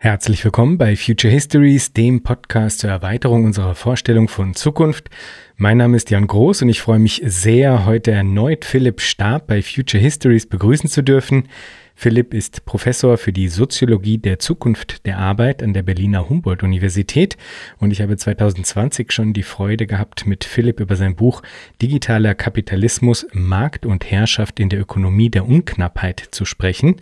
Herzlich 0.00 0.44
willkommen 0.44 0.78
bei 0.78 0.94
Future 0.94 1.32
Histories, 1.32 1.92
dem 1.92 2.22
Podcast 2.22 2.78
zur 2.78 2.90
Erweiterung 2.90 3.44
unserer 3.44 3.74
Vorstellung 3.74 4.28
von 4.28 4.54
Zukunft. 4.54 5.10
Mein 5.56 5.78
Name 5.78 5.96
ist 5.96 6.10
Jan 6.10 6.28
Groß 6.28 6.62
und 6.62 6.68
ich 6.68 6.80
freue 6.80 7.00
mich 7.00 7.20
sehr, 7.24 7.84
heute 7.84 8.12
erneut 8.12 8.64
Philipp 8.64 9.00
Stab 9.00 9.48
bei 9.48 9.60
Future 9.60 10.00
Histories 10.00 10.46
begrüßen 10.46 10.88
zu 10.88 11.02
dürfen. 11.02 11.48
Philipp 11.96 12.32
ist 12.32 12.64
Professor 12.64 13.18
für 13.18 13.32
die 13.32 13.48
Soziologie 13.48 14.18
der 14.18 14.38
Zukunft 14.38 15.04
der 15.04 15.18
Arbeit 15.18 15.64
an 15.64 15.74
der 15.74 15.82
Berliner 15.82 16.28
Humboldt-Universität 16.28 17.36
und 17.78 17.90
ich 17.90 18.00
habe 18.00 18.16
2020 18.16 19.10
schon 19.10 19.32
die 19.32 19.42
Freude 19.42 19.88
gehabt, 19.88 20.28
mit 20.28 20.44
Philipp 20.44 20.78
über 20.78 20.94
sein 20.94 21.16
Buch 21.16 21.42
Digitaler 21.82 22.36
Kapitalismus, 22.36 23.26
Markt 23.32 23.84
und 23.84 24.08
Herrschaft 24.08 24.60
in 24.60 24.68
der 24.68 24.78
Ökonomie 24.78 25.28
der 25.28 25.48
Unknappheit 25.48 26.20
zu 26.30 26.44
sprechen. 26.44 27.00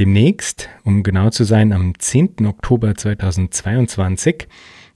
Demnächst, 0.00 0.70
um 0.82 1.02
genau 1.02 1.28
zu 1.28 1.44
sein, 1.44 1.74
am 1.74 1.92
10. 1.98 2.46
Oktober 2.46 2.94
2022 2.94 4.48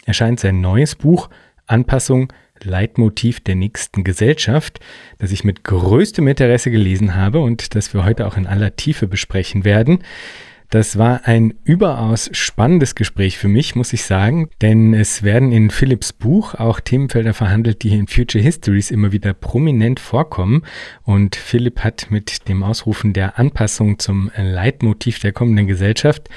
erscheint 0.06 0.41
sein 0.41 0.62
neues 0.62 0.95
Buch 0.95 1.28
Anpassung 1.66 2.33
Leitmotiv 2.62 3.41
der 3.41 3.55
nächsten 3.55 4.02
Gesellschaft, 4.02 4.80
das 5.19 5.30
ich 5.30 5.45
mit 5.45 5.62
größtem 5.62 6.27
Interesse 6.27 6.70
gelesen 6.70 7.16
habe 7.16 7.41
und 7.41 7.75
das 7.75 7.92
wir 7.92 8.06
heute 8.06 8.27
auch 8.27 8.38
in 8.38 8.47
aller 8.47 8.77
Tiefe 8.77 9.06
besprechen 9.06 9.66
werden. 9.66 9.98
Das 10.70 10.98
war 10.98 11.20
ein 11.24 11.54
überaus 11.64 12.30
spannendes 12.32 12.95
Gespräch 12.95 13.38
für 13.38 13.46
mich, 13.46 13.77
muss 13.77 13.92
ich 13.92 14.05
sagen, 14.05 14.48
denn 14.60 14.92
es 14.92 15.22
werden 15.22 15.52
in 15.52 15.70
Philips 15.70 16.12
Buch 16.12 16.55
auch 16.55 16.80
Themenfelder 16.80 17.32
verhandelt, 17.32 17.82
die 17.84 17.95
in 17.95 18.09
Future 18.09 18.42
Histories 18.42 18.91
immer 18.91 19.12
wieder 19.12 19.34
prominent 19.34 20.00
vorkommen. 20.00 20.62
Und 21.05 21.36
Philipp 21.36 21.80
hat 21.80 22.10
mit 22.10 22.48
dem 22.48 22.62
Ausrufen 22.62 23.12
der 23.12 23.38
Anpassung 23.38 23.98
zum 23.98 24.30
Leitmotiv 24.36 25.20
der 25.20 25.32
kommenden 25.32 25.66
Gesellschaft 25.66 26.28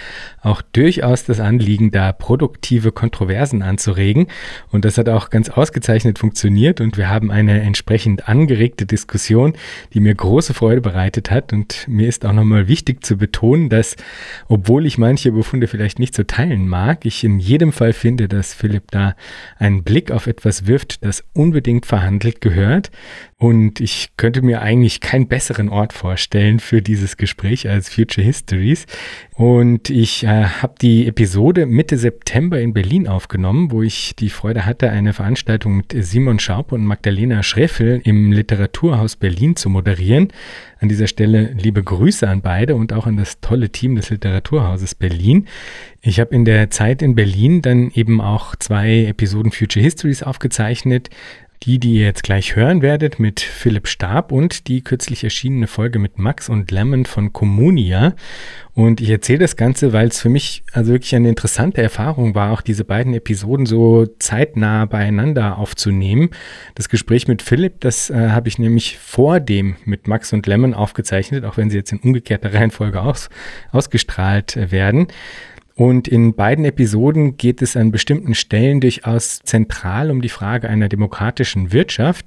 auch 0.42 0.62
durchaus 0.62 1.26
das 1.26 1.40
Anliegen, 1.40 1.92
da 1.92 2.12
produktive 2.14 2.92
Kontroversen 2.92 3.62
anzuregen. 3.62 4.28
Und 4.72 4.86
das 4.86 4.98
hat 4.98 5.10
auch 5.10 5.30
ganz 5.30 5.50
ausgezeichnet 5.50 6.20
funktioniert 6.20 6.80
und 6.80 6.98
wir 6.98 7.10
haben 7.10 7.32
eine 7.32 7.62
entsprechend 7.62 8.30
angeregte 8.30 8.86
Diskussion, 8.86 9.54
die 9.94 10.00
mir 10.00 10.16
große 10.16 10.54
Freude 10.54 10.82
bereitet 10.82 11.32
hat. 11.32 11.54
Und 11.54 11.88
mir 11.88 12.08
ist 12.08 12.26
auch 12.26 12.34
nochmal 12.34 12.68
wichtig 12.68 13.04
zu 13.04 13.18
betonen, 13.18 13.70
dass 13.70 13.96
obwohl 14.48 14.86
ich 14.86 14.98
manche 14.98 15.32
Befunde 15.32 15.68
vielleicht 15.68 16.00
nicht 16.00 16.16
so 16.16 16.24
teilen 16.24 16.68
mag, 16.68 17.06
ich 17.06 17.24
in 17.24 17.40
jedem 17.40 17.72
Fall 17.72 17.94
finde, 17.94 18.28
dass 18.28 18.54
Philipp 18.54 18.92
da 18.92 19.16
einen 19.58 19.84
Blick 19.84 20.12
auf 20.12 20.28
etwas 20.28 20.68
wirft, 20.68 21.04
das 21.04 21.24
unbedingt 21.34 21.86
verhandelt 21.86 22.42
gehört. 22.42 22.92
Und 23.40 23.82
ich 23.82 24.10
könnte 24.18 24.42
mir 24.42 24.64
eigentlich 24.64 25.00
keinen 25.00 25.28
besseren 25.28 25.70
Ort 25.70 25.94
vorstellen 25.94 26.60
für 26.60 26.82
dieses 26.82 27.18
Gespräch 27.18 27.70
als 27.70 27.88
Future 27.88 28.26
Histories. 28.26 28.88
Und 29.36 29.92
ich 29.92 30.24
äh, 30.24 30.46
habe 30.46 30.74
die 30.82 31.06
Episode 31.06 31.68
Mitte 31.68 32.00
September 32.00 32.60
in 32.60 32.74
Berlin 32.74 33.08
aufgenommen, 33.08 33.70
wo 33.70 33.84
ich 33.84 34.16
die 34.16 34.32
Freude 34.32 34.66
hatte, 34.66 34.90
eine 34.90 35.14
Veranstaltung 35.14 35.78
mit 35.78 35.96
Simon 36.00 36.40
Schaub 36.40 36.72
und 36.72 36.84
Magdalena 36.84 37.44
Schreffel 37.44 38.02
im 38.04 38.32
Literaturhaus 38.32 39.16
Berlin 39.16 39.56
zu 39.56 39.70
moderieren. 39.70 40.30
An 40.80 40.90
dieser 40.90 41.06
Stelle 41.06 41.54
liebe 41.54 41.84
Grüße 41.84 42.28
an 42.28 42.42
beide 42.42 42.76
und 42.76 42.92
auch 42.92 43.06
an 43.06 43.18
das 43.18 43.40
tolle 43.40 43.70
Team 43.70 43.96
des 43.96 44.10
Literaturhauses 44.10 44.96
Berlin. 44.96 45.48
Ich 46.02 46.20
habe 46.20 46.34
in 46.34 46.46
der 46.46 46.72
Zeit 46.72 47.04
in 47.04 47.14
Berlin 47.14 47.62
dann 47.62 47.92
eben 47.92 48.20
auch 48.20 48.56
zwei 48.56 49.06
Episoden 49.06 49.52
Future 49.52 49.84
Histories 49.84 50.24
aufgezeichnet, 50.24 51.12
die, 51.64 51.80
die 51.80 51.96
ihr 51.96 52.06
jetzt 52.06 52.24
gleich 52.24 52.56
hören 52.56 52.82
werdet 52.82 53.20
mit 53.20 53.40
Philipp 53.40 53.88
Stab 53.88 54.32
und 54.32 54.68
die 54.68 54.84
kürzlich 54.84 55.24
erschienene 55.24 55.68
Folge 55.68 56.00
mit 56.00 56.20
Max 56.20 56.50
und 56.50 56.70
Lemon 56.72 57.06
von 57.06 57.34
Communia. 57.34 58.16
Und 58.74 59.02
ich 59.02 59.10
erzähle 59.10 59.40
das 59.40 59.56
Ganze, 59.56 59.92
weil 59.92 60.08
es 60.08 60.22
für 60.22 60.30
mich 60.30 60.64
also 60.72 60.92
wirklich 60.92 61.16
eine 61.16 61.30
interessante 61.30 61.82
Erfahrung 61.82 62.36
war, 62.36 62.52
auch 62.52 62.62
diese 62.62 62.84
beiden 62.84 63.14
Episoden 63.16 63.66
so 63.66 64.06
zeitnah 64.20 64.86
beieinander 64.86 65.58
aufzunehmen. 65.58 66.30
Das 66.76 66.88
Gespräch 66.88 67.28
mit 67.28 67.42
Philipp, 67.42 67.82
das 67.82 68.12
äh, 68.12 68.30
habe 68.30 68.50
ich 68.50 68.60
nämlich 68.60 69.00
vor 69.00 69.40
dem 69.40 69.78
mit 69.84 70.08
Max 70.08 70.32
und 70.34 70.46
Lemon 70.46 70.76
aufgezeichnet, 70.76 71.44
auch 71.44 71.58
wenn 71.58 71.72
sie 71.72 71.78
jetzt 71.78 71.92
in 71.92 72.00
umgekehrter 72.00 72.54
Reihenfolge 72.54 73.02
aus, 73.02 73.30
ausgestrahlt 73.72 74.56
äh, 74.56 74.72
werden. 74.72 75.08
Und 75.78 76.08
in 76.08 76.34
beiden 76.34 76.66
Episoden 76.66 77.38
geht 77.38 77.62
es 77.62 77.78
an 77.78 77.92
bestimmten 77.92 78.34
Stellen 78.34 78.82
durchaus 78.82 79.42
zentral 79.44 80.10
um 80.10 80.24
die 80.24 80.30
Frage 80.30 80.68
einer 80.68 80.90
demokratischen 80.90 81.72
Wirtschaft. 81.72 82.26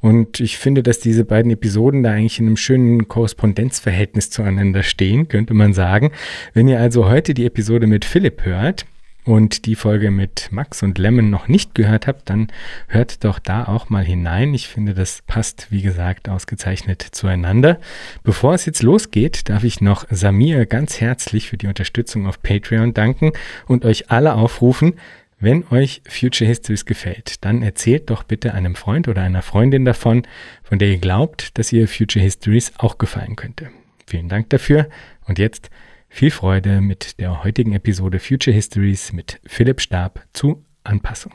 Und 0.00 0.40
ich 0.40 0.58
finde, 0.58 0.82
dass 0.82 0.98
diese 0.98 1.24
beiden 1.24 1.52
Episoden 1.52 2.02
da 2.02 2.10
eigentlich 2.10 2.40
in 2.40 2.46
einem 2.46 2.56
schönen 2.56 3.06
Korrespondenzverhältnis 3.06 4.30
zueinander 4.30 4.82
stehen, 4.82 5.28
könnte 5.28 5.54
man 5.54 5.74
sagen. 5.74 6.10
Wenn 6.54 6.66
ihr 6.66 6.80
also 6.80 7.08
heute 7.08 7.34
die 7.34 7.46
Episode 7.46 7.86
mit 7.86 8.04
Philipp 8.04 8.44
hört, 8.44 8.84
und 9.28 9.66
die 9.66 9.74
Folge 9.74 10.10
mit 10.10 10.48
Max 10.52 10.82
und 10.82 10.96
Lemon 10.96 11.28
noch 11.28 11.48
nicht 11.48 11.74
gehört 11.74 12.06
habt, 12.06 12.30
dann 12.30 12.48
hört 12.86 13.24
doch 13.24 13.38
da 13.38 13.66
auch 13.66 13.90
mal 13.90 14.02
hinein. 14.02 14.54
Ich 14.54 14.68
finde, 14.68 14.94
das 14.94 15.22
passt, 15.26 15.66
wie 15.68 15.82
gesagt, 15.82 16.30
ausgezeichnet 16.30 17.02
zueinander. 17.02 17.78
Bevor 18.22 18.54
es 18.54 18.64
jetzt 18.64 18.82
losgeht, 18.82 19.50
darf 19.50 19.64
ich 19.64 19.82
noch 19.82 20.06
Samir 20.08 20.64
ganz 20.64 21.02
herzlich 21.02 21.50
für 21.50 21.58
die 21.58 21.66
Unterstützung 21.66 22.26
auf 22.26 22.42
Patreon 22.42 22.94
danken 22.94 23.32
und 23.66 23.84
euch 23.84 24.10
alle 24.10 24.32
aufrufen, 24.32 24.94
wenn 25.38 25.62
euch 25.70 26.00
Future 26.08 26.48
Histories 26.48 26.86
gefällt, 26.86 27.44
dann 27.44 27.62
erzählt 27.62 28.08
doch 28.08 28.22
bitte 28.22 28.54
einem 28.54 28.76
Freund 28.76 29.08
oder 29.08 29.20
einer 29.20 29.42
Freundin 29.42 29.84
davon, 29.84 30.22
von 30.62 30.78
der 30.78 30.88
ihr 30.88 30.98
glaubt, 30.98 31.58
dass 31.58 31.70
ihr 31.70 31.86
Future 31.86 32.24
Histories 32.24 32.72
auch 32.78 32.96
gefallen 32.96 33.36
könnte. 33.36 33.68
Vielen 34.06 34.30
Dank 34.30 34.48
dafür 34.48 34.88
und 35.26 35.38
jetzt 35.38 35.68
viel 36.08 36.30
Freude 36.30 36.80
mit 36.80 37.20
der 37.20 37.44
heutigen 37.44 37.72
Episode 37.72 38.18
Future 38.18 38.54
Histories 38.54 39.12
mit 39.12 39.40
Philipp 39.46 39.80
Stab 39.80 40.24
zu 40.32 40.64
Anpassung. 40.82 41.32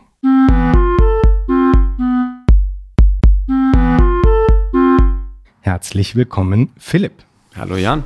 Herzlich 5.62 6.16
willkommen, 6.16 6.72
Philipp. 6.78 7.14
Hallo 7.56 7.78
Jan. 7.78 8.04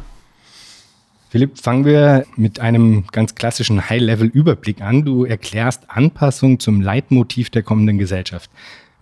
Philipp, 1.29 1.57
fangen 1.57 1.85
wir 1.85 2.25
mit 2.35 2.59
einem 2.59 3.05
ganz 3.11 3.35
klassischen 3.35 3.89
High-Level-Überblick 3.89 4.81
an. 4.81 5.03
Du 5.03 5.25
erklärst 5.25 5.89
Anpassung 5.89 6.59
zum 6.59 6.81
Leitmotiv 6.81 7.49
der 7.49 7.63
kommenden 7.63 7.97
Gesellschaft. 7.97 8.49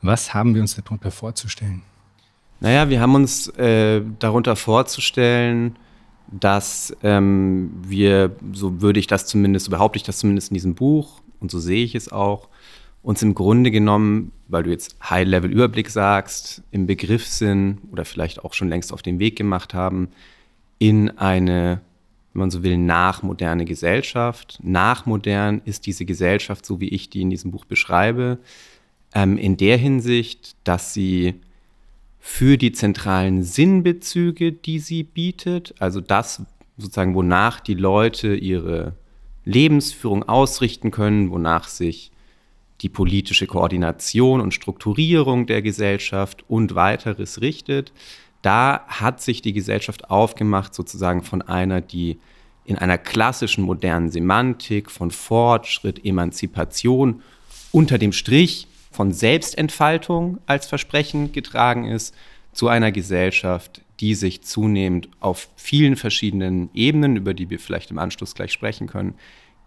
Was 0.01 0.33
haben 0.33 0.55
wir 0.55 0.61
uns 0.61 0.75
darunter 0.75 1.11
vorzustellen? 1.11 1.81
Naja, 2.59 2.89
wir 2.89 2.99
haben 3.01 3.15
uns 3.15 3.47
äh, 3.57 4.01
darunter 4.19 4.55
vorzustellen, 4.55 5.75
dass 6.31 6.95
ähm, 7.03 7.71
wir, 7.85 8.35
so 8.53 8.81
würde 8.81 8.99
ich 8.99 9.07
das 9.07 9.25
zumindest, 9.25 9.65
so 9.65 9.71
behaupte 9.71 9.97
ich 9.97 10.03
das 10.03 10.17
zumindest 10.17 10.49
in 10.51 10.55
diesem 10.55 10.75
Buch 10.75 11.21
und 11.39 11.51
so 11.51 11.59
sehe 11.59 11.83
ich 11.83 11.95
es 11.95 12.11
auch, 12.11 12.49
uns 13.05 13.21
im 13.21 13.35
Grunde 13.35 13.69
genommen, 13.69 14.31
weil 14.47 14.63
du 14.63 14.71
jetzt 14.71 14.97
High-Level-Überblick 15.07 15.89
sagst, 15.89 16.63
im 16.71 16.87
Begriff 16.87 17.27
sind 17.27 17.77
oder 17.91 18.03
vielleicht 18.03 18.43
auch 18.43 18.53
schon 18.53 18.67
längst 18.67 18.91
auf 18.91 19.03
den 19.03 19.19
Weg 19.19 19.35
gemacht 19.35 19.75
haben, 19.75 20.09
in 20.79 21.11
eine, 21.17 21.81
wenn 22.33 22.39
man 22.39 22.51
so 22.51 22.63
will, 22.63 22.77
nachmoderne 22.77 23.65
Gesellschaft. 23.65 24.59
Nachmodern 24.63 25.61
ist 25.65 25.85
diese 25.85 26.05
Gesellschaft, 26.05 26.65
so 26.65 26.79
wie 26.79 26.89
ich 26.89 27.11
die 27.11 27.21
in 27.21 27.29
diesem 27.29 27.51
Buch 27.51 27.65
beschreibe, 27.65 28.39
ähm, 29.13 29.37
in 29.37 29.55
der 29.55 29.77
Hinsicht, 29.77 30.55
dass 30.63 30.93
sie 30.93 31.35
für 32.27 32.57
die 32.57 32.71
zentralen 32.71 33.43
Sinnbezüge, 33.43 34.51
die 34.51 34.79
sie 34.79 35.03
bietet, 35.03 35.75
also 35.77 36.01
das 36.01 36.41
sozusagen, 36.75 37.13
wonach 37.13 37.59
die 37.59 37.75
Leute 37.75 38.35
ihre 38.35 38.93
Lebensführung 39.45 40.27
ausrichten 40.27 40.89
können, 40.89 41.29
wonach 41.29 41.67
sich 41.67 42.11
die 42.81 42.89
politische 42.89 43.45
Koordination 43.45 44.41
und 44.41 44.55
Strukturierung 44.55 45.45
der 45.45 45.61
Gesellschaft 45.61 46.43
und 46.47 46.73
weiteres 46.73 47.41
richtet, 47.41 47.93
da 48.41 48.83
hat 48.87 49.21
sich 49.21 49.43
die 49.43 49.53
Gesellschaft 49.53 50.09
aufgemacht, 50.09 50.73
sozusagen 50.73 51.21
von 51.21 51.43
einer, 51.43 51.79
die 51.79 52.17
in 52.65 52.79
einer 52.79 52.97
klassischen 52.97 53.63
modernen 53.63 54.09
Semantik 54.09 54.89
von 54.89 55.11
Fortschritt, 55.11 56.03
Emanzipation 56.03 57.21
unter 57.71 57.99
dem 57.99 58.13
Strich 58.13 58.67
von 58.95 59.11
Selbstentfaltung 59.11 60.39
als 60.47 60.65
Versprechen 60.65 61.31
getragen 61.31 61.85
ist, 61.85 62.15
zu 62.53 62.69
einer 62.69 62.91
Gesellschaft, 62.91 63.81
die 63.99 64.15
sich 64.15 64.41
zunehmend 64.43 65.09
auf 65.19 65.49
vielen 65.55 65.97
verschiedenen 65.97 66.69
Ebenen, 66.73 67.17
über 67.17 67.33
die 67.33 67.49
wir 67.49 67.59
vielleicht 67.59 67.91
im 67.91 67.99
Anschluss 67.99 68.33
gleich 68.33 68.53
sprechen 68.53 68.87
können, 68.87 69.15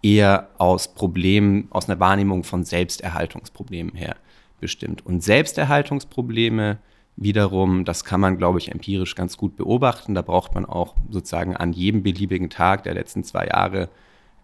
eher 0.01 0.49
aus 0.57 0.93
Problemen, 0.93 1.67
aus 1.69 1.87
einer 1.87 1.99
Wahrnehmung 1.99 2.43
von 2.43 2.63
Selbsterhaltungsproblemen 2.63 3.95
her 3.95 4.15
bestimmt. 4.59 5.05
Und 5.05 5.23
Selbsterhaltungsprobleme 5.23 6.79
wiederum, 7.15 7.85
das 7.85 8.03
kann 8.03 8.21
man, 8.21 8.37
glaube 8.37 8.59
ich, 8.59 8.71
empirisch 8.71 9.15
ganz 9.15 9.37
gut 9.37 9.55
beobachten. 9.57 10.15
Da 10.15 10.21
braucht 10.21 10.55
man 10.55 10.65
auch 10.65 10.95
sozusagen 11.09 11.55
an 11.55 11.73
jedem 11.73 12.01
beliebigen 12.01 12.49
Tag 12.49 12.83
der 12.83 12.93
letzten 12.93 13.23
zwei 13.23 13.47
Jahre 13.47 13.89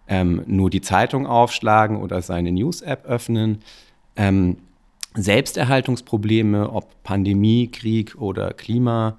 ähm, 0.08 0.44
nur 0.46 0.70
die 0.70 0.82
Zeitung 0.82 1.26
aufschlagen 1.26 1.98
oder 1.98 2.22
seine 2.22 2.52
News-App 2.52 3.06
öffnen. 3.06 3.60
Ähm, 4.16 4.58
Selbsterhaltungsprobleme, 5.16 6.70
ob 6.70 7.04
Pandemie, 7.04 7.70
Krieg 7.72 8.16
oder 8.16 8.54
Klima, 8.54 9.18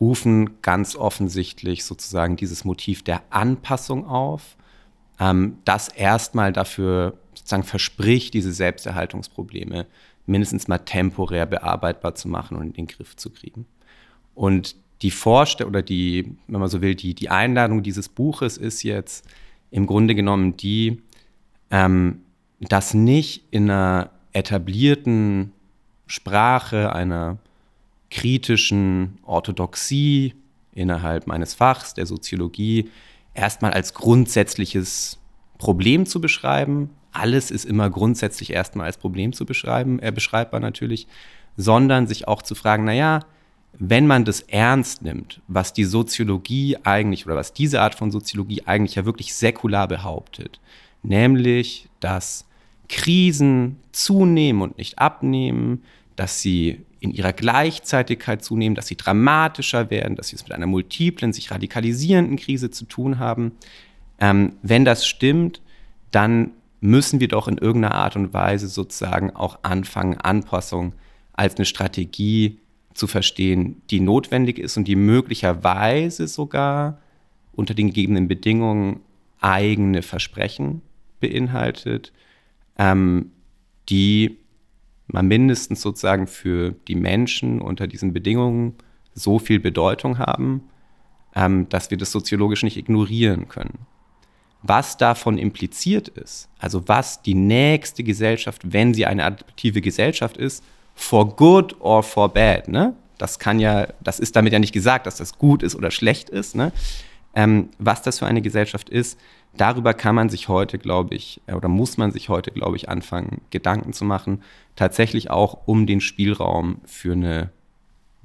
rufen 0.00 0.60
ganz 0.62 0.96
offensichtlich 0.96 1.84
sozusagen 1.84 2.36
dieses 2.36 2.64
Motiv 2.64 3.02
der 3.02 3.22
Anpassung 3.30 4.06
auf. 4.06 4.56
ähm, 5.20 5.58
das 5.64 5.88
erstmal 5.88 6.52
dafür 6.52 7.18
sozusagen 7.34 7.64
verspricht, 7.64 8.34
diese 8.34 8.52
Selbsterhaltungsprobleme 8.52 9.86
mindestens 10.26 10.68
mal 10.68 10.78
temporär 10.78 11.46
bearbeitbar 11.46 12.14
zu 12.14 12.28
machen 12.28 12.56
und 12.56 12.66
in 12.66 12.72
den 12.74 12.86
Griff 12.86 13.16
zu 13.16 13.30
kriegen. 13.30 13.66
Und 14.34 14.76
die 15.02 15.10
Vorstellung 15.10 15.70
oder 15.70 15.82
die, 15.82 16.36
wenn 16.46 16.60
man 16.60 16.68
so 16.68 16.80
will, 16.82 16.94
die, 16.94 17.14
die 17.14 17.30
Einladung 17.30 17.82
dieses 17.82 18.08
Buches 18.08 18.56
ist 18.56 18.82
jetzt 18.82 19.26
im 19.70 19.86
Grunde 19.86 20.14
genommen 20.14 20.56
die, 20.56 21.02
ähm, 21.70 22.22
das 22.60 22.94
nicht 22.94 23.44
in 23.50 23.70
einer 23.70 24.10
etablierten 24.32 25.52
Sprache, 26.06 26.92
einer 26.92 27.38
kritischen 28.10 29.18
Orthodoxie 29.24 30.34
innerhalb 30.72 31.26
meines 31.26 31.54
Fachs, 31.54 31.94
der 31.94 32.06
Soziologie, 32.06 32.90
erstmal 33.34 33.72
als 33.72 33.94
grundsätzliches 33.94 35.18
Problem 35.58 36.06
zu 36.06 36.20
beschreiben. 36.20 36.90
Alles 37.12 37.50
ist 37.50 37.64
immer 37.64 37.90
grundsätzlich 37.90 38.52
erstmal 38.52 38.86
als 38.86 38.96
Problem 38.96 39.32
zu 39.32 39.44
beschreiben, 39.44 39.98
äh, 40.00 40.12
beschreibbar 40.12 40.60
natürlich, 40.60 41.06
sondern 41.56 42.06
sich 42.06 42.28
auch 42.28 42.42
zu 42.42 42.54
fragen, 42.54 42.84
naja, 42.84 43.20
wenn 43.78 44.06
man 44.06 44.24
das 44.24 44.40
ernst 44.40 45.02
nimmt, 45.02 45.40
was 45.46 45.72
die 45.72 45.84
Soziologie 45.84 46.78
eigentlich 46.84 47.26
oder 47.26 47.36
was 47.36 47.52
diese 47.52 47.80
Art 47.80 47.94
von 47.94 48.10
Soziologie 48.10 48.62
eigentlich 48.64 48.96
ja 48.96 49.04
wirklich 49.04 49.34
säkular 49.34 49.86
behauptet, 49.86 50.60
nämlich, 51.02 51.88
dass 52.00 52.47
Krisen 52.88 53.76
zunehmen 53.92 54.62
und 54.62 54.78
nicht 54.78 54.98
abnehmen, 54.98 55.82
dass 56.16 56.40
sie 56.40 56.80
in 57.00 57.12
ihrer 57.12 57.32
Gleichzeitigkeit 57.32 58.42
zunehmen, 58.42 58.74
dass 58.74 58.88
sie 58.88 58.96
dramatischer 58.96 59.90
werden, 59.90 60.16
dass 60.16 60.28
sie 60.28 60.36
es 60.36 60.42
mit 60.42 60.52
einer 60.52 60.66
multiplen, 60.66 61.32
sich 61.32 61.50
radikalisierenden 61.50 62.36
Krise 62.36 62.70
zu 62.70 62.86
tun 62.86 63.18
haben. 63.18 63.52
Ähm, 64.18 64.54
wenn 64.62 64.84
das 64.84 65.06
stimmt, 65.06 65.60
dann 66.10 66.50
müssen 66.80 67.20
wir 67.20 67.28
doch 67.28 67.48
in 67.48 67.58
irgendeiner 67.58 67.94
Art 67.94 68.16
und 68.16 68.32
Weise 68.32 68.68
sozusagen 68.68 69.30
auch 69.34 69.60
anfangen, 69.62 70.16
Anpassung 70.16 70.94
als 71.32 71.56
eine 71.56 71.66
Strategie 71.66 72.58
zu 72.94 73.06
verstehen, 73.06 73.80
die 73.90 74.00
notwendig 74.00 74.58
ist 74.58 74.76
und 74.76 74.88
die 74.88 74.96
möglicherweise 74.96 76.26
sogar 76.26 76.98
unter 77.52 77.74
den 77.74 77.88
gegebenen 77.88 78.26
Bedingungen 78.26 79.00
eigene 79.40 80.02
Versprechen 80.02 80.82
beinhaltet, 81.20 82.12
ähm, 82.78 83.32
die 83.88 84.38
mal 85.08 85.22
mindestens 85.22 85.82
sozusagen 85.82 86.26
für 86.26 86.72
die 86.86 86.94
Menschen 86.94 87.60
unter 87.60 87.86
diesen 87.86 88.12
Bedingungen 88.12 88.74
so 89.14 89.38
viel 89.38 89.58
Bedeutung 89.58 90.18
haben, 90.18 90.62
ähm, 91.34 91.68
dass 91.68 91.90
wir 91.90 91.98
das 91.98 92.12
soziologisch 92.12 92.62
nicht 92.62 92.76
ignorieren 92.76 93.48
können. 93.48 93.86
Was 94.62 94.96
davon 94.96 95.38
impliziert 95.38 96.08
ist, 96.08 96.48
also 96.58 96.88
was 96.88 97.22
die 97.22 97.34
nächste 97.34 98.02
Gesellschaft, 98.02 98.72
wenn 98.72 98.92
sie 98.92 99.06
eine 99.06 99.24
adaptive 99.24 99.80
Gesellschaft 99.80 100.36
ist, 100.36 100.64
for 100.94 101.36
good 101.36 101.76
or 101.80 102.02
for 102.02 102.28
bad, 102.28 102.68
ne? 102.68 102.94
Das 103.18 103.38
kann 103.38 103.58
ja, 103.58 103.88
das 104.00 104.20
ist 104.20 104.36
damit 104.36 104.52
ja 104.52 104.58
nicht 104.58 104.72
gesagt, 104.72 105.06
dass 105.06 105.16
das 105.16 105.38
gut 105.38 105.62
ist 105.62 105.74
oder 105.74 105.90
schlecht 105.90 106.28
ist, 106.28 106.56
ne? 106.56 106.72
Ähm, 107.34 107.68
was 107.78 108.02
das 108.02 108.18
für 108.18 108.26
eine 108.26 108.42
Gesellschaft 108.42 108.88
ist, 108.88 109.18
darüber 109.60 109.94
kann 109.94 110.14
man 110.14 110.28
sich 110.28 110.48
heute, 110.48 110.78
glaube 110.78 111.14
ich, 111.14 111.40
äh, 111.46 111.54
oder 111.54 111.68
muss 111.68 111.96
man 111.96 112.10
sich 112.12 112.28
heute, 112.28 112.50
glaube 112.50 112.76
ich, 112.76 112.88
anfangen, 112.88 113.40
Gedanken 113.50 113.92
zu 113.92 114.04
machen. 114.04 114.42
Tatsächlich 114.76 115.30
auch 115.30 115.66
um 115.66 115.86
den 115.86 116.00
Spielraum 116.00 116.80
für 116.84 117.12
eine 117.12 117.50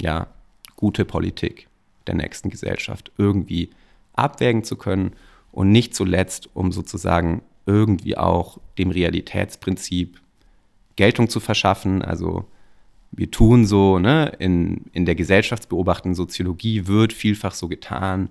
ja, 0.01 0.27
gute 0.75 1.05
Politik 1.05 1.67
der 2.07 2.15
nächsten 2.15 2.49
Gesellschaft 2.49 3.11
irgendwie 3.17 3.69
abwägen 4.13 4.63
zu 4.63 4.75
können 4.75 5.13
und 5.51 5.71
nicht 5.71 5.95
zuletzt, 5.95 6.49
um 6.53 6.71
sozusagen 6.71 7.41
irgendwie 7.65 8.17
auch 8.17 8.59
dem 8.77 8.91
Realitätsprinzip 8.91 10.19
Geltung 10.95 11.29
zu 11.29 11.39
verschaffen. 11.39 12.01
Also 12.01 12.45
wir 13.11 13.31
tun 13.31 13.65
so, 13.65 13.99
ne, 13.99 14.33
in, 14.39 14.85
in 14.91 15.05
der 15.05 15.15
gesellschaftsbeobachtenden 15.15 16.15
Soziologie 16.15 16.87
wird 16.87 17.13
vielfach 17.13 17.53
so 17.53 17.67
getan, 17.67 18.29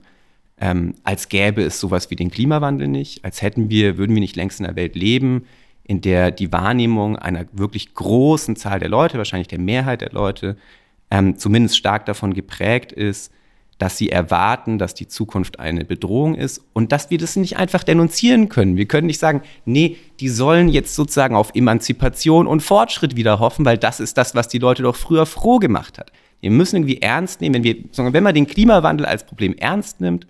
ähm, 0.60 0.94
als 1.04 1.28
gäbe 1.28 1.62
es 1.62 1.80
sowas 1.80 2.10
wie 2.10 2.16
den 2.16 2.30
Klimawandel 2.30 2.88
nicht, 2.88 3.24
als 3.24 3.42
hätten 3.42 3.70
wir, 3.70 3.98
würden 3.98 4.14
wir 4.14 4.20
nicht 4.20 4.36
längst 4.36 4.60
in 4.60 4.66
einer 4.66 4.76
Welt 4.76 4.94
leben, 4.94 5.46
in 5.84 6.00
der 6.00 6.30
die 6.30 6.52
Wahrnehmung 6.52 7.16
einer 7.16 7.46
wirklich 7.52 7.94
großen 7.94 8.56
Zahl 8.56 8.78
der 8.78 8.88
Leute, 8.88 9.18
wahrscheinlich 9.18 9.48
der 9.48 9.58
Mehrheit 9.58 10.00
der 10.00 10.12
Leute, 10.12 10.56
ähm, 11.10 11.36
zumindest 11.36 11.76
stark 11.76 12.06
davon 12.06 12.32
geprägt 12.32 12.92
ist, 12.92 13.32
dass 13.78 13.98
sie 13.98 14.10
erwarten, 14.10 14.78
dass 14.78 14.94
die 14.94 15.08
Zukunft 15.08 15.58
eine 15.58 15.84
Bedrohung 15.84 16.36
ist 16.36 16.62
und 16.72 16.92
dass 16.92 17.10
wir 17.10 17.18
das 17.18 17.34
nicht 17.34 17.56
einfach 17.56 17.82
denunzieren 17.82 18.48
können. 18.48 18.76
Wir 18.76 18.86
können 18.86 19.08
nicht 19.08 19.18
sagen, 19.18 19.42
nee, 19.64 19.96
die 20.20 20.28
sollen 20.28 20.68
jetzt 20.68 20.94
sozusagen 20.94 21.34
auf 21.34 21.54
Emanzipation 21.54 22.46
und 22.46 22.62
Fortschritt 22.62 23.16
wieder 23.16 23.40
hoffen, 23.40 23.64
weil 23.64 23.78
das 23.78 23.98
ist 23.98 24.16
das, 24.16 24.36
was 24.36 24.46
die 24.46 24.58
Leute 24.58 24.84
doch 24.84 24.94
früher 24.94 25.26
froh 25.26 25.58
gemacht 25.58 25.98
hat. 25.98 26.12
Wir 26.40 26.52
müssen 26.52 26.76
irgendwie 26.76 27.02
ernst 27.02 27.40
nehmen, 27.40 27.56
wenn 27.56 27.64
wir, 27.64 27.76
wenn 28.12 28.22
man 28.22 28.34
den 28.34 28.46
Klimawandel 28.46 29.04
als 29.04 29.26
Problem 29.26 29.54
ernst 29.54 30.00
nimmt 30.00 30.26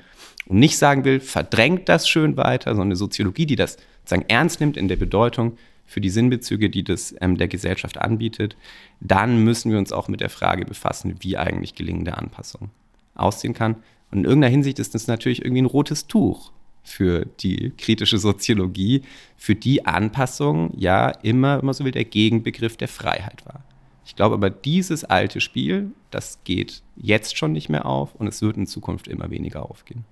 und 0.53 0.59
nicht 0.59 0.77
sagen 0.77 1.07
will, 1.07 1.19
verdrängt 1.19 1.89
das 1.89 2.07
schön 2.07 2.37
weiter, 2.37 2.73
sondern 2.73 2.89
eine 2.89 2.97
Soziologie, 2.97 3.47
die 3.47 3.57
das 3.57 3.79
sozusagen 4.01 4.29
ernst 4.29 4.61
nimmt 4.61 4.77
in 4.77 4.87
der 4.87 4.97
Bedeutung 4.97 5.57
für 5.87 6.03
die 6.03 6.11
Sinnbezüge, 6.11 6.69
die 6.69 6.85
das 6.85 7.15
ähm, 7.23 7.39
der 7.39 7.49
Gesellschaft 7.49 7.97
anbietet, 7.97 8.55
dann 9.01 9.43
müssen 9.45 9.73
wir 9.73 9.79
uns 9.79 9.93
auch 9.93 10.09
mit 10.09 10.21
der 10.21 10.29
Frage 10.29 10.67
befassen, 10.67 11.15
wie 11.21 11.39
eigentlich 11.39 11.75
gelingende 11.75 12.19
Anpassung 12.19 12.69
aussehen 13.15 13.55
kann. 13.55 13.77
Und 14.11 14.19
in 14.19 14.25
irgendeiner 14.25 14.51
Hinsicht 14.51 14.79
ist 14.79 14.95
das 14.95 15.07
natürlich 15.07 15.43
irgendwie 15.43 15.63
ein 15.63 15.67
rotes 15.67 16.07
Tuch 16.07 16.53
für 16.83 17.25
die 17.41 17.73
kritische 17.79 18.19
Soziologie, 18.19 19.05
für 19.39 19.55
die 19.55 19.87
Anpassung 19.87 20.75
ja 20.77 21.09
immer, 21.23 21.61
immer 21.61 21.73
so 21.73 21.87
will, 21.87 21.93
der 21.93 22.05
Gegenbegriff 22.05 22.77
der 22.77 22.89
Freiheit 22.89 23.47
war. 23.47 23.65
Ich 24.05 24.17
glaube 24.17 24.35
aber, 24.35 24.51
dieses 24.51 25.05
alte 25.05 25.41
Spiel, 25.41 25.93
das 26.11 26.41
geht 26.45 26.83
jetzt 26.97 27.39
schon 27.39 27.53
nicht 27.53 27.71
mehr 27.71 27.87
auf 27.87 28.15
und 28.15 28.27
es 28.27 28.43
wird 28.43 28.59
in 28.59 28.67
Zukunft 28.67 29.09
immer 29.09 29.31
weniger 29.31 29.71
aufgehen. 29.71 30.05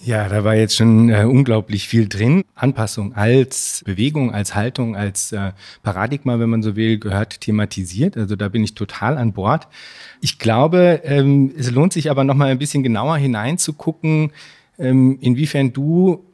Ja, 0.00 0.28
da 0.28 0.44
war 0.44 0.54
jetzt 0.54 0.76
schon 0.76 1.08
äh, 1.08 1.24
unglaublich 1.24 1.88
viel 1.88 2.08
drin. 2.08 2.44
Anpassung 2.54 3.14
als 3.14 3.82
Bewegung, 3.86 4.32
als 4.32 4.54
Haltung, 4.54 4.96
als 4.96 5.32
äh, 5.32 5.52
Paradigma, 5.82 6.38
wenn 6.38 6.50
man 6.50 6.62
so 6.62 6.76
will, 6.76 6.98
gehört 6.98 7.40
thematisiert. 7.40 8.16
Also 8.16 8.36
da 8.36 8.48
bin 8.48 8.62
ich 8.64 8.74
total 8.74 9.16
an 9.16 9.32
Bord. 9.32 9.66
Ich 10.20 10.38
glaube, 10.38 11.00
ähm, 11.04 11.54
es 11.56 11.70
lohnt 11.70 11.92
sich 11.92 12.10
aber 12.10 12.24
noch 12.24 12.34
mal 12.34 12.50
ein 12.50 12.58
bisschen 12.58 12.82
genauer 12.82 13.16
hineinzugucken, 13.16 14.32
ähm, 14.78 15.18
inwiefern 15.20 15.72
du 15.72 16.24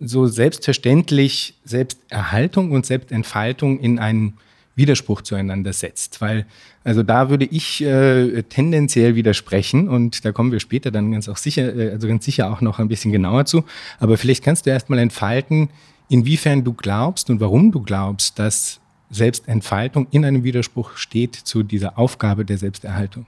so 0.00 0.26
selbstverständlich 0.26 1.54
Selbsterhaltung 1.64 2.72
und 2.72 2.84
Selbstentfaltung 2.84 3.80
in 3.80 3.98
einen 3.98 4.34
Widerspruch 4.76 5.22
zueinander 5.22 5.72
setzt. 5.72 6.20
Weil, 6.20 6.46
also 6.82 7.02
da 7.02 7.30
würde 7.30 7.44
ich 7.44 7.82
äh, 7.82 8.42
tendenziell 8.42 9.14
widersprechen 9.14 9.88
und 9.88 10.24
da 10.24 10.32
kommen 10.32 10.52
wir 10.52 10.60
später 10.60 10.90
dann 10.90 11.12
ganz 11.12 11.28
auch 11.28 11.36
sicher, 11.36 11.74
äh, 11.74 11.90
also 11.90 12.08
ganz 12.08 12.24
sicher 12.24 12.50
auch 12.52 12.60
noch 12.60 12.78
ein 12.78 12.88
bisschen 12.88 13.12
genauer 13.12 13.44
zu. 13.44 13.64
Aber 13.98 14.18
vielleicht 14.18 14.44
kannst 14.44 14.66
du 14.66 14.70
erstmal 14.70 14.98
entfalten, 14.98 15.68
inwiefern 16.08 16.64
du 16.64 16.72
glaubst 16.72 17.30
und 17.30 17.40
warum 17.40 17.72
du 17.72 17.80
glaubst, 17.80 18.38
dass 18.38 18.80
Selbstentfaltung 19.10 20.08
in 20.10 20.24
einem 20.24 20.44
Widerspruch 20.44 20.96
steht 20.96 21.34
zu 21.34 21.62
dieser 21.62 21.98
Aufgabe 21.98 22.44
der 22.44 22.58
Selbsterhaltung. 22.58 23.26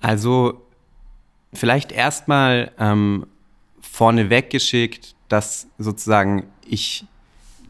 Also 0.00 0.62
vielleicht 1.52 1.92
erstmal 1.92 2.72
ähm, 2.78 3.26
vorneweg 3.80 4.50
geschickt, 4.50 5.14
dass 5.28 5.68
sozusagen 5.78 6.44
ich 6.66 7.04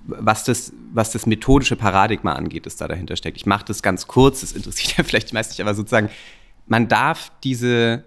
was 0.04 0.45
das, 0.45 0.73
was 0.92 1.12
das 1.12 1.26
methodische 1.26 1.76
Paradigma 1.76 2.33
angeht, 2.33 2.66
das 2.66 2.76
da 2.76 2.88
dahinter 2.88 3.16
steckt. 3.16 3.37
Ich 3.37 3.47
mache 3.47 3.64
das 3.66 3.83
ganz 3.83 4.07
kurz, 4.07 4.40
das 4.40 4.52
interessiert 4.52 4.97
ja 4.99 5.04
vielleicht 5.04 5.30
die 5.30 5.35
meisten 5.35 5.52
nicht, 5.52 5.61
aber 5.61 5.75
sozusagen, 5.75 6.11
man 6.66 6.88
darf 6.88 7.33
diese, 7.42 8.04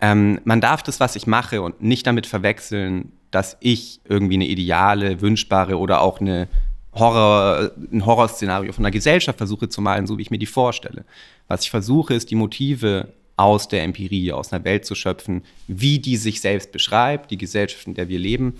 ähm, 0.00 0.40
man 0.44 0.60
darf 0.60 0.82
das, 0.82 1.00
was 1.00 1.16
ich 1.16 1.26
mache 1.26 1.62
und 1.62 1.82
nicht 1.82 2.06
damit 2.06 2.26
verwechseln, 2.26 3.12
dass 3.30 3.56
ich 3.60 4.00
irgendwie 4.08 4.34
eine 4.34 4.46
ideale, 4.46 5.20
wünschbare 5.20 5.78
oder 5.78 6.00
auch 6.00 6.20
eine 6.20 6.48
Horror, 6.92 7.70
ein 7.92 8.04
Horrorszenario 8.04 8.72
von 8.72 8.84
einer 8.84 8.90
Gesellschaft 8.90 9.38
versuche 9.38 9.68
zu 9.68 9.80
malen, 9.80 10.08
so 10.08 10.18
wie 10.18 10.22
ich 10.22 10.30
mir 10.32 10.38
die 10.38 10.46
vorstelle. 10.46 11.04
Was 11.46 11.62
ich 11.62 11.70
versuche, 11.70 12.14
ist 12.14 12.30
die 12.30 12.34
Motive 12.34 13.12
aus 13.36 13.68
der 13.68 13.84
Empirie, 13.84 14.32
aus 14.32 14.52
einer 14.52 14.64
Welt 14.64 14.84
zu 14.84 14.94
schöpfen, 14.94 15.42
wie 15.68 16.00
die 16.00 16.16
sich 16.16 16.40
selbst 16.40 16.72
beschreibt, 16.72 17.30
die 17.30 17.38
Gesellschaft, 17.38 17.86
in 17.86 17.94
der 17.94 18.08
wir 18.08 18.18
leben 18.18 18.54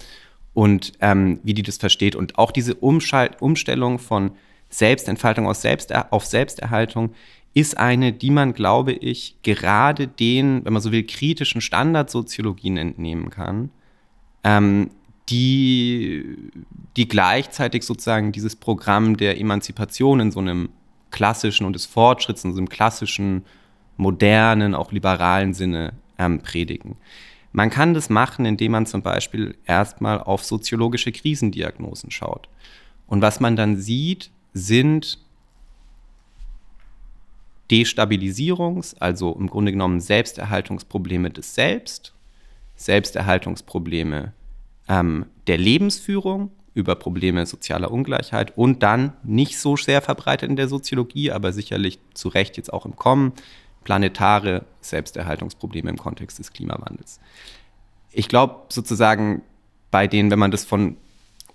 und 0.54 0.92
ähm, 1.00 1.40
wie 1.42 1.54
die 1.54 1.62
das 1.62 1.76
versteht. 1.76 2.16
Und 2.16 2.38
auch 2.38 2.50
diese 2.50 2.75
Umschalt 2.75 3.40
Umstellung 3.40 3.99
von 3.99 4.33
Selbstentfaltung 4.69 5.47
aus 5.47 5.62
Selbster 5.62 6.12
auf 6.12 6.25
Selbsterhaltung 6.25 7.11
ist 7.52 7.76
eine, 7.76 8.12
die 8.12 8.30
man, 8.30 8.52
glaube 8.54 8.92
ich, 8.92 9.37
gerade 9.42 10.07
den, 10.07 10.64
wenn 10.64 10.73
man 10.73 10.83
so 10.83 10.92
will, 10.92 11.04
kritischen 11.04 11.61
Standardsoziologien 11.61 12.76
entnehmen 12.76 13.30
kann, 13.30 13.71
ähm, 14.45 14.90
die, 15.28 16.25
die 16.97 17.09
gleichzeitig 17.09 17.85
sozusagen 17.85 18.33
dieses 18.33 18.57
Programm 18.57 19.16
der 19.16 19.38
Emanzipation 19.38 20.21
in 20.21 20.30
so 20.30 20.40
einem 20.40 20.71
klassischen 21.11 21.66
und 21.66 21.73
des 21.73 21.87
Fortschritts, 21.87 22.45
in 22.45 22.52
so 22.52 22.59
einem 22.59 22.69
klassischen, 22.69 23.45
modernen, 23.97 24.75
auch 24.75 24.92
liberalen 24.92 25.54
Sinne 25.54 25.92
ähm, 26.19 26.40
predigen. 26.40 26.97
Man 27.52 27.71
kann 27.71 27.95
das 27.95 28.11
machen, 28.11 28.45
indem 28.45 28.73
man 28.73 28.87
zum 28.87 29.02
Beispiel 29.02 29.57
erstmal 29.66 30.21
auf 30.21 30.45
soziologische 30.45 31.12
Krisendiagnosen 31.12 32.11
schaut. 32.11 32.49
Und 33.07 33.23
was 33.23 33.40
man 33.40 33.57
dann 33.57 33.76
sieht, 33.76 34.30
sind 34.54 35.19
Destabilisierungs-, 37.71 38.97
also 38.99 39.33
im 39.33 39.49
Grunde 39.49 39.73
genommen 39.73 40.00
Selbsterhaltungsprobleme 40.00 41.30
des 41.30 41.54
Selbst, 41.54 42.14
Selbsterhaltungsprobleme 42.76 44.33
ähm, 44.88 45.26
der 45.47 45.59
Lebensführung 45.59 46.50
über 46.75 46.95
Probleme 46.95 47.47
sozialer 47.47 47.90
Ungleichheit 47.90 48.57
und 48.57 48.83
dann 48.83 49.12
nicht 49.23 49.59
so 49.59 49.76
sehr 49.76 50.02
verbreitet 50.02 50.49
in 50.49 50.57
der 50.57 50.69
Soziologie, 50.69 51.33
aber 51.33 51.52
sicherlich 51.52 51.99
zu 52.14 52.28
Recht 52.28 52.57
jetzt 52.57 52.73
auch 52.73 52.87
im 52.87 52.97
Kommen, 52.97 53.33
planetare 53.85 54.65
Selbsterhaltungsprobleme 54.81 55.91
im 55.91 55.97
Kontext 55.97 56.39
des 56.39 56.53
Klimawandels. 56.53 57.21
Ich 58.13 58.29
glaube 58.29 58.63
sozusagen 58.69 59.43
bei 59.91 60.07
denen, 60.07 60.31
wenn 60.31 60.39
man 60.39 60.51
das 60.51 60.65
von 60.65 60.97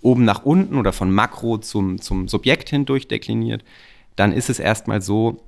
oben 0.00 0.24
nach 0.24 0.44
unten 0.44 0.78
oder 0.78 0.92
von 0.92 1.10
Makro 1.10 1.58
zum, 1.58 2.00
zum 2.00 2.28
Subjekt 2.28 2.68
hin 2.68 2.84
durchdekliniert, 2.84 3.64
dann 4.14 4.32
ist 4.32 4.50
es 4.50 4.58
erstmal 4.58 5.02
so, 5.02 5.42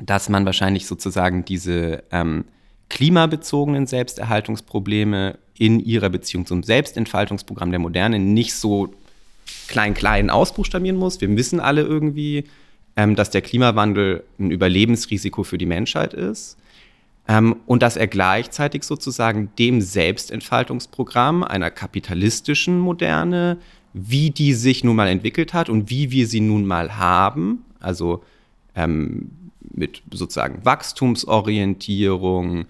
dass 0.00 0.28
man 0.28 0.46
wahrscheinlich 0.46 0.86
sozusagen 0.86 1.44
diese 1.44 2.02
ähm, 2.10 2.44
klimabezogenen 2.88 3.86
Selbsterhaltungsprobleme 3.86 5.38
in 5.56 5.80
ihrer 5.80 6.08
Beziehung 6.08 6.46
zum 6.46 6.62
Selbstentfaltungsprogramm 6.62 7.70
der 7.70 7.80
Moderne 7.80 8.18
nicht 8.18 8.54
so 8.54 8.94
klein-klein 9.68 10.30
ausbuchstabieren 10.30 10.98
muss. 10.98 11.20
Wir 11.20 11.34
wissen 11.36 11.60
alle 11.60 11.82
irgendwie, 11.82 12.44
ähm, 12.96 13.16
dass 13.16 13.30
der 13.30 13.42
Klimawandel 13.42 14.24
ein 14.38 14.50
Überlebensrisiko 14.50 15.42
für 15.42 15.58
die 15.58 15.66
Menschheit 15.66 16.14
ist 16.14 16.60
ähm, 17.28 17.56
und 17.66 17.82
dass 17.82 17.96
er 17.96 18.06
gleichzeitig 18.06 18.84
sozusagen 18.84 19.50
dem 19.58 19.80
Selbstentfaltungsprogramm 19.80 21.44
einer 21.44 21.70
kapitalistischen 21.70 22.78
Moderne, 22.78 23.58
wie 23.92 24.30
die 24.30 24.52
sich 24.52 24.84
nun 24.84 24.96
mal 24.96 25.08
entwickelt 25.08 25.54
hat 25.54 25.68
und 25.68 25.90
wie 25.90 26.10
wir 26.10 26.26
sie 26.26 26.40
nun 26.40 26.66
mal 26.66 26.96
haben, 26.96 27.64
also 27.78 28.24
ähm, 28.74 29.30
mit 29.60 30.02
sozusagen 30.12 30.64
Wachstumsorientierung, 30.64 32.66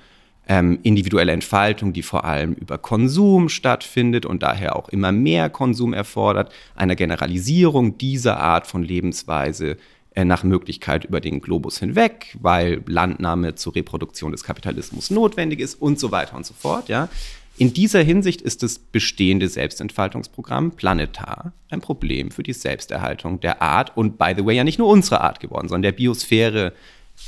ähm, 0.48 0.80
individuelle 0.82 1.32
Entfaltung, 1.32 1.92
die 1.92 2.02
vor 2.02 2.24
allem 2.24 2.54
über 2.54 2.76
Konsum 2.76 3.48
stattfindet 3.48 4.26
und 4.26 4.42
daher 4.42 4.76
auch 4.76 4.88
immer 4.88 5.12
mehr 5.12 5.48
Konsum 5.48 5.94
erfordert, 5.94 6.52
einer 6.74 6.96
Generalisierung 6.96 7.98
dieser 7.98 8.40
Art 8.40 8.66
von 8.66 8.82
Lebensweise 8.82 9.76
nach 10.17 10.43
Möglichkeit 10.43 11.05
über 11.05 11.21
den 11.21 11.40
Globus 11.40 11.79
hinweg, 11.79 12.37
weil 12.40 12.83
Landnahme 12.87 13.55
zur 13.55 13.75
Reproduktion 13.76 14.33
des 14.33 14.45
Kapitalismus 14.45 15.11
notwendig 15.11 15.61
ist 15.61 15.81
und 15.81 16.00
so 16.00 16.11
weiter 16.11 16.37
und 16.37 16.45
so 16.45 16.55
fort. 16.55 16.88
Ja. 16.88 17.09
In 17.57 17.75
dieser 17.75 18.02
Hinsicht 18.02 18.40
ist 18.40 18.62
das 18.62 18.79
bestehende 18.79 19.49
Selbstentfaltungsprogramm 19.49 20.73
planetar 20.73 21.52
ein 21.69 21.81
Problem 21.81 22.31
für 22.31 22.43
die 22.43 22.52
Selbsterhaltung 22.52 23.40
der 23.40 23.62
Art 23.62 23.97
und, 23.97 24.19
by 24.19 24.35
the 24.37 24.45
way, 24.45 24.57
ja 24.57 24.64
nicht 24.64 24.79
nur 24.79 24.88
unsere 24.88 25.21
Art 25.21 25.40
geworden, 25.40 25.69
sondern 25.69 25.83
der 25.83 25.93
Biosphäre 25.93 26.73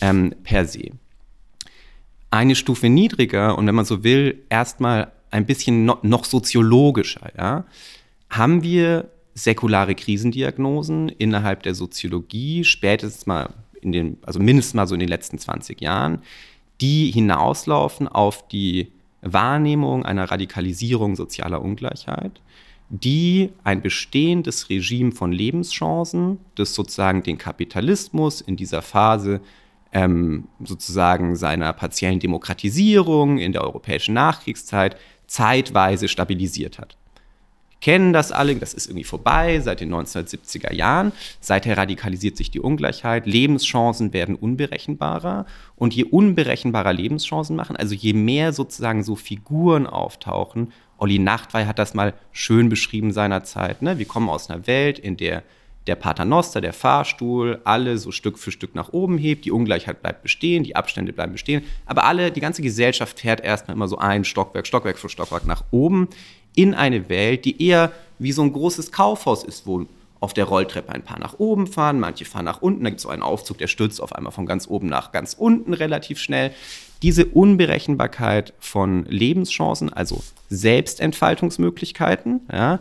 ähm, 0.01 0.35
per 0.43 0.67
se 0.67 0.93
eine 2.33 2.57
Stufe 2.57 2.89
niedriger 2.89 3.57
und 3.59 3.67
wenn 3.67 3.75
man 3.75 3.85
so 3.85 4.03
will, 4.03 4.43
erstmal 4.49 5.12
ein 5.31 5.47
bisschen 5.47 5.85
no, 5.85 5.99
noch 6.03 6.25
soziologischer, 6.25 7.31
ja, 7.37 7.65
haben 8.31 8.62
wir 8.62 9.11
säkulare 9.35 9.95
Krisendiagnosen 9.95 11.09
innerhalb 11.09 11.62
der 11.62 11.75
Soziologie, 11.75 12.65
spätestens 12.65 13.27
mal 13.27 13.55
in 13.81 13.93
den, 13.93 14.19
also 14.23 14.39
mindestens 14.41 14.75
mal 14.75 14.87
so 14.87 14.95
in 14.95 15.01
den 15.01 15.09
letzten 15.09 15.39
20 15.39 15.81
Jahren, 15.81 16.23
die 16.81 17.11
hinauslaufen 17.11 18.09
auf 18.09 18.47
die 18.49 18.93
Wahrnehmung 19.23 20.05
einer 20.05 20.31
Radikalisierung 20.31 21.17
sozialer 21.17 21.62
Ungleichheit, 21.62 22.41
die 22.91 23.51
ein 23.65 23.81
bestehendes 23.81 24.69
Regime 24.69 25.12
von 25.12 25.33
Lebenschancen, 25.33 26.39
das 26.57 26.75
sozusagen 26.75 27.23
den 27.23 27.39
Kapitalismus 27.39 28.41
in 28.41 28.57
dieser 28.57 28.83
Phase 28.83 29.41
ähm, 29.93 30.49
sozusagen 30.62 31.37
seiner 31.37 31.73
partiellen 31.73 32.21
Demokratisierung 32.21 33.39
in 33.39 33.53
der 33.53 33.62
europäischen 33.62 34.15
Nachkriegszeit 34.15 34.97
zeitweise 35.27 36.09
stabilisiert 36.09 36.79
hat. 36.79 36.97
Kennen 37.83 38.12
das 38.12 38.31
alle, 38.31 38.55
das 38.55 38.75
ist 38.75 38.87
irgendwie 38.87 39.05
vorbei 39.05 39.59
seit 39.59 39.81
den 39.81 39.93
1970er 39.93 40.73
Jahren. 40.73 41.11
Seither 41.41 41.77
radikalisiert 41.77 42.37
sich 42.37 42.51
die 42.51 42.61
Ungleichheit, 42.61 43.27
Lebenschancen 43.27 44.12
werden 44.12 44.37
unberechenbarer 44.37 45.47
und 45.75 45.93
je 45.93 46.05
unberechenbarer 46.05 46.93
Lebenschancen 46.93 47.57
machen, 47.57 47.77
also 47.77 47.95
je 47.95 48.12
mehr 48.12 48.53
sozusagen 48.53 49.03
so 49.03 49.17
Figuren 49.17 49.89
auftauchen, 49.89 50.73
Olli 50.97 51.19
Nachtwey 51.19 51.65
hat 51.65 51.81
das 51.81 51.95
mal 51.95 52.15
schön 52.31 52.69
beschrieben 52.69 53.12
seinerzeit. 53.12 53.83
Ne? 53.83 53.99
Wir 53.99 54.07
kommen 54.07 54.29
aus 54.29 54.49
einer 54.49 54.69
Welt, 54.69 55.01
in 55.01 55.17
der 55.17 55.43
der 55.87 55.97
Paternoster, 55.97 56.61
der 56.61 56.73
Fahrstuhl, 56.73 57.61
alle 57.65 57.99
so 57.99 58.12
Stück 58.12 58.39
für 58.39 58.53
Stück 58.53 58.75
nach 58.75 58.93
oben 58.93 59.19
hebt, 59.19 59.45
die 59.45 59.51
Ungleichheit 59.51 60.01
bleibt 60.03 60.23
bestehen, 60.23 60.62
die 60.62 60.77
Abstände 60.77 61.12
bleiben 61.12 61.33
bestehen, 61.33 61.65
aber 61.87 62.05
alle, 62.05 62.31
die 62.31 62.41
ganze 62.41 62.62
Gesellschaft 62.62 63.21
fährt 63.21 63.41
erstmal 63.41 63.77
immer 63.77 63.89
so 63.89 63.99
ein 63.99 64.25
Stockwerk, 64.25 64.67
Stockwerk 64.67 64.99
für 64.99 65.09
Stockwerk 65.09 65.47
nach 65.47 65.65
oben 65.71 66.09
in 66.55 66.75
eine 66.75 67.09
Welt, 67.09 67.45
die 67.45 67.67
eher 67.67 67.93
wie 68.19 68.33
so 68.33 68.43
ein 68.43 68.53
großes 68.53 68.93
Kaufhaus 68.93 69.43
ist, 69.43 69.67
wo 69.67 69.87
auf 70.21 70.33
der 70.35 70.45
Rolltreppe 70.45 70.93
ein 70.93 71.03
paar 71.03 71.19
nach 71.19 71.41
oben 71.41 71.67
fahren, 71.67 71.99
manche 71.99 72.25
fahren 72.25 72.45
nach 72.45 72.62
unten, 72.62 72.85
da 72.85 72.91
gibt 72.91 73.01
es 73.01 73.03
so 73.03 73.09
einen 73.09 73.23
Aufzug, 73.23 73.59
der 73.59 73.67
stürzt 73.67 74.01
auf 74.01 74.15
einmal 74.15 74.31
von 74.33 74.47
ganz 74.47 74.69
oben 74.69 74.87
nach 74.87 75.11
ganz 75.11 75.35
unten 75.35 75.75
relativ 75.75 76.21
schnell. 76.21 76.53
Diese 77.03 77.27
Unberechenbarkeit 77.27 78.55
von 78.61 79.05
Lebenschancen, 79.07 79.93
also 79.93 80.23
Selbstentfaltungsmöglichkeiten, 80.49 82.43
ja, 82.53 82.79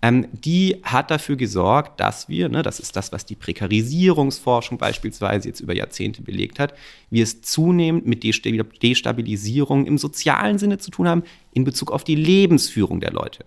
ähm, 0.00 0.28
die 0.32 0.76
hat 0.84 1.10
dafür 1.10 1.36
gesorgt, 1.36 1.98
dass 1.98 2.28
wir, 2.28 2.48
ne, 2.48 2.62
das 2.62 2.78
ist 2.78 2.94
das, 2.94 3.10
was 3.12 3.26
die 3.26 3.34
Prekarisierungsforschung 3.34 4.78
beispielsweise 4.78 5.48
jetzt 5.48 5.60
über 5.60 5.74
Jahrzehnte 5.74 6.22
belegt 6.22 6.60
hat, 6.60 6.74
wir 7.10 7.24
es 7.24 7.42
zunehmend 7.42 8.06
mit 8.06 8.22
Destabilisierung 8.22 9.86
im 9.86 9.98
sozialen 9.98 10.58
Sinne 10.58 10.78
zu 10.78 10.90
tun 10.90 11.08
haben 11.08 11.24
in 11.52 11.64
Bezug 11.64 11.90
auf 11.90 12.04
die 12.04 12.14
Lebensführung 12.14 13.00
der 13.00 13.12
Leute. 13.12 13.44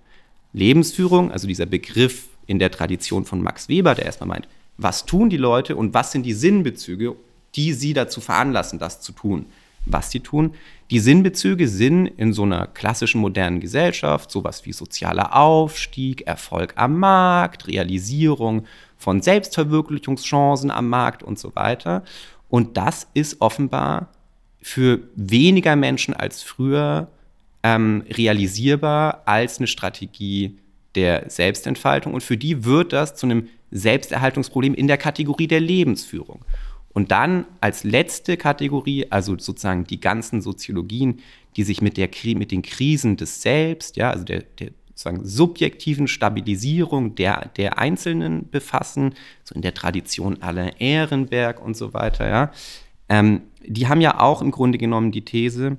Lebensführung, 0.51 1.31
also 1.31 1.47
dieser 1.47 1.65
Begriff 1.65 2.27
in 2.47 2.59
der 2.59 2.71
Tradition 2.71 3.23
von 3.23 3.41
Max 3.41 3.69
Weber, 3.69 3.95
der 3.95 4.05
erstmal 4.05 4.27
meint, 4.27 4.49
was 4.77 5.05
tun 5.05 5.29
die 5.29 5.37
Leute 5.37 5.77
und 5.77 5.93
was 5.93 6.11
sind 6.11 6.25
die 6.25 6.33
Sinnbezüge, 6.33 7.15
die 7.55 7.71
sie 7.71 7.93
dazu 7.93 8.19
veranlassen, 8.19 8.79
das 8.79 8.99
zu 8.99 9.13
tun 9.13 9.45
was 9.85 10.11
sie 10.11 10.19
tun. 10.19 10.53
Die 10.89 10.99
Sinnbezüge 10.99 11.67
sind 11.67 12.07
in 12.07 12.33
so 12.33 12.43
einer 12.43 12.67
klassischen 12.67 13.21
modernen 13.21 13.59
Gesellschaft 13.59 14.29
sowas 14.29 14.65
wie 14.65 14.73
sozialer 14.73 15.35
Aufstieg, 15.35 16.21
Erfolg 16.27 16.73
am 16.75 16.99
Markt, 16.99 17.67
Realisierung 17.67 18.65
von 18.97 19.21
Selbstverwirklichungschancen 19.21 20.69
am 20.69 20.89
Markt 20.89 21.23
und 21.23 21.39
so 21.39 21.55
weiter. 21.55 22.03
Und 22.49 22.77
das 22.77 23.07
ist 23.13 23.41
offenbar 23.41 24.09
für 24.61 24.99
weniger 25.15 25.75
Menschen 25.75 26.13
als 26.13 26.43
früher 26.43 27.07
ähm, 27.63 28.03
realisierbar 28.09 29.23
als 29.25 29.57
eine 29.57 29.67
Strategie 29.67 30.57
der 30.95 31.29
Selbstentfaltung. 31.29 32.13
Und 32.13 32.21
für 32.21 32.37
die 32.37 32.65
wird 32.65 32.93
das 32.93 33.15
zu 33.15 33.25
einem 33.25 33.47
Selbsterhaltungsproblem 33.71 34.73
in 34.73 34.87
der 34.87 34.97
Kategorie 34.97 35.47
der 35.47 35.61
Lebensführung. 35.61 36.43
Und 36.93 37.11
dann 37.11 37.45
als 37.61 37.83
letzte 37.83 38.37
Kategorie, 38.37 39.07
also 39.09 39.37
sozusagen 39.37 39.85
die 39.85 39.99
ganzen 39.99 40.41
Soziologien, 40.41 41.19
die 41.55 41.63
sich 41.63 41.81
mit, 41.81 41.97
der, 41.97 42.09
mit 42.35 42.51
den 42.51 42.61
Krisen 42.61 43.17
des 43.17 43.41
Selbst, 43.41 43.95
ja, 43.95 44.11
also 44.11 44.23
der, 44.25 44.43
der 44.59 44.71
sozusagen 44.87 45.25
subjektiven 45.25 46.07
Stabilisierung 46.07 47.15
der, 47.15 47.49
der 47.57 47.79
Einzelnen 47.79 48.49
befassen, 48.49 49.15
so 49.43 49.55
in 49.55 49.61
der 49.61 49.73
Tradition 49.73 50.41
aller 50.41 50.79
Ehrenberg 50.79 51.63
und 51.63 51.75
so 51.75 51.93
weiter, 51.93 52.27
ja, 52.27 52.51
ähm, 53.09 53.41
die 53.65 53.87
haben 53.87 54.01
ja 54.01 54.19
auch 54.19 54.41
im 54.41 54.51
Grunde 54.51 54.77
genommen 54.77 55.11
die 55.11 55.25
These, 55.25 55.77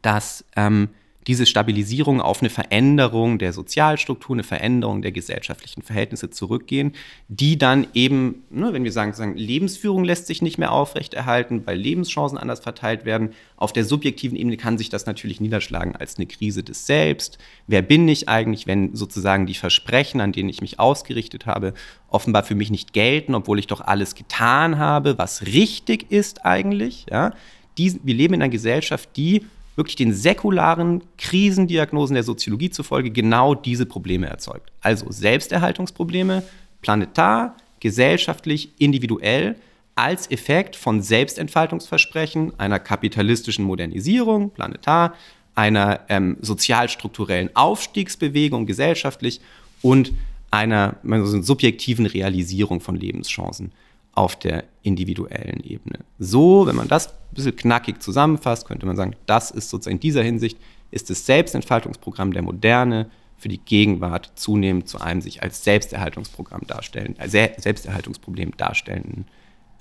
dass 0.00 0.44
ähm, 0.56 0.88
diese 1.26 1.46
Stabilisierung 1.46 2.20
auf 2.20 2.40
eine 2.40 2.50
Veränderung 2.50 3.38
der 3.38 3.52
Sozialstruktur, 3.52 4.34
eine 4.34 4.42
Veränderung 4.42 5.02
der 5.02 5.12
gesellschaftlichen 5.12 5.82
Verhältnisse 5.82 6.30
zurückgehen, 6.30 6.92
die 7.28 7.58
dann 7.58 7.86
eben, 7.94 8.42
ne, 8.50 8.72
wenn 8.72 8.84
wir 8.84 8.92
sagen, 8.92 9.12
sagen, 9.12 9.36
Lebensführung 9.36 10.04
lässt 10.04 10.26
sich 10.26 10.42
nicht 10.42 10.58
mehr 10.58 10.72
aufrechterhalten, 10.72 11.64
weil 11.64 11.78
Lebenschancen 11.78 12.38
anders 12.38 12.60
verteilt 12.60 13.04
werden, 13.04 13.30
auf 13.56 13.72
der 13.72 13.84
subjektiven 13.84 14.36
Ebene 14.36 14.56
kann 14.56 14.78
sich 14.78 14.88
das 14.88 15.06
natürlich 15.06 15.40
niederschlagen 15.40 15.94
als 15.94 16.16
eine 16.16 16.26
Krise 16.26 16.62
des 16.64 16.86
Selbst. 16.86 17.38
Wer 17.68 17.82
bin 17.82 18.08
ich 18.08 18.28
eigentlich, 18.28 18.66
wenn 18.66 18.96
sozusagen 18.96 19.46
die 19.46 19.54
Versprechen, 19.54 20.20
an 20.20 20.32
denen 20.32 20.48
ich 20.48 20.60
mich 20.60 20.80
ausgerichtet 20.80 21.46
habe, 21.46 21.74
offenbar 22.08 22.42
für 22.42 22.56
mich 22.56 22.70
nicht 22.70 22.92
gelten, 22.92 23.34
obwohl 23.34 23.58
ich 23.58 23.68
doch 23.68 23.80
alles 23.80 24.14
getan 24.14 24.78
habe, 24.78 25.18
was 25.18 25.46
richtig 25.46 26.10
ist 26.10 26.44
eigentlich. 26.44 27.06
Ja? 27.10 27.32
Die, 27.78 28.00
wir 28.02 28.14
leben 28.14 28.34
in 28.34 28.42
einer 28.42 28.50
Gesellschaft, 28.50 29.10
die 29.16 29.42
wirklich 29.76 29.96
den 29.96 30.12
säkularen 30.12 31.02
Krisendiagnosen 31.18 32.14
der 32.14 32.24
Soziologie 32.24 32.70
zufolge 32.70 33.10
genau 33.10 33.54
diese 33.54 33.86
Probleme 33.86 34.26
erzeugt. 34.26 34.70
Also 34.80 35.10
Selbsterhaltungsprobleme, 35.10 36.42
planetar, 36.82 37.56
gesellschaftlich, 37.80 38.70
individuell, 38.78 39.56
als 39.94 40.30
Effekt 40.30 40.76
von 40.76 41.02
Selbstentfaltungsversprechen 41.02 42.58
einer 42.58 42.78
kapitalistischen 42.78 43.64
Modernisierung, 43.64 44.50
planetar, 44.50 45.14
einer 45.54 46.00
ähm, 46.08 46.38
sozialstrukturellen 46.40 47.50
Aufstiegsbewegung 47.54 48.66
gesellschaftlich 48.66 49.40
und 49.82 50.12
einer 50.50 50.96
so 51.02 51.42
subjektiven 51.42 52.06
Realisierung 52.06 52.80
von 52.80 52.96
Lebenschancen 52.96 53.72
auf 54.12 54.38
der 54.38 54.64
individuellen 54.82 55.60
Ebene. 55.64 56.00
So, 56.18 56.66
wenn 56.66 56.76
man 56.76 56.88
das 56.88 57.08
ein 57.08 57.34
bisschen 57.34 57.56
knackig 57.56 58.02
zusammenfasst, 58.02 58.66
könnte 58.66 58.86
man 58.86 58.96
sagen, 58.96 59.16
das 59.26 59.50
ist 59.50 59.70
sozusagen 59.70 59.96
in 59.96 60.00
dieser 60.00 60.22
Hinsicht 60.22 60.58
ist 60.90 61.08
das 61.08 61.24
Selbstentfaltungsprogramm 61.24 62.32
der 62.32 62.42
Moderne 62.42 63.10
für 63.38 63.48
die 63.48 63.58
Gegenwart 63.58 64.32
zunehmend 64.36 64.88
zu 64.88 65.00
einem 65.00 65.20
sich 65.20 65.42
als 65.42 65.64
Selbsterhaltungsprogramm 65.64 66.62
darstellen, 66.66 67.16
als 67.18 67.32
Selbsterhaltungsproblem 67.32 68.56
darstellenden 68.56 69.26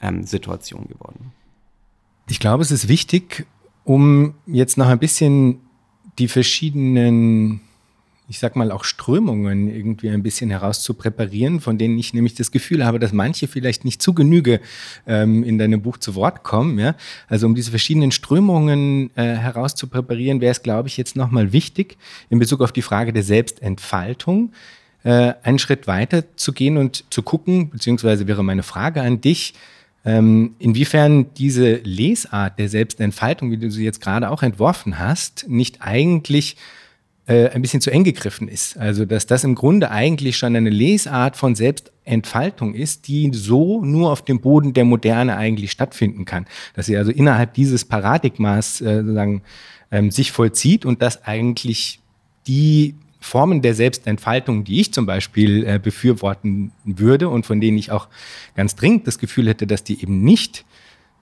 ähm, 0.01 0.23
Situation 0.23 0.87
geworden. 0.87 1.33
Ich 2.29 2.39
glaube, 2.39 2.63
es 2.63 2.71
ist 2.71 2.87
wichtig, 2.87 3.45
um 3.83 4.35
jetzt 4.47 4.77
noch 4.77 4.87
ein 4.87 4.99
bisschen 4.99 5.59
die 6.17 6.27
verschiedenen 6.27 7.61
ich 8.31 8.39
sag 8.39 8.55
mal, 8.55 8.71
auch 8.71 8.85
Strömungen 8.85 9.67
irgendwie 9.67 10.09
ein 10.09 10.23
bisschen 10.23 10.51
herauszupräparieren, 10.51 11.59
von 11.59 11.77
denen 11.77 11.99
ich 11.99 12.13
nämlich 12.13 12.33
das 12.33 12.51
Gefühl 12.51 12.85
habe, 12.85 12.97
dass 12.97 13.11
manche 13.11 13.45
vielleicht 13.49 13.83
nicht 13.83 14.01
zu 14.01 14.13
Genüge 14.13 14.61
ähm, 15.05 15.43
in 15.43 15.57
deinem 15.57 15.81
Buch 15.81 15.97
zu 15.97 16.15
Wort 16.15 16.41
kommen. 16.41 16.79
Ja? 16.79 16.95
Also 17.27 17.45
um 17.45 17.55
diese 17.55 17.71
verschiedenen 17.71 18.13
Strömungen 18.13 19.11
äh, 19.17 19.35
herauszupräparieren, 19.35 20.39
wäre 20.39 20.51
es, 20.51 20.63
glaube 20.63 20.87
ich, 20.87 20.95
jetzt 20.95 21.17
nochmal 21.17 21.51
wichtig, 21.51 21.97
in 22.29 22.39
Bezug 22.39 22.61
auf 22.61 22.71
die 22.71 22.81
Frage 22.81 23.11
der 23.11 23.23
Selbstentfaltung, 23.23 24.53
äh, 25.03 25.33
einen 25.43 25.59
Schritt 25.59 25.85
weiter 25.87 26.23
zu 26.37 26.53
gehen 26.53 26.77
und 26.77 27.03
zu 27.09 27.23
gucken, 27.23 27.69
beziehungsweise 27.69 28.27
wäre 28.27 28.45
meine 28.45 28.63
Frage 28.63 29.01
an 29.01 29.19
dich, 29.19 29.55
ähm, 30.05 30.55
inwiefern 30.57 31.33
diese 31.33 31.81
Lesart 31.83 32.57
der 32.57 32.69
Selbstentfaltung, 32.69 33.51
wie 33.51 33.57
du 33.57 33.69
sie 33.69 33.83
jetzt 33.83 33.99
gerade 33.99 34.29
auch 34.29 34.41
entworfen 34.41 34.99
hast, 34.99 35.49
nicht 35.49 35.81
eigentlich 35.81 36.55
äh, 37.31 37.49
ein 37.51 37.61
bisschen 37.61 37.79
zu 37.79 37.91
eng 37.91 38.03
gegriffen 38.03 38.49
ist. 38.49 38.77
Also 38.77 39.05
dass 39.05 39.25
das 39.25 39.45
im 39.45 39.55
Grunde 39.55 39.89
eigentlich 39.89 40.35
schon 40.35 40.53
eine 40.53 40.69
Lesart 40.69 41.37
von 41.37 41.55
Selbstentfaltung 41.55 42.73
ist, 42.73 43.07
die 43.07 43.31
so 43.33 43.85
nur 43.85 44.11
auf 44.11 44.21
dem 44.25 44.41
Boden 44.41 44.73
der 44.73 44.83
Moderne 44.83 45.37
eigentlich 45.37 45.71
stattfinden 45.71 46.25
kann. 46.25 46.45
Dass 46.73 46.87
sie 46.87 46.97
also 46.97 47.09
innerhalb 47.09 47.53
dieses 47.53 47.85
Paradigmas 47.85 48.81
äh, 48.81 48.97
sozusagen 48.97 49.43
ähm, 49.91 50.11
sich 50.11 50.33
vollzieht 50.33 50.85
und 50.85 51.01
dass 51.01 51.23
eigentlich 51.23 52.01
die 52.47 52.95
Formen 53.21 53.61
der 53.61 53.75
Selbstentfaltung, 53.75 54.65
die 54.65 54.81
ich 54.81 54.91
zum 54.91 55.05
Beispiel 55.05 55.65
äh, 55.65 55.79
befürworten 55.79 56.71
würde 56.83 57.29
und 57.29 57.45
von 57.45 57.61
denen 57.61 57.77
ich 57.77 57.91
auch 57.91 58.09
ganz 58.55 58.75
dringend 58.75 59.07
das 59.07 59.19
Gefühl 59.19 59.47
hätte, 59.47 59.67
dass 59.67 59.85
die 59.85 60.01
eben 60.01 60.21
nicht 60.21 60.65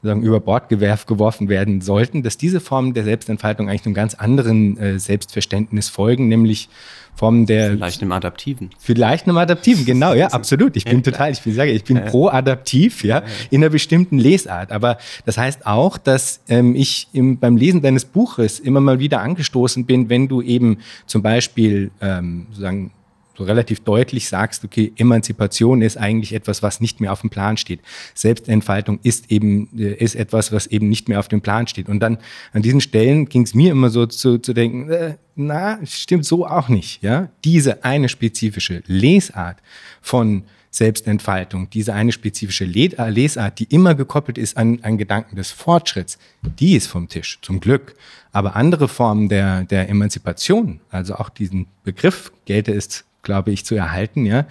sagen, 0.01 0.21
über 0.21 0.39
Bord 0.39 0.69
geworfen 0.69 1.49
werden 1.49 1.81
sollten, 1.81 2.23
dass 2.23 2.37
diese 2.37 2.59
Formen 2.59 2.93
der 2.93 3.03
Selbstentfaltung 3.03 3.69
eigentlich 3.69 3.85
einem 3.85 3.95
ganz 3.95 4.13
anderen 4.13 4.77
äh, 4.77 4.99
Selbstverständnis 4.99 5.89
folgen, 5.89 6.27
nämlich 6.29 6.69
Formen 7.15 7.45
der. 7.45 7.71
Vielleicht 7.71 8.01
einem 8.01 8.13
Adaptiven. 8.13 8.69
Vielleicht 8.79 9.27
einem 9.27 9.37
Adaptiven, 9.37 9.85
genau, 9.85 10.13
ja, 10.13 10.27
absolut. 10.27 10.77
Ich 10.77 10.85
bin 10.85 11.03
total, 11.03 11.31
ich 11.31 11.41
bin, 11.41 11.53
sage, 11.53 11.71
ich 11.71 11.83
bin 11.83 12.05
pro 12.05 12.29
adaptiv, 12.29 13.03
ja, 13.03 13.23
in 13.49 13.61
einer 13.61 13.69
bestimmten 13.69 14.17
Lesart. 14.17 14.71
Aber 14.71 14.97
das 15.25 15.37
heißt 15.37 15.65
auch, 15.65 15.97
dass 15.97 16.39
ähm, 16.47 16.75
ich 16.75 17.09
im, 17.11 17.37
beim 17.37 17.57
Lesen 17.57 17.81
deines 17.81 18.05
Buches 18.05 18.59
immer 18.59 18.79
mal 18.79 18.99
wieder 18.99 19.19
angestoßen 19.19 19.85
bin, 19.85 20.09
wenn 20.09 20.29
du 20.29 20.41
eben 20.41 20.77
zum 21.07 21.21
Beispiel 21.21 21.91
ähm, 21.99 22.47
sozusagen 22.51 22.91
so 23.39 23.45
relativ 23.45 23.79
deutlich 23.79 24.27
sagst, 24.27 24.65
okay, 24.65 24.91
Emanzipation 24.97 25.81
ist 25.81 25.97
eigentlich 25.97 26.33
etwas, 26.33 26.61
was 26.61 26.81
nicht 26.81 26.99
mehr 26.99 27.13
auf 27.13 27.21
dem 27.21 27.29
Plan 27.29 27.55
steht. 27.55 27.79
Selbstentfaltung 28.13 28.99
ist 29.01 29.31
eben, 29.31 29.69
äh, 29.79 29.93
ist 29.93 30.15
etwas, 30.15 30.51
was 30.51 30.67
eben 30.67 30.89
nicht 30.89 31.07
mehr 31.07 31.19
auf 31.19 31.29
dem 31.29 31.39
Plan 31.39 31.65
steht. 31.65 31.87
Und 31.87 32.01
dann 32.01 32.17
an 32.51 32.61
diesen 32.61 32.81
Stellen 32.81 33.29
ging 33.29 33.43
es 33.43 33.53
mir 33.53 33.71
immer 33.71 33.89
so 33.89 34.05
zu, 34.05 34.39
zu 34.39 34.53
denken, 34.53 34.91
äh, 34.91 35.15
na, 35.37 35.79
stimmt 35.85 36.25
so 36.25 36.45
auch 36.45 36.67
nicht, 36.67 37.01
ja. 37.01 37.29
Diese 37.45 37.85
eine 37.85 38.09
spezifische 38.09 38.83
Lesart 38.87 39.57
von 40.01 40.43
Selbstentfaltung, 40.69 41.69
diese 41.69 41.93
eine 41.93 42.11
spezifische 42.11 42.65
äh, 42.65 43.09
Lesart, 43.09 43.59
die 43.59 43.73
immer 43.73 43.95
gekoppelt 43.95 44.37
ist 44.37 44.57
an, 44.57 44.79
an 44.81 44.97
Gedanken 44.97 45.37
des 45.37 45.51
Fortschritts, 45.51 46.19
die 46.43 46.75
ist 46.75 46.87
vom 46.87 47.07
Tisch, 47.07 47.39
zum 47.41 47.61
Glück. 47.61 47.95
Aber 48.33 48.57
andere 48.57 48.89
Formen 48.89 49.29
der, 49.29 49.63
der 49.63 49.87
Emanzipation, 49.87 50.81
also 50.91 51.15
auch 51.15 51.29
diesen 51.29 51.67
Begriff 51.83 52.33
gelte 52.45 52.73
es 52.73 53.05
glaube 53.21 53.51
ich, 53.51 53.65
zu 53.65 53.75
erhalten, 53.75 54.25
ja, 54.25 54.45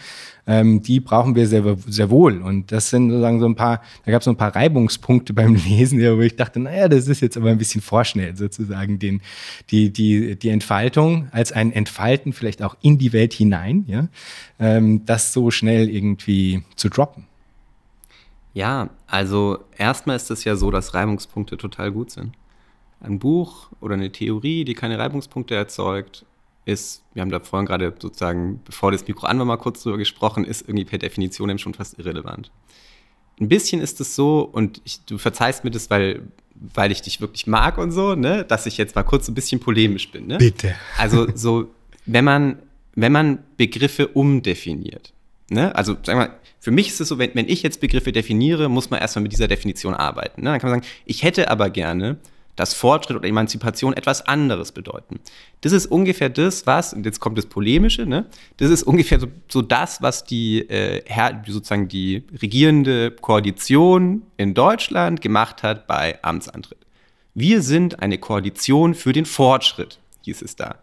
ähm, 0.47 0.83
die 0.83 1.01
brauchen 1.01 1.35
wir 1.35 1.47
sehr, 1.47 1.77
sehr 1.87 2.11
wohl. 2.11 2.41
Und 2.41 2.73
das 2.73 2.91
sind 2.91 3.11
sozusagen 3.11 3.41
so 3.41 3.47
ein 3.47 3.55
paar, 3.55 3.83
da 4.05 4.13
gab 4.13 4.21
es 4.21 4.25
so 4.25 4.31
ein 4.31 4.37
paar 4.37 4.55
Reibungspunkte 4.55 5.33
beim 5.33 5.55
Lesen, 5.67 6.01
ja, 6.01 6.17
wo 6.17 6.21
ich 6.21 6.37
dachte, 6.37 6.61
naja, 6.61 6.89
das 6.89 7.09
ist 7.09 7.21
jetzt 7.21 7.37
aber 7.37 7.51
ein 7.51 7.59
bisschen 7.59 7.81
vorschnell, 7.81 8.37
sozusagen, 8.37 8.99
den, 8.99 9.21
die, 9.71 9.93
die, 9.93 10.37
die 10.37 10.49
Entfaltung 10.49 11.29
als 11.33 11.53
ein 11.53 11.73
Entfalten 11.73 12.33
vielleicht 12.33 12.63
auch 12.63 12.77
in 12.81 12.99
die 12.99 13.13
Welt 13.13 13.33
hinein, 13.33 13.85
ja, 13.87 14.09
ähm, 14.59 15.05
das 15.07 15.33
so 15.33 15.51
schnell 15.51 15.89
irgendwie 15.89 16.63
zu 16.77 16.89
droppen. 16.89 17.25
Ja, 18.55 18.91
also 19.07 19.59
erstmal 19.77 20.17
ist 20.17 20.31
es 20.31 20.45
ja 20.45 20.57
so, 20.57 20.71
dass 20.71 20.95
Reibungspunkte 20.95 21.57
total 21.57 21.93
gut 21.93 22.11
sind. 22.11 22.35
Ein 23.01 23.19
Buch 23.19 23.71
oder 23.81 23.95
eine 23.95 24.11
Theorie, 24.11 24.65
die 24.65 24.75
keine 24.75 24.99
Reibungspunkte 24.99 25.55
erzeugt, 25.55 26.25
ist, 26.69 27.03
wir 27.15 27.23
haben 27.23 27.31
da 27.31 27.41
vorhin 27.41 27.67
gerade 27.67 27.95
sozusagen, 27.99 28.61
bevor 28.65 28.93
das 28.93 29.07
Mikro 29.09 29.27
an 29.27 29.39
war, 29.39 29.47
mal 29.47 29.57
kurz 29.57 29.83
drüber 29.83 29.97
gesprochen, 29.97 30.45
ist 30.45 30.63
irgendwie 30.63 30.85
per 30.85 30.99
Definition 30.99 31.49
eben 31.49 31.59
schon 31.59 31.75
fast 31.75 31.99
irrelevant. 31.99 32.53
Ein 33.41 33.49
bisschen 33.49 33.81
ist 33.81 34.01
es 34.01 34.15
so, 34.15 34.41
und 34.41 34.81
ich, 34.85 35.05
du 35.05 35.17
verzeihst 35.17 35.65
mir 35.65 35.71
das, 35.71 35.91
weil, 35.91 36.23
weil 36.55 36.93
ich 36.93 37.03
dich 37.03 37.21
wirklich 37.21 37.47
mag 37.47 37.79
und 37.79 37.91
so, 37.91 38.15
ne, 38.15 38.45
dass 38.45 38.67
ich 38.67 38.77
jetzt 38.77 38.95
mal 38.95 39.03
kurz 39.03 39.29
ein 39.29 39.35
bisschen 39.35 39.61
polemisch 39.61 40.11
bin. 40.11 40.27
Ne? 40.27 40.39
Bitte. 40.39 40.75
Also 40.99 41.27
so, 41.35 41.71
wenn 42.05 42.25
man, 42.25 42.59
wenn 42.95 43.13
man 43.13 43.39
Begriffe 43.57 44.09
umdefiniert, 44.09 45.13
ne, 45.51 45.75
also 45.75 45.95
sagen 45.95 46.19
wir 46.21 46.27
mal, 46.29 46.39
für 46.61 46.71
mich 46.71 46.89
ist 46.89 47.01
es 47.01 47.09
so, 47.09 47.19
wenn, 47.19 47.35
wenn 47.35 47.49
ich 47.49 47.63
jetzt 47.63 47.81
Begriffe 47.81 48.13
definiere, 48.13 48.69
muss 48.69 48.91
man 48.91 49.01
erstmal 49.01 49.23
mit 49.23 49.33
dieser 49.33 49.49
Definition 49.49 49.95
arbeiten. 49.95 50.43
Ne? 50.43 50.51
Dann 50.51 50.61
kann 50.61 50.71
man 50.71 50.81
sagen, 50.81 50.93
ich 51.07 51.23
hätte 51.23 51.51
aber 51.51 51.71
gerne 51.71 52.19
dass 52.59 52.75
Fortschritt 52.75 53.17
oder 53.17 53.29
Emanzipation 53.29 53.93
etwas 53.93 54.27
anderes 54.27 54.73
bedeuten. 54.73 55.21
Das 55.61 55.71
ist 55.71 55.87
ungefähr 55.87 56.29
das, 56.29 56.67
was, 56.67 56.93
und 56.93 57.07
jetzt 57.07 57.21
kommt 57.21 57.39
das 57.39 57.47
Polemische, 57.47 58.05
ne? 58.05 58.27
das 58.57 58.71
ist 58.71 58.83
ungefähr 58.83 59.21
so, 59.21 59.29
so 59.49 59.63
das, 59.63 60.03
was 60.03 60.25
die, 60.25 60.69
äh, 60.69 61.03
sozusagen 61.47 61.87
die 61.87 62.25
regierende 62.43 63.13
Koalition 63.13 64.23
in 64.37 64.55
Deutschland 64.55 65.21
gemacht 65.21 65.63
hat 65.63 65.87
bei 65.87 66.19
Amtsantritt. 66.23 66.79
Wir 67.35 67.63
sind 67.63 68.03
eine 68.03 68.19
Koalition 68.19 68.95
für 68.95 69.13
den 69.13 69.25
Fortschritt, 69.25 70.01
hieß 70.25 70.43
es 70.43 70.57
da. 70.57 70.77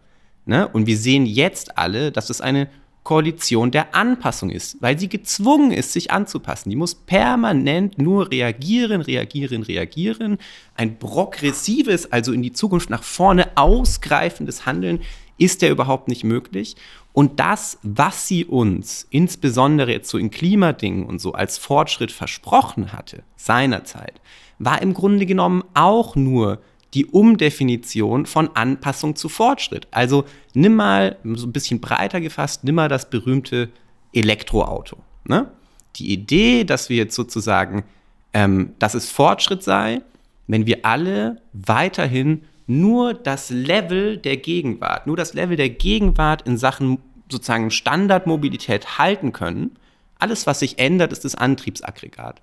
Ne? 0.46 0.66
Und 0.68 0.86
wir 0.86 0.96
sehen 0.96 1.26
jetzt 1.26 1.76
alle, 1.76 2.10
dass 2.10 2.30
es 2.30 2.40
eine 2.40 2.68
Koalition 3.06 3.70
der 3.70 3.94
Anpassung 3.94 4.50
ist, 4.50 4.82
weil 4.82 4.98
sie 4.98 5.08
gezwungen 5.08 5.70
ist, 5.70 5.92
sich 5.92 6.10
anzupassen. 6.10 6.70
Die 6.70 6.76
muss 6.76 6.96
permanent 6.96 7.98
nur 7.98 8.32
reagieren, 8.32 9.00
reagieren, 9.00 9.62
reagieren. 9.62 10.38
Ein 10.74 10.98
progressives, 10.98 12.10
also 12.10 12.32
in 12.32 12.42
die 12.42 12.52
Zukunft 12.52 12.90
nach 12.90 13.04
vorne 13.04 13.56
ausgreifendes 13.56 14.66
Handeln 14.66 15.02
ist 15.38 15.62
ja 15.62 15.68
überhaupt 15.68 16.08
nicht 16.08 16.24
möglich. 16.24 16.74
Und 17.12 17.38
das, 17.38 17.78
was 17.84 18.26
sie 18.26 18.44
uns, 18.44 19.06
insbesondere 19.10 19.92
jetzt 19.92 20.10
so 20.10 20.18
in 20.18 20.32
Klimadingen 20.32 21.06
und 21.06 21.20
so, 21.20 21.30
als 21.32 21.58
Fortschritt 21.58 22.10
versprochen 22.10 22.92
hatte, 22.92 23.22
seinerzeit, 23.36 24.20
war 24.58 24.82
im 24.82 24.94
Grunde 24.94 25.26
genommen 25.26 25.62
auch 25.74 26.16
nur 26.16 26.60
die 26.96 27.04
Umdefinition 27.04 28.24
von 28.24 28.48
Anpassung 28.54 29.16
zu 29.16 29.28
Fortschritt. 29.28 29.86
Also 29.90 30.24
nimm 30.54 30.76
mal, 30.76 31.18
so 31.34 31.46
ein 31.46 31.52
bisschen 31.52 31.78
breiter 31.78 32.22
gefasst, 32.22 32.64
nimm 32.64 32.76
mal 32.76 32.88
das 32.88 33.10
berühmte 33.10 33.68
Elektroauto. 34.14 34.96
Ne? 35.24 35.50
Die 35.96 36.10
Idee, 36.10 36.64
dass 36.64 36.88
wir 36.88 36.96
jetzt 36.96 37.14
sozusagen, 37.14 37.84
ähm, 38.32 38.72
dass 38.78 38.94
es 38.94 39.10
Fortschritt 39.10 39.62
sei, 39.62 40.00
wenn 40.46 40.64
wir 40.64 40.86
alle 40.86 41.42
weiterhin 41.52 42.44
nur 42.66 43.12
das 43.12 43.50
Level 43.50 44.16
der 44.16 44.38
Gegenwart, 44.38 45.06
nur 45.06 45.18
das 45.18 45.34
Level 45.34 45.56
der 45.56 45.68
Gegenwart 45.68 46.42
in 46.48 46.56
Sachen 46.56 46.98
sozusagen 47.30 47.70
Standardmobilität 47.70 48.98
halten 48.98 49.32
können. 49.32 49.76
Alles, 50.18 50.46
was 50.46 50.60
sich 50.60 50.78
ändert, 50.78 51.12
ist 51.12 51.26
das 51.26 51.34
Antriebsaggregat. 51.34 52.40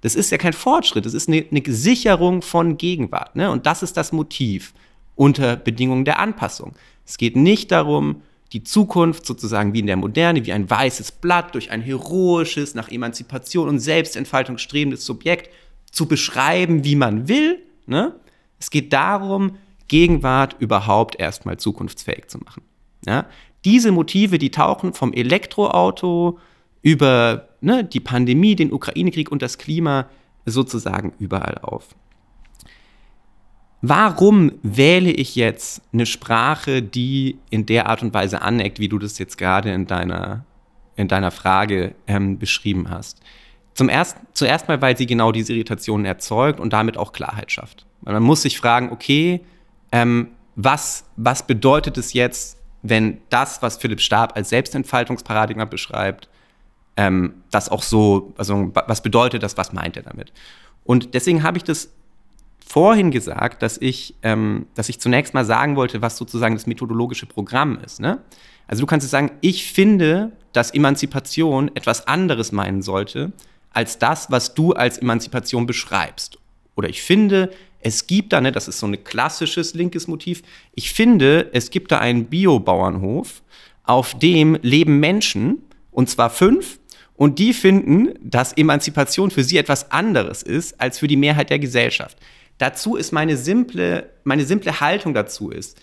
Das 0.00 0.14
ist 0.14 0.30
ja 0.30 0.38
kein 0.38 0.52
Fortschritt, 0.52 1.06
das 1.06 1.14
ist 1.14 1.28
eine, 1.28 1.44
eine 1.50 1.62
Sicherung 1.66 2.42
von 2.42 2.76
Gegenwart. 2.76 3.34
Ne? 3.34 3.50
Und 3.50 3.66
das 3.66 3.82
ist 3.82 3.96
das 3.96 4.12
Motiv 4.12 4.74
unter 5.14 5.56
Bedingungen 5.56 6.04
der 6.04 6.18
Anpassung. 6.18 6.74
Es 7.06 7.18
geht 7.18 7.36
nicht 7.36 7.72
darum, 7.72 8.22
die 8.52 8.62
Zukunft 8.62 9.26
sozusagen 9.26 9.72
wie 9.72 9.80
in 9.80 9.86
der 9.86 9.96
Moderne, 9.96 10.46
wie 10.46 10.52
ein 10.52 10.68
weißes 10.68 11.12
Blatt 11.12 11.54
durch 11.54 11.70
ein 11.70 11.80
heroisches, 11.80 12.74
nach 12.74 12.90
Emanzipation 12.90 13.68
und 13.68 13.80
Selbstentfaltung 13.80 14.58
strebendes 14.58 15.04
Subjekt 15.04 15.50
zu 15.90 16.06
beschreiben, 16.06 16.84
wie 16.84 16.96
man 16.96 17.28
will. 17.28 17.62
Ne? 17.86 18.14
Es 18.60 18.70
geht 18.70 18.92
darum, 18.92 19.56
Gegenwart 19.88 20.56
überhaupt 20.58 21.18
erstmal 21.18 21.56
zukunftsfähig 21.56 22.28
zu 22.28 22.38
machen. 22.38 22.62
Ja? 23.06 23.26
Diese 23.64 23.90
Motive, 23.92 24.38
die 24.38 24.50
tauchen 24.50 24.92
vom 24.92 25.12
Elektroauto 25.12 26.38
über 26.82 27.45
ne, 27.66 27.84
die 27.84 28.00
Pandemie, 28.00 28.56
den 28.56 28.72
Ukraine-Krieg 28.72 29.30
und 29.30 29.42
das 29.42 29.58
Klima 29.58 30.06
sozusagen 30.46 31.12
überall 31.18 31.58
auf. 31.58 31.94
warum 33.82 34.52
wähle 34.62 35.10
ich 35.10 35.36
jetzt 35.36 35.82
eine 35.92 36.06
Sprache, 36.06 36.82
die 36.82 37.38
in 37.50 37.66
der 37.66 37.88
Art 37.88 38.02
und 38.02 38.14
Weise 38.14 38.40
aneckt, 38.42 38.78
wie 38.78 38.88
du 38.88 38.98
das 38.98 39.18
jetzt 39.18 39.36
gerade 39.36 39.72
in 39.72 39.86
deiner, 39.86 40.44
in 40.96 41.08
deiner 41.08 41.30
Frage 41.30 41.94
ähm, 42.06 42.38
beschrieben 42.38 42.88
hast? 42.88 43.20
Zum 43.74 43.88
erst, 43.88 44.16
zuerst 44.32 44.68
mal, 44.68 44.80
weil 44.80 44.96
sie 44.96 45.06
genau 45.06 45.32
diese 45.32 45.52
Irritationen 45.52 46.06
erzeugt 46.06 46.58
und 46.58 46.72
damit 46.72 46.96
auch 46.96 47.12
Klarheit 47.12 47.52
schafft. 47.52 47.84
Man 48.00 48.22
muss 48.22 48.42
sich 48.42 48.56
fragen, 48.58 48.90
okay, 48.90 49.44
ähm, 49.92 50.28
was, 50.54 51.04
was 51.16 51.46
bedeutet 51.46 51.98
es 51.98 52.12
jetzt, 52.14 52.58
wenn 52.82 53.18
das, 53.28 53.60
was 53.62 53.76
Philipp 53.76 54.00
Stab 54.00 54.36
als 54.36 54.48
Selbstentfaltungsparadigma 54.48 55.66
beschreibt, 55.66 56.28
ähm, 56.96 57.34
das 57.50 57.68
auch 57.68 57.82
so, 57.82 58.32
also 58.36 58.70
was 58.74 59.02
bedeutet 59.02 59.42
das, 59.42 59.56
was 59.56 59.72
meint 59.72 59.96
er 59.96 60.02
damit? 60.02 60.32
Und 60.84 61.14
deswegen 61.14 61.42
habe 61.42 61.58
ich 61.58 61.64
das 61.64 61.90
vorhin 62.64 63.10
gesagt, 63.10 63.62
dass 63.62 63.78
ich, 63.78 64.14
ähm, 64.22 64.66
dass 64.74 64.88
ich 64.88 65.00
zunächst 65.00 65.34
mal 65.34 65.44
sagen 65.44 65.76
wollte, 65.76 66.02
was 66.02 66.16
sozusagen 66.16 66.54
das 66.54 66.66
methodologische 66.66 67.26
Programm 67.26 67.78
ist. 67.84 68.00
Ne? 68.00 68.20
Also 68.66 68.82
du 68.82 68.86
kannst 68.86 69.04
jetzt 69.04 69.12
sagen, 69.12 69.30
ich 69.40 69.70
finde, 69.70 70.32
dass 70.52 70.72
Emanzipation 70.72 71.70
etwas 71.74 72.08
anderes 72.08 72.50
meinen 72.50 72.82
sollte, 72.82 73.32
als 73.70 73.98
das, 73.98 74.30
was 74.30 74.54
du 74.54 74.72
als 74.72 74.98
Emanzipation 74.98 75.66
beschreibst. 75.66 76.38
Oder 76.74 76.88
ich 76.88 77.02
finde, 77.02 77.50
es 77.80 78.06
gibt 78.06 78.32
da, 78.32 78.40
ne, 78.40 78.50
das 78.52 78.68
ist 78.68 78.80
so 78.80 78.86
ein 78.86 79.04
klassisches 79.04 79.74
linkes 79.74 80.08
Motiv, 80.08 80.42
ich 80.74 80.92
finde, 80.92 81.50
es 81.52 81.70
gibt 81.70 81.92
da 81.92 81.98
einen 81.98 82.26
Biobauernhof, 82.26 83.42
auf 83.84 84.18
dem 84.18 84.58
leben 84.62 84.98
Menschen, 84.98 85.62
und 85.92 86.10
zwar 86.10 86.30
fünf, 86.30 86.80
und 87.16 87.38
die 87.38 87.52
finden, 87.52 88.14
dass 88.22 88.52
Emanzipation 88.52 89.30
für 89.30 89.42
sie 89.42 89.56
etwas 89.56 89.90
anderes 89.90 90.42
ist 90.42 90.80
als 90.80 90.98
für 90.98 91.08
die 91.08 91.16
Mehrheit 91.16 91.50
der 91.50 91.58
Gesellschaft. 91.58 92.18
Dazu 92.58 92.96
ist 92.96 93.12
meine 93.12 93.36
simple, 93.36 94.10
meine 94.24 94.44
simple 94.44 94.80
Haltung 94.80 95.14
dazu 95.14 95.50
ist, 95.50 95.80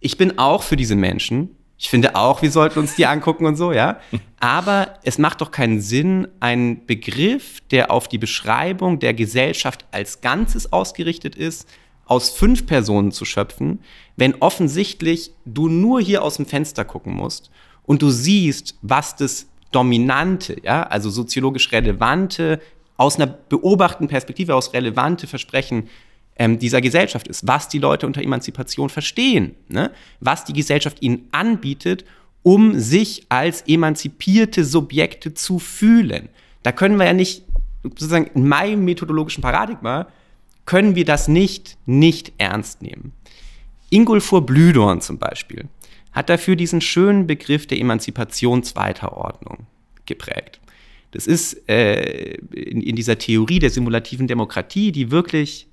ich 0.00 0.18
bin 0.18 0.38
auch 0.38 0.62
für 0.62 0.76
diese 0.76 0.96
Menschen. 0.96 1.50
Ich 1.78 1.90
finde 1.90 2.14
auch, 2.14 2.40
wir 2.40 2.50
sollten 2.50 2.78
uns 2.78 2.94
die 2.94 3.06
angucken 3.06 3.44
und 3.44 3.56
so, 3.56 3.72
ja. 3.72 4.00
Aber 4.40 4.98
es 5.02 5.18
macht 5.18 5.40
doch 5.40 5.50
keinen 5.50 5.80
Sinn, 5.80 6.28
einen 6.40 6.86
Begriff, 6.86 7.60
der 7.70 7.90
auf 7.90 8.08
die 8.08 8.18
Beschreibung 8.18 8.98
der 8.98 9.12
Gesellschaft 9.12 9.84
als 9.90 10.20
Ganzes 10.20 10.72
ausgerichtet 10.72 11.36
ist, 11.36 11.68
aus 12.06 12.30
fünf 12.30 12.66
Personen 12.66 13.12
zu 13.12 13.24
schöpfen, 13.24 13.80
wenn 14.16 14.36
offensichtlich 14.36 15.32
du 15.44 15.68
nur 15.68 16.00
hier 16.00 16.22
aus 16.22 16.36
dem 16.36 16.46
Fenster 16.46 16.84
gucken 16.84 17.14
musst 17.14 17.50
und 17.82 18.00
du 18.00 18.10
siehst, 18.10 18.76
was 18.80 19.16
das 19.16 19.48
dominante, 19.76 20.56
ja, 20.64 20.84
also 20.84 21.10
soziologisch 21.10 21.70
relevante, 21.70 22.60
aus 22.96 23.16
einer 23.16 23.26
beobachtenden 23.26 24.08
Perspektive 24.08 24.54
aus 24.54 24.72
relevante 24.72 25.26
Versprechen 25.26 25.88
ähm, 26.38 26.58
dieser 26.58 26.80
Gesellschaft 26.80 27.28
ist, 27.28 27.46
was 27.46 27.68
die 27.68 27.78
Leute 27.78 28.06
unter 28.06 28.22
Emanzipation 28.22 28.88
verstehen, 28.88 29.54
ne? 29.68 29.90
was 30.20 30.44
die 30.44 30.54
Gesellschaft 30.54 31.02
ihnen 31.02 31.28
anbietet, 31.30 32.06
um 32.42 32.78
sich 32.80 33.26
als 33.28 33.62
emanzipierte 33.62 34.64
Subjekte 34.64 35.34
zu 35.34 35.58
fühlen. 35.58 36.30
Da 36.62 36.72
können 36.72 36.96
wir 36.98 37.04
ja 37.04 37.12
nicht, 37.12 37.42
sozusagen 37.82 38.30
in 38.34 38.48
meinem 38.48 38.82
methodologischen 38.84 39.42
Paradigma, 39.42 40.06
können 40.64 40.94
wir 40.94 41.04
das 41.04 41.28
nicht 41.28 41.76
nicht 41.84 42.32
ernst 42.38 42.80
nehmen. 42.80 43.12
Ingolfur 43.90 44.44
Blüdorn 44.44 45.00
zum 45.02 45.18
Beispiel 45.18 45.66
hat 46.16 46.30
dafür 46.30 46.56
diesen 46.56 46.80
schönen 46.80 47.26
Begriff 47.26 47.66
der 47.66 47.78
Emanzipation 47.78 48.62
zweiter 48.62 49.12
Ordnung 49.18 49.66
geprägt. 50.06 50.60
Das 51.10 51.26
ist 51.26 51.68
äh, 51.68 52.36
in, 52.54 52.80
in, 52.80 52.96
dieser 52.96 53.18
Theorie 53.18 53.58
der 53.58 53.68
simulativen 53.68 54.26
Demokratie, 54.26 54.92
die 54.92 55.10
wirklich 55.10 55.68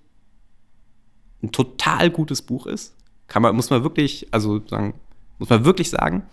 ein 1.41 1.53
total 1.53 2.09
gutes 2.09 2.41
Buch 2.41 2.67
ist. 2.67 2.93
Kann 3.27 3.41
man, 3.41 3.55
muss 3.55 3.69
man 3.69 3.83
wirklich, 3.83 4.27
also 4.31 4.61
sagen, 4.67 4.95
muss 5.39 5.49
man 5.49 5.63
wirklich 5.63 5.89
sagen. 5.89 6.23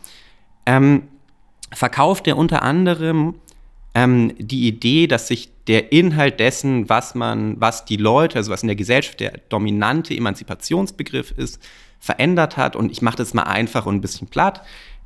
Ähm, 0.67 1.05
verkauft 1.73 2.27
er 2.27 2.37
unter 2.37 2.63
anderem 2.63 3.37
ähm, 3.95 4.35
die 4.39 4.67
Idee, 4.67 5.07
dass 5.07 5.29
sich 5.29 5.51
der 5.69 5.93
Inhalt 5.93 6.41
dessen, 6.41 6.89
was 6.89 7.15
man, 7.15 7.61
was 7.61 7.85
die 7.85 7.97
Leute, 7.97 8.39
also 8.39 8.51
was 8.51 8.65
in 8.65 8.69
der 8.69 8.77
Gesellschaft 8.77 9.21
der 9.21 9.39
dominante 9.51 10.17
Emanzipationsbegriff 10.17 11.31
ist, 11.31 11.63
verändert 12.01 12.57
hat. 12.57 12.75
Und 12.75 12.91
ich 12.91 13.03
mache 13.03 13.17
das 13.17 13.35
mal 13.35 13.45
einfach 13.45 13.87
und 13.87 13.97
ein 13.97 14.01
bisschen 14.01 14.29
platt. 14.29 14.63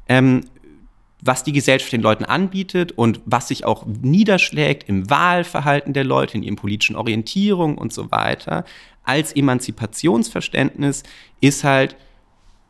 Ähm, 0.09 0.43
was 1.21 1.43
die 1.43 1.53
Gesellschaft 1.53 1.93
den 1.93 2.03
Leuten 2.03 2.25
anbietet 2.27 2.93
und 2.93 3.21
was 3.25 3.49
sich 3.49 3.65
auch 3.65 3.87
niederschlägt 3.87 4.89
im 4.89 5.09
Wahlverhalten 5.09 5.95
der 5.95 6.05
Leute, 6.05 6.37
in 6.37 6.43
ihren 6.43 6.57
politischen 6.57 6.97
Orientierung 6.97 7.79
und 7.79 7.95
so 7.95 8.11
weiter, 8.11 8.65
als 9.05 9.35
Emanzipationsverständnis 9.35 11.03
ist 11.41 11.65
halt 11.65 11.97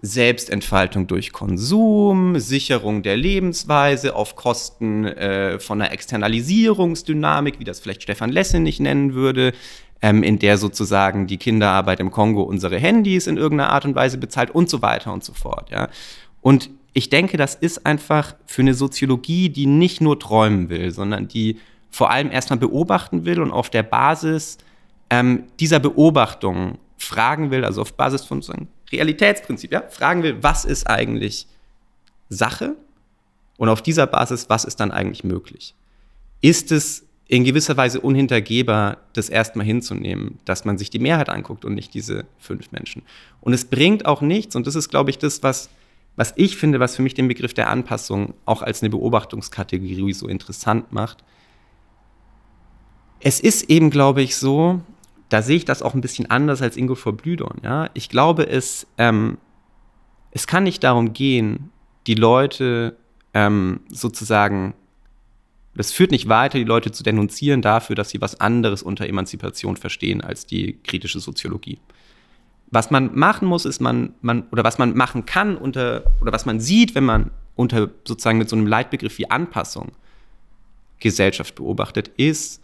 Selbstentfaltung 0.03 1.07
durch 1.07 1.33
Konsum, 1.33 2.39
Sicherung 2.39 3.03
der 3.03 3.17
Lebensweise 3.17 4.15
auf 4.15 4.37
Kosten 4.37 5.07
äh, 5.07 5.59
von 5.59 5.81
einer 5.81 5.93
Externalisierungsdynamik, 5.93 7.59
wie 7.59 7.65
das 7.65 7.81
vielleicht 7.81 8.03
Stefan 8.03 8.31
Lesse 8.31 8.61
nicht 8.61 8.81
nennen 8.81 9.15
würde, 9.15 9.53
ähm, 10.05 10.23
in 10.23 10.39
der 10.39 10.59
sozusagen 10.59 11.27
die 11.27 11.39
Kinderarbeit 11.39 11.99
im 11.99 12.11
Kongo 12.11 12.43
unsere 12.43 12.79
Handys 12.79 13.27
in 13.27 13.39
irgendeiner 13.39 13.71
Art 13.71 13.87
und 13.87 13.95
Weise 13.95 14.19
bezahlt 14.19 14.51
und 14.51 14.69
so 14.69 14.83
weiter 14.83 15.15
und 15.15 15.25
so 15.25 15.33
fort. 15.33 15.71
Ja. 15.71 15.89
Und 16.43 16.69
ich 16.93 17.09
denke, 17.09 17.39
das 17.39 17.55
ist 17.55 17.87
einfach 17.87 18.35
für 18.45 18.61
eine 18.61 18.75
Soziologie, 18.75 19.49
die 19.49 19.65
nicht 19.65 20.03
nur 20.03 20.21
träumen 20.21 20.69
will, 20.69 20.91
sondern 20.91 21.27
die 21.27 21.59
vor 21.91 22.11
allem 22.11 22.31
erstmal 22.31 22.59
beobachten 22.59 23.25
will 23.25 23.41
und 23.41 23.51
auf 23.51 23.71
der 23.71 23.83
Basis 23.83 24.59
ähm, 25.09 25.45
dieser 25.59 25.79
Beobachtung 25.79 26.77
fragen 26.99 27.51
will, 27.51 27.65
also 27.65 27.81
auf 27.81 27.95
Basis 27.95 28.25
von 28.27 28.43
so 28.43 28.53
einem 28.53 28.69
Realitätsprinzip, 28.93 29.73
ja, 29.73 29.85
fragen 29.89 30.23
will, 30.23 30.37
was 30.43 30.67
ist 30.67 30.87
eigentlich 30.87 31.47
Sache 32.29 32.77
und 33.57 33.71
auf 33.71 33.81
dieser 33.81 34.07
Basis, 34.07 34.51
was 34.51 34.67
ist 34.67 34.81
dann 34.81 34.91
eigentlich 34.91 35.25
möglich? 35.25 35.75
Ist 36.43 36.73
es 36.73 37.07
in 37.27 37.45
gewisser 37.45 37.77
Weise 37.77 38.01
unhintergehbar, 38.01 38.99
das 39.15 39.29
erstmal 39.29 39.65
hinzunehmen, 39.65 40.39
dass 40.45 40.65
man 40.65 40.77
sich 40.77 40.91
die 40.91 40.99
Mehrheit 40.99 41.31
anguckt 41.31 41.65
und 41.65 41.75
nicht 41.75 41.95
diese 41.95 42.27
fünf 42.39 42.71
Menschen. 42.71 43.03
Und 43.41 43.55
es 43.55 43.65
bringt 43.65 44.05
auch 44.07 44.21
nichts, 44.21 44.57
und 44.57 44.67
das 44.67 44.75
ist, 44.75 44.91
glaube 44.91 45.11
ich, 45.11 45.19
das, 45.19 45.43
was 45.43 45.71
was 46.17 46.33
ich 46.37 46.57
finde, 46.57 46.81
was 46.81 46.97
für 46.97 47.03
mich 47.03 47.15
den 47.15 47.29
Begriff 47.29 47.55
der 47.55 47.71
Anpassung 47.71 48.35
auch 48.45 48.63
als 48.63 48.83
eine 48.83 48.91
Beobachtungskategorie 48.91 50.13
so 50.13 50.29
interessant 50.29 50.93
macht. 50.93 51.25
Es 53.21 53.41
ist 53.41 53.69
eben, 53.71 53.91
glaube 53.91 54.23
ich, 54.23 54.37
so, 54.37 54.81
da 55.29 55.43
sehe 55.43 55.57
ich 55.57 55.65
das 55.65 55.83
auch 55.83 55.95
ein 55.95 56.01
bisschen 56.01 56.31
anders 56.31 56.63
als 56.63 56.77
Ingo 56.77 56.95
vor 56.95 57.17
Blüdorn. 57.17 57.59
Ja? 57.63 57.91
Ich 57.95 58.09
glaube, 58.09 58.47
es, 58.47 58.87
ähm, 58.99 59.39
es 60.31 60.47
kann 60.47 60.65
nicht 60.65 60.85
darum 60.85 61.13
gehen, 61.13 61.71
die 62.07 62.15
Leute 62.15 62.97
ähm, 63.33 63.81
sozusagen, 63.89 64.75
das 65.77 65.93
führt 65.93 66.11
nicht 66.11 66.29
weiter, 66.29 66.59
die 66.59 66.65
Leute 66.65 66.93
zu 66.93 67.03
denunzieren 67.03 67.63
dafür, 67.63 67.97
dass 67.97 68.11
sie 68.11 68.21
was 68.21 68.41
anderes 68.41 68.83
unter 68.83 69.07
Emanzipation 69.07 69.77
verstehen 69.77 70.21
als 70.21 70.47
die 70.47 70.79
kritische 70.85 71.21
Soziologie. 71.21 71.79
Was 72.71 72.91
man 72.91 73.17
machen 73.17 73.47
muss, 73.47 73.65
ist 73.65 73.81
man, 73.81 74.15
man, 74.21 74.49
oder 74.51 74.65
was 74.65 74.79
man 74.79 74.97
machen 74.97 75.27
kann 75.27 75.57
unter, 75.57 76.05
oder 76.21 76.33
was 76.33 76.47
man 76.47 76.61
sieht, 76.61 76.95
wenn 76.95 77.05
man 77.05 77.31
unter 77.57 77.91
sozusagen 78.05 78.39
mit 78.39 78.49
so 78.49 78.57
einem 78.57 78.67
Leitbegriff 78.67 79.19
wie 79.19 79.31
Anpassung 79.31 79.93
Gesellschaft 81.01 81.55
beobachtet, 81.57 82.09
ist, 82.17 82.63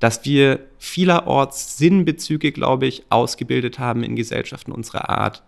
dass 0.00 0.24
wir 0.24 0.66
vielerorts 0.78 1.78
Sinnbezüge, 1.78 2.52
glaube 2.52 2.86
ich, 2.86 3.04
ausgebildet 3.10 3.78
haben 3.78 4.02
in 4.02 4.16
Gesellschaften 4.16 4.72
unserer 4.72 5.08
Art, 5.08 5.42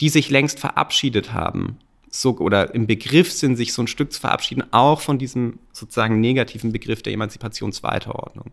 die 0.00 0.08
sich 0.08 0.30
längst 0.30 0.58
verabschiedet 0.58 1.32
haben, 1.32 1.78
so, 2.20 2.36
oder 2.38 2.74
im 2.74 2.86
Begriff 2.86 3.30
sind, 3.32 3.56
sich 3.56 3.72
so 3.72 3.82
ein 3.82 3.86
Stück 3.86 4.12
zu 4.12 4.20
verabschieden, 4.20 4.64
auch 4.72 5.00
von 5.00 5.18
diesem 5.18 5.58
sozusagen 5.72 6.20
negativen 6.20 6.72
Begriff 6.72 7.02
der 7.02 7.12
Emanzipation 7.12 7.72
zweiter 7.72 8.14
Ordnung. 8.14 8.52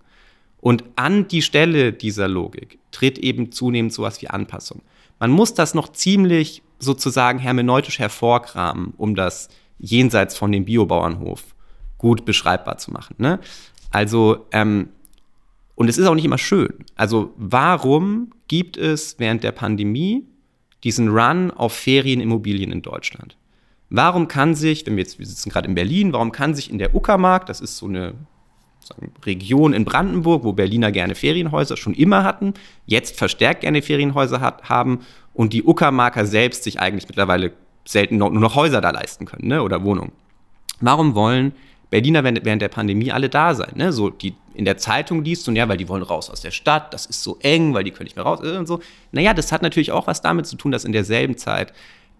Und 0.60 0.84
an 0.95 1.28
die 1.28 1.41
Stelle 1.41 1.93
dieser 1.93 2.28
Logik 2.28 2.80
tritt 2.91 3.17
eben 3.17 3.51
zunehmend 3.51 3.93
sowas 3.93 4.21
wie 4.21 4.28
Anpassung. 4.28 4.82
Man 5.19 5.32
muss 5.32 5.54
das 5.54 5.73
noch 5.73 5.91
ziemlich 5.91 6.63
sozusagen 6.80 7.39
hermeneutisch 7.39 7.99
hervorkramen, 7.99 8.93
um 8.97 9.15
das 9.15 9.49
jenseits 9.78 10.36
von 10.38 10.51
dem 10.51 10.65
Biobauernhof 10.65 11.43
gut 11.97 12.25
beschreibbar 12.25 12.78
zu 12.78 12.91
machen. 12.91 13.15
Ne? 13.17 13.39
Also, 13.91 14.45
ähm, 14.51 14.89
und 15.75 15.89
es 15.89 15.97
ist 15.97 16.08
auch 16.08 16.15
nicht 16.15 16.25
immer 16.25 16.38
schön. 16.38 16.73
Also, 16.95 17.34
warum 17.38 18.32
gibt 18.47 18.78
es 18.78 19.19
während 19.19 19.43
der 19.43 19.51
Pandemie 19.51 20.25
diesen 20.84 21.10
Run 21.10 21.51
auf 21.51 21.73
Ferienimmobilien 21.73 22.71
in 22.71 22.82
Deutschland? 22.82 23.38
Warum 23.95 24.27
kann 24.27 24.55
sich, 24.55 24.86
wenn 24.86 24.97
wir 24.97 25.03
jetzt, 25.03 25.19
wir 25.19 25.25
sitzen 25.25 25.49
gerade 25.49 25.69
in 25.69 25.75
Berlin, 25.75 26.12
warum 26.12 26.31
kann 26.34 26.53
sich 26.53 26.69
in 26.69 26.79
der 26.79 26.93
Uckermark, 26.93 27.45
das 27.45 27.62
ist 27.62 27.77
so 27.77 27.88
eine 27.88 28.13
Region 29.25 29.71
in 29.71 29.86
Brandenburg, 29.86 30.43
wo 30.43 30.51
Berliner 30.51 30.91
gerne 30.91 31.15
Ferienhäuser 31.15 31.77
schon 31.77 31.93
immer 31.93 32.23
hatten, 32.23 32.53
jetzt 32.86 33.17
verstärkt 33.17 33.62
gerne 33.62 33.81
Ferienhäuser 33.81 34.41
hat, 34.41 34.69
haben 34.69 34.99
und 35.34 35.53
die 35.53 35.63
Uckermarker 35.63 36.25
selbst 36.25 36.63
sich 36.63 36.79
eigentlich 36.79 37.08
mittlerweile 37.08 37.53
selten 37.86 38.17
nur 38.17 38.31
noch 38.31 38.55
Häuser 38.55 38.81
da 38.81 38.91
leisten 38.91 39.25
können 39.25 39.47
ne, 39.47 39.63
oder 39.63 39.84
Wohnungen. 39.84 40.12
Warum 40.81 41.15
wollen 41.15 41.53
Berliner 41.89 42.23
während 42.23 42.62
der 42.62 42.67
Pandemie 42.67 43.12
alle 43.12 43.29
da 43.29 43.53
sein. 43.53 43.71
Ne? 43.75 43.93
So, 43.93 44.10
die 44.10 44.36
in 44.53 44.65
der 44.65 44.77
Zeitung 44.77 45.23
liest 45.23 45.47
und 45.47 45.55
ja, 45.55 45.69
weil 45.69 45.77
die 45.77 45.88
wollen 45.88 46.03
raus 46.03 46.29
aus 46.29 46.41
der 46.41 46.51
Stadt, 46.51 46.93
das 46.93 47.05
ist 47.05 47.23
so 47.23 47.38
eng, 47.41 47.73
weil 47.73 47.86
die 47.86 47.91
können 47.91 48.05
nicht 48.05 48.17
mehr 48.17 48.25
raus 48.25 48.41
und 48.41 48.67
so. 48.67 48.81
Naja, 49.13 49.34
das 49.34 49.53
hat 49.53 49.62
natürlich 49.62 49.91
auch 49.91 50.08
was 50.08 50.21
damit 50.21 50.45
zu 50.45 50.58
tun, 50.58 50.71
dass 50.71 50.84
in 50.84 50.91
derselben 50.91 51.38
Zeit 51.38 51.71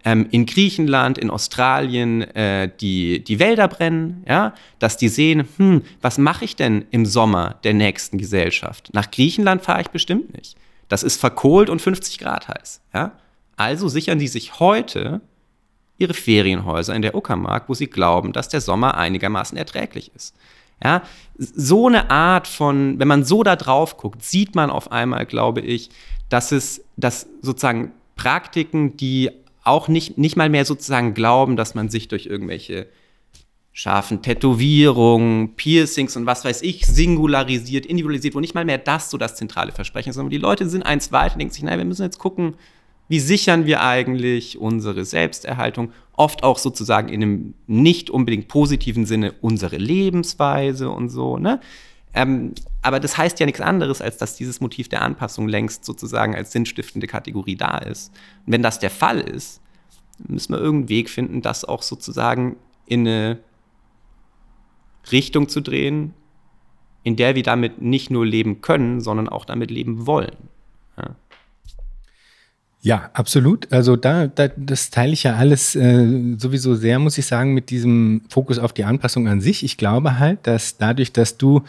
ähm, 0.06 0.28
in 0.30 0.46
Griechenland, 0.46 1.18
in 1.18 1.30
Australien 1.30 2.22
äh, 2.22 2.70
die, 2.80 3.24
die 3.24 3.40
Wälder 3.40 3.66
brennen, 3.66 4.24
ja, 4.26 4.54
dass 4.78 4.96
die 4.96 5.08
sehen, 5.08 5.48
hm, 5.56 5.82
was 6.00 6.16
mache 6.16 6.44
ich 6.44 6.54
denn 6.54 6.86
im 6.92 7.04
Sommer 7.04 7.56
der 7.64 7.74
nächsten 7.74 8.16
Gesellschaft? 8.16 8.90
Nach 8.92 9.10
Griechenland 9.10 9.62
fahre 9.62 9.80
ich 9.80 9.88
bestimmt 9.88 10.32
nicht. 10.32 10.56
Das 10.88 11.02
ist 11.02 11.18
verkohlt 11.20 11.68
und 11.68 11.82
50 11.82 12.18
Grad 12.20 12.46
heiß. 12.46 12.82
Ja? 12.94 13.18
Also 13.56 13.88
sichern 13.88 14.20
die 14.20 14.28
sich 14.28 14.60
heute 14.60 15.22
ihre 15.98 16.14
Ferienhäuser 16.14 16.94
in 16.94 17.02
der 17.02 17.16
Uckermark, 17.16 17.68
wo 17.68 17.74
sie 17.74 17.88
glauben, 17.88 18.32
dass 18.32 18.48
der 18.48 18.60
Sommer 18.60 18.96
einigermaßen 18.96 19.58
erträglich 19.58 20.12
ist. 20.14 20.36
Ja, 20.84 21.02
so 21.38 21.88
eine 21.88 22.10
Art 22.10 22.46
von, 22.46 22.98
wenn 23.00 23.08
man 23.08 23.24
so 23.24 23.42
da 23.42 23.56
drauf 23.56 23.96
guckt, 23.96 24.22
sieht 24.22 24.54
man 24.54 24.70
auf 24.70 24.92
einmal, 24.92 25.24
glaube 25.24 25.62
ich, 25.62 25.88
dass 26.28 26.52
es, 26.52 26.84
dass 26.98 27.26
sozusagen 27.40 27.92
Praktiken, 28.14 28.96
die 28.98 29.30
auch 29.66 29.88
nicht, 29.88 30.18
nicht 30.18 30.36
mal 30.36 30.48
mehr 30.48 30.64
sozusagen 30.64 31.14
glauben, 31.14 31.56
dass 31.56 31.74
man 31.74 31.88
sich 31.88 32.08
durch 32.08 32.26
irgendwelche 32.26 32.86
scharfen 33.72 34.22
Tätowierungen, 34.22 35.54
Piercings 35.54 36.16
und 36.16 36.24
was 36.24 36.46
weiß 36.46 36.62
ich, 36.62 36.86
singularisiert, 36.86 37.84
individualisiert, 37.84 38.34
wo 38.34 38.40
nicht 38.40 38.54
mal 38.54 38.64
mehr 38.64 38.78
das 38.78 39.10
so 39.10 39.18
das 39.18 39.36
zentrale 39.36 39.70
Versprechen 39.70 40.10
ist, 40.10 40.16
sondern 40.16 40.30
die 40.30 40.38
Leute 40.38 40.66
sind 40.66 40.82
eins 40.82 41.12
weiter 41.12 41.34
und 41.34 41.40
denken 41.40 41.52
sich, 41.52 41.62
nein, 41.62 41.78
wir 41.78 41.84
müssen 41.84 42.02
jetzt 42.02 42.18
gucken, 42.18 42.54
wie 43.08 43.20
sichern 43.20 43.66
wir 43.66 43.82
eigentlich 43.82 44.58
unsere 44.58 45.04
Selbsterhaltung, 45.04 45.92
oft 46.16 46.42
auch 46.42 46.58
sozusagen 46.58 47.08
in 47.08 47.22
einem 47.22 47.54
nicht 47.66 48.08
unbedingt 48.08 48.48
positiven 48.48 49.04
Sinne 49.04 49.34
unsere 49.42 49.76
Lebensweise 49.76 50.88
und 50.88 51.10
so, 51.10 51.36
ne? 51.36 51.60
Ähm, 52.16 52.54
aber 52.80 52.98
das 52.98 53.18
heißt 53.18 53.38
ja 53.40 53.46
nichts 53.46 53.60
anderes, 53.60 54.00
als 54.00 54.16
dass 54.16 54.36
dieses 54.36 54.60
Motiv 54.60 54.88
der 54.88 55.02
Anpassung 55.02 55.48
längst 55.48 55.84
sozusagen 55.84 56.34
als 56.34 56.50
sinnstiftende 56.50 57.06
Kategorie 57.06 57.56
da 57.56 57.76
ist. 57.76 58.10
Und 58.46 58.54
wenn 58.54 58.62
das 58.62 58.78
der 58.78 58.90
Fall 58.90 59.20
ist, 59.20 59.60
müssen 60.26 60.54
wir 60.54 60.58
irgendeinen 60.58 60.88
Weg 60.88 61.10
finden, 61.10 61.42
das 61.42 61.66
auch 61.66 61.82
sozusagen 61.82 62.56
in 62.86 63.00
eine 63.06 63.38
Richtung 65.12 65.50
zu 65.50 65.60
drehen, 65.60 66.14
in 67.02 67.16
der 67.16 67.34
wir 67.34 67.42
damit 67.42 67.82
nicht 67.82 68.10
nur 68.10 68.24
leben 68.24 68.62
können, 68.62 69.02
sondern 69.02 69.28
auch 69.28 69.44
damit 69.44 69.70
leben 69.70 70.06
wollen. 70.06 70.48
Ja. 70.96 71.14
Ja, 72.86 73.10
absolut. 73.14 73.72
Also 73.72 73.96
da, 73.96 74.28
da 74.28 74.46
das 74.46 74.90
teile 74.90 75.12
ich 75.12 75.24
ja 75.24 75.34
alles 75.34 75.74
äh, 75.74 76.36
sowieso 76.38 76.76
sehr, 76.76 77.00
muss 77.00 77.18
ich 77.18 77.26
sagen, 77.26 77.52
mit 77.52 77.70
diesem 77.70 78.20
Fokus 78.28 78.60
auf 78.60 78.72
die 78.72 78.84
Anpassung 78.84 79.26
an 79.26 79.40
sich. 79.40 79.64
Ich 79.64 79.76
glaube 79.76 80.20
halt, 80.20 80.46
dass 80.46 80.76
dadurch, 80.76 81.12
dass 81.12 81.36
du 81.36 81.62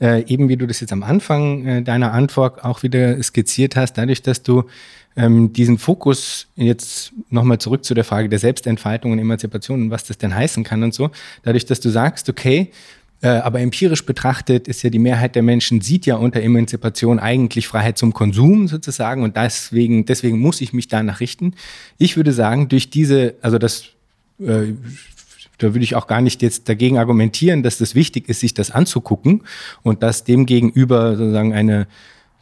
äh, 0.00 0.24
eben 0.26 0.48
wie 0.48 0.56
du 0.56 0.66
das 0.66 0.80
jetzt 0.80 0.92
am 0.92 1.04
Anfang 1.04 1.64
äh, 1.64 1.82
deiner 1.82 2.12
Antwort 2.12 2.64
auch 2.64 2.82
wieder 2.82 3.22
skizziert 3.22 3.76
hast, 3.76 3.92
dadurch, 3.98 4.22
dass 4.22 4.42
du 4.42 4.64
ähm, 5.14 5.52
diesen 5.52 5.78
Fokus 5.78 6.48
jetzt 6.56 7.12
nochmal 7.30 7.58
zurück 7.58 7.84
zu 7.84 7.94
der 7.94 8.02
Frage 8.02 8.28
der 8.28 8.40
Selbstentfaltung 8.40 9.12
und 9.12 9.20
Emanzipation 9.20 9.80
und 9.80 9.90
was 9.92 10.02
das 10.02 10.18
denn 10.18 10.34
heißen 10.34 10.64
kann 10.64 10.82
und 10.82 10.92
so, 10.92 11.12
dadurch, 11.44 11.66
dass 11.66 11.78
du 11.78 11.88
sagst, 11.88 12.28
okay, 12.28 12.72
aber 13.28 13.60
empirisch 13.60 14.04
betrachtet 14.04 14.68
ist 14.68 14.82
ja 14.82 14.90
die 14.90 14.98
Mehrheit 14.98 15.34
der 15.34 15.42
Menschen 15.42 15.80
sieht 15.80 16.04
ja 16.04 16.16
unter 16.16 16.42
Emanzipation 16.42 17.18
eigentlich 17.18 17.66
Freiheit 17.66 17.96
zum 17.96 18.12
Konsum 18.12 18.68
sozusagen 18.68 19.22
und 19.22 19.36
deswegen, 19.36 20.04
deswegen 20.04 20.38
muss 20.38 20.60
ich 20.60 20.72
mich 20.72 20.88
danach 20.88 21.20
richten. 21.20 21.54
Ich 21.96 22.16
würde 22.16 22.32
sagen, 22.32 22.68
durch 22.68 22.90
diese, 22.90 23.34
also 23.40 23.58
das, 23.58 23.84
äh, 24.40 24.74
da 25.58 25.74
würde 25.74 25.84
ich 25.84 25.94
auch 25.94 26.06
gar 26.06 26.20
nicht 26.20 26.42
jetzt 26.42 26.68
dagegen 26.68 26.98
argumentieren, 26.98 27.62
dass 27.62 27.78
das 27.78 27.94
wichtig 27.94 28.28
ist, 28.28 28.40
sich 28.40 28.52
das 28.52 28.70
anzugucken 28.70 29.42
und 29.82 30.02
dass 30.02 30.24
demgegenüber 30.24 31.16
sozusagen 31.16 31.54
eine 31.54 31.86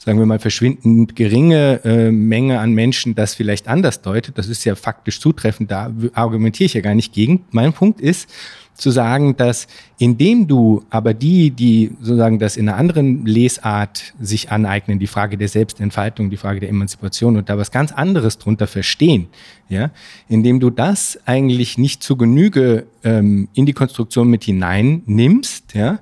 sagen 0.05 0.18
wir 0.18 0.27
mal, 0.27 0.40
verschwindend 0.40 1.14
geringe 1.14 1.81
äh, 1.85 2.11
Menge 2.11 2.59
an 2.59 2.73
Menschen 2.73 3.14
das 3.14 3.37
vielleicht 3.37 3.68
anders 3.68 4.03
deutet. 4.03 4.37
Das 4.37 4.49
ist 4.49 4.64
ja 4.64 4.75
faktisch 4.75 5.21
zutreffend, 5.21 5.71
da 5.71 5.92
argumentiere 6.14 6.66
ich 6.66 6.75
ja 6.75 6.81
gar 6.81 6.97
nicht 6.97 7.12
gegen. 7.12 7.45
Mein 7.53 7.73
Punkt 7.73 8.01
ist, 8.01 8.29
zu 8.74 8.90
sagen, 8.90 9.37
dass 9.37 9.66
indem 9.98 10.48
du 10.48 10.82
aber 10.90 11.14
die, 11.14 11.50
die 11.50 11.92
sozusagen 12.00 12.38
das 12.38 12.56
in 12.56 12.68
einer 12.68 12.78
anderen 12.78 13.24
Lesart 13.24 14.14
sich 14.20 14.50
aneignen, 14.50 14.98
die 14.98 15.06
Frage 15.06 15.37
der 15.37 15.48
Selbstentfaltung, 15.48 16.30
die 16.30 16.37
Frage 16.37 16.61
der 16.61 16.68
Emanzipation 16.68 17.37
und 17.37 17.48
da 17.48 17.58
was 17.58 17.70
ganz 17.70 17.92
anderes 17.92 18.38
drunter 18.38 18.66
verstehen, 18.66 19.28
ja, 19.68 19.90
indem 20.28 20.61
du 20.61 20.70
das 20.70 21.18
eigentlich 21.26 21.78
nicht 21.78 22.02
zu 22.02 22.16
Genüge 22.16 22.87
ähm, 23.04 23.48
in 23.54 23.66
die 23.66 23.72
Konstruktion 23.72 24.28
mit 24.28 24.44
hineinnimmst, 24.44 25.74
ja, 25.74 26.00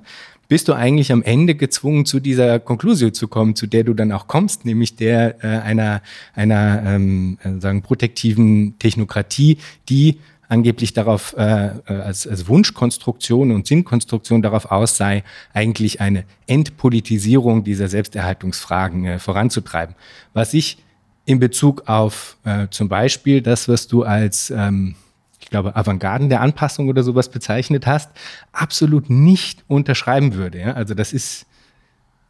bist 0.51 0.67
du 0.67 0.73
eigentlich 0.73 1.13
am 1.13 1.23
Ende 1.23 1.55
gezwungen, 1.55 2.05
zu 2.05 2.19
dieser 2.19 2.59
Konklusion 2.59 3.13
zu 3.13 3.29
kommen, 3.29 3.55
zu 3.55 3.67
der 3.67 3.85
du 3.85 3.93
dann 3.93 4.11
auch 4.11 4.27
kommst, 4.27 4.65
nämlich 4.65 4.97
der 4.97 5.41
äh, 5.45 5.47
einer, 5.47 6.01
einer 6.35 6.83
ähm, 6.85 7.37
äh, 7.41 7.61
sagen, 7.61 7.81
protektiven 7.81 8.77
Technokratie, 8.77 9.59
die 9.87 10.17
angeblich 10.51 10.91
darauf 10.91 11.33
äh, 11.37 11.67
äh, 11.67 11.93
als, 11.93 12.27
als 12.27 12.47
Wunschkonstruktion 12.49 13.51
und 13.51 13.67
Sinnkonstruktion 13.67 14.41
darauf 14.41 14.69
aus 14.69 14.97
sei, 14.97 15.23
eigentlich 15.53 16.01
eine 16.01 16.25
Entpolitisierung 16.45 17.63
dieser 17.63 17.87
Selbsterhaltungsfragen 17.87 19.05
äh, 19.05 19.19
voranzutreiben. 19.19 19.95
Was 20.33 20.53
ich 20.53 20.77
in 21.23 21.39
Bezug 21.39 21.87
auf 21.87 22.35
äh, 22.43 22.67
zum 22.69 22.89
Beispiel 22.89 23.41
das, 23.41 23.69
was 23.69 23.87
du 23.87 24.03
als 24.03 24.49
ähm, 24.49 24.95
ich 25.39 25.49
glaube, 25.49 25.75
Avantgarden 25.75 26.27
der 26.27 26.41
Anpassung 26.41 26.89
oder 26.89 27.03
sowas 27.03 27.29
bezeichnet 27.29 27.87
hast, 27.87 28.11
absolut 28.51 29.09
nicht 29.09 29.63
unterschreiben 29.67 30.35
würde. 30.35 30.59
Ja? 30.59 30.73
Also 30.73 30.93
das 30.93 31.13
ist 31.13 31.45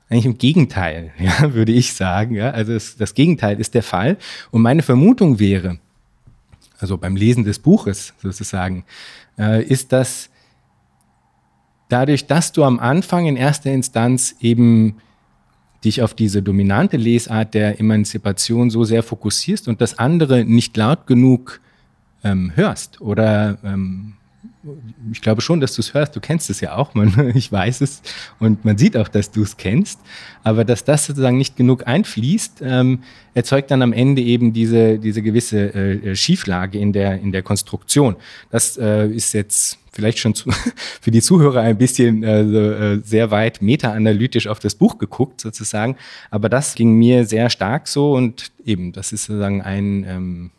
eigentlich 0.10 0.26
im 0.26 0.38
Gegenteil, 0.38 1.12
ja, 1.20 1.56
würde 1.56 1.72
ich 1.72 1.94
sagen. 1.96 2.36
Ja? 2.36 2.52
Also 2.52 2.74
es, 2.74 2.98
das 2.98 3.16
Gegenteil 3.16 3.60
ist 3.60 3.74
der 3.74 3.84
Fall. 3.84 4.18
Und 4.52 4.62
meine 4.62 4.84
Vermutung 4.84 5.40
wäre, 5.40 5.80
also 6.82 6.98
beim 6.98 7.16
Lesen 7.16 7.44
des 7.44 7.60
Buches 7.60 8.14
sozusagen, 8.22 8.86
äh, 9.38 9.64
ist, 9.64 9.92
dass 9.92 10.30
dadurch, 11.90 12.28
dass 12.28 12.52
du 12.52 12.64
am 12.64 12.80
Anfang 12.80 13.26
in 13.26 13.36
erster 13.36 13.72
Instanz 13.72 14.36
eben 14.40 14.98
dich 15.84 16.02
auf 16.02 16.14
diese 16.14 16.42
dominante 16.42 16.98
Lesart 16.98 17.54
der 17.54 17.80
Emanzipation 17.80 18.70
so 18.70 18.84
sehr 18.84 19.04
fokussierst 19.04 19.68
und 19.68 19.82
das 19.82 19.98
andere 19.98 20.46
nicht 20.46 20.78
laut 20.78 21.08
genug 21.08 21.60
ähm, 22.24 22.52
hörst 22.56 23.02
oder 23.02 23.58
ähm, 23.64 24.14
ich 25.12 25.22
glaube 25.22 25.42
schon, 25.42 25.60
dass 25.60 25.74
du 25.74 25.82
es 25.82 25.94
hörst. 25.94 26.16
Du 26.16 26.20
kennst 26.20 26.50
es 26.50 26.62
ja 26.62 26.76
auch, 26.76 26.94
man, 26.94 27.32
ich 27.36 27.52
weiß 27.52 27.82
es 27.82 28.02
und 28.40 28.64
man 28.66 28.78
sieht 28.78 28.96
auch, 28.96 29.08
dass 29.08 29.32
du 29.32 29.42
es 29.44 29.58
kennst. 29.58 30.00
Aber 30.44 30.66
dass 30.66 30.84
das 30.84 31.06
sozusagen 31.06 31.38
nicht 31.38 31.56
genug 31.56 31.88
einfließt, 31.88 32.62
ähm, 32.64 33.04
erzeugt 33.34 33.72
dann 33.72 33.82
am 33.82 33.94
Ende 33.94 34.22
eben 34.22 34.54
diese, 34.54 35.00
diese 35.00 35.22
gewisse 35.22 35.74
äh, 35.74 36.16
Schieflage 36.16 36.78
in 36.78 36.94
der, 36.94 37.20
in 37.20 37.32
der 37.32 37.44
Konstruktion. 37.44 38.16
Das 38.50 38.78
äh, 38.78 39.08
ist 39.08 39.34
jetzt 39.34 39.78
vielleicht 39.92 40.20
schon 40.20 40.36
zu, 40.36 40.52
für 41.02 41.12
die 41.12 41.22
Zuhörer 41.22 41.62
ein 41.62 41.78
bisschen 41.78 42.24
äh, 42.24 42.42
äh, 42.42 43.02
sehr 43.04 43.32
weit 43.32 43.62
meta-analytisch 43.62 44.48
auf 44.48 44.60
das 44.60 44.76
Buch 44.76 44.98
geguckt 44.98 45.42
sozusagen. 45.42 45.98
Aber 46.30 46.50
das 46.50 46.76
ging 46.76 46.94
mir 46.96 47.26
sehr 47.26 47.50
stark 47.50 47.88
so 47.88 48.14
und 48.14 48.52
eben, 48.66 48.92
das 48.94 49.12
ist 49.12 49.26
sozusagen 49.26 49.62
ein 49.62 50.06
ähm, 50.08 50.52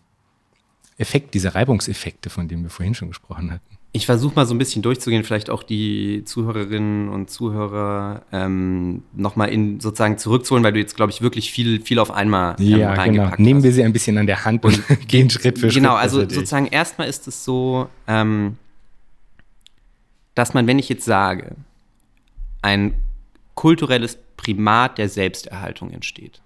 Effekt, 0.99 1.35
diese 1.35 1.55
Reibungseffekte, 1.55 2.31
von 2.31 2.49
denen 2.49 2.62
wir 2.62 2.71
vorhin 2.71 2.95
schon 2.95 3.09
gesprochen 3.09 3.51
hatten. 3.51 3.72
Ich 3.95 4.07
versuche 4.07 4.35
mal 4.35 4.47
so 4.47 4.55
ein 4.55 4.59
bisschen 4.59 4.81
durchzugehen, 4.81 5.23
vielleicht 5.23 5.51
auch 5.51 5.63
die 5.63 6.25
Zuhörerinnen 6.25 7.11
und 7.11 7.29
Zuhörer 7.29 8.23
ähm, 8.33 9.03
nochmal 9.15 9.51
in 9.51 9.81
sozusagen 9.81 10.17
zurückzuholen, 10.17 10.65
weil 10.65 10.73
du 10.73 10.79
jetzt, 10.79 10.97
glaube 10.97 11.13
ich, 11.13 11.21
wirklich 11.21 11.53
viel, 11.53 11.83
viel 11.83 11.99
auf 11.99 12.11
einmal 12.11 12.57
ähm, 12.59 12.67
ja, 12.67 12.95
reingepackt 12.95 13.37
genau. 13.37 13.47
Nehmen 13.47 13.63
wir 13.63 13.73
sie 13.73 13.85
ein 13.85 13.93
bisschen 13.93 14.17
an 14.17 14.27
der 14.27 14.47
Hand 14.47 14.65
und 14.65 14.83
gehen 15.09 15.29
Schritt 15.29 15.59
für 15.59 15.71
Schritt. 15.71 15.83
Genau, 15.83 15.95
also 15.95 16.21
sozusagen 16.21 16.69
erstmal 16.69 17.07
ist 17.07 17.29
es 17.29 17.45
so, 17.45 17.89
ähm, 18.07 18.57
dass 20.35 20.55
man, 20.55 20.67
wenn 20.67 20.79
ich 20.79 20.89
jetzt 20.89 21.05
sage, 21.05 21.57
ein 22.63 22.95
kulturelles 23.55 24.17
Primat 24.39 24.97
der 24.97 25.09
Selbsterhaltung 25.09 25.91
entsteht. 25.91 26.41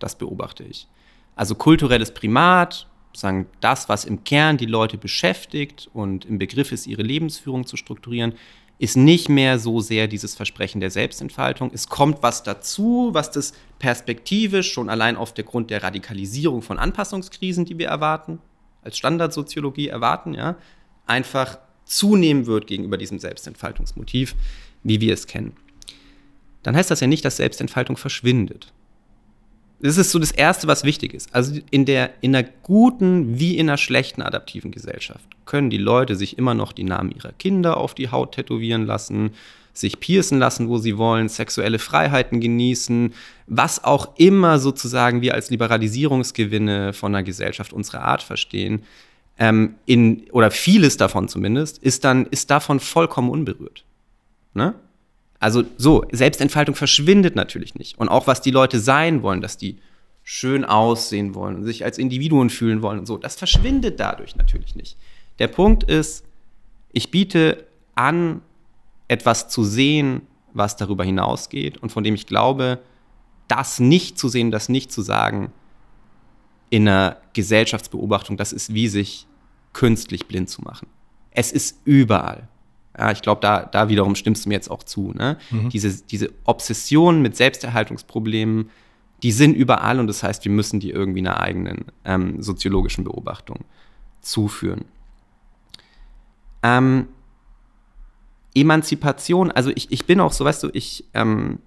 Das 0.00 0.16
beobachte 0.16 0.64
ich. 0.64 0.88
Also 1.36 1.54
kulturelles 1.54 2.12
Primat, 2.12 2.86
sagen, 3.12 3.46
das, 3.60 3.88
was 3.88 4.04
im 4.04 4.24
Kern 4.24 4.56
die 4.56 4.66
Leute 4.66 4.98
beschäftigt 4.98 5.88
und 5.92 6.24
im 6.24 6.38
Begriff 6.38 6.72
ist, 6.72 6.86
ihre 6.86 7.02
Lebensführung 7.02 7.66
zu 7.66 7.76
strukturieren, 7.76 8.34
ist 8.78 8.96
nicht 8.96 9.28
mehr 9.28 9.58
so 9.58 9.80
sehr 9.80 10.08
dieses 10.08 10.34
Versprechen 10.34 10.80
der 10.80 10.90
Selbstentfaltung. 10.90 11.70
Es 11.74 11.88
kommt 11.88 12.22
was 12.22 12.42
dazu, 12.42 13.10
was 13.12 13.30
das 13.30 13.52
perspektivisch 13.78 14.72
schon 14.72 14.88
allein 14.88 15.16
auf 15.16 15.34
der 15.34 15.44
Grund 15.44 15.70
der 15.70 15.82
Radikalisierung 15.82 16.62
von 16.62 16.78
Anpassungskrisen, 16.78 17.66
die 17.66 17.78
wir 17.78 17.88
erwarten, 17.88 18.38
als 18.82 18.96
Standardsoziologie 18.96 19.88
erwarten, 19.88 20.32
ja, 20.32 20.56
einfach 21.06 21.58
zunehmen 21.84 22.46
wird 22.46 22.66
gegenüber 22.68 22.96
diesem 22.96 23.18
Selbstentfaltungsmotiv, 23.18 24.34
wie 24.82 25.00
wir 25.02 25.12
es 25.12 25.26
kennen. 25.26 25.52
Dann 26.62 26.74
heißt 26.74 26.90
das 26.90 27.00
ja 27.00 27.06
nicht, 27.06 27.24
dass 27.24 27.36
Selbstentfaltung 27.36 27.98
verschwindet. 27.98 28.72
Das 29.82 29.96
ist 29.96 30.10
so 30.10 30.18
das 30.18 30.30
Erste, 30.30 30.66
was 30.66 30.84
wichtig 30.84 31.14
ist. 31.14 31.34
Also 31.34 31.58
in, 31.70 31.86
der, 31.86 32.10
in 32.20 32.34
einer 32.34 32.46
guten 32.62 33.38
wie 33.38 33.56
in 33.56 33.68
einer 33.68 33.78
schlechten 33.78 34.22
adaptiven 34.22 34.70
Gesellschaft 34.70 35.24
können 35.46 35.70
die 35.70 35.78
Leute 35.78 36.16
sich 36.16 36.38
immer 36.38 36.54
noch 36.54 36.72
die 36.72 36.84
Namen 36.84 37.10
ihrer 37.10 37.32
Kinder 37.32 37.76
auf 37.76 37.94
die 37.94 38.10
Haut 38.10 38.32
tätowieren 38.32 38.86
lassen, 38.86 39.30
sich 39.72 39.98
piercen 39.98 40.38
lassen, 40.38 40.68
wo 40.68 40.78
sie 40.78 40.98
wollen, 40.98 41.28
sexuelle 41.28 41.78
Freiheiten 41.78 42.40
genießen, 42.40 43.14
was 43.46 43.82
auch 43.82 44.16
immer 44.16 44.58
sozusagen 44.58 45.22
wir 45.22 45.34
als 45.34 45.50
Liberalisierungsgewinne 45.50 46.92
von 46.92 47.14
einer 47.14 47.22
Gesellschaft 47.22 47.72
unserer 47.72 48.02
Art 48.02 48.22
verstehen, 48.22 48.82
ähm, 49.38 49.76
in, 49.86 50.28
oder 50.32 50.50
vieles 50.50 50.98
davon 50.98 51.28
zumindest, 51.28 51.78
ist 51.78 52.04
dann, 52.04 52.26
ist 52.26 52.50
davon 52.50 52.78
vollkommen 52.78 53.30
unberührt. 53.30 53.84
Ne? 54.52 54.74
Also 55.40 55.64
so, 55.78 56.04
Selbstentfaltung 56.12 56.74
verschwindet 56.74 57.34
natürlich 57.34 57.74
nicht. 57.74 57.98
Und 57.98 58.08
auch 58.08 58.26
was 58.26 58.42
die 58.42 58.50
Leute 58.50 58.78
sein 58.78 59.22
wollen, 59.22 59.40
dass 59.40 59.56
die 59.56 59.78
schön 60.22 60.64
aussehen 60.64 61.34
wollen 61.34 61.56
und 61.56 61.64
sich 61.64 61.84
als 61.84 61.98
Individuen 61.98 62.50
fühlen 62.50 62.82
wollen 62.82 63.00
und 63.00 63.06
so, 63.06 63.16
das 63.16 63.34
verschwindet 63.36 63.98
dadurch 63.98 64.36
natürlich 64.36 64.76
nicht. 64.76 64.96
Der 65.38 65.48
Punkt 65.48 65.82
ist, 65.82 66.24
ich 66.92 67.10
biete 67.10 67.66
an, 67.94 68.42
etwas 69.08 69.48
zu 69.48 69.64
sehen, 69.64 70.22
was 70.52 70.76
darüber 70.76 71.04
hinausgeht 71.04 71.78
und 71.78 71.90
von 71.90 72.04
dem 72.04 72.14
ich 72.14 72.26
glaube, 72.26 72.78
das 73.48 73.80
nicht 73.80 74.18
zu 74.18 74.28
sehen, 74.28 74.50
das 74.50 74.68
nicht 74.68 74.92
zu 74.92 75.02
sagen, 75.02 75.52
in 76.68 76.86
einer 76.86 77.16
Gesellschaftsbeobachtung, 77.32 78.36
das 78.36 78.52
ist 78.52 78.74
wie 78.74 78.88
sich 78.88 79.26
künstlich 79.72 80.28
blind 80.28 80.48
zu 80.50 80.62
machen. 80.62 80.86
Es 81.30 81.50
ist 81.50 81.80
überall. 81.84 82.48
Ja, 83.00 83.10
ich 83.10 83.22
glaube, 83.22 83.40
da, 83.40 83.62
da 83.64 83.88
wiederum 83.88 84.14
stimmst 84.14 84.44
du 84.44 84.50
mir 84.50 84.56
jetzt 84.56 84.70
auch 84.70 84.82
zu. 84.82 85.14
Ne? 85.14 85.38
Mhm. 85.50 85.70
Diese, 85.70 86.02
diese 86.02 86.30
Obsession 86.44 87.22
mit 87.22 87.34
Selbsterhaltungsproblemen, 87.34 88.68
die 89.22 89.32
sind 89.32 89.54
überall 89.56 89.98
und 89.98 90.06
das 90.06 90.22
heißt, 90.22 90.44
wir 90.44 90.52
müssen 90.52 90.80
die 90.80 90.90
irgendwie 90.90 91.20
einer 91.20 91.40
eigenen 91.40 91.86
ähm, 92.04 92.42
soziologischen 92.42 93.04
Beobachtung 93.04 93.64
zuführen. 94.20 94.84
Ähm, 96.62 97.08
Emanzipation, 98.54 99.50
also 99.50 99.70
ich, 99.74 99.90
ich 99.90 100.04
bin 100.04 100.20
auch 100.20 100.32
so, 100.32 100.44
weißt 100.44 100.64
du, 100.64 100.68
ich, 100.74 101.06
ähm, 101.14 101.60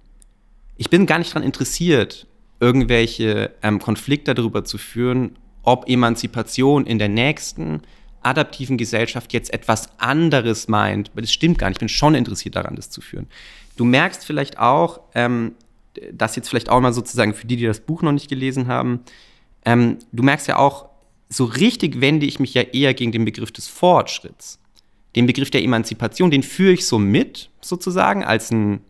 ich 0.76 0.88
bin 0.88 1.04
gar 1.04 1.18
nicht 1.18 1.32
daran 1.32 1.42
interessiert, 1.42 2.28
irgendwelche 2.60 3.52
ähm, 3.60 3.80
Konflikte 3.80 4.36
darüber 4.36 4.64
zu 4.64 4.78
führen, 4.78 5.36
ob 5.64 5.88
Emanzipation 5.88 6.86
in 6.86 7.00
der 7.00 7.08
nächsten 7.08 7.82
adaptiven 8.24 8.76
Gesellschaft 8.76 9.32
jetzt 9.32 9.52
etwas 9.52 9.88
anderes 9.98 10.68
meint. 10.68 11.10
Aber 11.12 11.20
das 11.20 11.32
stimmt 11.32 11.58
gar 11.58 11.68
nicht. 11.68 11.76
Ich 11.76 11.80
bin 11.80 11.88
schon 11.88 12.14
interessiert 12.14 12.56
daran, 12.56 12.76
das 12.76 12.90
zu 12.90 13.00
führen. 13.00 13.26
Du 13.76 13.84
merkst 13.84 14.24
vielleicht 14.24 14.58
auch, 14.58 15.00
ähm, 15.14 15.52
das 16.12 16.36
jetzt 16.36 16.48
vielleicht 16.48 16.68
auch 16.68 16.80
mal 16.80 16.92
sozusagen 16.92 17.34
für 17.34 17.46
die, 17.46 17.56
die 17.56 17.66
das 17.66 17.80
Buch 17.80 18.02
noch 18.02 18.12
nicht 18.12 18.28
gelesen 18.28 18.66
haben, 18.66 19.00
ähm, 19.64 19.98
du 20.12 20.22
merkst 20.22 20.48
ja 20.48 20.56
auch, 20.58 20.88
so 21.28 21.44
richtig 21.44 22.00
wende 22.00 22.26
ich 22.26 22.38
mich 22.38 22.54
ja 22.54 22.62
eher 22.62 22.94
gegen 22.94 23.12
den 23.12 23.24
Begriff 23.24 23.50
des 23.50 23.66
Fortschritts. 23.68 24.58
Den 25.16 25.26
Begriff 25.26 25.50
der 25.50 25.62
Emanzipation, 25.62 26.30
den 26.30 26.42
führe 26.42 26.72
ich 26.72 26.86
so 26.86 26.98
mit, 26.98 27.50
sozusagen, 27.60 28.24
als 28.24 28.50
ein, 28.50 28.80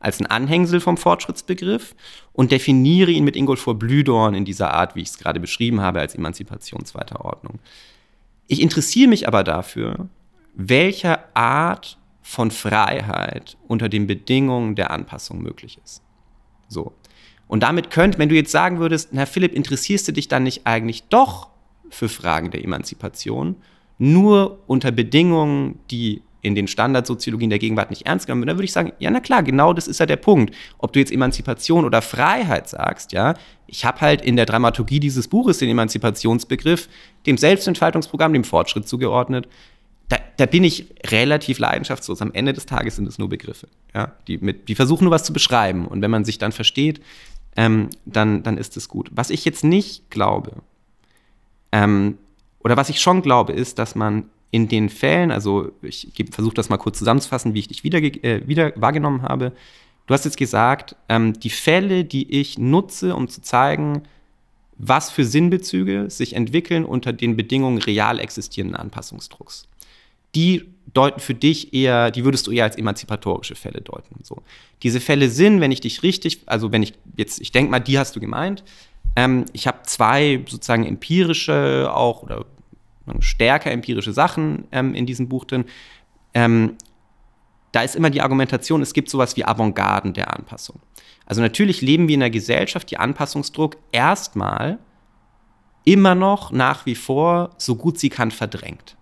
als 0.00 0.20
ein 0.20 0.26
Anhängsel 0.26 0.80
vom 0.80 0.96
Fortschrittsbegriff 0.96 1.94
und 2.32 2.52
definiere 2.52 3.10
ihn 3.10 3.24
mit 3.24 3.36
Ingolf 3.36 3.64
Blühdorn 3.64 4.34
in 4.34 4.44
dieser 4.44 4.72
Art, 4.72 4.94
wie 4.94 5.02
ich 5.02 5.08
es 5.08 5.18
gerade 5.18 5.40
beschrieben 5.40 5.80
habe, 5.80 6.00
als 6.00 6.14
Emanzipation 6.14 6.84
zweiter 6.84 7.24
Ordnung. 7.24 7.58
Ich 8.46 8.60
interessiere 8.60 9.08
mich 9.08 9.26
aber 9.26 9.44
dafür, 9.44 10.08
welche 10.54 11.18
Art 11.36 11.98
von 12.22 12.50
Freiheit 12.50 13.56
unter 13.68 13.88
den 13.88 14.06
Bedingungen 14.06 14.74
der 14.74 14.90
Anpassung 14.90 15.42
möglich 15.42 15.78
ist. 15.84 16.02
So. 16.68 16.92
Und 17.46 17.62
damit 17.62 17.90
könnte, 17.90 18.18
wenn 18.18 18.28
du 18.28 18.34
jetzt 18.34 18.50
sagen 18.50 18.78
würdest, 18.78 19.12
Herr 19.12 19.26
Philipp, 19.26 19.54
interessierst 19.54 20.08
du 20.08 20.12
dich 20.12 20.28
dann 20.28 20.42
nicht 20.42 20.66
eigentlich 20.66 21.04
doch 21.04 21.50
für 21.88 22.08
Fragen 22.08 22.50
der 22.50 22.64
Emanzipation, 22.64 23.56
nur 23.98 24.58
unter 24.66 24.90
Bedingungen, 24.90 25.78
die 25.90 26.22
in 26.46 26.54
den 26.54 26.68
Standardsoziologien 26.68 27.50
der 27.50 27.58
Gegenwart 27.58 27.90
nicht 27.90 28.06
ernst 28.06 28.26
genommen 28.26 28.42
werden, 28.42 28.48
dann 28.48 28.58
würde 28.58 28.66
ich 28.66 28.72
sagen, 28.72 28.92
ja, 29.00 29.10
na 29.10 29.18
klar, 29.18 29.42
genau 29.42 29.72
das 29.72 29.88
ist 29.88 29.98
ja 29.98 30.06
der 30.06 30.16
Punkt. 30.16 30.54
Ob 30.78 30.92
du 30.92 31.00
jetzt 31.00 31.10
Emanzipation 31.10 31.84
oder 31.84 32.02
Freiheit 32.02 32.68
sagst, 32.68 33.12
ja, 33.12 33.34
ich 33.66 33.84
habe 33.84 34.00
halt 34.00 34.22
in 34.22 34.36
der 34.36 34.46
Dramaturgie 34.46 35.00
dieses 35.00 35.26
Buches 35.26 35.58
den 35.58 35.68
Emanzipationsbegriff 35.68 36.88
dem 37.26 37.36
Selbstentfaltungsprogramm, 37.36 38.32
dem 38.32 38.44
Fortschritt 38.44 38.86
zugeordnet. 38.86 39.48
Da, 40.08 40.18
da, 40.36 40.46
bin 40.46 40.62
ich 40.62 40.86
relativ 41.06 41.58
leidenschaftslos. 41.58 42.22
Am 42.22 42.32
Ende 42.32 42.52
des 42.52 42.64
Tages 42.64 42.94
sind 42.94 43.08
es 43.08 43.18
nur 43.18 43.28
Begriffe. 43.28 43.66
Ja? 43.92 44.12
Die, 44.28 44.38
mit, 44.38 44.68
die 44.68 44.76
versuchen 44.76 45.02
nur 45.02 45.10
was 45.10 45.24
zu 45.24 45.32
beschreiben. 45.32 45.84
Und 45.88 46.00
wenn 46.00 46.12
man 46.12 46.24
sich 46.24 46.38
dann 46.38 46.52
versteht, 46.52 47.00
ähm, 47.56 47.90
dann, 48.04 48.44
dann 48.44 48.56
ist 48.56 48.76
es 48.76 48.88
gut. 48.88 49.10
Was 49.12 49.30
ich 49.30 49.44
jetzt 49.44 49.64
nicht 49.64 50.08
glaube, 50.10 50.52
ähm, 51.72 52.18
oder 52.60 52.76
was 52.76 52.88
ich 52.88 53.00
schon 53.00 53.20
glaube, 53.20 53.52
ist, 53.52 53.80
dass 53.80 53.96
man 53.96 54.26
in 54.50 54.68
den 54.68 54.88
Fällen, 54.88 55.30
also 55.30 55.72
ich 55.82 56.12
versuche 56.30 56.54
das 56.54 56.68
mal 56.68 56.76
kurz 56.76 56.98
zusammenzufassen, 56.98 57.54
wie 57.54 57.60
ich 57.60 57.68
dich 57.68 57.84
wieder, 57.84 57.98
äh, 57.98 58.46
wieder 58.46 58.72
wahrgenommen 58.76 59.22
habe. 59.22 59.52
Du 60.06 60.14
hast 60.14 60.24
jetzt 60.24 60.36
gesagt, 60.36 60.96
ähm, 61.08 61.38
die 61.40 61.50
Fälle, 61.50 62.04
die 62.04 62.30
ich 62.40 62.58
nutze, 62.58 63.14
um 63.16 63.28
zu 63.28 63.42
zeigen, 63.42 64.02
was 64.78 65.10
für 65.10 65.24
Sinnbezüge 65.24 66.10
sich 66.10 66.34
entwickeln 66.34 66.84
unter 66.84 67.12
den 67.12 67.36
Bedingungen 67.36 67.78
real 67.78 68.20
existierenden 68.20 68.76
Anpassungsdrucks. 68.76 69.66
Die 70.34 70.64
deuten 70.92 71.20
für 71.20 71.34
dich 71.34 71.72
eher, 71.74 72.10
die 72.10 72.24
würdest 72.24 72.46
du 72.46 72.50
eher 72.52 72.64
als 72.64 72.76
emanzipatorische 72.76 73.54
Fälle 73.54 73.80
deuten. 73.80 74.22
So. 74.22 74.42
Diese 74.82 75.00
Fälle 75.00 75.28
sind, 75.30 75.60
wenn 75.60 75.72
ich 75.72 75.80
dich 75.80 76.02
richtig, 76.02 76.40
also 76.46 76.72
wenn 76.72 76.82
ich 76.82 76.92
jetzt, 77.16 77.40
ich 77.40 77.52
denke 77.52 77.70
mal, 77.70 77.80
die 77.80 77.98
hast 77.98 78.14
du 78.14 78.20
gemeint. 78.20 78.62
Ähm, 79.16 79.46
ich 79.52 79.66
habe 79.66 79.78
zwei 79.84 80.44
sozusagen 80.46 80.84
empirische 80.84 81.90
auch 81.92 82.22
oder 82.22 82.44
stärker 83.20 83.70
empirische 83.70 84.12
Sachen 84.12 84.66
ähm, 84.72 84.94
in 84.94 85.06
diesem 85.06 85.28
Buch 85.28 85.44
drin. 85.44 85.64
Ähm, 86.34 86.76
da 87.72 87.82
ist 87.82 87.96
immer 87.96 88.10
die 88.10 88.22
Argumentation, 88.22 88.82
es 88.82 88.94
gibt 88.94 89.10
sowas 89.10 89.36
wie 89.36 89.44
Avantgarden 89.44 90.14
der 90.14 90.34
Anpassung. 90.34 90.80
Also 91.26 91.42
natürlich 91.42 91.82
leben 91.82 92.08
wir 92.08 92.14
in 92.14 92.22
einer 92.22 92.30
Gesellschaft, 92.30 92.90
die 92.90 92.98
Anpassungsdruck 92.98 93.76
erstmal 93.92 94.78
immer 95.84 96.14
noch 96.14 96.52
nach 96.52 96.86
wie 96.86 96.94
vor 96.94 97.50
so 97.58 97.76
gut 97.76 97.98
sie 97.98 98.08
kann 98.08 98.30
verdrängt. 98.30 98.96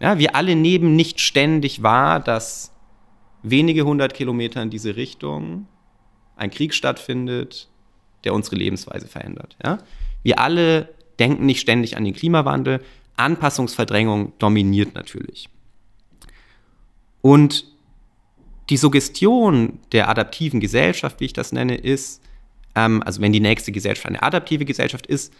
Ja, 0.00 0.18
wir 0.18 0.36
alle 0.36 0.54
nehmen 0.56 0.96
nicht 0.96 1.20
ständig 1.20 1.82
wahr, 1.82 2.20
dass 2.20 2.72
wenige 3.42 3.84
hundert 3.84 4.14
Kilometer 4.14 4.62
in 4.62 4.70
diese 4.70 4.96
Richtung 4.96 5.66
ein 6.36 6.50
Krieg 6.50 6.72
stattfindet, 6.72 7.68
der 8.24 8.34
unsere 8.34 8.56
Lebensweise 8.56 9.08
verändert. 9.08 9.56
Ja? 9.64 9.78
Wir 10.22 10.38
alle 10.38 10.94
denken 11.18 11.46
nicht 11.46 11.60
ständig 11.60 11.96
an 11.96 12.04
den 12.04 12.14
Klimawandel. 12.14 12.82
Anpassungsverdrängung 13.16 14.32
dominiert 14.38 14.94
natürlich. 14.94 15.48
Und 17.20 17.64
die 18.70 18.76
Suggestion 18.76 19.80
der 19.92 20.08
adaptiven 20.08 20.60
Gesellschaft, 20.60 21.20
wie 21.20 21.26
ich 21.26 21.32
das 21.32 21.52
nenne, 21.52 21.76
ist, 21.76 22.22
ähm, 22.74 23.02
also 23.04 23.20
wenn 23.20 23.32
die 23.32 23.40
nächste 23.40 23.72
Gesellschaft 23.72 24.06
eine 24.06 24.22
adaptive 24.22 24.64
Gesellschaft 24.64 25.06
ist, 25.06 25.32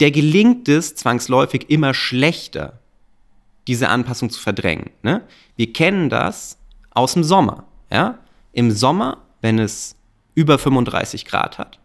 der 0.00 0.10
gelingt 0.10 0.68
es 0.68 0.94
zwangsläufig 0.94 1.70
immer 1.70 1.94
schlechter, 1.94 2.80
diese 3.66 3.88
Anpassung 3.88 4.30
zu 4.30 4.40
verdrängen. 4.40 4.90
Ne? 5.02 5.22
Wir 5.56 5.72
kennen 5.72 6.08
das 6.08 6.58
aus 6.90 7.14
dem 7.14 7.24
Sommer. 7.24 7.64
Ja? 7.90 8.18
Im 8.52 8.70
Sommer, 8.70 9.18
wenn 9.40 9.58
es 9.58 9.96
über 10.34 10.58
35 10.58 11.24
Grad 11.24 11.58
hat 11.58 11.78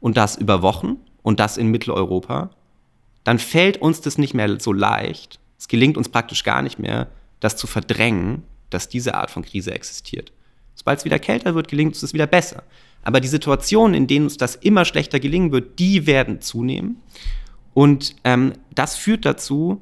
und 0.00 0.16
das 0.16 0.36
über 0.36 0.62
Wochen 0.62 0.96
und 1.22 1.40
das 1.40 1.56
in 1.56 1.68
Mitteleuropa, 1.68 2.50
dann 3.24 3.38
fällt 3.38 3.78
uns 3.78 4.00
das 4.00 4.18
nicht 4.18 4.34
mehr 4.34 4.58
so 4.60 4.72
leicht. 4.72 5.40
Es 5.58 5.68
gelingt 5.68 5.96
uns 5.96 6.08
praktisch 6.08 6.44
gar 6.44 6.62
nicht 6.62 6.78
mehr, 6.78 7.08
das 7.40 7.56
zu 7.56 7.66
verdrängen, 7.66 8.42
dass 8.70 8.88
diese 8.88 9.14
Art 9.14 9.30
von 9.30 9.44
Krise 9.44 9.72
existiert. 9.72 10.32
Sobald 10.74 11.00
es 11.00 11.04
wieder 11.04 11.18
kälter 11.18 11.54
wird, 11.54 11.68
gelingt 11.68 11.92
uns 11.92 12.00
das 12.00 12.14
wieder 12.14 12.26
besser. 12.26 12.62
Aber 13.02 13.20
die 13.20 13.28
Situationen, 13.28 13.94
in 13.94 14.06
denen 14.06 14.24
uns 14.24 14.36
das 14.36 14.56
immer 14.56 14.84
schlechter 14.84 15.20
gelingen 15.20 15.52
wird, 15.52 15.78
die 15.78 16.06
werden 16.06 16.40
zunehmen. 16.40 16.96
Und 17.74 18.14
ähm, 18.24 18.54
das 18.74 18.96
führt 18.96 19.24
dazu, 19.24 19.80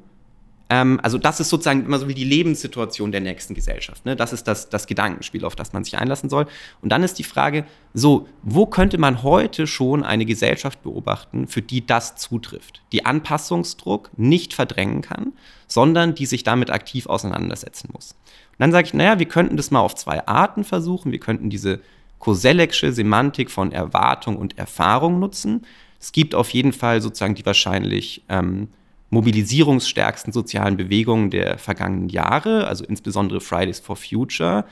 ähm, 0.70 1.00
also 1.02 1.18
das 1.18 1.40
ist 1.40 1.48
sozusagen 1.48 1.85
immer 1.85 1.98
so 1.98 2.09
wie 2.09 2.14
die 2.14 2.24
Lebenssituation 2.24 3.12
der 3.12 3.20
nächsten 3.20 3.54
Gesellschaft. 3.54 4.04
Ne? 4.04 4.16
Das 4.16 4.33
ist 4.33 4.44
das, 4.44 4.68
das 4.68 4.87
Gedankenspiel, 4.87 5.44
auf 5.44 5.57
das 5.57 5.72
man 5.72 5.85
sich 5.85 5.96
einlassen 5.96 6.28
soll. 6.28 6.46
Und 6.83 6.90
dann 6.90 7.02
ist 7.02 7.18
die 7.18 7.24
Frage, 7.24 7.64
so, 7.94 8.28
wo 8.42 8.66
könnte 8.66 8.98
man 8.98 9.22
heute 9.22 9.66
schon 9.66 10.04
eine 10.04 10.26
Gesellschaft 10.26 10.83
beobachten, 10.83 11.46
für 11.46 11.62
die 11.62 11.87
das 11.87 12.16
zutrifft? 12.16 12.83
Die 12.92 13.06
Anpassungsdruck 13.06 14.10
nicht 14.16 14.52
verdrängen 14.52 15.00
kann, 15.00 15.33
sondern 15.66 16.14
die 16.14 16.27
sich 16.27 16.44
damit 16.44 16.71
aktiv 16.71 17.06
auseinandersetzen 17.06 17.88
muss. 17.92 18.12
Und 18.12 18.60
dann 18.60 18.73
sage 18.73 18.88
ich, 18.88 18.94
naja, 18.94 19.19
wir 19.19 19.27
könnten 19.27 19.56
das 19.56 19.71
mal 19.71 19.81
auf 19.81 19.94
zwei 19.94 20.27
Arten 20.27 20.64
versuchen. 20.64 21.12
Wir 21.12 21.21
könnten 21.21 21.48
diese 21.48 21.81
Kosellecksche 22.19 22.92
Semantik 22.92 23.50
von 23.50 23.73
Erwartung 23.73 24.37
und 24.37 24.58
Erfahrung 24.58 25.19
nutzen. 25.19 25.64
Es 26.00 26.12
gibt 26.12 26.35
auf 26.35 26.50
jeden 26.50 26.73
Fall 26.73 27.00
sozusagen 27.00 27.35
die 27.35 27.46
wahrscheinlich 27.46 28.25
ähm, 28.29 28.69
mobilisierungsstärksten 29.11 30.33
sozialen 30.33 30.77
Bewegungen 30.77 31.31
der 31.31 31.59
vergangenen 31.59 32.09
Jahre, 32.09 32.67
also 32.67 32.85
insbesondere 32.85 33.40
Fridays 33.40 33.81
for 33.81 33.96
Future. 33.96 34.65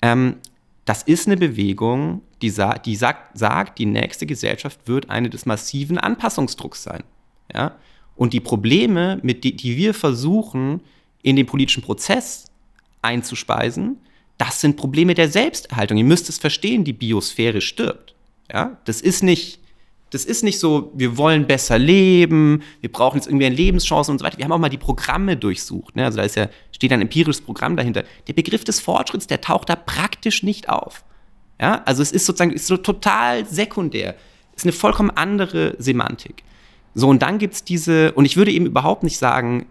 Ähm, 0.00 0.36
das 0.84 1.02
ist 1.02 1.26
eine 1.26 1.36
Bewegung, 1.36 2.22
die, 2.42 2.50
sa 2.50 2.74
die 2.74 2.96
sagt, 2.96 3.38
sagt, 3.38 3.78
die 3.78 3.86
nächste 3.86 4.26
Gesellschaft 4.26 4.80
wird 4.86 5.10
eine 5.10 5.30
des 5.30 5.46
massiven 5.46 5.98
Anpassungsdrucks 5.98 6.82
sein. 6.82 7.04
Ja? 7.52 7.76
Und 8.16 8.32
die 8.32 8.40
Probleme, 8.40 9.18
mit 9.22 9.44
die, 9.44 9.56
die 9.56 9.76
wir 9.76 9.94
versuchen, 9.94 10.80
in 11.22 11.36
den 11.36 11.46
politischen 11.46 11.82
Prozess 11.82 12.50
einzuspeisen, 13.02 13.98
das 14.36 14.60
sind 14.60 14.76
Probleme 14.76 15.14
der 15.14 15.28
Selbsterhaltung. 15.28 15.96
Ihr 15.96 16.04
müsst 16.04 16.28
es 16.28 16.38
verstehen, 16.38 16.84
die 16.84 16.92
Biosphäre 16.92 17.60
stirbt. 17.60 18.14
Ja? 18.52 18.78
Das 18.84 19.00
ist 19.00 19.22
nicht, 19.22 19.58
das 20.14 20.24
ist 20.24 20.44
nicht 20.44 20.60
so, 20.60 20.92
wir 20.94 21.18
wollen 21.18 21.46
besser 21.46 21.76
leben, 21.76 22.62
wir 22.80 22.90
brauchen 22.90 23.16
jetzt 23.16 23.26
irgendwie 23.26 23.46
eine 23.46 23.54
Lebenschance 23.56 24.12
und 24.12 24.18
so 24.18 24.24
weiter. 24.24 24.38
Wir 24.38 24.44
haben 24.44 24.52
auch 24.52 24.58
mal 24.58 24.68
die 24.68 24.78
Programme 24.78 25.36
durchsucht. 25.36 25.96
Ne? 25.96 26.04
Also 26.04 26.18
da 26.18 26.22
ist 26.22 26.36
ja, 26.36 26.48
steht 26.70 26.92
ein 26.92 27.00
empirisches 27.00 27.42
Programm 27.42 27.76
dahinter. 27.76 28.04
Der 28.28 28.32
Begriff 28.32 28.62
des 28.62 28.78
Fortschritts, 28.78 29.26
der 29.26 29.40
taucht 29.40 29.68
da 29.68 29.76
praktisch 29.76 30.44
nicht 30.44 30.68
auf. 30.68 31.04
Ja? 31.60 31.82
Also 31.84 32.00
es 32.00 32.12
ist 32.12 32.26
sozusagen 32.26 32.52
ist 32.52 32.68
so 32.68 32.76
total 32.76 33.44
sekundär. 33.46 34.14
Es 34.54 34.62
ist 34.62 34.66
eine 34.66 34.72
vollkommen 34.72 35.10
andere 35.10 35.74
Semantik. 35.78 36.44
So, 36.94 37.08
und 37.08 37.22
dann 37.22 37.38
gibt 37.38 37.54
es 37.54 37.64
diese, 37.64 38.12
und 38.12 38.24
ich 38.24 38.36
würde 38.36 38.52
eben 38.52 38.66
überhaupt 38.66 39.02
nicht 39.02 39.18
sagen, 39.18 39.66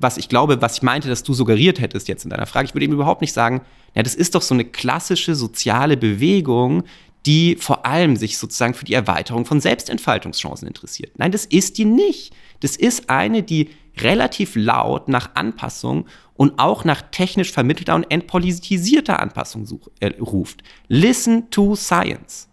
was 0.00 0.16
ich 0.16 0.28
glaube, 0.28 0.60
was 0.60 0.78
ich 0.78 0.82
meinte, 0.82 1.08
dass 1.08 1.22
du 1.22 1.32
suggeriert 1.32 1.78
hättest 1.78 2.08
jetzt 2.08 2.24
in 2.24 2.30
deiner 2.30 2.46
Frage, 2.46 2.66
ich 2.66 2.74
würde 2.74 2.84
eben 2.84 2.94
überhaupt 2.94 3.20
nicht 3.20 3.34
sagen, 3.34 3.60
ja, 3.94 4.02
das 4.02 4.16
ist 4.16 4.34
doch 4.34 4.42
so 4.42 4.54
eine 4.54 4.64
klassische 4.64 5.36
soziale 5.36 5.96
Bewegung, 5.96 6.84
die 7.26 7.56
vor 7.56 7.84
allem 7.86 8.16
sich 8.16 8.38
sozusagen 8.38 8.74
für 8.74 8.84
die 8.84 8.94
Erweiterung 8.94 9.44
von 9.44 9.60
Selbstentfaltungschancen 9.60 10.66
interessiert. 10.66 11.18
Nein, 11.18 11.32
das 11.32 11.44
ist 11.44 11.78
die 11.78 11.84
nicht. 11.84 12.34
Das 12.60 12.76
ist 12.76 13.10
eine, 13.10 13.42
die 13.42 13.70
relativ 13.98 14.56
laut 14.56 15.08
nach 15.08 15.34
Anpassung 15.34 16.06
und 16.34 16.58
auch 16.58 16.84
nach 16.84 17.02
technisch 17.10 17.52
vermittelter 17.52 17.94
und 17.94 18.10
entpolitisierter 18.10 19.20
Anpassung 19.20 19.66
such, 19.66 19.90
äh, 20.00 20.12
ruft. 20.20 20.62
Listen 20.88 21.50
to 21.50 21.76
science. 21.76 22.48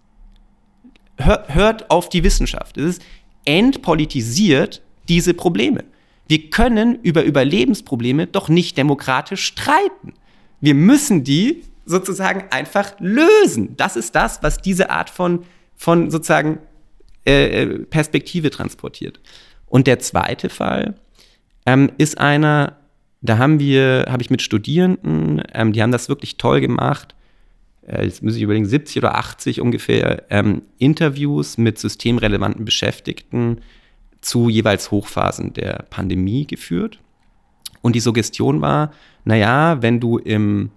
Hör, 1.17 1.45
hört 1.47 1.89
auf 1.89 2.09
die 2.09 2.23
Wissenschaft. 2.23 2.77
Es 2.77 2.97
ist 2.97 3.01
entpolitisiert 3.45 4.81
diese 5.07 5.33
Probleme. 5.33 5.85
Wir 6.27 6.49
können 6.49 6.99
über 7.01 7.23
Überlebensprobleme 7.23 8.27
doch 8.27 8.49
nicht 8.49 8.77
demokratisch 8.77 9.45
streiten. 9.45 10.13
Wir 10.59 10.73
müssen 10.73 11.23
die 11.23 11.63
sozusagen 11.87 12.43
einfach 12.51 12.93
lösen. 12.99 13.75
Das 13.77 13.95
ist 13.95 14.13
das, 14.13 14.43
was 14.43 14.61
diese 14.61 14.89
Art 14.89 15.09
von, 15.09 15.45
von 15.75 16.11
sozusagen 16.11 16.59
äh, 17.25 17.63
äh 17.63 17.79
Perspektive 17.85 18.51
transportiert. 18.51 19.19
Und 19.65 19.87
der 19.87 19.99
zweite 19.99 20.49
Fall 20.49 20.95
ähm, 21.65 21.91
ist 21.97 22.17
einer, 22.17 22.77
da 23.21 23.37
haben 23.37 23.59
wir, 23.59 24.05
habe 24.09 24.21
ich 24.21 24.29
mit 24.29 24.41
Studierenden, 24.41 25.41
ähm, 25.53 25.73
die 25.73 25.81
haben 25.81 25.91
das 25.91 26.09
wirklich 26.09 26.37
toll 26.37 26.61
gemacht. 26.61 27.15
Äh, 27.87 28.05
jetzt 28.05 28.21
muss 28.21 28.35
ich 28.35 28.41
überlegen, 28.41 28.65
70 28.65 28.97
oder 28.97 29.15
80 29.15 29.61
ungefähr 29.61 30.23
ähm, 30.29 30.63
Interviews 30.77 31.57
mit 31.57 31.79
systemrelevanten 31.79 32.65
Beschäftigten 32.65 33.61
zu 34.21 34.49
jeweils 34.49 34.91
Hochphasen 34.91 35.53
der 35.53 35.85
Pandemie 35.89 36.45
geführt. 36.45 36.99
Und 37.81 37.95
die 37.95 38.01
Suggestion 38.01 38.61
war, 38.61 38.91
naja, 39.23 39.81
wenn 39.81 39.99
du 39.99 40.17
im, 40.17 40.71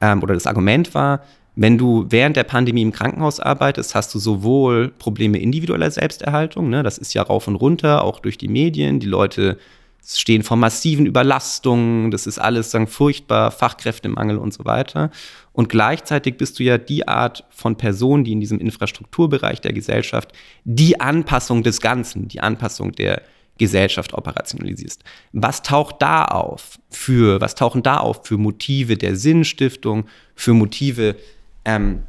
ähm, 0.00 0.22
oder 0.22 0.34
das 0.34 0.46
Argument 0.46 0.94
war, 0.94 1.22
wenn 1.60 1.76
du 1.76 2.06
während 2.08 2.36
der 2.36 2.44
Pandemie 2.44 2.82
im 2.82 2.92
Krankenhaus 2.92 3.40
arbeitest, 3.40 3.96
hast 3.96 4.14
du 4.14 4.20
sowohl 4.20 4.88
Probleme 4.96 5.38
individueller 5.38 5.90
Selbsterhaltung, 5.90 6.70
ne, 6.70 6.84
das 6.84 6.98
ist 6.98 7.14
ja 7.14 7.22
rauf 7.22 7.48
und 7.48 7.56
runter, 7.56 8.04
auch 8.04 8.20
durch 8.20 8.38
die 8.38 8.46
Medien, 8.46 9.00
die 9.00 9.08
Leute 9.08 9.58
stehen 10.06 10.42
vor 10.42 10.56
massiven 10.56 11.04
Überlastungen, 11.04 12.10
das 12.10 12.26
ist 12.26 12.38
alles 12.38 12.70
sagen, 12.70 12.86
furchtbar, 12.86 13.50
Fachkräftemangel 13.50 14.38
und 14.38 14.54
so 14.54 14.64
weiter. 14.64 15.10
Und 15.52 15.68
gleichzeitig 15.68 16.36
bist 16.36 16.58
du 16.58 16.62
ja 16.62 16.78
die 16.78 17.08
Art 17.08 17.44
von 17.50 17.76
Person, 17.76 18.24
die 18.24 18.32
in 18.32 18.40
diesem 18.40 18.60
Infrastrukturbereich 18.60 19.60
der 19.60 19.72
Gesellschaft 19.72 20.32
die 20.64 21.00
Anpassung 21.00 21.62
des 21.62 21.80
Ganzen, 21.80 22.28
die 22.28 22.40
Anpassung 22.40 22.92
der 22.92 23.22
Gesellschaft 23.58 24.14
operationalisierst. 24.14 25.04
Was 25.32 25.62
taucht 25.62 25.96
da 26.00 26.24
auf 26.24 26.78
für, 26.90 27.40
was 27.40 27.54
tauchen 27.54 27.82
da 27.82 27.98
auf 27.98 28.24
für 28.24 28.38
Motive 28.38 28.96
der 28.96 29.16
Sinnstiftung, 29.16 30.06
für 30.34 30.54
Motive 30.54 31.16
ähm, 31.64 32.02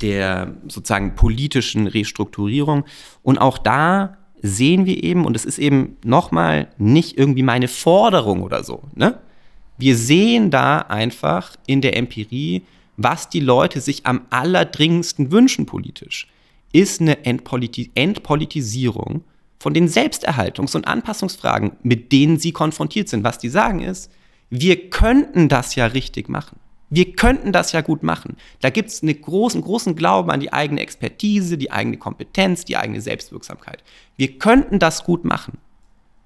der 0.00 0.54
sozusagen 0.68 1.14
politischen 1.14 1.86
Restrukturierung? 1.86 2.84
Und 3.22 3.38
auch 3.38 3.58
da 3.58 4.18
sehen 4.42 4.84
wir 4.84 5.02
eben, 5.02 5.24
und 5.24 5.34
es 5.34 5.44
ist 5.44 5.58
eben 5.58 5.96
nochmal 6.04 6.68
nicht 6.78 7.18
irgendwie 7.18 7.42
meine 7.42 7.68
Forderung 7.68 8.42
oder 8.42 8.62
so, 8.62 8.82
ne? 8.94 9.18
Wir 9.76 9.96
sehen 9.96 10.52
da 10.52 10.78
einfach 10.78 11.56
in 11.66 11.80
der 11.80 11.96
Empirie, 11.96 12.62
was 12.96 13.28
die 13.28 13.40
Leute 13.40 13.80
sich 13.80 14.06
am 14.06 14.20
allerdringendsten 14.30 15.32
wünschen 15.32 15.66
politisch, 15.66 16.28
ist 16.72 17.00
eine 17.00 17.24
Entpoliti 17.24 17.90
Entpolitisierung 17.94 19.24
von 19.64 19.72
den 19.72 19.88
Selbsterhaltungs- 19.88 20.76
und 20.76 20.86
Anpassungsfragen, 20.86 21.72
mit 21.82 22.12
denen 22.12 22.38
sie 22.38 22.52
konfrontiert 22.52 23.08
sind. 23.08 23.24
Was 23.24 23.38
die 23.38 23.48
sagen 23.48 23.80
ist, 23.80 24.10
wir 24.50 24.90
könnten 24.90 25.48
das 25.48 25.74
ja 25.74 25.86
richtig 25.86 26.28
machen. 26.28 26.58
Wir 26.90 27.12
könnten 27.16 27.50
das 27.50 27.72
ja 27.72 27.80
gut 27.80 28.02
machen. 28.02 28.36
Da 28.60 28.68
gibt 28.68 28.90
es 28.90 29.02
einen 29.02 29.18
großen, 29.18 29.62
großen 29.62 29.96
Glauben 29.96 30.30
an 30.30 30.40
die 30.40 30.52
eigene 30.52 30.82
Expertise, 30.82 31.56
die 31.56 31.70
eigene 31.70 31.96
Kompetenz, 31.96 32.66
die 32.66 32.76
eigene 32.76 33.00
Selbstwirksamkeit. 33.00 33.82
Wir 34.18 34.38
könnten 34.38 34.78
das 34.78 35.02
gut 35.02 35.24
machen, 35.24 35.56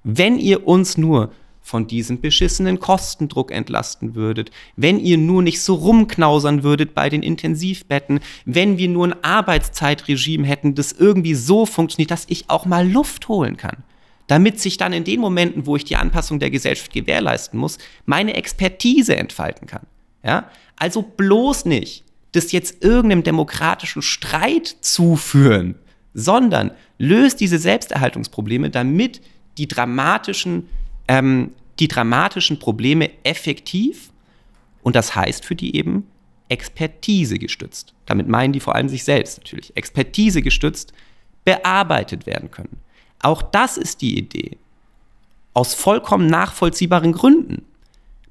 wenn 0.02 0.36
ihr 0.36 0.66
uns 0.66 0.98
nur 0.98 1.30
von 1.68 1.86
diesem 1.86 2.22
beschissenen 2.22 2.80
Kostendruck 2.80 3.50
entlasten 3.52 4.14
würdet, 4.14 4.50
wenn 4.74 4.98
ihr 4.98 5.18
nur 5.18 5.42
nicht 5.42 5.60
so 5.60 5.74
rumknausern 5.74 6.62
würdet 6.62 6.94
bei 6.94 7.10
den 7.10 7.22
Intensivbetten, 7.22 8.20
wenn 8.46 8.78
wir 8.78 8.88
nur 8.88 9.08
ein 9.08 9.22
Arbeitszeitregime 9.22 10.46
hätten, 10.46 10.74
das 10.74 10.92
irgendwie 10.92 11.34
so 11.34 11.66
funktioniert, 11.66 12.10
dass 12.10 12.24
ich 12.28 12.48
auch 12.48 12.64
mal 12.64 12.90
Luft 12.90 13.28
holen 13.28 13.58
kann, 13.58 13.84
damit 14.28 14.58
sich 14.58 14.78
dann 14.78 14.94
in 14.94 15.04
den 15.04 15.20
Momenten, 15.20 15.66
wo 15.66 15.76
ich 15.76 15.84
die 15.84 15.96
Anpassung 15.96 16.38
der 16.38 16.50
Gesellschaft 16.50 16.92
gewährleisten 16.92 17.60
muss, 17.60 17.76
meine 18.06 18.34
Expertise 18.34 19.16
entfalten 19.16 19.66
kann. 19.66 19.86
Ja? 20.24 20.50
Also 20.76 21.02
bloß 21.02 21.66
nicht 21.66 22.04
das 22.32 22.52
jetzt 22.52 22.82
irgendeinem 22.82 23.24
demokratischen 23.24 24.02
Streit 24.02 24.76
zuführen, 24.80 25.74
sondern 26.14 26.70
löst 26.96 27.40
diese 27.40 27.58
Selbsterhaltungsprobleme, 27.58 28.70
damit 28.70 29.20
die 29.58 29.68
dramatischen, 29.68 30.68
ähm, 31.08 31.52
die 31.78 31.88
dramatischen 31.88 32.58
Probleme 32.58 33.10
effektiv 33.24 34.10
und 34.82 34.96
das 34.96 35.14
heißt 35.14 35.44
für 35.44 35.54
die 35.54 35.76
eben 35.76 36.06
Expertise 36.48 37.38
gestützt. 37.38 37.94
Damit 38.06 38.28
meinen 38.28 38.52
die 38.52 38.60
vor 38.60 38.74
allem 38.74 38.88
sich 38.88 39.04
selbst 39.04 39.38
natürlich. 39.38 39.76
Expertise 39.76 40.42
gestützt 40.42 40.92
bearbeitet 41.44 42.26
werden 42.26 42.50
können. 42.50 42.78
Auch 43.20 43.42
das 43.42 43.76
ist 43.76 44.02
die 44.02 44.18
Idee. 44.18 44.58
Aus 45.54 45.74
vollkommen 45.74 46.26
nachvollziehbaren 46.26 47.12
Gründen. 47.12 47.64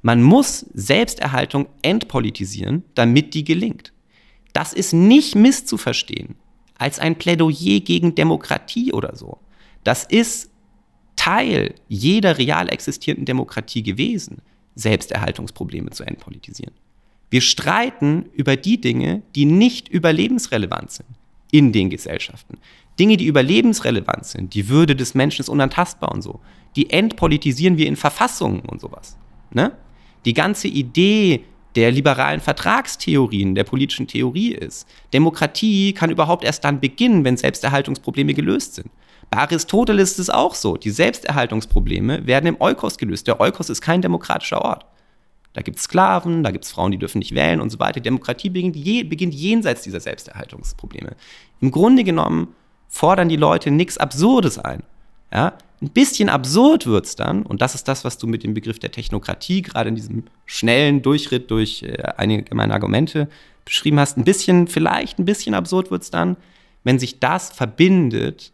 Man 0.01 0.23
muss 0.23 0.65
Selbsterhaltung 0.73 1.67
entpolitisieren, 1.82 2.84
damit 2.95 3.34
die 3.34 3.43
gelingt. 3.43 3.91
Das 4.53 4.73
ist 4.73 4.93
nicht 4.93 5.36
misszuverstehen 5.36 6.36
als 6.78 6.99
ein 6.99 7.17
Plädoyer 7.17 7.80
gegen 7.80 8.15
Demokratie 8.15 8.93
oder 8.93 9.15
so. 9.15 9.39
Das 9.84 10.03
ist 10.03 10.51
Teil 11.28 11.75
jeder 11.89 12.38
real 12.38 12.69
existierenden 12.69 13.25
Demokratie 13.25 13.84
gewesen, 13.84 14.38
Selbsterhaltungsprobleme 14.75 15.89
zu 15.89 16.05
entpolitisieren. 16.05 16.73
Wir 17.30 17.41
streiten 17.41 18.28
über 18.34 18.55
die 18.55 18.80
Dinge, 18.80 19.23
die 19.36 19.43
nicht 19.43 19.89
überlebensrelevant 19.89 20.89
sind 20.91 21.09
in 21.51 21.73
den 21.73 21.89
Gesellschaften. 21.89 22.59
Dinge, 22.97 23.17
die 23.17 23.25
überlebensrelevant 23.25 24.25
sind, 24.25 24.53
die 24.53 24.69
Würde 24.69 24.95
des 24.95 25.15
Menschen 25.15 25.41
ist 25.41 25.49
unantastbar 25.49 26.13
und 26.13 26.21
so, 26.21 26.39
die 26.78 26.91
entpolitisieren 26.91 27.78
wir 27.78 27.88
in 27.88 27.97
Verfassungen 27.97 28.61
und 28.61 28.80
sowas. 28.80 29.17
Ne? 29.51 29.73
Die 30.23 30.34
ganze 30.34 30.69
Idee 30.69 31.43
der 31.75 31.91
liberalen 31.91 32.39
Vertragstheorien, 32.39 33.53
der 33.53 33.65
politischen 33.65 34.07
Theorie 34.07 34.53
ist, 34.53 34.88
Demokratie 35.13 35.91
kann 35.93 36.09
überhaupt 36.09 36.45
erst 36.45 36.63
dann 36.63 36.80
beginnen, 36.80 37.25
wenn 37.25 37.36
Selbsterhaltungsprobleme 37.36 38.34
gelöst 38.34 38.75
sind. 38.75 38.89
Bei 39.30 39.39
Aristoteles 39.39 40.11
ist 40.11 40.19
es 40.19 40.30
auch 40.30 40.55
so. 40.55 40.78
Die 40.78 40.89
Selbsterhaltungsprobleme 40.89 42.25
werden 42.25 42.47
im 42.47 42.61
Eukos 42.61 42.97
gelöst. 42.97 43.28
Der 43.28 43.41
Eukos 43.41 43.69
ist 43.69 43.82
kein 43.82 44.01
demokratischer 44.01 44.61
Ort. 44.61 44.86
Da 45.53 45.61
gibt 45.61 45.78
es 45.78 45.86
Sklaven, 45.86 46.43
da 46.43 46.51
gibt 46.51 46.65
es 46.65 46.71
Frauen, 46.71 46.91
die 46.91 46.99
dürfen 46.99 47.19
nicht 47.19 47.34
wählen 47.34 47.59
und 47.59 47.71
so 47.71 47.80
weiter. 47.80 47.99
Demokratie 47.99 48.49
beginnt, 48.49 48.75
je, 48.75 49.03
beginnt 49.03 49.34
jenseits 49.34 49.82
dieser 49.82 49.99
Selbsterhaltungsprobleme. 49.99 51.15
Im 51.61 51.71
Grunde 51.71 52.03
genommen 52.03 52.49
fordern 52.88 53.28
die 53.28 53.38
Leute 53.38 53.71
nichts 53.71 53.97
Absurdes 53.97 54.59
ein. 54.59 54.84
Ja? 55.34 55.53
Ein 55.82 55.89
bisschen 55.89 56.30
absurd 56.30 56.86
wird 56.86 57.05
es 57.05 57.15
dann, 57.15 57.43
und 57.43 57.61
das 57.61 57.75
ist 57.75 57.88
das, 57.88 58.05
was 58.05 58.17
du 58.17 58.28
mit 58.28 58.43
dem 58.43 58.53
Begriff 58.53 58.80
der 58.80 58.91
Technokratie 58.91 59.61
gerade 59.61 59.89
in 59.89 59.95
diesem 59.95 60.23
schnellen 60.45 61.01
Durchritt 61.01 61.51
durch 61.51 61.84
äh, 61.84 62.01
einige 62.17 62.53
meiner 62.55 62.73
Argumente 62.73 63.28
beschrieben 63.65 63.99
hast. 63.99 64.17
Ein 64.17 64.23
bisschen, 64.23 64.67
vielleicht 64.67 65.19
ein 65.19 65.25
bisschen 65.25 65.53
absurd 65.53 65.91
wird 65.91 66.03
es 66.03 66.11
dann, 66.11 66.38
wenn 66.84 66.99
sich 66.99 67.19
das 67.19 67.51
verbindet 67.51 68.51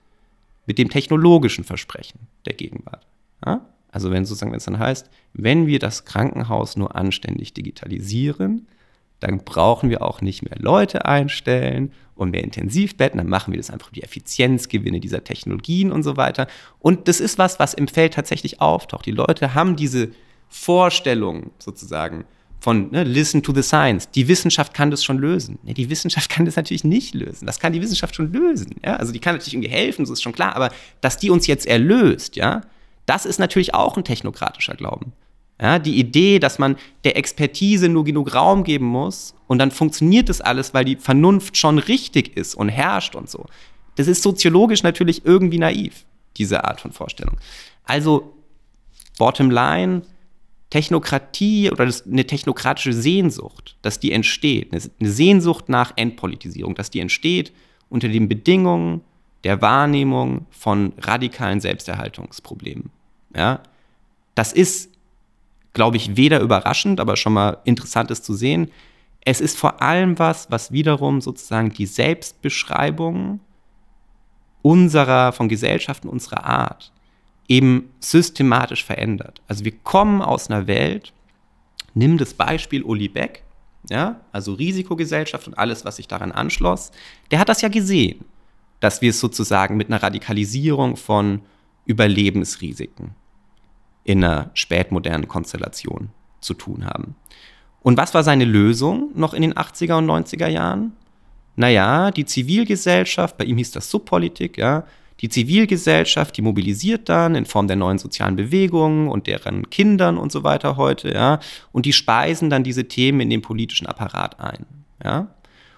mit 0.66 0.78
dem 0.78 0.90
technologischen 0.90 1.64
Versprechen 1.64 2.28
der 2.46 2.54
Gegenwart. 2.54 3.06
Ja? 3.46 3.68
Also 3.92 4.12
wenn 4.12 4.26
sozusagen, 4.26 4.52
wenn 4.52 4.58
es 4.58 4.66
dann 4.66 4.80
heißt, 4.80 5.10
wenn 5.34 5.68
wir 5.68 5.80
das 5.80 6.06
Krankenhaus 6.06 6.76
nur 6.76 6.96
anständig 6.96 7.54
digitalisieren, 7.54 8.68
dann 9.20 9.44
brauchen 9.46 9.90
wir 9.90 10.02
auch 10.02 10.22
nicht 10.22 10.42
mehr 10.44 10.58
Leute 10.60 11.06
einstellen 11.06 11.94
und 12.16 12.32
mehr 12.32 12.44
Intensivbetten, 12.44 13.18
dann 13.18 13.30
machen 13.30 13.54
wir 13.54 13.58
das 13.58 13.70
einfach 13.70 13.92
die 13.92 14.04
Effizienzgewinne 14.04 15.00
dieser 15.00 15.24
Technologien 15.24 15.92
und 15.92 16.04
so 16.04 16.18
weiter. 16.18 16.48
Und 16.80 17.08
das 17.08 17.20
ist 17.20 17.38
was, 17.38 17.60
was 17.60 17.74
im 17.74 17.88
Feld 17.88 18.16
tatsächlich 18.16 18.60
auftaucht. 18.60 19.06
Die 19.06 19.12
Leute 19.12 19.54
haben 19.54 19.76
diese 19.76 20.10
Vorstellung 20.50 21.52
sozusagen 21.58 22.26
von 22.64 22.92
ne, 22.92 23.04
Listen 23.04 23.44
to 23.44 23.54
the 23.54 23.62
Science. 23.62 24.10
Die 24.12 24.30
Wissenschaft 24.30 24.74
kann 24.74 24.90
das 24.90 25.04
schon 25.04 25.18
lösen. 25.18 25.60
Nee, 25.64 25.74
die 25.74 25.90
Wissenschaft 25.90 26.30
kann 26.30 26.46
das 26.46 26.56
natürlich 26.56 26.86
nicht 26.86 27.14
lösen. 27.14 27.46
Das 27.46 27.60
kann 27.60 27.74
die 27.74 27.82
Wissenschaft 27.82 28.16
schon 28.16 28.32
lösen. 28.32 28.78
Ja? 28.82 28.96
Also 28.96 29.12
die 29.12 29.20
kann 29.20 29.36
natürlich 29.36 29.54
irgendwie 29.54 29.70
helfen, 29.70 30.06
so 30.06 30.14
ist 30.14 30.24
schon 30.24 30.32
klar. 30.32 30.56
Aber 30.56 30.72
dass 31.02 31.18
die 31.18 31.30
uns 31.30 31.46
jetzt 31.46 31.66
erlöst, 31.68 32.38
ja, 32.38 32.62
das 33.06 33.26
ist 33.26 33.38
natürlich 33.38 33.74
auch 33.74 33.98
ein 33.98 34.06
technokratischer 34.06 34.76
Glauben. 34.76 35.12
Ja, 35.62 35.78
die 35.78 36.00
Idee, 36.00 36.40
dass 36.40 36.58
man 36.58 36.78
der 37.04 37.18
Expertise 37.18 37.90
nur 37.90 38.06
genug 38.06 38.34
Raum 38.34 38.64
geben 38.64 38.86
muss 38.86 39.36
und 39.48 39.60
dann 39.60 39.72
funktioniert 39.72 40.30
das 40.30 40.40
alles, 40.40 40.74
weil 40.74 40.86
die 40.86 40.96
Vernunft 40.96 41.58
schon 41.58 41.80
richtig 41.80 42.38
ist 42.38 42.56
und 42.56 42.70
herrscht 42.70 43.16
und 43.16 43.30
so. 43.30 43.46
Das 43.96 44.08
ist 44.08 44.24
soziologisch 44.24 44.84
natürlich 44.84 45.26
irgendwie 45.26 45.60
naiv, 45.60 46.06
diese 46.38 46.64
Art 46.64 46.80
von 46.80 46.94
Vorstellung. 46.94 47.38
Also, 47.84 48.34
bottom 49.20 49.52
line, 49.52 50.04
Technokratie 50.74 51.70
oder 51.70 51.88
eine 52.12 52.26
technokratische 52.26 52.94
Sehnsucht, 52.94 53.78
dass 53.84 54.00
die 54.00 54.12
entsteht, 54.12 54.74
eine 54.74 55.12
Sehnsucht 55.12 55.70
nach 55.70 55.94
Entpolitisierung, 55.98 56.74
dass 56.74 56.90
die 56.90 57.00
entsteht 57.00 57.54
unter 57.90 58.08
den 58.08 58.28
Bedingungen 58.28 59.02
der 59.44 59.62
Wahrnehmung 59.62 60.48
von 60.50 60.94
radikalen 60.98 61.62
Selbsterhaltungsproblemen. 61.62 62.90
Ja? 63.36 63.60
Das 64.34 64.52
ist, 64.52 64.90
glaube 65.74 65.98
ich, 65.98 66.18
weder 66.18 66.40
überraschend, 66.40 67.00
aber 67.00 67.18
schon 67.18 67.34
mal 67.34 67.60
interessant 67.66 68.10
ist 68.10 68.26
zu 68.26 68.34
sehen. 68.34 68.72
Es 69.24 69.42
ist 69.42 69.56
vor 69.56 69.80
allem 69.84 70.18
was, 70.18 70.50
was 70.50 70.72
wiederum 70.72 71.22
sozusagen 71.22 71.72
die 71.72 71.86
Selbstbeschreibung 71.86 73.42
unserer, 74.64 75.34
von 75.34 75.50
Gesellschaften 75.50 76.10
unserer 76.10 76.44
Art 76.44 76.93
eben 77.48 77.90
systematisch 78.00 78.84
verändert. 78.84 79.42
Also 79.48 79.66
wir 79.66 79.74
kommen 79.84 80.22
aus 80.22 80.50
einer 80.50 80.68
Welt, 80.68 81.14
nimm 81.94 82.18
das 82.18 82.34
Beispiel 82.34 82.84
Uli 82.84 83.08
Beck, 83.08 83.44
ja, 83.90 84.22
also 84.32 84.54
Risikogesellschaft 84.54 85.48
und 85.48 85.58
alles, 85.58 85.84
was 85.86 85.98
sich 85.98 86.08
daran 86.08 86.32
anschloss, 86.32 86.92
der 87.32 87.40
hat 87.40 87.50
das 87.50 87.62
ja 87.62 87.70
gesehen, 87.70 88.24
dass 88.80 89.02
wir 89.02 89.10
es 89.10 89.20
sozusagen 89.20 89.78
mit 89.78 89.88
einer 89.88 90.02
Radikalisierung 90.02 90.96
von 90.96 91.42
Überlebensrisiken 91.86 93.12
in 94.04 94.24
einer 94.24 94.52
spätmodernen 94.54 95.28
Konstellation 95.28 96.10
zu 96.40 96.54
tun 96.54 96.86
haben. 96.86 97.16
Und 97.82 97.98
was 97.98 98.14
war 98.14 98.24
seine 98.24 98.46
Lösung 98.46 99.12
noch 99.16 99.34
in 99.34 99.42
den 99.42 99.54
80er 99.54 99.98
und 99.98 100.06
90er 100.06 100.48
Jahren? 100.48 100.94
Naja, 101.56 102.12
die 102.12 102.26
Zivilgesellschaft, 102.26 103.38
bei 103.38 103.46
ihm 103.46 103.58
hieß 103.58 103.72
das 103.72 103.90
Subpolitik, 103.90 104.58
ja, 104.58 104.86
die 105.24 105.30
Zivilgesellschaft, 105.30 106.36
die 106.36 106.42
mobilisiert 106.42 107.08
dann 107.08 107.34
in 107.34 107.46
Form 107.46 107.68
der 107.68 107.78
neuen 107.78 107.98
sozialen 107.98 108.36
Bewegungen 108.36 109.08
und 109.08 109.26
deren 109.26 109.70
Kindern 109.70 110.18
und 110.18 110.34
so 110.34 110.44
weiter 110.44 110.76
heute, 110.76 111.14
ja, 111.14 111.40
und 111.72 111.86
die 111.86 111.94
speisen 111.94 112.50
dann 112.50 112.66
diese 112.66 112.90
Themen 112.90 113.22
in 113.22 113.30
den 113.30 113.42
politischen 113.42 113.88
Apparat 113.88 114.40
ein, 114.42 114.66
ja. 115.02 115.34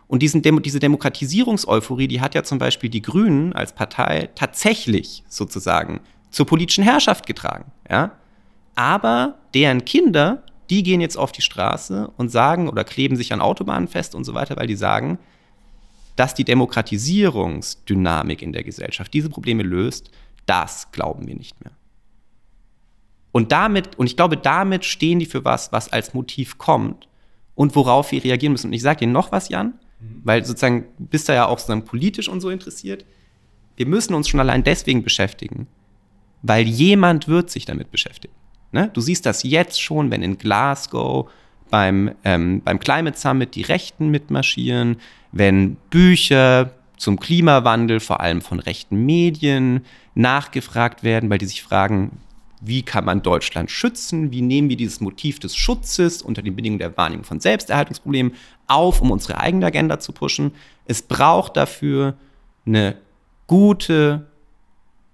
Und 0.07 0.23
diesen 0.23 0.41
Demo 0.41 0.59
diese 0.59 0.79
Demokratisierungseuphorie, 0.79 2.07
die 2.07 2.21
hat 2.21 2.33
ja 2.35 2.43
zum 2.43 2.57
Beispiel 2.57 2.89
die 2.89 3.03
Grünen 3.03 3.53
als 3.53 3.73
Partei 3.73 4.29
tatsächlich 4.33 5.23
sozusagen 5.27 5.99
zur 6.31 6.47
politischen 6.47 6.83
Herrschaft 6.83 7.27
getragen, 7.27 7.71
ja. 7.87 8.13
Aber 8.73 9.35
deren 9.53 9.85
Kinder, 9.85 10.41
die 10.71 10.81
gehen 10.81 11.01
jetzt 11.01 11.17
auf 11.17 11.31
die 11.31 11.43
Straße 11.43 12.11
und 12.17 12.29
sagen 12.29 12.67
oder 12.67 12.83
kleben 12.83 13.15
sich 13.15 13.31
an 13.31 13.41
Autobahnen 13.41 13.87
fest 13.87 14.15
und 14.15 14.23
so 14.23 14.33
weiter, 14.33 14.57
weil 14.57 14.65
die 14.65 14.75
sagen, 14.75 15.19
dass 16.15 16.33
die 16.33 16.43
Demokratisierungsdynamik 16.43 18.41
in 18.41 18.53
der 18.53 18.63
Gesellschaft 18.63 19.13
diese 19.13 19.29
Probleme 19.29 19.63
löst, 19.63 20.11
das 20.45 20.91
glauben 20.91 21.27
wir 21.27 21.35
nicht 21.35 21.63
mehr. 21.63 21.73
Und 23.31 23.51
damit, 23.51 23.97
und 23.99 24.05
ich 24.05 24.15
glaube, 24.15 24.37
damit 24.37 24.85
stehen 24.85 25.19
die 25.19 25.25
für 25.25 25.43
was, 25.43 25.73
was 25.73 25.91
als 25.91 26.13
Motiv 26.13 26.57
kommt 26.57 27.09
und 27.53 27.75
worauf 27.75 28.11
wir 28.11 28.23
reagieren 28.23 28.53
müssen. 28.53 28.67
Und 28.67 28.73
ich 28.73 28.81
sage 28.81 28.99
dir 28.99 29.07
noch 29.07 29.31
was, 29.33 29.49
Jan, 29.49 29.73
mhm. 29.99 30.21
weil 30.23 30.45
sozusagen 30.45 30.85
bist 30.99 31.27
du 31.27 31.33
ja 31.33 31.47
auch 31.47 31.59
sozusagen 31.59 31.83
politisch 31.83 32.29
und 32.29 32.39
so 32.39 32.49
interessiert. 32.49 33.05
Wir 33.75 33.87
müssen 33.87 34.13
uns 34.13 34.29
schon 34.29 34.39
allein 34.39 34.63
deswegen 34.63 35.03
beschäftigen, 35.03 35.67
weil 36.43 36.65
jemand 36.65 37.27
wird 37.27 37.49
sich 37.49 37.65
damit 37.65 37.91
beschäftigen. 37.91 38.33
Ne? 38.71 38.89
Du 38.93 39.01
siehst 39.01 39.25
das 39.25 39.43
jetzt 39.43 39.81
schon, 39.81 40.11
wenn 40.11 40.21
in 40.21 40.37
Glasgow 40.37 41.29
beim, 41.69 42.11
ähm, 42.23 42.61
beim 42.63 42.79
Climate 42.79 43.17
Summit 43.17 43.55
die 43.55 43.63
Rechten 43.63 44.09
mitmarschieren, 44.09 44.97
wenn 45.31 45.75
Bücher 45.89 46.71
zum 46.97 47.19
Klimawandel, 47.19 47.99
vor 47.99 48.21
allem 48.21 48.41
von 48.41 48.59
rechten 48.59 49.05
Medien, 49.05 49.85
nachgefragt 50.13 51.03
werden, 51.03 51.29
weil 51.29 51.37
die 51.37 51.45
sich 51.45 51.61
fragen, 51.61 52.19
wie 52.61 52.83
kann 52.83 53.05
man 53.05 53.21
Deutschland 53.21 53.69
schützen? 53.69 54.31
Wie 54.31 54.41
nehmen 54.41 54.69
wir 54.69 54.77
dieses 54.77 55.01
Motiv 55.01 55.39
des 55.39 55.55
Schutzes 55.55 56.21
unter 56.21 56.41
den 56.41 56.55
Bedingungen 56.55 56.79
der 56.79 56.95
Wahrnehmung 56.97 57.25
von 57.25 57.39
Selbsterhaltungsproblemen 57.39 58.33
auf, 58.67 59.01
um 59.01 59.11
unsere 59.11 59.39
eigene 59.39 59.65
Agenda 59.65 59.99
zu 59.99 60.13
pushen? 60.13 60.51
Es 60.85 61.01
braucht 61.01 61.57
dafür 61.57 62.15
eine 62.65 62.95
gute 63.47 64.25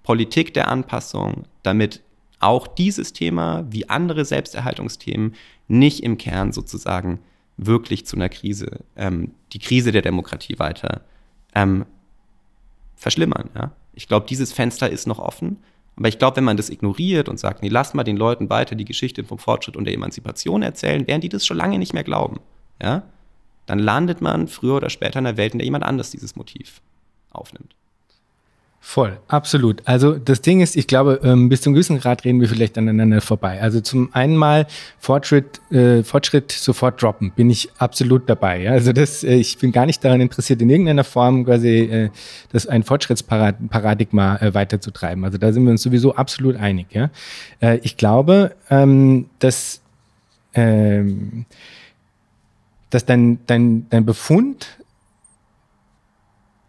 Politik 0.03 0.53
der 0.53 0.69
Anpassung, 0.69 1.45
damit 1.63 2.01
auch 2.39 2.67
dieses 2.67 3.13
Thema 3.13 3.65
wie 3.69 3.89
andere 3.89 4.25
Selbsterhaltungsthemen 4.25 5.35
nicht 5.71 6.03
im 6.03 6.17
Kern 6.17 6.51
sozusagen 6.51 7.19
wirklich 7.57 8.05
zu 8.05 8.15
einer 8.15 8.29
Krise, 8.29 8.79
ähm, 8.95 9.31
die 9.53 9.59
Krise 9.59 9.91
der 9.91 10.01
Demokratie 10.01 10.59
weiter 10.59 11.01
ähm, 11.55 11.85
verschlimmern. 12.95 13.49
Ja? 13.55 13.71
Ich 13.93 14.07
glaube, 14.07 14.25
dieses 14.27 14.53
Fenster 14.53 14.89
ist 14.89 15.07
noch 15.07 15.19
offen. 15.19 15.57
Aber 15.97 16.07
ich 16.07 16.17
glaube, 16.17 16.37
wenn 16.37 16.43
man 16.43 16.57
das 16.57 16.69
ignoriert 16.69 17.29
und 17.29 17.39
sagt, 17.39 17.61
nee, 17.61 17.67
lass 17.67 17.93
mal 17.93 18.03
den 18.03 18.17
Leuten 18.17 18.49
weiter 18.49 18.75
die 18.75 18.85
Geschichte 18.85 19.23
vom 19.23 19.37
Fortschritt 19.37 19.75
und 19.75 19.85
der 19.85 19.93
Emanzipation 19.93 20.61
erzählen, 20.61 21.05
werden 21.07 21.21
die 21.21 21.29
das 21.29 21.45
schon 21.45 21.57
lange 21.57 21.77
nicht 21.79 21.93
mehr 21.93 22.03
glauben. 22.03 22.39
Ja? 22.81 23.03
Dann 23.65 23.79
landet 23.79 24.21
man 24.21 24.47
früher 24.47 24.75
oder 24.75 24.89
später 24.89 25.19
in 25.19 25.27
einer 25.27 25.37
Welt, 25.37 25.53
in 25.53 25.59
der 25.59 25.65
jemand 25.65 25.83
anders 25.83 26.11
dieses 26.11 26.35
Motiv 26.35 26.81
aufnimmt. 27.31 27.75
Voll, 28.83 29.19
absolut. 29.27 29.83
Also 29.85 30.17
das 30.17 30.41
Ding 30.41 30.59
ist, 30.59 30.75
ich 30.75 30.87
glaube, 30.87 31.21
ähm, 31.23 31.49
bis 31.49 31.61
zum 31.61 31.73
gewissen 31.73 31.99
Grad 31.99 32.25
reden 32.25 32.41
wir 32.41 32.49
vielleicht 32.49 32.79
aneinander 32.79 33.21
vorbei. 33.21 33.61
Also 33.61 33.79
zum 33.79 34.13
einen 34.13 34.35
mal 34.35 34.65
Fortschritt, 34.97 35.61
äh, 35.71 36.01
Fortschritt 36.03 36.51
sofort 36.51 37.01
droppen, 37.01 37.31
bin 37.31 37.51
ich 37.51 37.69
absolut 37.77 38.27
dabei. 38.27 38.63
Ja? 38.63 38.71
Also 38.71 38.91
das, 38.91 39.23
äh, 39.23 39.35
ich 39.35 39.59
bin 39.59 39.71
gar 39.71 39.85
nicht 39.85 40.03
daran 40.03 40.19
interessiert, 40.19 40.63
in 40.63 40.69
irgendeiner 40.71 41.03
Form 41.03 41.45
quasi 41.45 41.77
äh, 41.77 42.09
das 42.51 42.65
ein 42.65 42.81
Fortschrittsparadigma 42.81 44.37
äh, 44.37 44.53
weiterzutreiben. 44.55 45.23
Also 45.23 45.37
da 45.37 45.53
sind 45.53 45.63
wir 45.63 45.71
uns 45.71 45.83
sowieso 45.83 46.15
absolut 46.15 46.55
einig. 46.55 46.87
Ja? 46.91 47.11
Äh, 47.59 47.77
ich 47.83 47.97
glaube, 47.97 48.55
ähm, 48.71 49.29
dass 49.37 49.81
ähm, 50.55 51.45
dass 52.89 53.05
dein, 53.05 53.39
dein, 53.45 53.87
dein 53.89 54.05
Befund 54.05 54.77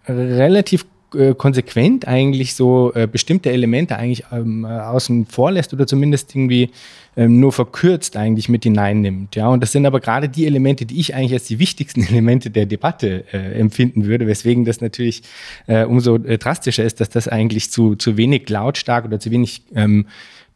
relativ 0.06 0.86
äh, 1.14 1.34
konsequent 1.34 2.06
eigentlich 2.06 2.54
so 2.54 2.92
äh, 2.94 3.06
bestimmte 3.06 3.50
Elemente 3.50 3.96
eigentlich 3.96 4.24
ähm, 4.32 4.64
äh, 4.64 4.68
außen 4.68 5.26
vor 5.26 5.52
lässt 5.52 5.72
oder 5.72 5.86
zumindest 5.86 6.34
irgendwie 6.34 6.70
ähm, 7.16 7.40
nur 7.40 7.52
verkürzt 7.52 8.16
eigentlich 8.16 8.48
mit 8.48 8.64
hineinnimmt. 8.64 9.36
Ja, 9.36 9.48
und 9.48 9.62
das 9.62 9.72
sind 9.72 9.86
aber 9.86 10.00
gerade 10.00 10.28
die 10.28 10.46
Elemente, 10.46 10.86
die 10.86 10.98
ich 10.98 11.14
eigentlich 11.14 11.32
als 11.32 11.44
die 11.44 11.58
wichtigsten 11.58 12.02
Elemente 12.08 12.50
der 12.50 12.66
Debatte 12.66 13.24
äh, 13.32 13.58
empfinden 13.58 14.06
würde, 14.06 14.26
weswegen 14.26 14.64
das 14.64 14.80
natürlich 14.80 15.22
äh, 15.66 15.84
umso 15.84 16.18
drastischer 16.18 16.84
ist, 16.84 17.00
dass 17.00 17.10
das 17.10 17.28
eigentlich 17.28 17.70
zu, 17.70 17.94
zu 17.96 18.16
wenig 18.16 18.48
lautstark 18.48 19.04
oder 19.04 19.20
zu 19.20 19.30
wenig 19.30 19.62
ähm, 19.74 20.06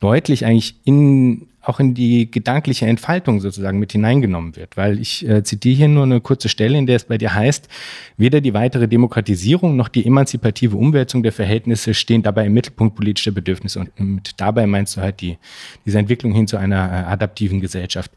deutlich 0.01 0.45
eigentlich 0.45 0.77
in 0.85 1.47
auch 1.67 1.81
in 1.81 1.95
die 1.95 2.31
gedankliche 2.31 2.87
Entfaltung 2.87 3.41
sozusagen 3.41 3.81
mit 3.81 3.91
hineingenommen 3.91 4.55
wird. 4.55 4.77
Weil 4.77 5.01
ich 5.01 5.29
äh, 5.29 5.43
zitiere 5.43 5.77
hier 5.77 5.89
nur 5.89 6.05
eine 6.05 6.21
kurze 6.21 6.49
Stelle, 6.49 6.79
in 6.79 6.87
der 6.87 6.97
es 6.97 7.05
bei 7.05 7.19
dir 7.19 7.35
heißt, 7.35 7.69
weder 8.17 8.41
die 8.41 8.55
weitere 8.55 8.87
Demokratisierung 8.87 9.75
noch 9.75 9.89
die 9.89 10.07
emanzipative 10.07 10.77
Umwälzung 10.77 11.25
der 11.25 11.33
Verhältnisse 11.33 11.93
stehen 11.93 12.23
dabei 12.23 12.47
im 12.47 12.55
Mittelpunkt 12.55 12.95
politischer 12.95 13.33
Bedürfnisse. 13.33 13.81
Und 13.81 13.99
mit 13.99 14.35
dabei 14.37 14.69
meinst 14.69 14.97
du 14.97 15.01
halt 15.01 15.21
die, 15.21 15.39
diese 15.85 15.99
Entwicklung 15.99 16.33
hin 16.33 16.47
zu 16.47 16.57
einer 16.57 16.77
äh, 16.77 17.05
adaptiven 17.07 17.61
Gesellschaft. 17.61 18.13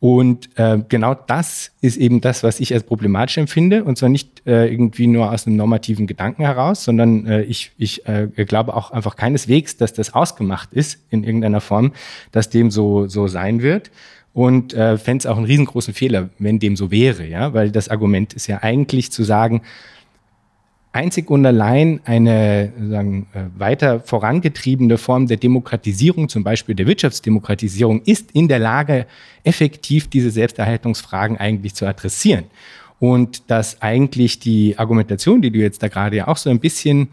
Und 0.00 0.50
äh, 0.56 0.78
genau 0.88 1.14
das 1.14 1.72
ist 1.80 1.96
eben 1.96 2.20
das, 2.20 2.44
was 2.44 2.60
ich 2.60 2.72
als 2.72 2.84
problematisch 2.84 3.36
empfinde. 3.36 3.82
Und 3.82 3.98
zwar 3.98 4.08
nicht 4.08 4.46
äh, 4.46 4.68
irgendwie 4.68 5.08
nur 5.08 5.32
aus 5.32 5.46
einem 5.46 5.56
normativen 5.56 6.06
Gedanken 6.06 6.42
heraus, 6.42 6.84
sondern 6.84 7.26
äh, 7.26 7.42
ich, 7.42 7.72
ich 7.78 8.06
äh, 8.06 8.28
glaube 8.44 8.76
auch 8.76 8.92
einfach 8.92 9.16
keineswegs, 9.16 9.76
dass 9.76 9.92
das 9.92 10.14
ausgemacht 10.14 10.72
ist 10.72 11.00
in 11.10 11.24
irgendeiner 11.24 11.60
Form, 11.60 11.92
dass 12.30 12.48
dem 12.48 12.70
so, 12.70 13.08
so 13.08 13.26
sein 13.26 13.60
wird. 13.60 13.90
Und 14.34 14.72
äh, 14.72 14.98
fände 14.98 15.22
es 15.22 15.26
auch 15.26 15.36
einen 15.36 15.46
riesengroßen 15.46 15.94
Fehler, 15.94 16.28
wenn 16.38 16.60
dem 16.60 16.76
so 16.76 16.92
wäre, 16.92 17.26
ja, 17.26 17.54
weil 17.54 17.72
das 17.72 17.88
Argument 17.88 18.34
ist 18.34 18.46
ja 18.46 18.62
eigentlich 18.62 19.10
zu 19.10 19.24
sagen, 19.24 19.62
einzig 20.98 21.30
und 21.30 21.46
allein 21.46 22.00
eine 22.04 22.72
sagen, 22.90 23.28
äh, 23.32 23.44
weiter 23.56 24.00
vorangetriebene 24.00 24.98
Form 24.98 25.28
der 25.28 25.36
Demokratisierung, 25.36 26.28
zum 26.28 26.42
Beispiel 26.42 26.74
der 26.74 26.86
Wirtschaftsdemokratisierung, 26.86 28.02
ist 28.02 28.32
in 28.32 28.48
der 28.48 28.58
Lage, 28.58 29.06
effektiv 29.44 30.08
diese 30.08 30.30
Selbsterhaltungsfragen 30.30 31.36
eigentlich 31.36 31.74
zu 31.74 31.86
adressieren. 31.86 32.44
Und 32.98 33.48
dass 33.48 33.80
eigentlich 33.80 34.40
die 34.40 34.76
Argumentation, 34.76 35.40
die 35.40 35.52
du 35.52 35.60
jetzt 35.60 35.82
da 35.84 35.88
gerade 35.88 36.16
ja 36.16 36.26
auch 36.26 36.36
so 36.36 36.50
ein 36.50 36.58
bisschen 36.58 37.08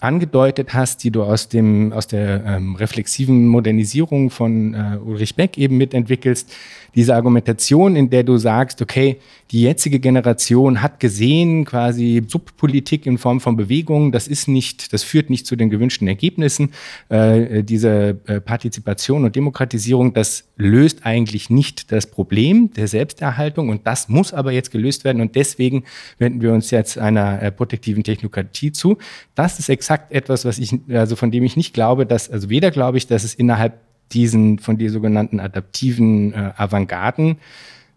angedeutet 0.00 0.72
hast, 0.72 1.04
die 1.04 1.10
du 1.10 1.22
aus, 1.22 1.48
dem, 1.48 1.92
aus 1.92 2.06
der 2.06 2.44
ähm, 2.46 2.74
reflexiven 2.74 3.46
Modernisierung 3.46 4.30
von 4.30 4.74
äh, 4.74 4.98
Ulrich 5.04 5.36
Beck 5.36 5.58
eben 5.58 5.76
mitentwickelst, 5.76 6.50
diese 6.94 7.14
Argumentation, 7.14 7.94
in 7.94 8.10
der 8.10 8.24
du 8.24 8.36
sagst, 8.36 8.82
okay, 8.82 9.18
die 9.52 9.62
jetzige 9.62 10.00
Generation 10.00 10.82
hat 10.82 11.00
gesehen, 11.00 11.64
quasi 11.64 12.22
Subpolitik 12.26 13.06
in 13.06 13.18
Form 13.18 13.40
von 13.40 13.56
Bewegung, 13.56 14.10
das 14.10 14.26
ist 14.26 14.48
nicht, 14.48 14.92
das 14.92 15.02
führt 15.02 15.30
nicht 15.30 15.46
zu 15.46 15.54
den 15.54 15.70
gewünschten 15.70 16.08
Ergebnissen. 16.08 16.72
Äh, 17.08 17.62
diese 17.62 18.18
äh, 18.26 18.40
Partizipation 18.40 19.24
und 19.24 19.36
Demokratisierung, 19.36 20.14
das 20.14 20.44
löst 20.56 21.04
eigentlich 21.04 21.50
nicht 21.50 21.92
das 21.92 22.06
Problem 22.06 22.72
der 22.72 22.88
Selbsterhaltung 22.88 23.68
und 23.68 23.86
das 23.86 24.08
muss 24.08 24.32
aber 24.32 24.52
jetzt 24.52 24.70
gelöst 24.70 25.04
werden 25.04 25.20
und 25.20 25.36
deswegen 25.36 25.84
wenden 26.18 26.40
wir 26.40 26.52
uns 26.52 26.70
jetzt 26.70 26.98
einer 26.98 27.42
äh, 27.42 27.52
protektiven 27.52 28.02
Technokratie 28.02 28.72
zu. 28.72 28.98
Das 29.34 29.58
ist 29.58 29.68
exakt 29.68 29.89
etwas, 30.10 30.44
was 30.44 30.58
ich, 30.58 30.78
also 30.90 31.16
von 31.16 31.30
dem 31.30 31.44
ich 31.44 31.56
nicht 31.56 31.74
glaube, 31.74 32.06
dass, 32.06 32.30
also 32.30 32.50
weder 32.50 32.70
glaube 32.70 32.98
ich, 32.98 33.06
dass 33.06 33.24
es 33.24 33.34
innerhalb 33.34 33.78
diesen 34.12 34.58
von 34.58 34.76
dir 34.76 34.90
sogenannten 34.90 35.40
adaptiven 35.40 36.32
äh, 36.32 36.52
Avantgarden 36.56 37.38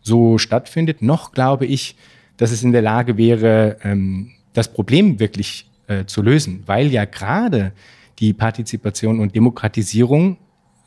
so 0.01 0.37
stattfindet, 0.37 1.01
noch 1.01 1.31
glaube 1.31 1.65
ich, 1.65 1.95
dass 2.37 2.51
es 2.51 2.63
in 2.63 2.71
der 2.71 2.81
Lage 2.81 3.17
wäre, 3.17 3.77
ähm, 3.83 4.31
das 4.53 4.71
Problem 4.71 5.19
wirklich 5.19 5.67
äh, 5.87 6.05
zu 6.05 6.21
lösen, 6.21 6.63
weil 6.65 6.87
ja 6.87 7.05
gerade 7.05 7.71
die 8.19 8.33
Partizipation 8.33 9.19
und 9.19 9.35
Demokratisierung 9.35 10.37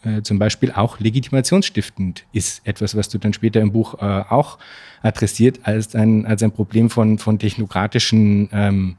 äh, 0.03 0.23
zum 0.23 0.39
Beispiel 0.39 0.71
auch 0.73 1.01
legitimationsstiftend 1.01 2.25
ist. 2.33 2.67
Etwas, 2.67 2.97
was 2.97 3.09
du 3.09 3.19
dann 3.19 3.33
später 3.33 3.61
im 3.61 3.73
Buch 3.73 3.95
äh, 3.95 4.05
auch 4.05 4.59
adressiert 5.03 5.61
als 5.65 5.95
ein, 5.95 6.27
als 6.27 6.43
ein 6.43 6.53
Problem 6.53 6.91
von, 6.91 7.19
von 7.19 7.39
technokratischen 7.39 8.49
ähm, 8.53 8.97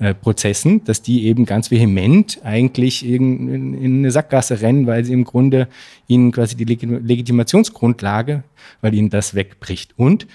äh, 0.00 0.14
Prozessen, 0.14 0.82
dass 0.84 1.02
die 1.02 1.26
eben 1.26 1.44
ganz 1.44 1.70
vehement 1.70 2.40
eigentlich 2.42 3.06
in, 3.06 3.48
in, 3.48 3.74
in, 3.74 3.98
eine 3.98 4.10
Sackgasse 4.10 4.62
rennen, 4.62 4.86
weil 4.86 5.04
sie 5.04 5.12
im 5.12 5.24
Grunde 5.24 5.68
ihnen 6.08 6.32
quasi 6.32 6.56
die 6.56 6.64
Legitimationsgrundlage, 6.64 8.42
weil 8.80 8.94
ihnen 8.94 9.10
das 9.10 9.34
wegbricht. 9.34 9.92
Und 9.98 10.26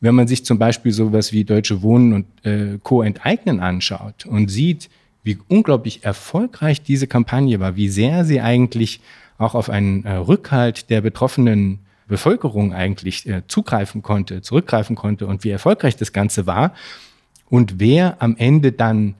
wenn 0.00 0.16
man 0.16 0.26
sich 0.26 0.44
zum 0.44 0.58
Beispiel 0.58 0.90
sowas 0.90 1.32
wie 1.32 1.44
Deutsche 1.44 1.80
Wohnen 1.82 2.12
und 2.12 2.26
äh, 2.44 2.78
Co. 2.82 3.02
enteignen 3.02 3.60
anschaut 3.60 4.26
und 4.26 4.50
sieht, 4.50 4.90
wie 5.22 5.38
unglaublich 5.46 6.04
erfolgreich 6.04 6.82
diese 6.82 7.06
Kampagne 7.06 7.60
war, 7.60 7.76
wie 7.76 7.88
sehr 7.88 8.24
sie 8.24 8.40
eigentlich 8.40 9.00
auch 9.38 9.54
auf 9.54 9.70
einen 9.70 10.04
äh, 10.04 10.14
Rückhalt 10.14 10.90
der 10.90 11.00
betroffenen 11.00 11.78
Bevölkerung 12.08 12.74
eigentlich 12.74 13.28
äh, 13.28 13.42
zugreifen 13.46 14.02
konnte, 14.02 14.42
zurückgreifen 14.42 14.96
konnte 14.96 15.28
und 15.28 15.44
wie 15.44 15.50
erfolgreich 15.50 15.94
das 15.94 16.12
Ganze 16.12 16.46
war, 16.46 16.74
und 17.48 17.80
wer 17.80 18.20
am 18.22 18.36
Ende 18.36 18.72
dann 18.72 19.14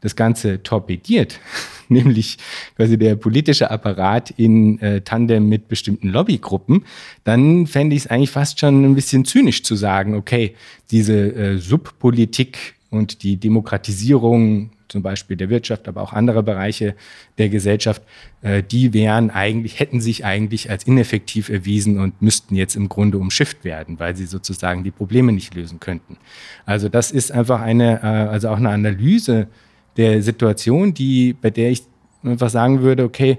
das 0.00 0.16
Ganze 0.16 0.62
torpediert, 0.62 1.40
nämlich 1.88 2.38
quasi 2.76 2.98
der 2.98 3.16
politische 3.16 3.70
Apparat 3.70 4.30
in 4.30 4.78
äh, 4.80 5.00
Tandem 5.00 5.48
mit 5.48 5.68
bestimmten 5.68 6.08
Lobbygruppen, 6.08 6.84
dann 7.24 7.66
fände 7.66 7.96
ich 7.96 8.02
es 8.02 8.06
eigentlich 8.08 8.30
fast 8.30 8.60
schon 8.60 8.84
ein 8.84 8.94
bisschen 8.94 9.24
zynisch 9.24 9.62
zu 9.62 9.74
sagen, 9.76 10.14
okay, 10.14 10.54
diese 10.90 11.14
äh, 11.14 11.58
Subpolitik 11.58 12.74
und 12.90 13.22
die 13.22 13.36
Demokratisierung 13.36 14.70
zum 14.92 15.02
Beispiel 15.02 15.36
der 15.36 15.50
Wirtschaft, 15.50 15.88
aber 15.88 16.02
auch 16.02 16.12
andere 16.12 16.42
Bereiche 16.42 16.94
der 17.38 17.48
Gesellschaft, 17.48 18.02
äh, 18.42 18.62
die 18.62 18.92
wären 18.92 19.30
eigentlich, 19.30 19.80
hätten 19.80 20.00
sich 20.00 20.24
eigentlich 20.24 20.70
als 20.70 20.84
ineffektiv 20.84 21.48
erwiesen 21.48 21.98
und 21.98 22.22
müssten 22.22 22.54
jetzt 22.54 22.76
im 22.76 22.88
Grunde 22.88 23.18
umschifft 23.18 23.64
werden, 23.64 23.98
weil 23.98 24.14
sie 24.14 24.26
sozusagen 24.26 24.84
die 24.84 24.92
Probleme 24.92 25.32
nicht 25.32 25.54
lösen 25.54 25.80
könnten. 25.80 26.18
Also 26.66 26.88
das 26.88 27.10
ist 27.10 27.32
einfach 27.32 27.60
eine, 27.60 28.02
äh, 28.02 28.06
also 28.06 28.50
auch 28.50 28.58
eine 28.58 28.70
Analyse 28.70 29.48
der 29.96 30.22
Situation, 30.22 30.94
die, 30.94 31.32
bei 31.32 31.50
der 31.50 31.70
ich 31.70 31.82
einfach 32.22 32.50
sagen 32.50 32.82
würde, 32.82 33.04
okay, 33.04 33.38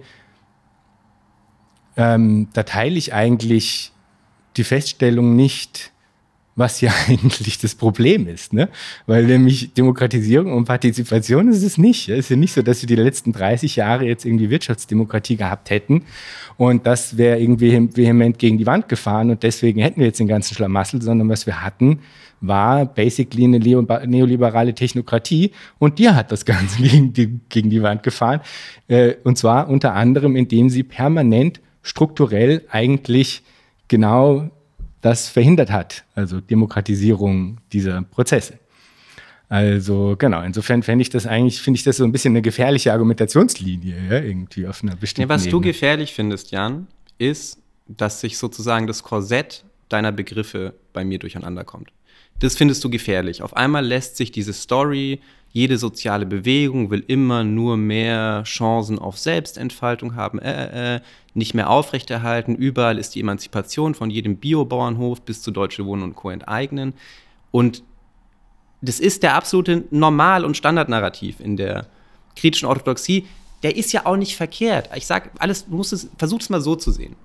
ähm, 1.95 2.47
da 2.53 2.63
teile 2.63 2.97
ich 2.97 3.13
eigentlich 3.13 3.91
die 4.57 4.63
Feststellung 4.63 5.35
nicht, 5.35 5.92
was 6.55 6.81
ja 6.81 6.91
eigentlich 7.07 7.57
das 7.57 7.75
Problem 7.75 8.27
ist, 8.27 8.53
ne? 8.53 8.69
Weil 9.05 9.25
nämlich 9.25 9.73
Demokratisierung 9.73 10.53
und 10.53 10.65
Partizipation 10.65 11.49
ist 11.49 11.63
es 11.63 11.77
nicht. 11.77 12.09
Es 12.09 12.19
ist 12.19 12.29
ja 12.29 12.35
nicht 12.35 12.53
so, 12.53 12.61
dass 12.61 12.81
wir 12.81 12.87
die 12.87 12.95
letzten 12.95 13.33
30 13.33 13.75
Jahre 13.75 14.05
jetzt 14.05 14.25
irgendwie 14.25 14.49
Wirtschaftsdemokratie 14.49 15.35
gehabt 15.35 15.69
hätten 15.69 16.03
und 16.57 16.85
das 16.85 17.17
wäre 17.17 17.39
irgendwie 17.39 17.89
vehement 17.95 18.37
gegen 18.39 18.57
die 18.57 18.65
Wand 18.65 18.89
gefahren 18.89 19.29
und 19.31 19.43
deswegen 19.43 19.81
hätten 19.81 19.99
wir 19.99 20.07
jetzt 20.07 20.19
den 20.19 20.27
ganzen 20.27 20.55
Schlamassel, 20.55 21.01
sondern 21.01 21.29
was 21.29 21.45
wir 21.45 21.63
hatten, 21.63 21.99
war 22.41 22.85
basically 22.85 23.45
eine 23.45 23.59
neoliberale 23.59 24.73
Technokratie 24.73 25.51
und 25.79 25.97
die 25.97 26.09
hat 26.09 26.31
das 26.31 26.45
Ganze 26.45 26.81
gegen 26.81 27.13
die, 27.13 27.39
gegen 27.49 27.69
die 27.69 27.81
Wand 27.81 28.03
gefahren. 28.03 28.41
Äh, 28.87 29.15
und 29.23 29.37
zwar 29.37 29.69
unter 29.69 29.93
anderem, 29.93 30.35
indem 30.35 30.69
sie 30.69 30.83
permanent 30.83 31.61
strukturell 31.81 32.63
eigentlich 32.69 33.43
genau 33.87 34.49
das 35.03 35.27
verhindert 35.27 35.69
hat, 35.69 36.05
also 36.15 36.39
Demokratisierung 36.39 37.59
dieser 37.71 38.01
Prozesse. 38.03 38.57
Also 39.49 40.15
genau, 40.17 40.41
insofern 40.41 40.81
fände 40.81 41.03
ich 41.03 41.09
das 41.09 41.27
eigentlich, 41.27 41.61
finde 41.61 41.77
ich 41.77 41.83
das 41.83 41.97
so 41.97 42.05
ein 42.05 42.11
bisschen 42.11 42.31
eine 42.31 42.41
gefährliche 42.41 42.93
Argumentationslinie, 42.93 43.95
ja, 44.09 44.19
irgendwie 44.19 44.65
auf 44.65 44.81
einer 44.81 44.95
bestimmten 44.95 45.29
ja, 45.29 45.35
Was 45.35 45.43
Ebene. 45.43 45.51
du 45.51 45.61
gefährlich 45.61 46.13
findest, 46.13 46.51
Jan, 46.51 46.87
ist, 47.17 47.59
dass 47.87 48.21
sich 48.21 48.37
sozusagen 48.37 48.87
das 48.87 49.03
Korsett 49.03 49.65
deiner 49.89 50.13
Begriffe 50.13 50.73
bei 50.93 51.03
mir 51.03 51.19
durcheinander 51.19 51.65
kommt. 51.65 51.91
Das 52.39 52.55
findest 52.55 52.83
du 52.83 52.89
gefährlich. 52.89 53.41
Auf 53.41 53.55
einmal 53.55 53.85
lässt 53.85 54.17
sich 54.17 54.31
diese 54.31 54.53
Story, 54.53 55.21
jede 55.53 55.77
soziale 55.77 56.25
Bewegung 56.25 56.89
will 56.89 57.03
immer 57.07 57.43
nur 57.43 57.77
mehr 57.77 58.41
Chancen 58.43 58.97
auf 58.97 59.19
Selbstentfaltung 59.19 60.15
haben, 60.15 60.39
äh, 60.39 60.95
äh, 60.95 61.01
nicht 61.35 61.53
mehr 61.53 61.69
aufrechterhalten. 61.69 62.55
Überall 62.55 62.97
ist 62.97 63.13
die 63.13 63.19
Emanzipation 63.19 63.93
von 63.93 64.09
jedem 64.09 64.37
Biobauernhof 64.37 65.21
bis 65.21 65.43
zu 65.43 65.51
Deutsche 65.51 65.85
Wohnen 65.85 66.01
und 66.01 66.15
Co. 66.15 66.31
enteignen. 66.31 66.93
Und 67.51 67.83
das 68.81 68.99
ist 68.99 69.21
der 69.21 69.35
absolute 69.35 69.85
Normal- 69.91 70.43
und 70.43 70.57
Standardnarrativ 70.57 71.39
in 71.39 71.55
der 71.55 71.85
kritischen 72.35 72.67
Orthodoxie. 72.67 73.27
Der 73.61 73.75
ist 73.77 73.93
ja 73.93 74.07
auch 74.07 74.17
nicht 74.17 74.35
verkehrt. 74.35 74.89
Ich 74.95 75.05
sage, 75.05 75.29
alles, 75.37 75.67
du 75.67 75.75
musst 75.75 75.93
es, 75.93 76.09
versuch 76.17 76.41
es 76.41 76.49
mal 76.49 76.61
so 76.61 76.75
zu 76.75 76.91
sehen. 76.91 77.15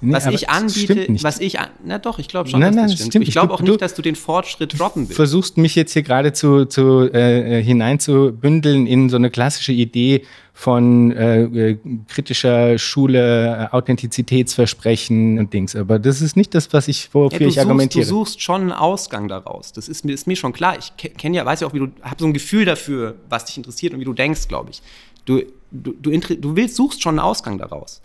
Nee, 0.00 0.12
was 0.12 0.26
ich 0.26 0.48
anbiete, 0.48 1.06
was 1.22 1.40
ich 1.40 1.58
an, 1.58 1.68
na 1.84 1.98
doch, 1.98 2.18
ich 2.18 2.28
glaube 2.28 2.48
schon, 2.48 2.60
nein, 2.60 2.70
dass 2.70 2.76
nein, 2.76 2.84
das 2.86 2.94
stimmt. 2.94 3.12
stimmt. 3.12 3.28
Ich 3.28 3.32
glaube 3.32 3.52
auch 3.52 3.60
nicht, 3.60 3.82
dass 3.82 3.94
du 3.94 4.02
den 4.02 4.14
Fortschritt 4.14 4.78
droppen 4.78 5.02
willst. 5.02 5.16
versuchst 5.16 5.56
mich 5.56 5.74
jetzt 5.74 5.92
hier 5.92 6.02
gerade 6.02 6.32
zu, 6.32 6.66
zu 6.66 7.12
äh, 7.12 7.62
hineinzubündeln 7.62 8.86
in 8.86 9.08
so 9.08 9.16
eine 9.16 9.30
klassische 9.30 9.72
Idee 9.72 10.22
von 10.52 11.12
äh, 11.12 11.42
äh 11.42 11.78
kritischer 12.08 12.78
Schule, 12.78 13.68
Authentizitätsversprechen 13.72 15.38
und 15.38 15.52
Dings. 15.52 15.74
Aber 15.74 15.98
das 15.98 16.20
ist 16.20 16.36
nicht 16.36 16.54
das, 16.54 16.72
was 16.72 16.88
ich 16.88 17.12
wofür 17.12 17.40
ja, 17.40 17.46
ich 17.46 17.54
suchst, 17.54 17.66
argumentiere. 17.66 18.04
Du 18.04 18.10
suchst 18.10 18.42
schon 18.42 18.62
einen 18.62 18.72
Ausgang 18.72 19.28
daraus. 19.28 19.72
Das 19.72 19.88
ist 19.88 20.04
mir, 20.04 20.12
ist 20.12 20.26
mir 20.26 20.36
schon 20.36 20.52
klar. 20.52 20.76
Ich 20.78 20.96
kenne 20.96 21.36
ja, 21.36 21.46
weiß 21.46 21.60
ja 21.60 21.66
auch, 21.66 21.74
wie 21.74 21.80
du, 21.80 21.88
habe 22.02 22.16
so 22.18 22.26
ein 22.26 22.32
Gefühl 22.32 22.64
dafür, 22.64 23.16
was 23.28 23.44
dich 23.46 23.56
interessiert 23.56 23.94
und 23.94 24.00
wie 24.00 24.04
du 24.04 24.14
denkst, 24.14 24.48
glaube 24.48 24.70
ich. 24.70 24.82
Du, 25.24 25.42
du, 25.70 25.92
du, 25.92 26.10
du 26.18 26.56
willst, 26.56 26.76
suchst 26.76 27.02
schon 27.02 27.18
einen 27.18 27.26
Ausgang 27.26 27.58
daraus. 27.58 28.00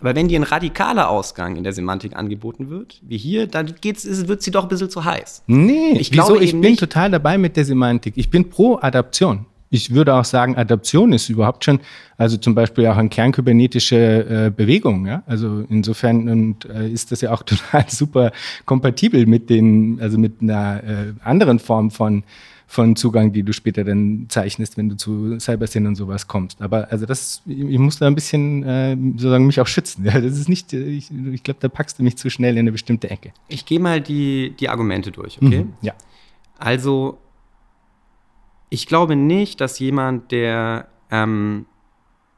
Aber 0.00 0.14
wenn 0.14 0.28
dir 0.28 0.38
ein 0.38 0.42
radikaler 0.42 1.08
Ausgang 1.08 1.56
in 1.56 1.64
der 1.64 1.72
Semantik 1.72 2.16
angeboten 2.16 2.68
wird, 2.68 3.00
wie 3.02 3.16
hier, 3.16 3.46
dann 3.46 3.74
geht's, 3.80 4.06
wird 4.28 4.42
sie 4.42 4.50
doch 4.50 4.64
ein 4.64 4.68
bisschen 4.68 4.90
zu 4.90 5.04
heiß. 5.04 5.42
Nee, 5.46 5.92
ich, 5.98 6.10
glaube 6.10 6.44
ich 6.44 6.52
bin 6.52 6.60
nicht. 6.60 6.80
total 6.80 7.10
dabei 7.10 7.38
mit 7.38 7.56
der 7.56 7.64
Semantik. 7.64 8.14
Ich 8.16 8.28
bin 8.28 8.50
pro 8.50 8.78
Adaption. 8.80 9.46
Ich 9.68 9.92
würde 9.92 10.14
auch 10.14 10.24
sagen, 10.24 10.56
Adaption 10.56 11.12
ist 11.12 11.28
überhaupt 11.28 11.64
schon, 11.64 11.80
also 12.18 12.36
zum 12.36 12.54
Beispiel 12.54 12.86
auch 12.86 12.96
eine 12.96 13.08
kernkybernetische 13.08 14.46
äh, 14.46 14.50
Bewegung. 14.50 15.06
Ja? 15.06 15.22
Also 15.26 15.64
insofern 15.68 16.28
und, 16.28 16.64
äh, 16.66 16.88
ist 16.88 17.10
das 17.10 17.20
ja 17.22 17.32
auch 17.32 17.42
total 17.44 17.84
super 17.88 18.32
kompatibel 18.64 19.26
mit 19.26 19.50
den, 19.50 19.98
also 20.00 20.18
mit 20.18 20.40
einer 20.40 20.84
äh, 20.84 21.12
anderen 21.24 21.58
Form 21.58 21.90
von 21.90 22.22
von 22.66 22.96
Zugang, 22.96 23.32
die 23.32 23.44
du 23.44 23.52
später 23.52 23.84
dann 23.84 24.26
zeichnest, 24.28 24.76
wenn 24.76 24.88
du 24.88 24.96
zu 24.96 25.38
Cybersyn 25.38 25.86
und 25.86 25.94
sowas 25.94 26.26
kommst. 26.26 26.60
Aber 26.60 26.90
also 26.90 27.06
das, 27.06 27.42
ich 27.46 27.78
muss 27.78 27.98
da 27.98 28.08
ein 28.08 28.14
bisschen 28.16 28.64
äh, 28.64 28.96
sozusagen 29.12 29.46
mich 29.46 29.60
auch 29.60 29.66
schützen. 29.66 30.04
Ja, 30.06 30.20
das 30.20 30.38
ist 30.38 30.48
nicht, 30.48 30.72
ich, 30.72 31.10
ich 31.10 31.42
glaube, 31.42 31.58
da 31.60 31.68
packst 31.68 31.98
du 31.98 32.02
mich 32.02 32.16
zu 32.16 32.28
schnell 32.28 32.54
in 32.54 32.60
eine 32.60 32.72
bestimmte 32.72 33.08
Ecke. 33.08 33.32
Ich 33.48 33.66
gehe 33.66 33.80
mal 33.80 34.00
die, 34.00 34.54
die 34.58 34.68
Argumente 34.68 35.10
durch, 35.10 35.38
okay? 35.40 35.64
Mhm, 35.64 35.72
ja. 35.80 35.94
Also, 36.58 37.18
ich 38.68 38.86
glaube 38.86 39.16
nicht, 39.16 39.60
dass 39.60 39.78
jemand, 39.78 40.32
der 40.32 40.88
ähm, 41.10 41.66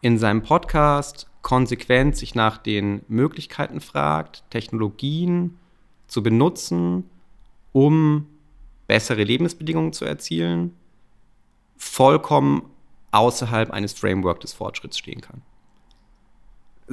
in 0.00 0.18
seinem 0.18 0.42
Podcast 0.42 1.26
konsequent 1.42 2.16
sich 2.16 2.34
nach 2.34 2.58
den 2.58 3.02
Möglichkeiten 3.08 3.80
fragt, 3.80 4.44
Technologien 4.50 5.58
zu 6.06 6.22
benutzen, 6.22 7.04
um 7.72 8.26
bessere 8.88 9.22
Lebensbedingungen 9.22 9.92
zu 9.92 10.04
erzielen, 10.04 10.74
vollkommen 11.76 12.62
außerhalb 13.12 13.70
eines 13.70 13.92
Framework 13.92 14.40
des 14.40 14.52
Fortschritts 14.52 14.98
stehen 14.98 15.20
kann. 15.20 15.42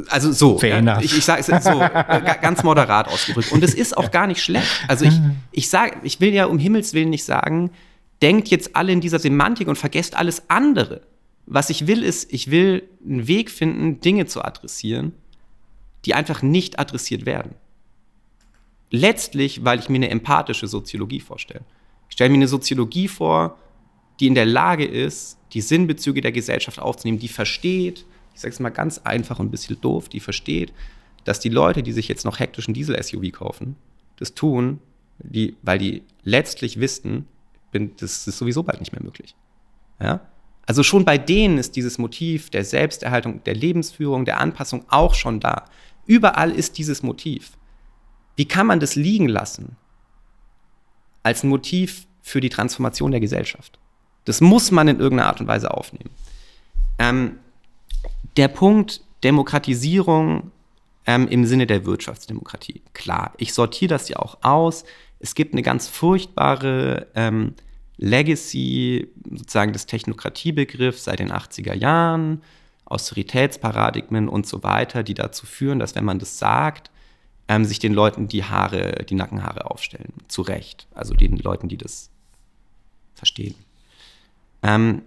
Also 0.10 0.32
so, 0.34 0.60
ja, 0.60 1.00
ich, 1.00 1.18
ich 1.18 1.24
sage 1.24 1.39
es 1.39 1.64
so 1.64 1.80
ganz 2.41 2.64
moderat 2.64 3.08
ausgedrückt. 3.08 3.54
Und 3.54 3.64
es 3.64 3.74
ist 3.74 3.98
auch 3.98 4.12
gar 4.12 4.28
nicht 4.28 4.43
schlecht. 4.43 4.68
Also 4.89 5.06
ich, 5.06 5.20
ich 5.52 5.70
sage, 5.70 5.98
ich 6.04 6.20
will 6.20 6.34
ja 6.34 6.46
um 6.46 6.60
Himmels 6.60 6.93
Willen 6.93 7.10
nicht 7.10 7.24
sagen, 7.24 7.72
denkt 8.22 8.50
jetzt 8.50 8.76
alle 8.76 8.91
in 8.91 9.00
dieser 9.00 9.20
Semantik 9.20 9.70
und 9.70 9.78
vergesst 9.78 10.18
alles 10.18 10.50
andere. 10.50 11.02
Was 11.46 11.70
ich 11.70 11.88
will, 11.88 12.04
ist, 12.04 12.32
ich 12.34 12.52
will 12.52 12.84
einen 13.06 13.28
Weg 13.28 13.50
finden, 13.50 14.02
Dinge 14.02 14.26
zu 14.26 14.43
adressieren, 14.43 15.14
die 16.04 16.14
einfach 16.14 16.41
nicht 16.41 16.78
adressiert 16.78 17.26
werden. 17.26 17.56
Letztlich, 18.89 19.64
weil 19.64 19.80
ich 19.80 19.88
mir 19.88 19.98
eine 19.98 20.10
empathische 20.10 20.68
Soziologie 20.68 21.22
vorstelle. 21.22 21.64
Ich 22.10 22.14
stelle 22.14 22.30
mir 22.30 22.38
eine 22.38 22.47
Soziologie 22.47 23.08
vor, 23.08 23.58
die 24.20 24.28
in 24.28 24.36
der 24.36 24.45
Lage 24.45 24.86
ist, 24.86 25.38
die 25.53 25.62
Sinnbezüge 25.62 26.22
der 26.22 26.32
Gesellschaft 26.32 26.80
aufzunehmen, 26.80 27.20
die 27.20 27.28
versteht, 27.28 28.06
ich 28.34 28.41
sage 28.41 28.53
es 28.53 28.60
mal 28.60 28.70
ganz 28.70 28.99
einfach 28.99 29.39
und 29.39 29.47
ein 29.47 29.51
bisschen 29.51 29.80
doof, 29.80 30.10
die 30.10 30.20
versteht, 30.20 30.74
dass 31.24 31.39
die 31.39 31.49
Leute, 31.49 31.84
die 31.84 31.91
sich 31.91 32.08
jetzt 32.08 32.26
noch 32.26 32.39
hektischen 32.39 32.74
Diesel-SUV 32.74 33.32
kaufen, 33.32 33.76
das 34.18 34.34
tun, 34.34 34.80
die, 35.20 35.56
weil 35.62 35.80
die 35.80 36.03
letztlich 36.24 36.80
wissen, 36.80 37.28
das 37.72 38.28
ist 38.28 38.38
sowieso 38.38 38.64
bald 38.64 38.80
nicht 38.80 38.91
mehr 38.91 39.03
möglich. 39.03 39.36
Ja? 39.99 40.22
Also 40.66 40.84
schon 40.84 41.06
bei 41.06 41.18
denen 41.18 41.58
ist 41.58 41.76
dieses 41.76 41.97
Motiv 41.97 42.49
der 42.49 42.64
Selbsterhaltung, 42.64 43.43
der 43.43 43.56
Lebensführung, 43.56 44.26
der 44.26 44.39
Anpassung 44.39 44.86
auch 44.89 45.14
schon 45.14 45.39
da. 45.39 45.66
Überall 46.06 46.51
ist 46.51 46.78
dieses 46.78 47.03
Motiv. 47.03 47.51
Wie 48.36 48.45
kann 48.45 48.68
man 48.68 48.80
das 48.80 48.95
liegen 48.95 49.28
lassen 49.28 49.78
als 51.26 51.44
ein 51.44 51.50
Motiv 51.50 52.06
für 52.22 52.40
die 52.40 52.50
Transformation 52.50 53.12
der 53.12 53.20
Gesellschaft? 53.20 53.80
Das 54.26 54.42
muss 54.42 54.72
man 54.72 54.88
in 54.88 55.00
irgendeiner 55.00 55.30
Art 55.30 55.42
und 55.42 55.48
Weise 55.48 55.72
aufnehmen. 55.72 56.12
Ähm, 57.00 57.38
der 58.38 58.48
Punkt 58.48 59.02
Demokratisierung 59.24 60.52
ähm, 61.08 61.28
im 61.28 61.46
Sinne 61.46 61.66
der 61.66 61.86
Wirtschaftsdemokratie. 61.86 62.82
Klar, 62.94 63.34
ich 63.38 63.54
sortiere 63.54 63.90
das 63.90 64.08
ja 64.08 64.18
auch 64.18 64.38
aus. 64.42 64.84
Es 65.20 65.34
gibt 65.34 65.54
eine 65.54 65.64
ganz 65.64 65.88
furchtbare 65.88 67.08
ähm, 67.16 67.56
Legacy 67.98 69.08
sozusagen 69.32 69.74
des 69.74 69.88
Technokratiebegriffs 69.88 71.06
seit 71.06 71.20
den 71.20 71.32
80er 71.32 71.74
Jahren, 71.74 72.42
Austeritätsparadigmen 72.86 74.30
und 74.30 74.46
so 74.46 74.62
weiter, 74.62 75.02
die 75.02 75.16
dazu 75.16 75.46
führen, 75.48 75.80
dass 75.80 75.96
wenn 75.96 76.06
man 76.06 76.20
das 76.20 76.38
sagt, 76.38 76.92
ähm, 77.48 77.66
sich 77.66 77.80
den 77.80 77.93
Leuten 77.93 78.28
die 78.28 78.43
Haare, 78.43 79.06
die 79.08 79.16
Nackenhaare 79.16 79.70
aufstellen. 79.70 80.14
Zu 80.28 80.41
Recht. 80.41 80.88
Also 80.93 81.14
den 81.14 81.38
Leuten, 81.38 81.70
die 81.70 81.78
das 81.78 82.10
verstehen. 83.14 83.56
Ähm, 84.64 85.02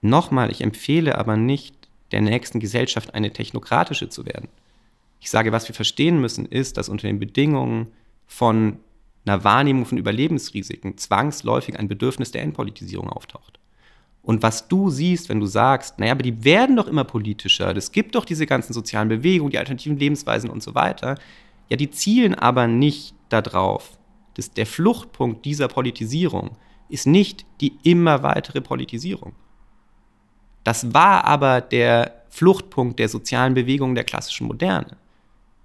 Nochmal, 0.00 0.50
ich 0.50 0.60
empfehle 0.60 1.18
aber 1.18 1.36
nicht, 1.36 1.74
der 2.12 2.20
nächsten 2.20 2.60
Gesellschaft 2.60 3.14
eine 3.14 3.32
technokratische 3.32 4.08
zu 4.08 4.24
werden. 4.24 4.48
Ich 5.20 5.30
sage, 5.30 5.52
was 5.52 5.68
wir 5.68 5.74
verstehen 5.74 6.20
müssen, 6.20 6.46
ist, 6.46 6.76
dass 6.76 6.88
unter 6.88 7.08
den 7.08 7.18
Bedingungen 7.18 7.88
von 8.26 8.78
einer 9.26 9.42
Wahrnehmung 9.44 9.84
von 9.84 9.98
Überlebensrisiken 9.98 10.96
zwangsläufig 10.96 11.78
ein 11.78 11.88
Bedürfnis 11.88 12.30
der 12.30 12.42
Entpolitisierung 12.42 13.10
auftaucht. 13.10 13.57
Und 14.28 14.42
was 14.42 14.68
du 14.68 14.90
siehst, 14.90 15.30
wenn 15.30 15.40
du 15.40 15.46
sagst, 15.46 15.98
naja, 15.98 16.12
aber 16.12 16.22
die 16.22 16.44
werden 16.44 16.76
doch 16.76 16.86
immer 16.86 17.04
politischer, 17.04 17.74
es 17.74 17.92
gibt 17.92 18.14
doch 18.14 18.26
diese 18.26 18.44
ganzen 18.44 18.74
sozialen 18.74 19.08
Bewegungen, 19.08 19.52
die 19.52 19.56
alternativen 19.56 19.96
Lebensweisen 19.98 20.50
und 20.50 20.62
so 20.62 20.74
weiter, 20.74 21.16
ja, 21.70 21.78
die 21.78 21.90
zielen 21.90 22.34
aber 22.34 22.66
nicht 22.66 23.14
darauf, 23.30 23.98
der 24.54 24.66
Fluchtpunkt 24.66 25.46
dieser 25.46 25.68
Politisierung 25.68 26.58
ist 26.90 27.06
nicht 27.06 27.46
die 27.62 27.78
immer 27.84 28.22
weitere 28.22 28.60
Politisierung. 28.60 29.32
Das 30.62 30.92
war 30.92 31.24
aber 31.24 31.62
der 31.62 32.24
Fluchtpunkt 32.28 32.98
der 32.98 33.08
sozialen 33.08 33.54
Bewegungen 33.54 33.94
der 33.94 34.04
klassischen 34.04 34.46
Moderne. 34.46 34.98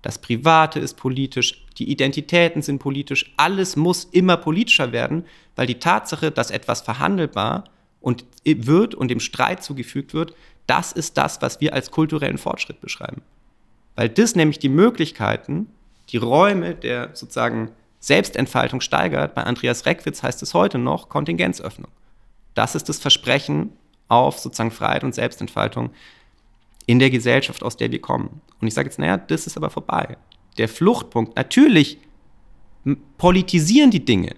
Das 0.01 0.19
Private 0.19 0.79
ist 0.79 0.95
politisch, 0.95 1.65
die 1.77 1.91
Identitäten 1.91 2.61
sind 2.61 2.79
politisch, 2.79 3.33
alles 3.35 3.75
muss 3.75 4.05
immer 4.05 4.37
politischer 4.37 4.93
werden, 4.93 5.25
weil 5.57 5.67
die 5.67 5.79
Tatsache, 5.79 6.31
dass 6.31 6.49
etwas 6.49 6.79
verhandelbar 6.79 7.65
und 8.03 8.25
wird 8.45 8.93
und 8.93 9.09
dem 9.09 9.19
Streit 9.19 9.63
zugefügt 9.63 10.13
wird, 10.13 10.35
das 10.67 10.91
ist 10.91 11.17
das, 11.17 11.41
was 11.41 11.59
wir 11.61 11.73
als 11.73 11.89
kulturellen 11.89 12.37
Fortschritt 12.37 12.79
beschreiben. 12.81 13.21
Weil 13.95 14.09
das 14.09 14.35
nämlich 14.35 14.59
die 14.59 14.69
Möglichkeiten, 14.69 15.67
die 16.09 16.17
Räume 16.17 16.75
der 16.75 17.15
sozusagen 17.15 17.71
Selbstentfaltung 17.99 18.81
steigert. 18.81 19.33
Bei 19.33 19.43
Andreas 19.43 19.85
Reckwitz 19.85 20.21
heißt 20.21 20.43
es 20.43 20.53
heute 20.53 20.77
noch 20.77 21.07
Kontingenzöffnung. 21.07 21.89
Das 22.53 22.75
ist 22.75 22.89
das 22.89 22.99
Versprechen 22.99 23.71
auf 24.09 24.39
sozusagen 24.39 24.71
Freiheit 24.71 25.05
und 25.05 25.15
Selbstentfaltung 25.15 25.91
in 26.85 26.99
der 26.99 27.09
Gesellschaft, 27.09 27.63
aus 27.63 27.77
der 27.77 27.91
wir 27.91 28.01
kommen. 28.01 28.41
Und 28.59 28.67
ich 28.67 28.73
sage 28.73 28.89
jetzt, 28.89 28.99
naja, 28.99 29.15
das 29.15 29.47
ist 29.47 29.55
aber 29.55 29.69
vorbei. 29.69 30.17
Der 30.57 30.67
Fluchtpunkt, 30.67 31.37
natürlich 31.37 31.97
politisieren 33.17 33.89
die 33.89 34.03
Dinge, 34.03 34.35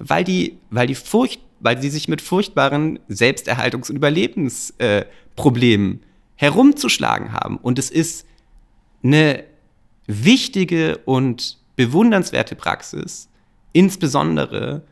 weil 0.00 0.24
die, 0.24 0.58
weil 0.70 0.86
die 0.86 0.94
Furcht, 0.94 1.40
weil 1.60 1.80
sie 1.80 1.90
sich 1.90 2.08
mit 2.08 2.20
furchtbaren 2.20 2.98
Selbsterhaltungs- 3.08 3.90
und 3.90 3.96
Überlebensproblemen 3.96 6.00
äh, 6.00 6.06
herumzuschlagen 6.36 7.32
haben. 7.32 7.58
Und 7.58 7.78
es 7.78 7.90
ist 7.90 8.26
eine 9.02 9.44
wichtige 10.06 10.98
und 10.98 11.58
bewundernswerte 11.76 12.54
Praxis, 12.54 13.28
insbesondere 13.72 14.82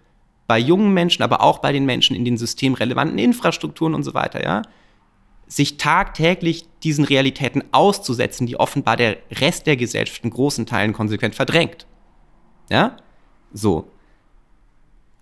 bei 0.47 0.59
jungen 0.59 0.95
Menschen, 0.95 1.23
aber 1.23 1.41
auch 1.41 1.59
bei 1.59 1.73
den 1.73 1.87
Menschen 1.87 2.15
in 2.15 2.25
den 2.25 2.37
systemrelevanten 2.37 3.19
Infrastrukturen 3.19 3.95
und 3.95 4.05
so 4.05 4.15
weiter, 4.15 4.43
ja, 4.43 4.63
sich 5.49 5.77
tagtäglich 5.77 6.67
diesen 6.83 7.05
Realitäten 7.05 7.63
auszusetzen, 7.73 8.47
die 8.47 8.59
offenbar 8.59 8.97
der 8.97 9.19
Rest 9.31 9.67
der 9.67 9.77
Gesellschaft 9.77 10.25
in 10.25 10.31
großen 10.31 10.67
Teilen 10.67 10.93
konsequent 10.93 11.35
verdrängt. 11.35 11.87
Ja? 12.71 12.97
So. 13.53 13.91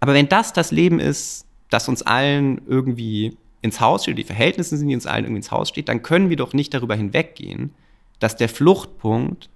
Aber 0.04 0.12
wenn 0.12 0.28
das 0.28 0.52
das 0.52 0.70
Leben 0.70 1.00
ist, 1.00 1.46
das 1.70 1.88
uns 1.88 2.02
allen 2.02 2.60
irgendwie 2.66 3.38
ins 3.62 3.80
Haus 3.80 4.02
steht, 4.02 4.18
die 4.18 4.24
Verhältnisse 4.24 4.76
sind, 4.76 4.88
die 4.88 4.94
uns 4.94 5.06
allen 5.06 5.24
irgendwie 5.24 5.38
ins 5.38 5.50
Haus 5.50 5.70
steht, 5.70 5.88
dann 5.88 6.02
können 6.02 6.28
wir 6.28 6.36
doch 6.36 6.52
nicht 6.52 6.74
darüber 6.74 6.94
hinweggehen, 6.94 7.72
dass 8.18 8.36
der 8.36 8.50
Fluchtpunkt 8.50 9.48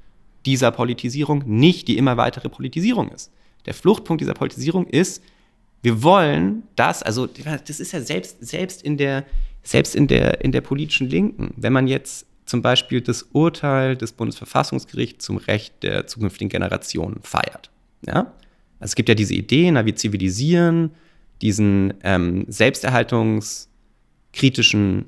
dieser 0.46 0.70
Politisierung 0.70 1.42
nicht 1.44 1.86
die 1.86 1.98
immer 1.98 2.16
weitere 2.16 2.48
Politisierung 2.48 3.10
ist. 3.10 3.30
Der 3.66 3.74
Fluchtpunkt 3.74 4.22
dieser 4.22 4.32
Politisierung 4.32 4.86
ist, 4.86 5.22
wir 5.82 6.02
wollen 6.02 6.62
das, 6.76 7.02
also 7.02 7.26
das 7.26 7.78
ist 7.78 7.92
ja 7.92 8.00
selbst, 8.00 8.38
selbst 8.40 8.82
in 8.82 8.96
der 8.96 9.26
selbst 9.62 9.94
in 9.94 10.06
der, 10.06 10.42
in 10.42 10.52
der 10.52 10.62
politischen 10.62 11.10
Linken, 11.10 11.52
wenn 11.58 11.74
man 11.74 11.88
jetzt 11.88 12.24
zum 12.46 12.62
Beispiel 12.62 13.02
das 13.02 13.24
Urteil 13.32 13.98
des 13.98 14.12
Bundesverfassungsgerichts 14.12 15.26
zum 15.26 15.36
Recht 15.36 15.82
der 15.82 16.06
zukünftigen 16.06 16.48
Generationen 16.48 17.20
feiert. 17.22 17.70
Ja? 18.06 18.32
Also 18.80 18.92
es 18.92 18.94
gibt 18.94 19.08
ja 19.08 19.14
diese 19.14 19.34
Idee, 19.34 19.70
na, 19.70 19.86
wir 19.86 19.96
zivilisieren 19.96 20.90
diesen 21.42 21.94
ähm, 22.02 22.46
selbsterhaltungskritischen 22.48 25.06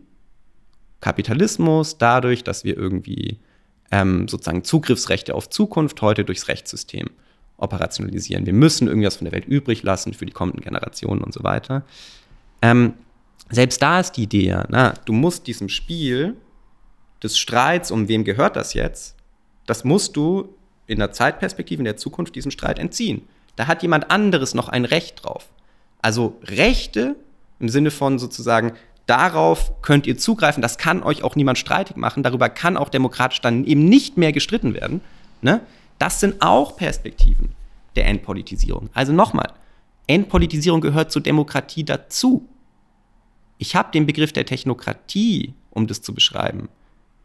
Kapitalismus 1.01 1.99
dadurch, 1.99 2.45
dass 2.45 2.65
wir 2.65 2.77
irgendwie 2.77 3.39
ähm, 3.91 4.29
sozusagen 4.29 4.65
Zugriffsrechte 4.65 5.35
auf 5.35 5.51
Zukunft 5.51 6.01
heute 6.03 6.25
durchs 6.25 6.49
Rechtssystem 6.49 7.09
operationalisieren. 7.57 8.47
Wir 8.47 8.53
müssen 8.53 8.89
irgendwas 8.89 9.17
von 9.17 9.25
der 9.25 9.33
Welt 9.33 9.47
übrig 9.47 9.83
lassen 9.83 10.15
für 10.15 10.27
die 10.27 10.33
kommenden 10.33 10.63
Generationen 10.63 11.23
und 11.23 11.35
so 11.35 11.43
weiter. 11.43 11.85
Ähm, 12.63 12.95
selbst 13.51 13.83
da 13.83 14.01
ist 14.01 14.13
die 14.13 14.23
Idee 14.25 14.57
na, 14.69 14.95
du 15.05 15.13
musst 15.13 15.47
diesem 15.47 15.69
Spiel 15.69 16.37
des 17.23 17.39
Streits, 17.39 17.91
um 17.91 18.09
wem 18.09 18.25
gehört 18.25 18.57
das 18.57 18.75
jetzt, 18.75 19.17
das 19.67 19.85
musst 19.85 20.17
du 20.17 20.55
in 20.87 20.99
der 20.99 21.13
Zeitperspektive, 21.13 21.81
in 21.81 21.85
der 21.85 21.97
Zukunft 21.97 22.35
diesem 22.35 22.51
Streit 22.51 22.79
entziehen. 22.79 23.23
Da 23.57 23.67
hat 23.67 23.83
jemand 23.83 24.11
anderes 24.11 24.55
noch 24.55 24.69
ein 24.69 24.85
Recht 24.85 25.25
drauf. 25.25 25.49
Also 26.03 26.39
Rechte 26.43 27.17
im 27.59 27.69
Sinne 27.69 27.91
von 27.91 28.19
sozusagen, 28.19 28.73
darauf 29.07 29.83
könnt 29.83 30.07
ihr 30.07 30.17
zugreifen, 30.17 30.63
das 30.63 30.79
kann 30.79 31.03
euch 31.03 31.23
auch 31.23 31.37
niemand 31.37 31.59
streitig 31.59 31.97
machen, 31.97 32.23
darüber 32.23 32.49
kann 32.49 32.77
auch 32.77 32.89
demokratisch 32.89 33.41
dann 33.41 33.65
eben 33.65 33.85
nicht 33.85 34.17
mehr 34.17 34.33
gestritten 34.33 34.75
werden. 34.75 35.01
Ne? 35.43 35.61
Das 35.99 36.21
sind 36.21 36.41
auch 36.41 36.77
Perspektiven 36.77 37.51
der 37.97 38.07
Entpolitisierung. 38.07 38.89
Also 38.95 39.13
nochmal, 39.13 39.53
Entpolitisierung 40.07 40.81
gehört 40.81 41.13
zur 41.13 41.23
Demokratie 41.23 41.85
dazu. 41.85 42.49
Ich 43.59 43.77
habe 43.77 43.93
den 43.93 44.07
Begriff 44.07 44.33
der 44.33 44.47
Technokratie, 44.47 45.55
um 45.71 45.87
das 45.87 46.03
zu 46.03 46.15
beschreiben, 46.15 46.69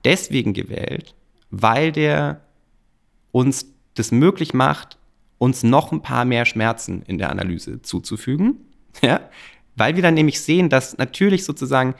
deswegen 0.04 0.54
gewählt, 0.54 1.16
weil 1.50 1.92
der 1.92 2.42
uns 3.32 3.68
das 3.94 4.12
möglich 4.12 4.54
macht, 4.54 4.98
uns 5.38 5.64
noch 5.64 5.92
ein 5.92 6.02
paar 6.02 6.26
mehr 6.26 6.46
Schmerzen 6.46 7.02
in 7.04 7.18
der 7.18 7.30
Analyse 7.30 7.82
zuzufügen. 7.82 8.58
Ja? 9.02 9.20
Weil 9.76 9.98
wir 9.98 10.02
dann 10.02 10.14
nämlich 10.14 10.40
sehen, 10.40 10.70
dass 10.70 10.98
natürlich 10.98 11.44
sozusagen, 11.44 11.96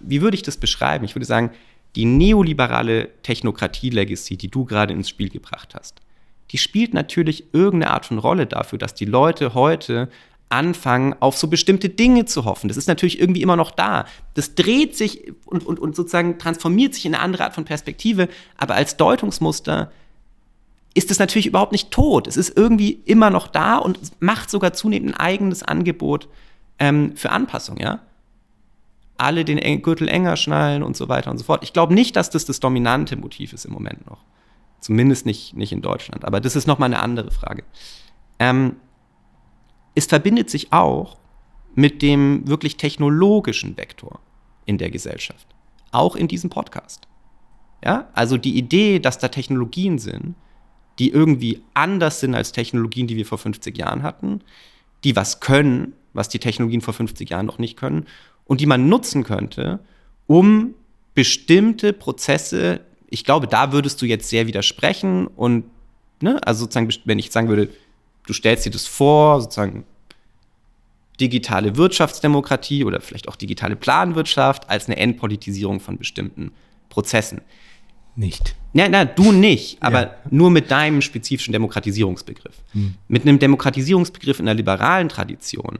wie 0.00 0.20
würde 0.20 0.34
ich 0.34 0.42
das 0.42 0.58
beschreiben? 0.58 1.06
Ich 1.06 1.14
würde 1.14 1.24
sagen, 1.24 1.52
die 1.96 2.04
neoliberale 2.04 3.08
Technokratie-Legacy, 3.22 4.36
die 4.36 4.50
du 4.50 4.66
gerade 4.66 4.92
ins 4.92 5.08
Spiel 5.08 5.30
gebracht 5.30 5.74
hast, 5.74 6.02
die 6.50 6.58
spielt 6.58 6.92
natürlich 6.92 7.54
irgendeine 7.54 7.94
Art 7.94 8.04
von 8.04 8.18
Rolle 8.18 8.46
dafür, 8.46 8.78
dass 8.78 8.94
die 8.94 9.06
Leute 9.06 9.54
heute 9.54 10.10
anfangen, 10.50 11.14
auf 11.20 11.36
so 11.36 11.48
bestimmte 11.48 11.88
Dinge 11.88 12.24
zu 12.24 12.44
hoffen. 12.44 12.68
Das 12.68 12.76
ist 12.76 12.88
natürlich 12.88 13.20
irgendwie 13.20 13.42
immer 13.42 13.56
noch 13.56 13.70
da. 13.70 14.06
Das 14.34 14.54
dreht 14.54 14.96
sich 14.96 15.32
und, 15.44 15.66
und, 15.66 15.78
und 15.78 15.94
sozusagen 15.94 16.38
transformiert 16.38 16.94
sich 16.94 17.04
in 17.04 17.14
eine 17.14 17.22
andere 17.22 17.44
Art 17.44 17.54
von 17.54 17.64
Perspektive, 17.64 18.28
aber 18.56 18.74
als 18.74 18.96
Deutungsmuster 18.96 19.92
ist 20.98 21.12
es 21.12 21.20
natürlich 21.20 21.46
überhaupt 21.46 21.70
nicht 21.70 21.92
tot. 21.92 22.26
Es 22.26 22.36
ist 22.36 22.56
irgendwie 22.56 22.90
immer 23.04 23.30
noch 23.30 23.46
da 23.46 23.76
und 23.76 24.00
macht 24.20 24.50
sogar 24.50 24.72
zunehmend 24.72 25.14
ein 25.14 25.20
eigenes 25.20 25.62
Angebot 25.62 26.28
ähm, 26.80 27.16
für 27.16 27.30
Anpassung, 27.30 27.76
ja. 27.76 28.00
Alle 29.16 29.44
den 29.44 29.82
Gürtel 29.82 30.08
enger 30.08 30.36
schnallen 30.36 30.82
und 30.82 30.96
so 30.96 31.08
weiter 31.08 31.30
und 31.30 31.38
so 31.38 31.44
fort. 31.44 31.62
Ich 31.62 31.72
glaube 31.72 31.94
nicht, 31.94 32.16
dass 32.16 32.30
das 32.30 32.46
das 32.46 32.58
dominante 32.58 33.16
Motiv 33.16 33.52
ist 33.52 33.64
im 33.64 33.72
Moment 33.72 34.06
noch. 34.06 34.24
Zumindest 34.80 35.24
nicht, 35.24 35.56
nicht 35.56 35.70
in 35.70 35.82
Deutschland. 35.82 36.24
Aber 36.24 36.40
das 36.40 36.56
ist 36.56 36.66
nochmal 36.66 36.88
eine 36.88 37.00
andere 37.00 37.30
Frage. 37.30 37.62
Ähm, 38.40 38.76
es 39.94 40.06
verbindet 40.06 40.50
sich 40.50 40.72
auch 40.72 41.16
mit 41.76 42.02
dem 42.02 42.48
wirklich 42.48 42.76
technologischen 42.76 43.76
Vektor 43.76 44.18
in 44.66 44.78
der 44.78 44.90
Gesellschaft. 44.90 45.46
Auch 45.92 46.16
in 46.16 46.26
diesem 46.26 46.50
Podcast. 46.50 47.06
Ja, 47.84 48.08
also 48.14 48.36
die 48.36 48.56
Idee, 48.56 48.98
dass 48.98 49.18
da 49.18 49.28
Technologien 49.28 49.98
sind, 49.98 50.34
die 50.98 51.10
irgendwie 51.10 51.62
anders 51.74 52.20
sind 52.20 52.34
als 52.34 52.52
Technologien, 52.52 53.06
die 53.06 53.16
wir 53.16 53.26
vor 53.26 53.38
50 53.38 53.76
Jahren 53.76 54.02
hatten, 54.02 54.40
die 55.04 55.14
was 55.16 55.40
können, 55.40 55.92
was 56.12 56.28
die 56.28 56.38
Technologien 56.38 56.80
vor 56.80 56.94
50 56.94 57.30
Jahren 57.30 57.46
noch 57.46 57.58
nicht 57.58 57.76
können 57.76 58.06
und 58.44 58.60
die 58.60 58.66
man 58.66 58.88
nutzen 58.88 59.24
könnte, 59.24 59.80
um 60.26 60.74
bestimmte 61.14 61.92
Prozesse, 61.92 62.80
ich 63.08 63.24
glaube, 63.24 63.46
da 63.46 63.72
würdest 63.72 64.02
du 64.02 64.06
jetzt 64.06 64.28
sehr 64.28 64.46
widersprechen 64.46 65.26
und, 65.26 65.64
ne, 66.20 66.40
also 66.46 66.60
sozusagen, 66.60 66.88
wenn 67.04 67.18
ich 67.18 67.30
sagen 67.30 67.48
würde, 67.48 67.70
du 68.26 68.32
stellst 68.32 68.66
dir 68.66 68.70
das 68.70 68.86
vor, 68.86 69.40
sozusagen 69.40 69.84
digitale 71.20 71.76
Wirtschaftsdemokratie 71.76 72.84
oder 72.84 73.00
vielleicht 73.00 73.28
auch 73.28 73.36
digitale 73.36 73.76
Planwirtschaft 73.76 74.68
als 74.70 74.86
eine 74.86 74.96
Endpolitisierung 74.96 75.80
von 75.80 75.98
bestimmten 75.98 76.52
Prozessen. 76.88 77.40
Nicht. 78.18 78.56
Ja, 78.72 78.88
na, 78.88 79.04
du 79.04 79.30
nicht, 79.30 79.80
aber 79.80 80.02
ja. 80.02 80.14
nur 80.28 80.50
mit 80.50 80.72
deinem 80.72 81.02
spezifischen 81.02 81.52
Demokratisierungsbegriff. 81.52 82.56
Hm. 82.72 82.94
Mit 83.06 83.22
einem 83.22 83.38
Demokratisierungsbegriff 83.38 84.40
in 84.40 84.46
der 84.46 84.56
liberalen 84.56 85.08
Tradition 85.08 85.78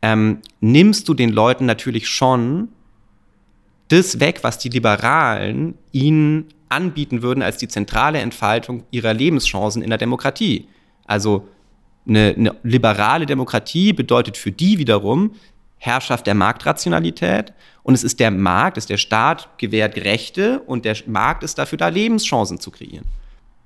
ähm, 0.00 0.38
nimmst 0.60 1.06
du 1.06 1.12
den 1.12 1.30
Leuten 1.30 1.66
natürlich 1.66 2.08
schon 2.08 2.68
das 3.88 4.20
weg, 4.20 4.38
was 4.40 4.56
die 4.56 4.70
Liberalen 4.70 5.74
ihnen 5.92 6.46
anbieten 6.70 7.20
würden 7.20 7.42
als 7.42 7.58
die 7.58 7.68
zentrale 7.68 8.20
Entfaltung 8.20 8.84
ihrer 8.90 9.12
Lebenschancen 9.12 9.82
in 9.82 9.90
der 9.90 9.98
Demokratie. 9.98 10.68
Also 11.04 11.46
eine, 12.08 12.34
eine 12.36 12.56
liberale 12.62 13.26
Demokratie 13.26 13.92
bedeutet 13.92 14.38
für 14.38 14.50
die 14.50 14.78
wiederum 14.78 15.32
Herrschaft 15.76 16.26
der 16.26 16.34
Marktrationalität 16.34 17.52
und 17.86 17.94
es 17.94 18.02
ist 18.02 18.18
der 18.18 18.32
Markt, 18.32 18.76
es 18.76 18.82
ist 18.82 18.90
der 18.90 18.96
Staat 18.96 19.48
gewährt 19.58 19.94
Rechte 19.94 20.58
und 20.66 20.84
der 20.84 20.96
Markt 21.06 21.44
ist 21.44 21.56
dafür 21.56 21.78
da, 21.78 21.86
Lebenschancen 21.86 22.58
zu 22.58 22.72
kreieren. 22.72 23.04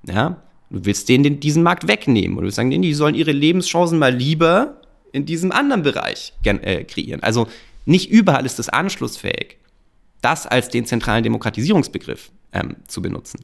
Ja? 0.05 0.39
Du 0.69 0.85
willst 0.85 1.09
denen 1.09 1.39
diesen 1.39 1.63
Markt 1.63 1.87
wegnehmen 1.87 2.37
und 2.37 2.43
du 2.43 2.45
willst 2.45 2.57
sagen, 2.57 2.69
die 2.69 2.93
sollen 2.93 3.15
ihre 3.15 3.31
Lebenschancen 3.31 3.97
mal 3.97 4.13
lieber 4.13 4.79
in 5.11 5.25
diesem 5.25 5.51
anderen 5.51 5.81
Bereich 5.81 6.33
äh, 6.43 6.83
kreieren. 6.83 7.23
Also 7.23 7.47
nicht 7.85 8.11
überall 8.11 8.45
ist 8.45 8.59
es 8.59 8.69
anschlussfähig, 8.69 9.57
das 10.21 10.45
als 10.45 10.69
den 10.69 10.85
zentralen 10.85 11.23
Demokratisierungsbegriff 11.23 12.29
ähm, 12.53 12.75
zu 12.85 13.01
benutzen. 13.01 13.43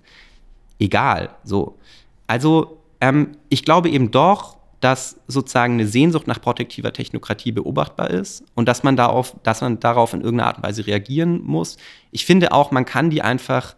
Egal, 0.77 1.31
so. 1.43 1.79
Also 2.27 2.83
ähm, 3.01 3.31
ich 3.49 3.65
glaube 3.65 3.89
eben 3.89 4.11
doch, 4.11 4.56
dass 4.79 5.19
sozusagen 5.27 5.73
eine 5.73 5.87
Sehnsucht 5.87 6.27
nach 6.27 6.39
protektiver 6.39 6.93
Technokratie 6.93 7.51
beobachtbar 7.51 8.11
ist 8.11 8.43
und 8.53 8.67
dass 8.67 8.83
man, 8.83 8.95
darauf, 8.95 9.35
dass 9.43 9.61
man 9.61 9.79
darauf 9.79 10.13
in 10.13 10.21
irgendeiner 10.21 10.47
Art 10.47 10.57
und 10.57 10.63
Weise 10.63 10.85
reagieren 10.85 11.41
muss. 11.43 11.77
Ich 12.11 12.25
finde 12.25 12.51
auch, 12.51 12.71
man 12.71 12.85
kann 12.85 13.09
die 13.09 13.23
einfach, 13.23 13.75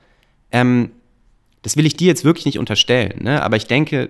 ähm, 0.52 0.92
das 1.62 1.78
will 1.78 1.86
ich 1.86 1.96
dir 1.96 2.08
jetzt 2.08 2.26
wirklich 2.26 2.46
nicht 2.46 2.60
unterstellen, 2.60 3.24
ne? 3.24 3.42
aber 3.42 3.56
ich 3.56 3.68
denke, 3.68 4.10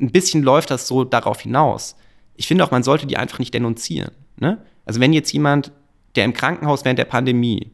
ein 0.00 0.12
bisschen 0.12 0.42
läuft 0.42 0.70
das 0.70 0.86
so 0.86 1.04
darauf 1.04 1.40
hinaus, 1.40 1.96
ich 2.36 2.46
finde 2.46 2.64
auch, 2.64 2.70
man 2.70 2.82
sollte 2.82 3.06
die 3.06 3.18
einfach 3.18 3.38
nicht 3.38 3.52
denunzieren. 3.52 4.12
Ne? 4.38 4.58
Also 4.86 4.98
wenn 4.98 5.12
jetzt 5.12 5.30
jemand, 5.32 5.72
der 6.16 6.24
im 6.24 6.32
Krankenhaus 6.32 6.86
während 6.86 6.98
der 6.98 7.04
Pandemie 7.04 7.70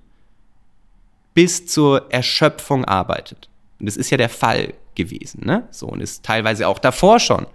bis 1.35 1.67
zur 1.67 2.11
Erschöpfung 2.11 2.85
arbeitet, 2.85 3.49
und 3.79 3.87
das 3.87 3.97
ist 3.97 4.11
ja 4.11 4.17
der 4.17 4.29
Fall 4.29 4.75
gewesen, 4.97 5.45
ne? 5.45 5.69
so 5.71 5.87
und 5.87 6.01
ist 6.01 6.25
teilweise 6.25 6.67
auch 6.67 6.81
davor 6.81 7.21
schon 7.21 7.47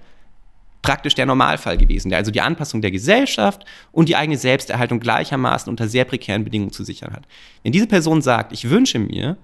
praktisch 0.82 1.16
der 1.16 1.26
Normalfall 1.26 1.78
gewesen, 1.78 2.14
also 2.14 2.32
die 2.32 2.42
Anpassung 2.42 2.82
der 2.82 2.92
Gesellschaft 2.92 3.66
und 3.92 4.10
die 4.10 4.16
eigene 4.16 4.38
Selbsterhaltung 4.38 5.00
gleichermaßen 5.00 5.70
unter 5.70 5.88
sehr 5.88 6.06
prekären 6.06 6.44
Bedingungen 6.44 6.72
zu 6.72 6.84
sichern 6.84 7.14
hat. 7.14 7.28
Wenn 7.64 7.72
diese 7.72 7.88
Person 7.88 8.22
sagt, 8.22 8.52
ich 8.52 8.70
wünsche 8.70 9.00
mir, 9.00 9.38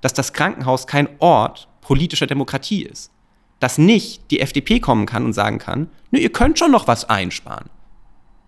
dass 0.00 0.12
das 0.12 0.32
Krankenhaus 0.32 0.86
kein 0.86 1.08
Ort 1.18 1.68
politischer 1.80 2.26
Demokratie 2.26 2.82
ist, 2.82 3.10
dass 3.60 3.78
nicht 3.78 4.30
die 4.30 4.40
FDP 4.40 4.80
kommen 4.80 5.06
kann 5.06 5.24
und 5.24 5.32
sagen 5.32 5.58
kann, 5.58 5.88
ihr 6.10 6.32
könnt 6.32 6.58
schon 6.58 6.72
noch 6.72 6.88
was 6.88 7.08
einsparen. 7.08 7.70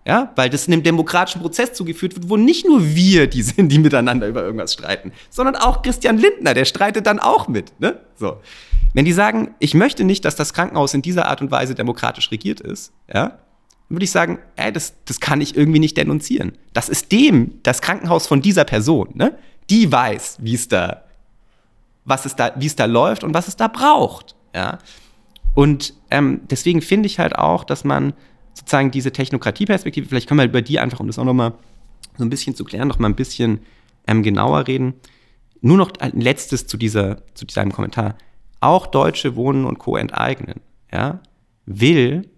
Ja, 0.07 0.31
weil 0.35 0.51
das 0.51 0.67
in 0.67 0.73
einem 0.73 0.83
demokratischen 0.83 1.41
Prozess 1.41 1.73
zugeführt 1.73 2.15
wird, 2.15 2.29
wo 2.29 2.37
nicht 2.37 2.67
nur 2.67 2.93
wir 2.95 3.25
die 3.27 3.41
sind, 3.41 3.71
die 3.71 3.79
miteinander 3.79 4.27
über 4.27 4.43
irgendwas 4.43 4.73
streiten, 4.73 5.11
sondern 5.31 5.55
auch 5.55 5.81
Christian 5.81 6.19
Lindner, 6.19 6.53
der 6.53 6.65
streitet 6.65 7.07
dann 7.07 7.19
auch 7.19 7.47
mit. 7.47 7.73
Ne? 7.79 7.99
So. 8.15 8.37
Wenn 8.93 9.05
die 9.05 9.13
sagen, 9.13 9.55
ich 9.57 9.73
möchte 9.73 10.03
nicht, 10.03 10.23
dass 10.23 10.35
das 10.35 10.53
Krankenhaus 10.53 10.93
in 10.93 11.01
dieser 11.01 11.27
Art 11.27 11.41
und 11.41 11.49
Weise 11.49 11.73
demokratisch 11.73 12.29
regiert 12.31 12.61
ist, 12.61 12.93
ja, 13.11 13.39
dann 13.87 13.97
würde 13.97 14.03
ich 14.03 14.11
sagen, 14.11 14.39
ey, 14.55 14.71
das, 14.71 14.93
das 15.05 15.19
kann 15.19 15.41
ich 15.41 15.57
irgendwie 15.57 15.79
nicht 15.79 15.97
denunzieren. 15.97 16.53
Das 16.73 16.87
ist 16.87 17.11
dem, 17.11 17.59
das 17.63 17.81
Krankenhaus 17.81 18.27
von 18.27 18.41
dieser 18.41 18.63
Person, 18.63 19.09
ne? 19.13 19.37
Die 19.69 19.91
weiß, 19.91 20.37
wie 20.41 20.53
es 20.53 20.67
da, 20.67 21.03
was 22.03 22.25
es 22.25 22.35
da, 22.35 22.51
wie 22.55 22.67
es 22.67 22.75
da 22.75 22.85
läuft 22.85 23.23
und 23.23 23.33
was 23.33 23.47
es 23.47 23.55
da 23.55 23.67
braucht. 23.67 24.35
Ja. 24.53 24.77
Und 25.55 25.93
ähm, 26.11 26.41
deswegen 26.49 26.81
finde 26.81 27.07
ich 27.07 27.19
halt 27.19 27.35
auch, 27.35 27.63
dass 27.63 27.83
man 27.83 28.13
sozusagen 28.55 28.89
diese 28.89 29.11
Technokratieperspektive, 29.11 30.07
vielleicht 30.07 30.27
können 30.27 30.39
wir 30.39 30.45
über 30.45 30.61
die 30.61 30.79
einfach, 30.79 30.99
um 30.99 31.07
das 31.07 31.19
auch 31.19 31.25
nochmal 31.25 31.53
so 32.17 32.23
ein 32.23 32.29
bisschen 32.29 32.55
zu 32.55 32.63
klären, 32.63 32.87
noch 32.87 32.99
mal 32.99 33.09
ein 33.09 33.15
bisschen 33.15 33.59
ähm, 34.07 34.23
genauer 34.23 34.67
reden. 34.67 34.93
Nur 35.61 35.77
noch 35.77 35.91
ein 35.99 36.19
letztes 36.19 36.65
zu, 36.65 36.77
dieser, 36.77 37.21
zu 37.35 37.45
diesem 37.45 37.71
Kommentar. 37.71 38.17
Auch 38.61 38.87
Deutsche 38.87 39.35
Wohnen 39.35 39.65
und 39.65 39.77
Co. 39.77 39.97
enteignen, 39.97 40.61
ja, 40.91 41.19
will 41.65 42.29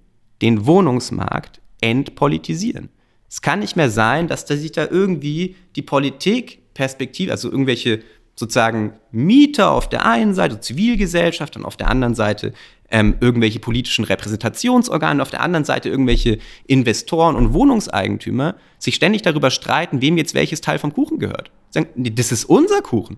den 0.42 0.66
Wohnungsmarkt 0.66 1.62
entpolitisieren. 1.82 2.90
Es 3.30 3.42
kann 3.42 3.60
nicht 3.60 3.76
mehr 3.76 3.90
sein, 3.90 4.28
dass 4.28 4.46
da 4.46 4.56
sich 4.56 4.72
da 4.72 4.88
irgendwie 4.90 5.56
die 5.76 5.82
Politikperspektive, 5.82 7.32
also 7.32 7.52
irgendwelche 7.52 8.02
sozusagen 8.38 8.94
Mieter 9.12 9.72
auf 9.72 9.90
der 9.90 10.06
einen 10.06 10.36
Seite, 10.36 10.60
Zivilgesellschaft 10.60 11.58
und 11.58 11.66
auf 11.66 11.76
der 11.76 11.90
anderen 11.90 12.14
Seite 12.14 12.54
ähm, 12.90 13.16
irgendwelche 13.20 13.60
politischen 13.60 14.06
Repräsentationsorgane, 14.06 15.22
auf 15.22 15.32
der 15.32 15.42
anderen 15.42 15.66
Seite 15.66 15.90
irgendwelche 15.90 16.38
Investoren 16.68 17.36
und 17.36 17.54
Wohnungseigentümer 17.54 18.56
sich 18.78 18.96
ständig 18.96 19.24
darüber 19.24 19.50
streiten, 19.50 20.02
wem 20.02 20.18
jetzt 20.18 20.36
welches 20.36 20.62
Teil 20.62 20.78
vom 20.78 20.94
Kuchen 20.94 21.18
gehört. 21.18 21.52
Sagen, 21.72 21.88
nee, 21.96 22.12
das 22.12 22.32
ist 22.32 22.46
unser 22.46 22.82
Kuchen. 22.82 23.18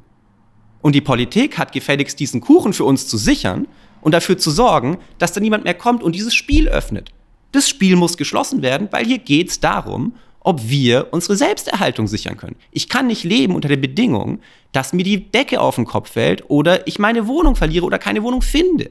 Und 0.81 0.95
die 0.95 1.01
Politik 1.01 1.57
hat 1.57 1.73
gefälligst 1.73 2.19
diesen 2.19 2.39
Kuchen 2.39 2.71
für 2.71 2.85
uns 2.85 3.07
zu 3.07 3.17
sichern 3.17 3.67
und 3.99 4.13
dafür 4.13 4.37
zu 4.37 4.49
sorgen, 4.49 4.97
dass 5.17 5.33
da 5.33 5.41
niemand 5.41 5.65
mehr 5.65 5.73
kommt 5.73 6.01
und 6.01 6.15
dieses 6.15 6.33
Spiel 6.33 6.69
öffnet. 6.69 7.11
Das 7.51 7.67
Spiel 7.67 7.97
muss 7.97 8.15
geschlossen 8.15 8.61
werden, 8.61 8.87
weil 8.91 9.05
hier 9.05 9.17
geht 9.17 9.49
es 9.49 9.59
darum, 9.59 10.15
ob 10.41 10.69
wir 10.69 11.07
unsere 11.11 11.35
Selbsterhaltung 11.35 12.07
sichern 12.07 12.37
können. 12.37 12.55
Ich 12.71 12.89
kann 12.89 13.07
nicht 13.07 13.23
leben 13.23 13.55
unter 13.55 13.67
der 13.67 13.77
Bedingung, 13.77 14.39
dass 14.71 14.93
mir 14.93 15.03
die 15.03 15.31
Decke 15.31 15.59
auf 15.59 15.75
den 15.75 15.85
Kopf 15.85 16.11
fällt 16.11 16.49
oder 16.49 16.87
ich 16.87 16.99
meine 16.99 17.27
Wohnung 17.27 17.55
verliere 17.55 17.85
oder 17.85 17.99
keine 17.99 18.23
Wohnung 18.23 18.41
finde. 18.41 18.89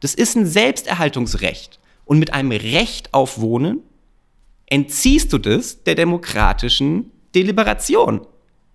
Das 0.00 0.14
ist 0.14 0.36
ein 0.36 0.46
Selbsterhaltungsrecht. 0.46 1.80
Und 2.04 2.18
mit 2.18 2.34
einem 2.34 2.52
Recht 2.52 3.12
auf 3.14 3.40
Wohnen 3.40 3.80
entziehst 4.66 5.32
du 5.32 5.38
das 5.38 5.82
der 5.84 5.94
demokratischen 5.94 7.10
Deliberation. 7.34 8.26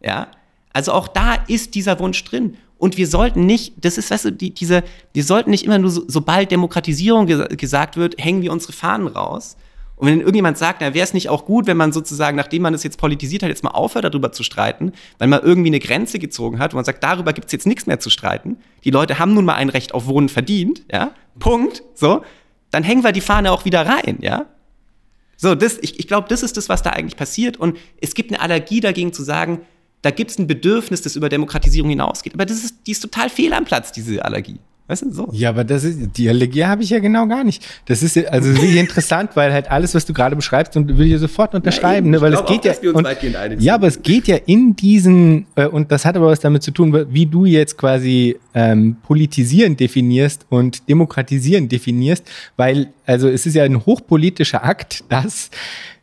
Ja? 0.01 0.29
Also 0.73 0.91
auch 0.91 1.07
da 1.07 1.35
ist 1.47 1.75
dieser 1.75 1.99
Wunsch 1.99 2.23
drin. 2.23 2.57
Und 2.77 2.97
wir 2.97 3.07
sollten 3.07 3.45
nicht, 3.45 3.73
das 3.77 3.97
ist, 3.97 4.09
weißt 4.09 4.25
du, 4.25 4.31
die, 4.31 4.53
diese, 4.53 4.83
wir 5.13 5.23
sollten 5.23 5.49
nicht 5.49 5.65
immer 5.65 5.77
nur, 5.77 5.91
so, 5.91 6.03
sobald 6.07 6.51
Demokratisierung 6.51 7.27
gesagt 7.27 7.97
wird, 7.97 8.15
hängen 8.17 8.41
wir 8.41 8.51
unsere 8.51 8.71
Fahnen 8.71 9.07
raus, 9.07 9.57
und 9.99 10.07
wenn 10.07 10.19
irgendjemand 10.19 10.57
sagt, 10.57 10.79
na, 10.79 10.93
wäre 10.93 11.03
es 11.03 11.13
nicht 11.13 11.27
auch 11.27 11.45
gut, 11.45 11.67
wenn 11.67 11.75
man 11.75 11.91
sozusagen, 11.91 12.37
nachdem 12.37 12.61
man 12.61 12.73
es 12.73 12.83
jetzt 12.83 12.97
politisiert 12.97 13.43
hat, 13.43 13.49
jetzt 13.49 13.65
mal 13.65 13.71
aufhört, 13.71 14.05
darüber 14.05 14.31
zu 14.31 14.43
streiten, 14.43 14.93
weil 15.17 15.27
man 15.27 15.41
irgendwie 15.43 15.69
eine 15.69 15.81
Grenze 15.81 16.19
gezogen 16.19 16.57
hat, 16.57 16.73
wo 16.73 16.77
man 16.77 16.85
sagt, 16.85 17.03
darüber 17.03 17.33
gibt 17.33 17.47
es 17.47 17.51
jetzt 17.51 17.67
nichts 17.67 17.85
mehr 17.85 17.99
zu 17.99 18.09
streiten. 18.09 18.57
Die 18.85 18.91
Leute 18.91 19.19
haben 19.19 19.33
nun 19.33 19.43
mal 19.43 19.55
ein 19.55 19.67
Recht 19.67 19.93
auf 19.93 20.07
Wohnen 20.07 20.29
verdient, 20.29 20.83
ja, 20.89 21.11
Punkt, 21.37 21.83
so, 21.95 22.23
dann 22.71 22.83
hängen 22.83 23.03
wir 23.03 23.11
die 23.11 23.19
Fahne 23.19 23.51
auch 23.51 23.65
wieder 23.65 23.85
rein, 23.85 24.19
ja. 24.21 24.45
So, 25.35 25.53
das, 25.53 25.77
ich, 25.81 25.99
ich 25.99 26.07
glaube, 26.07 26.29
das 26.29 26.43
ist 26.43 26.55
das, 26.55 26.69
was 26.69 26.81
da 26.81 26.91
eigentlich 26.91 27.15
passiert. 27.15 27.57
Und 27.57 27.77
es 28.01 28.13
gibt 28.13 28.31
eine 28.31 28.41
Allergie 28.41 28.81
dagegen 28.81 29.13
zu 29.13 29.23
sagen, 29.23 29.61
da 30.01 30.11
gibt 30.11 30.31
es 30.31 30.39
ein 30.39 30.47
Bedürfnis, 30.47 31.01
das 31.01 31.15
über 31.15 31.29
Demokratisierung 31.29 31.89
hinausgeht. 31.89 32.33
Aber 32.33 32.45
das 32.45 32.63
ist, 32.63 32.87
die 32.87 32.91
ist 32.91 32.99
total 32.99 33.29
fehl 33.29 33.53
am 33.53 33.65
Platz, 33.65 33.91
diese 33.91 34.23
Allergie. 34.23 34.59
Weißt 34.89 35.03
du, 35.03 35.11
so. 35.11 35.29
Ja, 35.33 35.49
aber 35.49 35.63
das 35.63 35.83
ist, 35.83 36.17
Dialogie 36.17 36.65
habe 36.65 36.81
ich 36.81 36.89
ja 36.89 36.97
genau 36.97 37.27
gar 37.27 37.43
nicht. 37.43 37.63
Das 37.85 38.01
ist 38.01 38.17
also 38.27 38.51
wirklich 38.51 38.75
interessant, 38.79 39.35
weil 39.35 39.53
halt 39.53 39.69
alles, 39.69 39.93
was 39.93 40.03
du 40.03 40.13
gerade 40.13 40.35
beschreibst, 40.35 40.75
und 40.75 40.97
will 40.97 41.13
ich 41.13 41.19
sofort 41.19 41.53
unterschreiben, 41.53 42.07
ja, 42.07 42.11
ne, 42.13 42.21
weil 42.21 42.33
es 42.33 42.43
geht 42.45 42.67
auch, 42.67 42.83
ja. 42.83 42.91
Und, 42.91 43.61
ja, 43.61 43.75
aber 43.75 43.85
es 43.85 44.01
geht 44.01 44.27
ja 44.27 44.37
in 44.47 44.75
diesen, 44.75 45.45
äh, 45.53 45.67
und 45.67 45.91
das 45.91 46.05
hat 46.05 46.15
aber 46.15 46.25
was 46.25 46.39
damit 46.39 46.63
zu 46.63 46.71
tun, 46.71 47.05
wie 47.11 47.27
du 47.27 47.45
jetzt 47.45 47.77
quasi 47.77 48.37
ähm, 48.55 48.97
politisieren 49.03 49.77
definierst 49.77 50.47
und 50.49 50.89
demokratisieren 50.89 51.69
definierst, 51.69 52.23
weil, 52.57 52.87
also 53.05 53.29
es 53.29 53.45
ist 53.45 53.53
ja 53.53 53.65
ein 53.65 53.85
hochpolitischer 53.85 54.63
Akt, 54.63 55.03
dass 55.09 55.51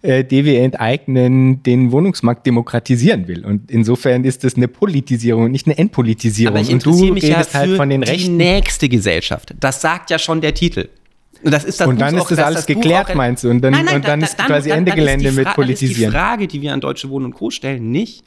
äh, 0.03 0.25
DW 0.25 0.57
enteignen 0.57 1.63
den 1.63 1.93
Wohnungsmarkt 1.93 2.47
demokratisieren 2.47 3.29
will. 3.29 3.45
Und 3.45 3.71
insofern 3.71 4.25
ist 4.25 4.45
das 4.45 4.57
eine 4.57 4.69
Politisierung, 4.69 5.51
nicht 5.51 5.67
eine 5.67 5.79
Entpolitisierung. 5.79 6.55
Aber 6.55 6.63
ich 6.63 6.71
interessiere 6.71 7.13
mich 7.13 7.25
ja 7.25 7.37
halt 7.37 7.49
für 7.49 7.59
halt 7.59 7.77
von 7.77 7.91
den 7.91 8.03
die 8.03 8.29
nächste 8.29 8.89
Gesellschaft. 8.89 9.55
Das 9.59 9.81
sagt 9.81 10.11
ja 10.11 10.19
schon 10.19 10.41
der 10.41 10.55
Titel. 10.55 10.89
Und, 11.43 11.53
das 11.53 11.65
ist 11.65 11.81
das 11.81 11.87
und 11.87 12.01
dann 12.01 12.15
Buch 12.15 12.31
ist 12.31 12.33
das 12.33 12.39
auch, 12.41 12.47
alles 12.47 12.59
das 12.61 12.67
geklärt, 12.67 13.15
meinst 13.15 13.45
du? 13.45 13.51
Und 13.51 13.61
dann, 13.61 13.73
nein, 13.73 13.85
nein, 13.85 13.97
und 13.97 14.09
dann 14.09 14.21
da, 14.21 14.27
ist 14.27 14.39
dann, 14.39 14.47
quasi 14.47 14.71
dann, 14.71 14.79
Ende 14.79 14.93
Gelände 14.93 15.33
mit 15.33 15.53
Politisieren. 15.55 16.11
die 16.11 16.17
Frage, 16.17 16.47
die 16.47 16.63
wir 16.63 16.73
an 16.73 16.81
Deutsche 16.81 17.11
Wohnen 17.11 17.27
und 17.27 17.35
Co. 17.35 17.51
stellen, 17.51 17.91
nicht, 17.91 18.25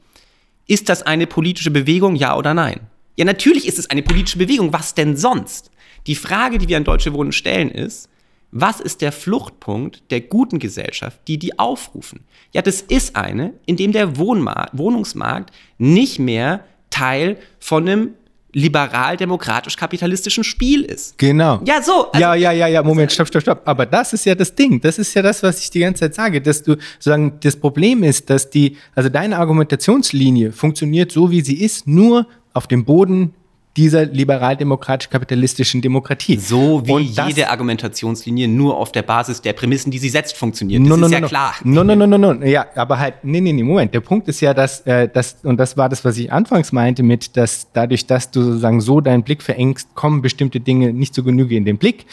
ist 0.67 0.89
das 0.89 1.01
eine 1.01 1.25
politische 1.25 1.71
Bewegung, 1.71 2.15
ja 2.15 2.37
oder 2.37 2.53
nein? 2.53 2.81
Ja, 3.15 3.25
natürlich 3.25 3.67
ist 3.67 3.79
es 3.79 3.89
eine 3.89 4.03
politische 4.03 4.37
Bewegung. 4.37 4.71
Was 4.71 4.93
denn 4.93 5.17
sonst? 5.17 5.71
Die 6.07 6.15
Frage, 6.15 6.57
die 6.57 6.69
wir 6.69 6.77
an 6.77 6.83
Deutsche 6.83 7.13
Wohnen 7.13 7.31
stellen, 7.31 7.69
ist, 7.69 8.07
was 8.51 8.79
ist 8.79 9.01
der 9.01 9.11
Fluchtpunkt 9.11 10.03
der 10.11 10.21
guten 10.21 10.59
Gesellschaft, 10.59 11.19
die 11.27 11.37
die 11.37 11.59
aufrufen? 11.59 12.21
Ja, 12.51 12.61
das 12.61 12.81
ist 12.81 13.15
eine, 13.15 13.53
in 13.65 13.77
dem 13.77 13.91
der 13.91 14.17
Wohnmarkt, 14.17 14.77
Wohnungsmarkt 14.77 15.53
nicht 15.77 16.19
mehr 16.19 16.63
Teil 16.89 17.37
von 17.59 17.87
einem 17.87 18.13
liberal-demokratisch-kapitalistischen 18.51 20.43
Spiel 20.43 20.83
ist. 20.83 21.17
Genau. 21.19 21.61
Ja, 21.65 21.83
so. 21.83 22.11
Also, 22.11 22.19
ja, 22.19 22.33
ja, 22.33 22.51
ja, 22.51 22.67
ja, 22.67 22.81
Moment, 22.81 23.11
stopp, 23.11 23.27
stopp, 23.27 23.43
stopp. 23.43 23.61
Aber 23.65 23.85
das 23.85 24.13
ist 24.13 24.25
ja 24.25 24.33
das 24.33 24.55
Ding. 24.55 24.81
Das 24.81 24.97
ist 24.97 25.13
ja 25.13 25.21
das, 25.21 25.43
was 25.43 25.61
ich 25.61 25.69
die 25.69 25.79
ganze 25.79 26.01
Zeit 26.01 26.15
sage, 26.15 26.41
dass 26.41 26.63
du 26.63 26.75
sozusagen 26.93 27.39
das 27.41 27.55
Problem 27.55 28.03
ist, 28.03 28.29
dass 28.29 28.49
die, 28.49 28.77
also 28.95 29.09
deine 29.09 29.37
Argumentationslinie 29.37 30.51
funktioniert 30.51 31.11
so, 31.11 31.29
wie 31.29 31.41
sie 31.41 31.61
ist, 31.61 31.87
nur 31.87 32.25
auf 32.53 32.65
dem 32.65 32.85
Boden 32.85 33.35
dieser 33.77 34.05
liberal-demokratisch-kapitalistischen 34.05 35.81
Demokratie. 35.81 36.37
So 36.37 36.85
wie 36.85 36.91
und 36.91 37.27
jede 37.27 37.49
Argumentationslinie 37.49 38.47
nur 38.47 38.75
auf 38.75 38.91
der 38.91 39.03
Basis 39.03 39.41
der 39.41 39.53
Prämissen, 39.53 39.91
die 39.91 39.99
sie 39.99 40.09
setzt, 40.09 40.35
funktioniert. 40.35 40.81
Das 40.81 40.89
no, 40.89 40.97
no, 40.97 41.05
ist 41.05 41.11
no, 41.11 41.17
ja 41.19 41.27
klar. 41.27 41.55
No, 41.63 41.83
no, 41.83 41.95
no, 41.95 42.07
no, 42.07 42.17
no. 42.17 42.45
Ja, 42.45 42.65
aber 42.75 42.99
halt, 42.99 43.15
nee, 43.23 43.39
nee, 43.41 43.53
nee, 43.53 43.63
Moment. 43.63 43.93
Der 43.93 44.01
Punkt 44.01 44.27
ist 44.27 44.41
ja, 44.41 44.53
dass, 44.53 44.81
äh, 44.81 45.07
dass, 45.07 45.37
und 45.43 45.57
das 45.57 45.77
war 45.77 45.87
das, 45.87 46.03
was 46.03 46.17
ich 46.17 46.31
anfangs 46.31 46.71
meinte, 46.71 47.03
mit, 47.03 47.37
dass 47.37 47.71
dadurch, 47.71 48.07
dass 48.07 48.31
du 48.31 48.41
sozusagen 48.41 48.81
so 48.81 49.01
deinen 49.01 49.23
Blick 49.23 49.43
verengst, 49.43 49.93
kommen 49.95 50.21
bestimmte 50.21 50.59
Dinge 50.59 50.91
nicht 50.91 51.13
zu 51.13 51.23
Genüge 51.23 51.55
in 51.55 51.65
den 51.65 51.77
Blick. 51.77 52.05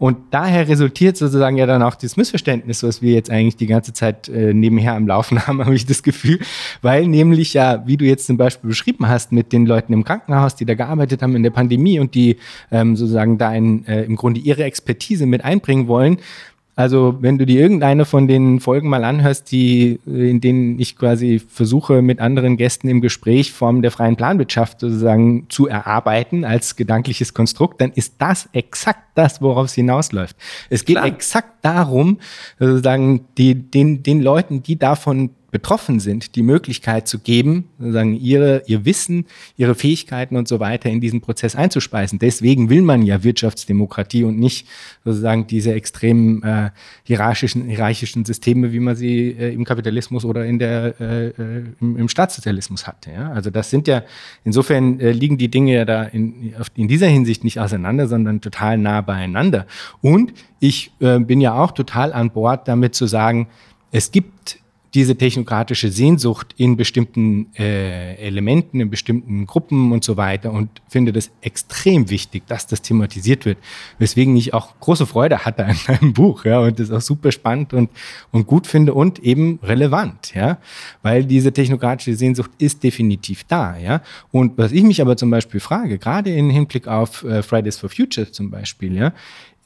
Und 0.00 0.16
daher 0.30 0.66
resultiert 0.66 1.18
sozusagen 1.18 1.58
ja 1.58 1.66
dann 1.66 1.82
auch 1.82 1.94
dieses 1.94 2.16
Missverständnis, 2.16 2.82
was 2.82 3.02
wir 3.02 3.12
jetzt 3.12 3.30
eigentlich 3.30 3.56
die 3.56 3.66
ganze 3.66 3.92
Zeit 3.92 4.30
äh, 4.30 4.54
nebenher 4.54 4.94
am 4.94 5.06
Laufen 5.06 5.46
haben, 5.46 5.62
habe 5.62 5.74
ich 5.74 5.84
das 5.84 6.02
Gefühl. 6.02 6.38
Weil 6.80 7.06
nämlich 7.06 7.52
ja, 7.52 7.86
wie 7.86 7.98
du 7.98 8.06
jetzt 8.06 8.26
zum 8.26 8.38
Beispiel 8.38 8.68
beschrieben 8.68 9.08
hast, 9.08 9.30
mit 9.30 9.52
den 9.52 9.66
Leuten 9.66 9.92
im 9.92 10.02
Krankenhaus, 10.02 10.56
die 10.56 10.64
da 10.64 10.72
gearbeitet 10.72 11.20
haben 11.20 11.36
in 11.36 11.42
der 11.42 11.50
Pandemie 11.50 12.00
und 12.00 12.14
die 12.14 12.38
ähm, 12.72 12.96
sozusagen 12.96 13.36
da 13.36 13.54
in, 13.54 13.84
äh, 13.86 14.04
im 14.04 14.16
Grunde 14.16 14.40
ihre 14.40 14.64
Expertise 14.64 15.26
mit 15.26 15.44
einbringen 15.44 15.86
wollen, 15.86 16.16
also, 16.80 17.18
wenn 17.20 17.36
du 17.36 17.44
dir 17.44 17.60
irgendeine 17.60 18.04
von 18.04 18.26
den 18.26 18.58
Folgen 18.60 18.88
mal 18.88 19.04
anhörst, 19.04 19.52
die, 19.52 20.00
in 20.06 20.40
denen 20.40 20.78
ich 20.78 20.96
quasi 20.96 21.38
versuche, 21.38 22.00
mit 22.00 22.20
anderen 22.20 22.56
Gästen 22.56 22.88
im 22.88 23.00
Gespräch 23.00 23.52
Formen 23.52 23.82
der 23.82 23.90
freien 23.90 24.16
Planwirtschaft 24.16 24.80
sozusagen 24.80 25.46
zu 25.48 25.66
erarbeiten 25.66 26.44
als 26.44 26.76
gedankliches 26.76 27.34
Konstrukt, 27.34 27.80
dann 27.80 27.92
ist 27.92 28.14
das 28.18 28.48
exakt 28.52 29.10
das, 29.14 29.42
worauf 29.42 29.66
es 29.66 29.74
hinausläuft. 29.74 30.36
Es 30.70 30.84
geht 30.84 30.96
Klar. 30.96 31.06
exakt 31.06 31.62
darum, 31.62 32.18
sozusagen 32.58 33.26
die, 33.36 33.54
den, 33.54 34.02
den 34.02 34.22
Leuten, 34.22 34.62
die 34.62 34.78
davon 34.78 35.30
betroffen 35.50 36.00
sind, 36.00 36.36
die 36.36 36.42
Möglichkeit 36.42 37.08
zu 37.08 37.18
geben, 37.18 37.68
sozusagen 37.78 38.14
ihre, 38.14 38.62
ihr 38.66 38.84
Wissen, 38.84 39.26
ihre 39.56 39.74
Fähigkeiten 39.74 40.36
und 40.36 40.48
so 40.48 40.60
weiter 40.60 40.90
in 40.90 41.00
diesen 41.00 41.20
Prozess 41.20 41.56
einzuspeisen. 41.56 42.18
Deswegen 42.18 42.70
will 42.70 42.82
man 42.82 43.02
ja 43.02 43.22
Wirtschaftsdemokratie 43.24 44.24
und 44.24 44.38
nicht 44.38 44.66
sozusagen 45.04 45.46
diese 45.46 45.72
extremen 45.72 46.42
äh, 46.42 46.70
hierarchischen, 47.04 47.68
hierarchischen 47.68 48.24
Systeme, 48.24 48.72
wie 48.72 48.80
man 48.80 48.96
sie 48.96 49.30
äh, 49.30 49.52
im 49.52 49.64
Kapitalismus 49.64 50.24
oder 50.24 50.44
in 50.44 50.58
der, 50.58 50.94
äh, 51.00 51.26
äh 51.28 51.64
im, 51.80 51.96
im, 51.96 52.08
Staatssozialismus 52.08 52.86
hatte. 52.86 53.10
Ja? 53.10 53.30
Also 53.32 53.50
das 53.50 53.70
sind 53.70 53.88
ja, 53.88 54.04
insofern 54.44 55.00
äh, 55.00 55.12
liegen 55.12 55.38
die 55.38 55.50
Dinge 55.50 55.74
ja 55.74 55.84
da 55.84 56.04
in, 56.04 56.54
in 56.74 56.88
dieser 56.88 57.08
Hinsicht 57.08 57.44
nicht 57.44 57.58
auseinander, 57.58 58.06
sondern 58.06 58.40
total 58.40 58.78
nah 58.78 59.00
beieinander. 59.00 59.66
Und 60.00 60.32
ich 60.60 60.92
äh, 61.00 61.18
bin 61.18 61.40
ja 61.40 61.54
auch 61.54 61.72
total 61.72 62.12
an 62.12 62.30
Bord 62.30 62.68
damit 62.68 62.94
zu 62.94 63.06
sagen, 63.06 63.48
es 63.92 64.12
gibt 64.12 64.60
diese 64.94 65.16
technokratische 65.16 65.90
Sehnsucht 65.90 66.54
in 66.56 66.76
bestimmten 66.76 67.46
äh, 67.56 68.14
Elementen, 68.16 68.80
in 68.80 68.90
bestimmten 68.90 69.46
Gruppen 69.46 69.92
und 69.92 70.02
so 70.02 70.16
weiter 70.16 70.52
und 70.52 70.68
finde 70.88 71.12
das 71.12 71.30
extrem 71.42 72.10
wichtig, 72.10 72.42
dass 72.46 72.66
das 72.66 72.82
thematisiert 72.82 73.44
wird, 73.44 73.58
weswegen 73.98 74.36
ich 74.36 74.52
auch 74.52 74.78
große 74.80 75.06
Freude 75.06 75.44
hatte 75.44 75.64
an 75.64 75.76
meinem 75.86 76.12
Buch, 76.14 76.44
ja, 76.44 76.58
und 76.58 76.78
das 76.78 76.90
auch 76.90 77.00
super 77.00 77.30
spannend 77.30 77.72
und, 77.72 77.90
und 78.32 78.46
gut 78.46 78.66
finde 78.66 78.94
und 78.94 79.20
eben 79.20 79.60
relevant, 79.62 80.34
ja, 80.34 80.58
weil 81.02 81.24
diese 81.24 81.52
technokratische 81.52 82.16
Sehnsucht 82.16 82.50
ist 82.58 82.82
definitiv 82.82 83.44
da, 83.44 83.76
ja, 83.76 84.02
und 84.32 84.58
was 84.58 84.72
ich 84.72 84.82
mich 84.82 85.00
aber 85.00 85.16
zum 85.16 85.30
Beispiel 85.30 85.60
frage, 85.60 85.98
gerade 85.98 86.34
im 86.34 86.50
Hinblick 86.50 86.88
auf 86.88 87.22
äh, 87.22 87.42
Fridays 87.42 87.76
for 87.76 87.90
Future 87.90 88.30
zum 88.32 88.50
Beispiel, 88.50 88.96
ja, 88.96 89.12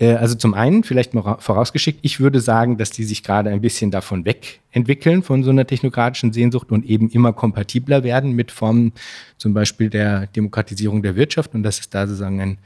also 0.01 0.34
zum 0.34 0.55
einen, 0.55 0.82
vielleicht 0.82 1.14
mal 1.14 1.36
vorausgeschickt, 1.38 2.01
ich 2.03 2.18
würde 2.18 2.40
sagen, 2.40 2.78
dass 2.78 2.90
die 2.90 3.05
sich 3.05 3.22
gerade 3.22 3.51
ein 3.51 3.61
bisschen 3.61 3.92
davon 3.92 4.24
wegentwickeln, 4.24 5.22
von 5.22 5.45
so 5.45 5.51
einer 5.51 5.66
technokratischen 5.66 6.32
Sehnsucht 6.32 6.72
und 6.72 6.84
eben 6.84 7.09
immer 7.11 7.32
kompatibler 7.32 8.03
werden 8.03 8.32
mit 8.32 8.51
Formen 8.51 8.92
zum 9.38 9.55
Beispiel 9.55 9.90
der 9.90 10.26
Demokratisierung 10.26 11.03
der 11.03 11.14
Wirtschaft 11.14 11.55
und 11.55 11.62
dass 11.62 11.78
es 11.78 11.90
da 11.90 12.07
sozusagen 12.07 12.40
ein 12.40 12.59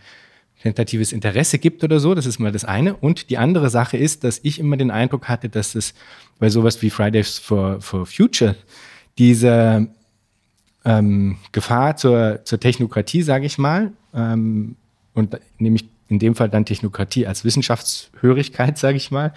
tentatives 0.62 1.12
Interesse 1.12 1.58
gibt 1.58 1.84
oder 1.84 2.00
so. 2.00 2.14
Das 2.14 2.26
ist 2.26 2.38
mal 2.38 2.50
das 2.50 2.64
eine. 2.64 2.94
Und 2.94 3.30
die 3.30 3.38
andere 3.38 3.70
Sache 3.70 3.96
ist, 3.96 4.24
dass 4.24 4.40
ich 4.42 4.58
immer 4.58 4.76
den 4.76 4.90
Eindruck 4.90 5.28
hatte, 5.28 5.48
dass 5.48 5.74
es 5.74 5.94
bei 6.38 6.48
sowas 6.48 6.80
wie 6.82 6.90
Fridays 6.90 7.38
for, 7.38 7.80
for 7.80 8.06
Future 8.06 8.56
diese 9.18 9.88
ähm, 10.84 11.36
Gefahr 11.52 11.96
zur, 11.96 12.40
zur 12.44 12.58
Technokratie, 12.58 13.22
sage 13.22 13.46
ich 13.46 13.58
mal, 13.58 13.92
ähm, 14.14 14.76
und 15.14 15.38
nämlich 15.58 15.84
in 16.08 16.18
dem 16.18 16.34
Fall 16.34 16.48
dann 16.48 16.64
Technokratie 16.64 17.26
als 17.26 17.44
Wissenschaftshörigkeit, 17.44 18.78
sage 18.78 18.96
ich 18.96 19.10
mal, 19.10 19.32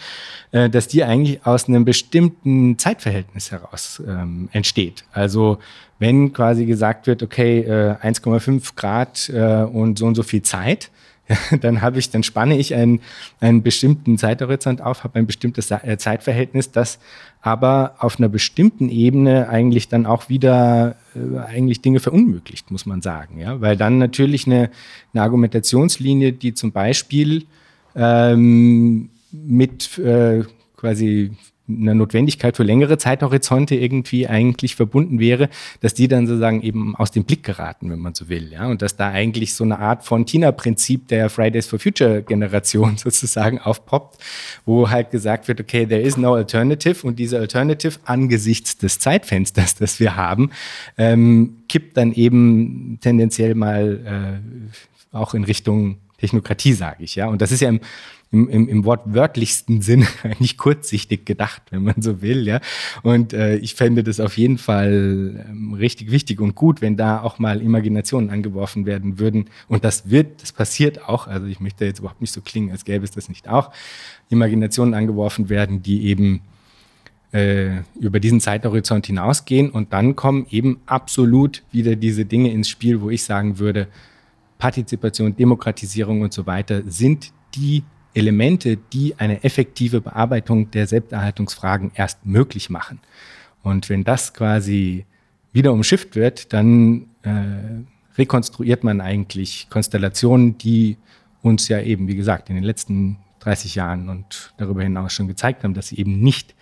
äh, 0.52 0.70
dass 0.70 0.88
die 0.88 1.04
eigentlich 1.04 1.46
aus 1.46 1.68
einem 1.68 1.86
bestimmten 1.86 2.78
Zeitverhältnis 2.78 3.52
heraus 3.52 4.02
ähm, 4.08 4.50
entsteht. 4.52 5.04
Also 5.12 5.60
wenn 6.00 6.34
quasi 6.34 6.66
gesagt 6.66 7.08
wird, 7.08 7.22
okay, 7.22 7.60
äh, 7.60 7.96
1,5 8.02 8.76
Grad 8.76 9.30
äh, 9.30 9.64
und 9.64 10.00
so 10.00 10.06
und 10.08 10.16
so 10.16 10.24
viel 10.24 10.42
Zeit, 10.42 10.90
dann 11.62 11.82
habe 11.82 12.00
ich, 12.00 12.10
dann 12.10 12.24
spanne 12.24 12.58
ich 12.58 12.76
einen, 12.76 13.02
einen 13.40 13.64
bestimmten 13.64 14.18
Zeithorizont 14.18 14.82
auf, 14.82 15.04
habe 15.04 15.20
ein 15.20 15.28
bestimmtes 15.28 15.72
äh, 15.72 15.98
Zeitverhältnis, 15.98 16.72
das 16.72 17.00
aber 17.42 17.96
auf 18.00 18.20
einer 18.20 18.30
bestimmten 18.30 18.90
Ebene 18.90 19.50
eigentlich 19.50 19.88
dann 19.88 20.06
auch 20.06 20.30
wieder 20.30 20.96
äh, 21.16 21.40
eigentlich 21.40 21.82
Dinge 21.82 22.00
verunmöglicht, 22.00 22.70
muss 22.72 22.86
man 22.86 23.02
sagen. 23.02 23.40
Ja? 23.40 23.62
Weil 23.62 23.78
dann 23.78 23.98
natürlich 23.98 24.46
eine, 24.46 24.70
eine 25.14 25.24
Argumentationslinie, 25.24 26.34
die 26.34 26.54
zum 26.54 26.72
Beispiel 26.72 27.46
ähm, 27.96 29.10
mit 29.32 29.98
äh, 29.98 30.44
quasi 30.76 31.32
einer 31.80 31.94
Notwendigkeit 31.94 32.58
für 32.58 32.64
längere 32.64 32.98
Zeithorizonte 32.98 33.76
irgendwie 33.76 34.28
eigentlich 34.28 34.76
verbunden 34.76 35.20
wäre, 35.20 35.50
dass 35.80 35.94
die 35.94 36.08
dann 36.08 36.28
sozusagen 36.28 36.62
eben 36.62 36.96
aus 36.96 37.12
dem 37.12 37.24
Blick 37.24 37.44
geraten, 37.44 37.90
wenn 37.90 38.00
man 38.00 38.14
so 38.14 38.30
will. 38.30 38.52
Ja? 38.52 38.68
Und 38.68 38.82
dass 38.82 38.96
da 38.96 39.10
eigentlich 39.10 39.54
so 39.54 39.64
eine 39.64 39.80
Art 39.80 40.04
von 40.04 40.26
Tina-Prinzip 40.26 41.08
der 41.08 41.30
Fridays 41.30 41.68
for 41.68 41.80
Future 41.80 42.22
Generation 42.22 42.98
sozusagen 42.98 43.60
aufpoppt, 43.60 44.18
wo 44.66 44.90
halt 44.90 45.12
gesagt 45.12 45.48
wird, 45.48 45.60
okay, 45.60 45.86
there 45.86 46.02
is 46.02 46.18
no 46.18 46.34
alternative 46.34 47.06
und 47.06 47.20
diese 47.20 47.40
Alternative 47.40 48.00
angesichts 48.06 48.78
des 48.78 49.00
Zeitfensters, 49.00 49.76
das 49.76 50.00
wir 50.00 50.16
haben, 50.16 50.52
ähm, 50.98 51.58
kippt 51.68 51.98
dann 51.98 52.14
eben 52.14 53.00
tendenziell 53.02 53.56
mal 53.56 54.42
äh, 55.14 55.16
auch 55.16 55.34
in 55.34 55.44
Richtung 55.44 55.98
Technokratie, 56.18 56.74
sage 56.74 57.04
ich. 57.04 57.16
Ja? 57.16 57.28
Und 57.28 57.42
das 57.42 57.52
ist 57.52 57.62
ja 57.62 57.70
im 57.70 57.82
im, 58.32 58.48
im, 58.48 58.68
im 58.70 58.86
wortwörtlichsten 58.86 59.82
Sinne 59.82 60.08
eigentlich 60.24 60.58
kurzsichtig 60.58 61.26
gedacht, 61.26 61.64
wenn 61.70 61.84
man 61.84 62.02
so 62.02 62.22
will. 62.22 62.48
Ja? 62.48 62.62
Und 63.04 63.34
äh, 63.34 63.58
ich 63.58 63.76
fände 63.76 64.04
das 64.04 64.20
auf 64.20 64.38
jeden 64.38 64.58
Fall 64.58 65.46
ähm, 65.50 65.74
richtig 65.74 66.12
wichtig 66.12 66.40
und 66.40 66.56
gut, 66.56 66.82
wenn 66.82 66.96
da 66.96 67.22
auch 67.22 67.40
mal 67.40 67.62
Imaginationen 67.62 68.30
angeworfen 68.30 68.86
werden 68.86 69.20
würden. 69.20 69.46
Und 69.68 69.84
das 69.84 70.10
wird, 70.10 70.42
das 70.42 70.54
passiert 70.54 71.08
auch. 71.08 71.28
Also 71.28 71.48
ich 71.48 71.60
möchte 71.60 71.86
jetzt 71.86 72.00
überhaupt 72.00 72.22
nicht 72.22 72.34
so 72.34 72.42
klingen, 72.42 72.72
als 72.72 72.86
gäbe 72.86 73.04
es 73.04 73.12
das 73.12 73.28
nicht 73.28 73.50
auch. 73.50 73.72
Imaginationen 74.30 74.94
angeworfen 74.94 75.50
werden, 75.50 75.84
die 75.84 76.06
eben 76.06 76.42
äh, 77.34 77.82
über 78.00 78.20
diesen 78.20 78.40
Zeithorizont 78.40 79.08
hinausgehen 79.08 79.70
und 79.70 79.94
dann 79.94 80.16
kommen 80.16 80.46
eben 80.50 80.82
absolut 80.86 81.64
wieder 81.72 81.96
diese 81.96 82.26
Dinge 82.26 82.52
ins 82.52 82.70
Spiel, 82.70 83.02
wo 83.02 83.10
ich 83.10 83.24
sagen 83.24 83.60
würde, 83.60 83.88
Partizipation, 84.58 85.36
Demokratisierung 85.36 86.22
und 86.22 86.34
so 86.34 86.46
weiter 86.46 86.84
sind 86.86 87.32
die 87.56 87.84
Elemente, 88.14 88.78
die 88.78 89.16
eine 89.18 89.44
effektive 89.44 90.02
Bearbeitung 90.02 90.72
der 90.72 90.88
Selbsterhaltungsfragen 90.88 91.92
erst 91.96 92.26
möglich 92.26 92.70
machen. 92.70 93.00
Und 93.64 93.90
wenn 93.90 94.04
das 94.04 94.34
quasi 94.34 95.06
wieder 95.54 95.72
umschifft 95.74 96.16
wird, 96.16 96.54
dann 96.54 97.08
äh, 97.24 97.84
rekonstruiert 98.18 98.84
man 98.84 99.02
eigentlich 99.02 99.68
Konstellationen, 99.70 100.58
die 100.58 100.98
uns 101.42 101.68
ja 101.68 101.82
eben, 101.82 102.08
wie 102.08 102.16
gesagt, 102.16 102.50
in 102.50 102.56
den 102.56 102.64
letzten 102.64 103.18
30 103.40 103.76
Jahren 103.76 104.10
und 104.10 104.54
darüber 104.58 104.84
hinaus 104.84 105.14
schon 105.14 105.28
gezeigt 105.28 105.64
haben, 105.64 105.74
dass 105.74 105.88
sie 105.88 105.98
eben 105.98 106.20
nicht 106.20 106.56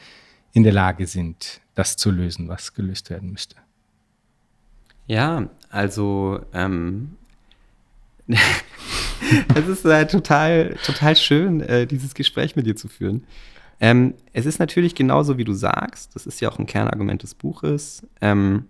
in 0.54 0.64
der 0.64 0.74
Lage 0.74 1.08
sind, 1.08 1.62
das 1.76 1.98
zu 1.98 2.12
lösen, 2.12 2.48
was 2.48 2.74
gelöst 2.74 3.10
werden 3.10 3.32
müsste. 3.32 3.56
Ja, 5.06 5.50
also 5.70 6.40
ähm, 6.54 7.18
es 9.56 9.68
ist 9.68 9.86
äh, 9.86 10.08
total, 10.08 10.76
total 10.86 11.16
schön, 11.16 11.62
äh, 11.62 11.88
dieses 11.88 12.14
Gespräch 12.14 12.56
mit 12.56 12.66
dir 12.66 12.76
zu 12.76 12.88
führen. 12.88 13.26
Ähm, 13.80 14.14
es 14.34 14.46
ist 14.46 14.60
natürlich 14.60 14.96
genauso, 14.96 15.38
wie 15.38 15.46
du 15.46 15.54
sagst. 15.54 16.16
Das 16.16 16.26
ist 16.26 16.42
ja 16.42 16.50
auch 16.50 16.60
ein 16.60 16.66
Kernargument 16.66 17.24
des 17.24 17.34
Buches. 17.34 18.06
Ähm, 18.22 18.66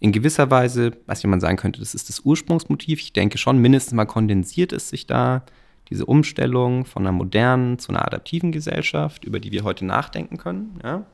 in 0.00 0.12
gewisser 0.12 0.50
Weise, 0.50 0.92
was 1.06 1.24
man 1.24 1.40
sagen 1.40 1.56
könnte, 1.56 1.80
das 1.80 1.94
ist 1.94 2.08
das 2.08 2.20
Ursprungsmotiv. 2.20 3.00
Ich 3.00 3.12
denke 3.12 3.38
schon, 3.38 3.58
mindestens 3.58 3.94
mal 3.94 4.06
kondensiert 4.06 4.72
es 4.72 4.88
sich 4.88 5.06
da, 5.06 5.42
diese 5.90 6.06
Umstellung 6.06 6.84
von 6.84 7.02
einer 7.02 7.12
modernen 7.12 7.78
zu 7.78 7.90
einer 7.90 8.06
adaptiven 8.06 8.52
Gesellschaft, 8.52 9.24
über 9.24 9.40
die 9.40 9.52
wir 9.52 9.64
heute 9.64 9.86
nachdenken 9.86 10.36
können, 10.36 10.78
ja? 10.84 11.04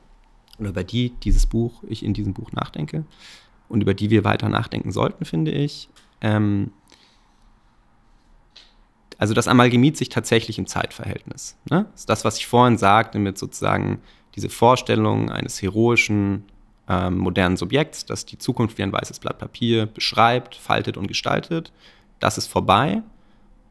oder 0.58 0.70
über 0.70 0.84
die 0.84 1.10
dieses 1.10 1.46
Buch, 1.46 1.82
ich 1.88 2.04
in 2.04 2.12
diesem 2.12 2.34
Buch 2.34 2.52
nachdenke 2.52 3.04
und 3.68 3.80
über 3.82 3.94
die 3.94 4.10
wir 4.10 4.24
weiter 4.24 4.48
nachdenken 4.48 4.92
sollten, 4.92 5.24
finde 5.24 5.52
ich. 5.52 5.88
Ähm, 6.20 6.70
also 9.18 9.34
das 9.34 9.48
amalgamiert 9.48 9.96
sich 9.96 10.08
tatsächlich 10.08 10.58
im 10.58 10.66
Zeitverhältnis. 10.66 11.56
Ne? 11.70 11.86
Das 11.92 12.02
ist 12.02 12.08
das, 12.08 12.24
was 12.24 12.38
ich 12.38 12.46
vorhin 12.46 12.78
sagte, 12.78 13.18
mit 13.18 13.38
sozusagen 13.38 14.00
diese 14.34 14.48
Vorstellung 14.48 15.30
eines 15.30 15.62
heroischen, 15.62 16.44
ähm, 16.88 17.18
modernen 17.18 17.56
Subjekts, 17.56 18.04
das 18.06 18.26
die 18.26 18.38
Zukunft 18.38 18.78
wie 18.78 18.82
ein 18.82 18.92
weißes 18.92 19.20
Blatt 19.20 19.38
Papier 19.38 19.86
beschreibt, 19.86 20.54
faltet 20.54 20.96
und 20.96 21.06
gestaltet. 21.06 21.72
Das 22.20 22.38
ist 22.38 22.46
vorbei. 22.46 23.02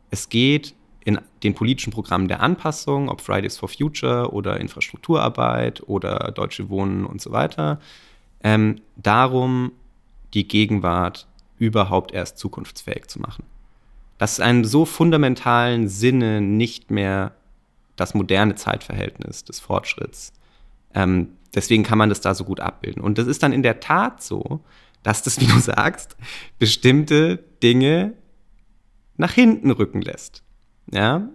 Es 0.10 0.30
geht 0.30 0.74
in 1.06 1.20
den 1.44 1.54
politischen 1.54 1.92
Programmen 1.92 2.28
der 2.28 2.42
Anpassung, 2.42 3.10
ob 3.10 3.22
Fridays 3.22 3.58
for 3.58 3.68
Future 3.68 4.32
oder 4.32 4.60
Infrastrukturarbeit 4.60 5.84
oder 5.88 6.32
Deutsche 6.32 6.70
Wohnen 6.70 7.06
und 7.06 7.22
so 7.22 7.32
weiter, 7.32 7.80
ähm, 8.42 8.82
darum, 8.96 9.74
die 10.34 10.48
Gegenwart 10.48 11.28
überhaupt 11.58 12.14
erst 12.14 12.38
zukunftsfähig 12.38 13.08
zu 13.08 13.20
machen. 13.20 13.44
Das 14.18 14.40
ist 14.40 14.46
in 14.46 14.64
so 14.64 14.86
fundamentalen 14.86 15.88
Sinne 15.88 16.42
nicht 16.42 16.92
mehr 16.92 17.34
das 17.96 18.14
moderne 18.14 18.56
Zeitverhältnis 18.56 19.44
des 19.44 19.60
Fortschritts. 19.60 20.34
Ähm, 20.94 21.30
deswegen 21.54 21.84
kann 21.84 21.98
man 21.98 22.10
das 22.10 22.22
da 22.22 22.34
so 22.34 22.44
gut 22.44 22.60
abbilden. 22.60 23.02
Und 23.02 23.18
das 23.18 23.28
ist 23.28 23.44
dann 23.44 23.54
in 23.54 23.64
der 23.64 23.80
Tat 23.80 24.24
so, 24.24 24.62
dass 25.04 25.24
das, 25.24 25.40
wie 25.40 25.46
du 25.46 25.60
sagst, 25.60 26.16
bestimmte 26.60 27.44
Dinge 27.62 28.14
nach 29.18 29.34
hinten 29.34 29.72
rücken 29.72 30.02
lässt. 30.02 30.44
Ja, 30.92 31.30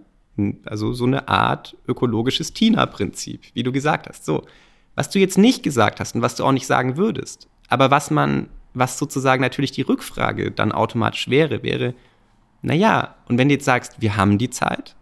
also 0.65 0.93
so 0.93 1.05
eine 1.05 1.27
Art 1.27 1.75
ökologisches 1.87 2.53
Tina-Prinzip, 2.53 3.41
wie 3.53 3.63
du 3.63 3.71
gesagt 3.71 4.07
hast. 4.07 4.25
So, 4.25 4.45
was 4.95 5.09
du 5.09 5.19
jetzt 5.19 5.37
nicht 5.37 5.63
gesagt 5.63 5.99
hast 5.99 6.15
und 6.15 6.21
was 6.21 6.35
du 6.35 6.43
auch 6.43 6.51
nicht 6.51 6.67
sagen 6.67 6.97
würdest, 6.97 7.47
aber 7.67 7.91
was 7.91 8.11
man, 8.11 8.49
was 8.73 8.97
sozusagen 8.97 9.41
natürlich 9.41 9.71
die 9.71 9.81
Rückfrage 9.81 10.51
dann 10.51 10.71
automatisch 10.71 11.29
wäre, 11.29 11.63
wäre, 11.63 11.93
naja, 12.61 13.15
und 13.27 13.37
wenn 13.37 13.49
du 13.49 13.55
jetzt 13.55 13.65
sagst, 13.65 13.95
wir 13.99 14.17
haben 14.17 14.37
die 14.37 14.49
Zeit, 14.49 14.95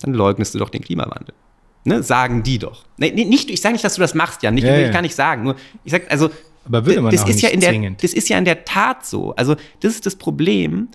dann 0.00 0.14
leugnest 0.14 0.54
du 0.54 0.58
doch 0.58 0.70
den 0.70 0.82
Klimawandel. 0.82 1.34
Ne, 1.84 2.02
sagen 2.02 2.42
die 2.42 2.58
doch. 2.58 2.84
Nee, 2.96 3.10
nicht, 3.10 3.50
ich 3.50 3.60
sage 3.60 3.72
nicht, 3.72 3.84
dass 3.84 3.94
du 3.94 4.00
das 4.00 4.14
machst, 4.14 4.42
ja, 4.42 4.50
nicht, 4.50 4.64
ja, 4.64 4.72
will 4.72 4.86
ich 4.86 4.92
gar 4.92 5.02
nicht 5.02 5.16
sagen. 5.16 5.42
Nur 5.42 5.56
ich 5.84 5.90
sage, 5.90 6.08
also, 6.10 6.30
aber 6.64 6.86
würde 6.86 7.00
man 7.00 7.10
das 7.10 7.22
auch 7.22 7.28
ist 7.28 7.36
nicht 7.36 7.42
ja 7.42 7.48
in 7.48 7.60
der, 7.60 7.70
zwingend. 7.70 8.04
Das 8.04 8.12
ist 8.12 8.28
ja 8.28 8.38
in 8.38 8.44
der 8.44 8.64
Tat 8.64 9.04
so. 9.04 9.34
Also, 9.34 9.56
das 9.80 9.94
ist 9.94 10.06
das 10.06 10.14
Problem 10.14 10.88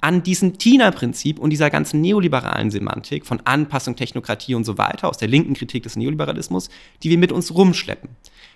an 0.00 0.22
diesem 0.22 0.58
Tina-Prinzip 0.58 1.38
und 1.38 1.50
dieser 1.50 1.70
ganzen 1.70 2.00
neoliberalen 2.00 2.70
Semantik 2.70 3.24
von 3.24 3.40
Anpassung, 3.44 3.96
Technokratie 3.96 4.54
und 4.54 4.64
so 4.64 4.76
weiter, 4.76 5.08
aus 5.08 5.18
der 5.18 5.28
linken 5.28 5.54
Kritik 5.54 5.84
des 5.84 5.96
Neoliberalismus, 5.96 6.68
die 7.02 7.10
wir 7.10 7.18
mit 7.18 7.32
uns 7.32 7.54
rumschleppen. 7.54 8.10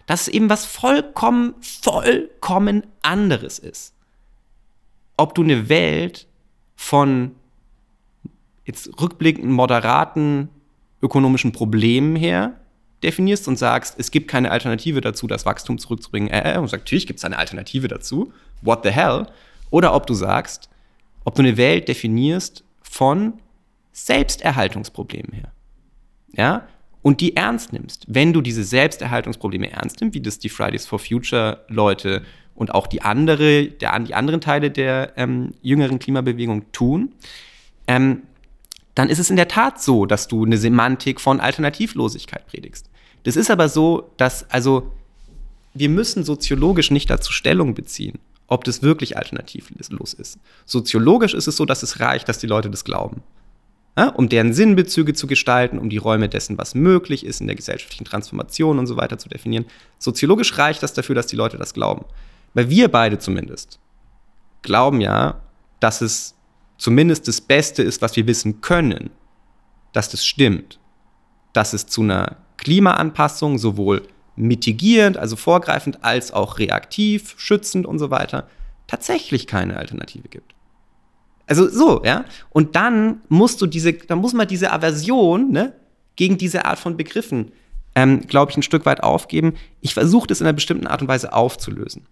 Dass 0.06 0.22
es 0.22 0.28
eben 0.28 0.50
was 0.50 0.66
vollkommen, 0.66 1.54
vollkommen 1.60 2.82
anderes 3.02 3.58
ist. 3.58 3.94
Ob 5.18 5.34
du 5.34 5.42
eine 5.42 5.68
Welt 5.68 6.26
von 6.74 7.32
jetzt 8.64 8.88
rückblickend 9.00 9.50
moderaten 9.50 10.48
ökonomischen 11.02 11.52
Problemen 11.52 12.16
her 12.16 12.54
definierst 13.02 13.46
und 13.48 13.56
sagst, 13.56 13.94
es 13.98 14.10
gibt 14.10 14.28
keine 14.28 14.50
Alternative 14.50 15.00
dazu, 15.00 15.26
das 15.26 15.46
Wachstum 15.46 15.78
zurückzubringen, 15.78 16.30
äh, 16.30 16.54
äh, 16.54 16.58
und 16.58 16.68
sagst, 16.68 16.86
natürlich 16.86 17.06
gibt 17.06 17.18
es 17.18 17.24
eine 17.24 17.38
Alternative 17.38 17.88
dazu, 17.88 18.32
what 18.62 18.80
the 18.82 18.90
hell? 18.90 19.26
Oder 19.70 19.94
ob 19.94 20.06
du 20.06 20.14
sagst, 20.14 20.68
ob 21.24 21.34
du 21.34 21.42
eine 21.42 21.56
Welt 21.56 21.88
definierst 21.88 22.64
von 22.82 23.34
Selbsterhaltungsproblemen 23.92 25.32
her. 25.32 25.52
Ja? 26.32 26.68
Und 27.02 27.20
die 27.20 27.36
ernst 27.36 27.72
nimmst. 27.72 28.06
Wenn 28.08 28.32
du 28.32 28.40
diese 28.40 28.64
Selbsterhaltungsprobleme 28.64 29.70
ernst 29.70 30.00
nimmst, 30.00 30.14
wie 30.14 30.20
das 30.20 30.38
die 30.38 30.48
Fridays 30.48 30.86
for 30.86 30.98
Future 30.98 31.64
Leute 31.68 32.22
und 32.58 32.74
auch 32.74 32.88
die, 32.88 33.02
andere, 33.02 33.68
der, 33.68 33.98
die 34.00 34.14
anderen 34.14 34.40
Teile 34.40 34.72
der 34.72 35.12
ähm, 35.16 35.52
jüngeren 35.62 36.00
Klimabewegung 36.00 36.70
tun, 36.72 37.14
ähm, 37.86 38.22
dann 38.96 39.08
ist 39.08 39.20
es 39.20 39.30
in 39.30 39.36
der 39.36 39.46
Tat 39.46 39.80
so, 39.80 40.06
dass 40.06 40.26
du 40.26 40.44
eine 40.44 40.58
Semantik 40.58 41.20
von 41.20 41.38
Alternativlosigkeit 41.38 42.48
predigst. 42.48 42.90
Das 43.22 43.36
ist 43.36 43.48
aber 43.48 43.68
so, 43.68 44.10
dass, 44.16 44.50
also, 44.50 44.90
wir 45.72 45.88
müssen 45.88 46.24
soziologisch 46.24 46.90
nicht 46.90 47.08
dazu 47.08 47.32
Stellung 47.32 47.74
beziehen, 47.74 48.18
ob 48.48 48.64
das 48.64 48.82
wirklich 48.82 49.16
alternativlos 49.16 50.14
ist. 50.14 50.40
Soziologisch 50.66 51.34
ist 51.34 51.46
es 51.46 51.56
so, 51.56 51.64
dass 51.64 51.84
es 51.84 52.00
reicht, 52.00 52.28
dass 52.28 52.38
die 52.38 52.48
Leute 52.48 52.70
das 52.70 52.82
glauben. 52.82 53.22
Ja, 53.96 54.08
um 54.08 54.28
deren 54.28 54.52
Sinnbezüge 54.52 55.14
zu 55.14 55.28
gestalten, 55.28 55.78
um 55.78 55.90
die 55.90 55.96
Räume 55.96 56.28
dessen, 56.28 56.58
was 56.58 56.74
möglich 56.74 57.24
ist 57.24 57.40
in 57.40 57.46
der 57.46 57.56
gesellschaftlichen 57.56 58.04
Transformation 58.04 58.80
und 58.80 58.88
so 58.88 58.96
weiter 58.96 59.18
zu 59.18 59.28
definieren. 59.28 59.66
Soziologisch 59.98 60.58
reicht 60.58 60.82
das 60.82 60.92
dafür, 60.92 61.14
dass 61.14 61.28
die 61.28 61.36
Leute 61.36 61.56
das 61.56 61.72
glauben. 61.74 62.04
Weil 62.54 62.70
wir 62.70 62.88
beide 62.90 63.18
zumindest 63.18 63.78
glauben 64.62 65.00
ja, 65.00 65.40
dass 65.80 66.00
es 66.00 66.34
zumindest 66.76 67.28
das 67.28 67.40
Beste 67.40 67.82
ist, 67.82 68.02
was 68.02 68.16
wir 68.16 68.26
wissen 68.26 68.60
können, 68.60 69.10
dass 69.92 70.08
das 70.08 70.24
stimmt. 70.24 70.78
Dass 71.52 71.72
es 71.72 71.86
zu 71.86 72.02
einer 72.02 72.36
Klimaanpassung 72.56 73.58
sowohl 73.58 74.06
mitigierend, 74.36 75.16
also 75.16 75.36
vorgreifend, 75.36 76.04
als 76.04 76.32
auch 76.32 76.58
reaktiv, 76.58 77.34
schützend 77.36 77.86
und 77.86 77.98
so 77.98 78.10
weiter, 78.10 78.48
tatsächlich 78.86 79.46
keine 79.46 79.76
Alternative 79.76 80.28
gibt. 80.28 80.54
Also 81.46 81.68
so, 81.68 82.02
ja. 82.04 82.24
Und 82.50 82.76
dann 82.76 83.22
musst 83.28 83.60
du 83.60 83.66
diese, 83.66 83.94
dann 83.94 84.18
muss 84.18 84.34
man 84.34 84.46
diese 84.46 84.70
Aversion 84.70 85.50
ne, 85.50 85.72
gegen 86.16 86.38
diese 86.38 86.66
Art 86.66 86.78
von 86.78 86.96
Begriffen, 86.96 87.52
ähm, 87.94 88.26
glaube 88.26 88.50
ich, 88.50 88.56
ein 88.56 88.62
Stück 88.62 88.84
weit 88.86 89.02
aufgeben. 89.02 89.54
Ich 89.80 89.94
versuche 89.94 90.26
das 90.26 90.40
in 90.40 90.46
einer 90.46 90.54
bestimmten 90.54 90.86
Art 90.86 91.00
und 91.00 91.08
Weise 91.08 91.32
aufzulösen, 91.32 92.06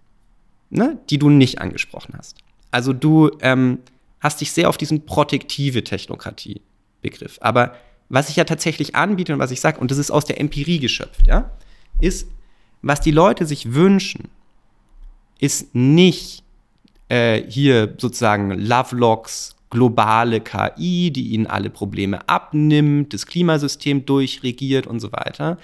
ne, 0.70 0.98
die 1.10 1.18
du 1.18 1.30
nicht 1.30 1.60
angesprochen 1.60 2.14
hast. 2.16 2.36
Also 2.70 2.92
du 2.92 3.30
ähm, 3.40 3.78
hast 4.20 4.40
dich 4.40 4.52
sehr 4.52 4.68
auf 4.68 4.76
diesen 4.76 5.06
protektive 5.06 5.84
Technokratie-Begriff. 5.84 7.38
Aber 7.40 7.74
was 8.08 8.28
ich 8.28 8.36
ja 8.36 8.44
tatsächlich 8.44 8.94
anbiete 8.94 9.32
und 9.32 9.38
was 9.38 9.50
ich 9.50 9.60
sage, 9.60 9.80
und 9.80 9.90
das 9.90 9.98
ist 9.98 10.10
aus 10.10 10.24
der 10.24 10.40
Empirie 10.40 10.78
geschöpft, 10.78 11.26
ja, 11.26 11.50
ist, 12.00 12.28
was 12.82 13.00
die 13.00 13.10
Leute 13.10 13.46
sich 13.46 13.72
wünschen, 13.72 14.28
ist 15.38 15.74
nicht 15.74 16.42
äh, 17.08 17.42
hier 17.48 17.94
sozusagen 17.98 18.50
Lovelocks, 18.50 19.56
globale 19.70 20.40
KI, 20.40 21.10
die 21.10 21.28
ihnen 21.28 21.46
alle 21.46 21.70
Probleme 21.70 22.28
abnimmt, 22.28 23.12
das 23.12 23.26
Klimasystem 23.26 24.06
durchregiert 24.06 24.86
und 24.86 25.00
so 25.00 25.12
weiter. 25.12 25.58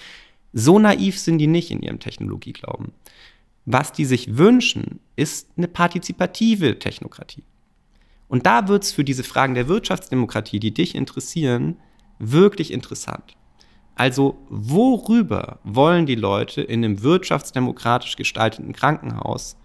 So 0.53 0.79
naiv 0.79 1.19
sind 1.19 1.39
die 1.39 1.47
nicht 1.47 1.71
in 1.71 1.83
ihrem 1.83 2.01
Technologieglauben. 2.01 2.93
Was 3.65 3.93
die 3.93 4.05
sich 4.05 4.37
wünschen, 4.37 5.01
ist 5.17 5.49
eine 5.57 5.69
partizipative 5.69 6.79
Technokratie. 6.79 7.45
Und 8.29 8.47
da 8.47 8.67
wird 8.67 8.85
es 8.85 8.93
für 8.93 9.05
diese 9.05 9.25
Fragen 9.25 9.55
der 9.55 9.69
Wirtschaftsdemokratie, 9.69 10.59
die 10.59 10.73
dich 10.73 10.95
interessieren, 10.95 11.77
wirklich 12.19 12.73
interessant. 12.73 13.37
Also 13.95 14.39
worüber 14.49 15.59
wollen 15.65 16.07
die 16.07 16.15
Leute 16.15 16.63
in 16.63 16.85
einem 16.85 17.03
wirtschaftsdemokratisch 17.03 18.17
gestalteten 18.17 18.73
Krankenhaus 18.73 19.57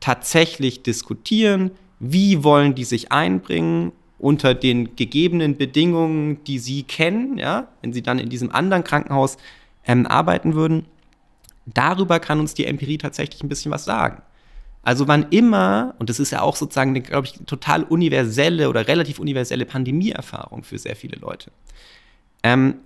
tatsächlich 0.00 0.82
diskutieren? 0.82 1.70
Wie 1.98 2.44
wollen 2.44 2.74
die 2.74 2.84
sich 2.84 3.10
einbringen 3.10 3.92
unter 4.18 4.54
den 4.54 4.96
gegebenen 4.96 5.56
Bedingungen, 5.56 6.44
die 6.44 6.58
sie 6.58 6.82
kennen, 6.82 7.38
ja, 7.38 7.68
wenn 7.80 7.92
sie 7.92 8.02
dann 8.02 8.18
in 8.18 8.28
diesem 8.28 8.50
anderen 8.50 8.84
Krankenhaus 8.84 9.38
ähm, 9.86 10.06
arbeiten 10.06 10.54
würden? 10.54 10.86
Darüber 11.74 12.20
kann 12.20 12.40
uns 12.40 12.54
die 12.54 12.66
Empirie 12.66 12.98
tatsächlich 12.98 13.42
ein 13.42 13.48
bisschen 13.48 13.70
was 13.70 13.84
sagen. 13.84 14.22
Also 14.82 15.08
wann 15.08 15.26
immer, 15.30 15.94
und 15.98 16.08
das 16.08 16.18
ist 16.18 16.30
ja 16.30 16.40
auch 16.40 16.56
sozusagen 16.56 16.90
eine, 16.90 17.02
glaube 17.02 17.26
ich, 17.26 17.34
total 17.46 17.84
universelle 17.84 18.68
oder 18.68 18.88
relativ 18.88 19.18
universelle 19.18 19.66
Pandemieerfahrung 19.66 20.64
für 20.64 20.78
sehr 20.78 20.96
viele 20.96 21.18
Leute. 21.18 21.50
Ähm, 22.42 22.76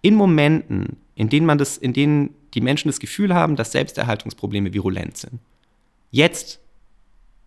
in 0.00 0.14
Momenten, 0.14 0.96
in 1.14 1.28
denen 1.28 1.46
man 1.46 1.58
das, 1.58 1.76
in 1.76 1.92
denen 1.92 2.34
die 2.54 2.60
Menschen 2.60 2.88
das 2.88 3.00
Gefühl 3.00 3.34
haben, 3.34 3.56
dass 3.56 3.72
Selbsterhaltungsprobleme 3.72 4.72
virulent 4.72 5.16
sind. 5.18 5.40
Jetzt 6.10 6.60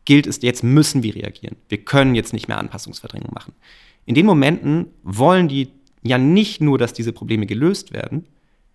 gilt 0.06 0.28
es, 0.28 0.42
jetzt 0.42 0.64
müssen 0.64 1.02
wir 1.02 1.16
reagieren. 1.16 1.56
Wir 1.70 1.80
können 1.80 2.14
jetzt 2.14 2.34
nicht 2.34 2.48
mehr 2.48 2.60
Anpassungsverdrängung 2.60 3.34
machen. 3.34 3.54
In 4.06 4.14
den 4.14 4.26
Momenten 4.26 4.88
wollen 5.04 5.48
die 5.48 5.70
ja 6.04 6.18
nicht 6.18 6.62
nur, 6.62 6.78
dass 6.78 6.94
diese 6.94 7.14
Probleme 7.14 7.46
gelöst 7.46 7.94
werden, 7.94 8.26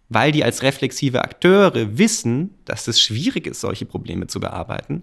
weil 0.08 0.32
die 0.32 0.44
als 0.44 0.62
reflexive 0.62 1.22
Akteure 1.22 1.98
wissen, 1.98 2.54
dass 2.64 2.86
es 2.88 3.00
schwierig 3.00 3.46
ist, 3.46 3.60
solche 3.60 3.86
Probleme 3.86 4.26
zu 4.26 4.40
bearbeiten 4.40 5.02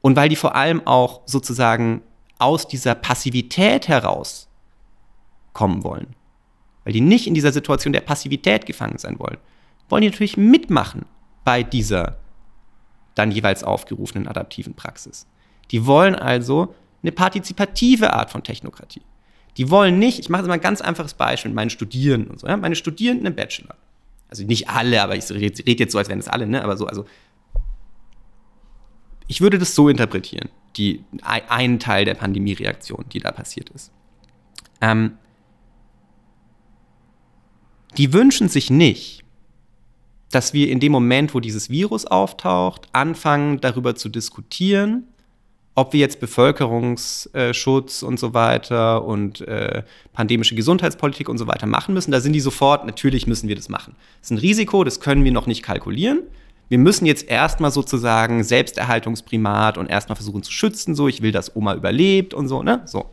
und 0.00 0.16
weil 0.16 0.28
die 0.28 0.36
vor 0.36 0.54
allem 0.54 0.86
auch 0.86 1.22
sozusagen 1.26 2.02
aus 2.38 2.68
dieser 2.68 2.94
Passivität 2.94 3.88
heraus 3.88 4.48
kommen 5.52 5.84
wollen, 5.84 6.14
weil 6.84 6.92
die 6.92 7.00
nicht 7.00 7.26
in 7.26 7.34
dieser 7.34 7.52
Situation 7.52 7.92
der 7.92 8.00
Passivität 8.00 8.66
gefangen 8.66 8.98
sein 8.98 9.18
wollen, 9.18 9.38
wollen 9.88 10.02
die 10.02 10.10
natürlich 10.10 10.36
mitmachen 10.36 11.06
bei 11.44 11.62
dieser 11.62 12.18
dann 13.14 13.30
jeweils 13.30 13.64
aufgerufenen 13.64 14.28
adaptiven 14.28 14.74
Praxis. 14.74 15.26
Die 15.70 15.84
wollen 15.86 16.14
also 16.14 16.74
eine 17.02 17.12
partizipative 17.12 18.12
Art 18.12 18.30
von 18.30 18.42
Technokratie. 18.42 19.02
Die 19.56 19.68
wollen 19.70 19.98
nicht, 19.98 20.20
ich 20.20 20.28
mache 20.28 20.42
jetzt 20.42 20.48
mal 20.48 20.54
ein 20.54 20.60
ganz 20.60 20.80
einfaches 20.80 21.14
Beispiel 21.14 21.50
mit 21.50 21.56
meinen 21.56 21.70
Studierenden 21.70 22.30
und 22.30 22.40
so, 22.40 22.46
ja, 22.46 22.56
meine 22.56 22.76
Studierenden 22.76 23.26
im 23.26 23.34
Bachelor. 23.34 23.74
Also 24.30 24.44
nicht 24.44 24.68
alle, 24.68 25.02
aber 25.02 25.16
ich 25.16 25.28
rede 25.30 25.62
jetzt 25.64 25.92
so, 25.92 25.98
als 25.98 26.08
wären 26.08 26.20
es 26.20 26.28
alle, 26.28 26.46
ne? 26.46 26.62
Aber 26.62 26.76
so, 26.76 26.86
also 26.86 27.04
ich 29.26 29.40
würde 29.40 29.58
das 29.58 29.74
so 29.74 29.88
interpretieren, 29.88 30.48
die 30.76 31.04
einen 31.22 31.78
Teil 31.80 32.04
der 32.04 32.14
Pandemie-Reaktion, 32.14 33.06
die 33.12 33.18
da 33.18 33.32
passiert 33.32 33.70
ist. 33.70 33.92
Ähm, 34.80 35.18
die 37.96 38.12
wünschen 38.12 38.48
sich 38.48 38.70
nicht, 38.70 39.24
dass 40.30 40.52
wir 40.52 40.68
in 40.68 40.78
dem 40.78 40.92
Moment, 40.92 41.34
wo 41.34 41.40
dieses 41.40 41.70
Virus 41.70 42.06
auftaucht, 42.06 42.88
anfangen 42.92 43.60
darüber 43.60 43.96
zu 43.96 44.08
diskutieren, 44.08 45.08
ob 45.80 45.94
wir 45.94 46.00
jetzt 46.00 46.20
Bevölkerungsschutz 46.20 48.02
und 48.02 48.20
so 48.20 48.34
weiter 48.34 49.02
und 49.02 49.40
äh, 49.40 49.82
pandemische 50.12 50.54
Gesundheitspolitik 50.54 51.26
und 51.26 51.38
so 51.38 51.46
weiter 51.46 51.66
machen 51.66 51.94
müssen, 51.94 52.10
da 52.10 52.20
sind 52.20 52.34
die 52.34 52.40
sofort, 52.40 52.84
natürlich 52.84 53.26
müssen 53.26 53.48
wir 53.48 53.56
das 53.56 53.70
machen. 53.70 53.96
Das 54.20 54.26
ist 54.26 54.32
ein 54.32 54.38
Risiko, 54.38 54.84
das 54.84 55.00
können 55.00 55.24
wir 55.24 55.32
noch 55.32 55.46
nicht 55.46 55.62
kalkulieren. 55.62 56.24
Wir 56.68 56.76
müssen 56.76 57.06
jetzt 57.06 57.30
erstmal 57.30 57.70
sozusagen 57.70 58.44
Selbsterhaltungsprimat 58.44 59.78
und 59.78 59.86
erstmal 59.86 60.16
versuchen 60.16 60.42
zu 60.42 60.52
schützen, 60.52 60.94
so, 60.94 61.08
ich 61.08 61.22
will, 61.22 61.32
dass 61.32 61.56
Oma 61.56 61.74
überlebt 61.74 62.34
und 62.34 62.46
so, 62.46 62.62
ne? 62.62 62.82
So. 62.84 63.06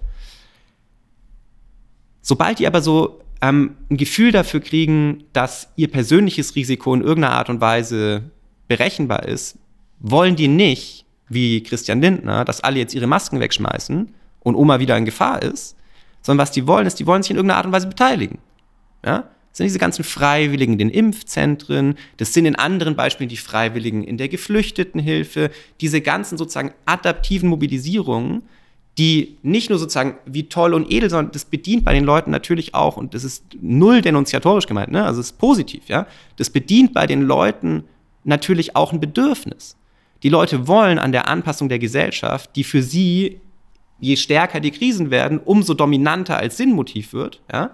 Sobald 2.22 2.60
die 2.60 2.68
aber 2.68 2.82
so 2.82 3.22
ähm, 3.42 3.78
ein 3.90 3.96
Gefühl 3.96 4.34
dafür 4.34 4.60
kriegen, 4.60 5.24
dass 5.32 5.70
ihr 5.78 5.88
persönliches 5.88 6.56
Risiko 6.56 6.94
in 6.94 7.02
irgendeiner 7.02 7.36
Art 7.36 7.50
und 7.50 7.62
Weise 7.62 8.24
berechenbar 8.68 9.24
ist, 9.24 9.58
wollen 10.00 10.36
die 10.36 10.50
nicht, 10.50 11.07
wie 11.30 11.64
Christian 11.64 12.02
Lindner, 12.02 12.46
dass 12.46 12.62
alle 12.62 12.80
jetzt 12.80 12.94
ihre 12.94 13.08
Masken 13.08 13.40
wegschmeißen 13.40 14.14
und 14.42 14.56
Oma 14.56 14.80
wieder 14.80 14.98
in 14.98 15.06
Gefahr 15.06 15.42
ist, 15.42 15.76
sondern 16.22 16.44
was 16.44 16.52
die 16.52 16.68
wollen, 16.68 16.88
ist, 16.88 17.00
die 17.00 17.08
wollen 17.08 17.24
sich 17.24 17.32
in 17.32 17.38
irgendeiner 17.38 17.58
Art 17.58 17.66
und 17.66 17.72
Weise 17.72 17.88
beteiligen. 17.88 18.40
Ja? 19.06 19.30
Das 19.58 19.58
sind 19.58 19.66
diese 19.66 19.80
ganzen 19.80 20.04
Freiwilligen 20.04 20.74
in 20.74 20.78
den 20.78 20.90
Impfzentren, 20.90 21.96
das 22.18 22.34
sind 22.34 22.46
in 22.46 22.56
anderen 22.56 22.96
Beispielen 22.96 23.30
die 23.30 23.38
Freiwilligen 23.38 24.04
in 24.04 24.18
der 24.18 24.30
Geflüchtetenhilfe, 24.30 25.50
diese 25.82 26.02
ganzen 26.02 26.38
sozusagen 26.38 26.74
adaptiven 26.86 27.50
Mobilisierungen, 27.50 28.44
die 28.98 29.38
nicht 29.44 29.70
nur 29.70 29.80
sozusagen 29.80 30.18
wie 30.26 30.50
toll 30.50 30.74
und 30.74 30.92
edel, 30.92 31.10
sondern 31.10 31.32
das 31.32 31.46
bedient 31.46 31.86
bei 31.86 31.94
den 31.94 32.04
Leuten 32.04 32.32
natürlich 32.32 32.74
auch, 32.74 32.98
und 32.98 33.14
das 33.14 33.24
ist 33.24 33.46
null 33.62 34.02
denunziatorisch 34.02 34.68
gemeint, 34.68 34.92
ne? 34.92 35.04
also 35.04 35.22
es 35.22 35.32
ist 35.32 35.38
positiv, 35.38 35.88
ja, 35.88 36.08
das 36.36 36.50
bedient 36.50 36.94
bei 36.94 37.06
den 37.06 37.22
Leuten 37.22 37.84
natürlich 38.24 38.76
auch 38.76 38.94
ein 38.94 39.00
Bedürfnis. 39.00 39.76
Die 40.24 40.30
Leute 40.30 40.68
wollen 40.68 41.00
an 41.00 41.12
der 41.12 41.28
Anpassung 41.28 41.70
der 41.70 41.80
Gesellschaft, 41.80 42.56
die 42.56 42.64
für 42.64 42.82
sie, 42.82 43.42
je 44.00 44.16
stärker 44.16 44.60
die 44.60 44.72
Krisen 44.72 45.12
werden, 45.12 45.40
umso 45.40 45.74
dominanter 45.74 46.38
als 46.38 46.58
Sinnmotiv 46.58 47.14
wird, 47.14 47.42
ja, 47.52 47.74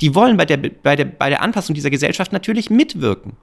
die 0.00 0.14
wollen 0.14 0.36
bei 0.36 0.44
der, 0.44 0.56
bei, 0.56 0.96
der, 0.96 1.04
bei 1.04 1.28
der 1.28 1.42
Anpassung 1.42 1.74
dieser 1.74 1.90
Gesellschaft 1.90 2.32
natürlich 2.32 2.70
mitwirken. 2.70 3.36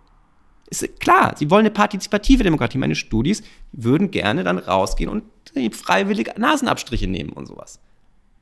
Ist 0.70 1.00
klar, 1.00 1.36
sie 1.38 1.50
wollen 1.52 1.66
eine 1.66 1.72
partizipative 1.72 2.44
Demokratie. 2.44 2.78
Meine 2.78 2.96
Studis 2.96 3.44
würden 3.72 4.10
gerne 4.10 4.44
dann 4.44 4.58
rausgehen 4.58 5.12
und 5.12 5.76
freiwillig 5.76 6.38
Nasenabstriche 6.38 7.08
nehmen 7.08 7.32
und 7.32 7.46
sowas. 7.48 7.80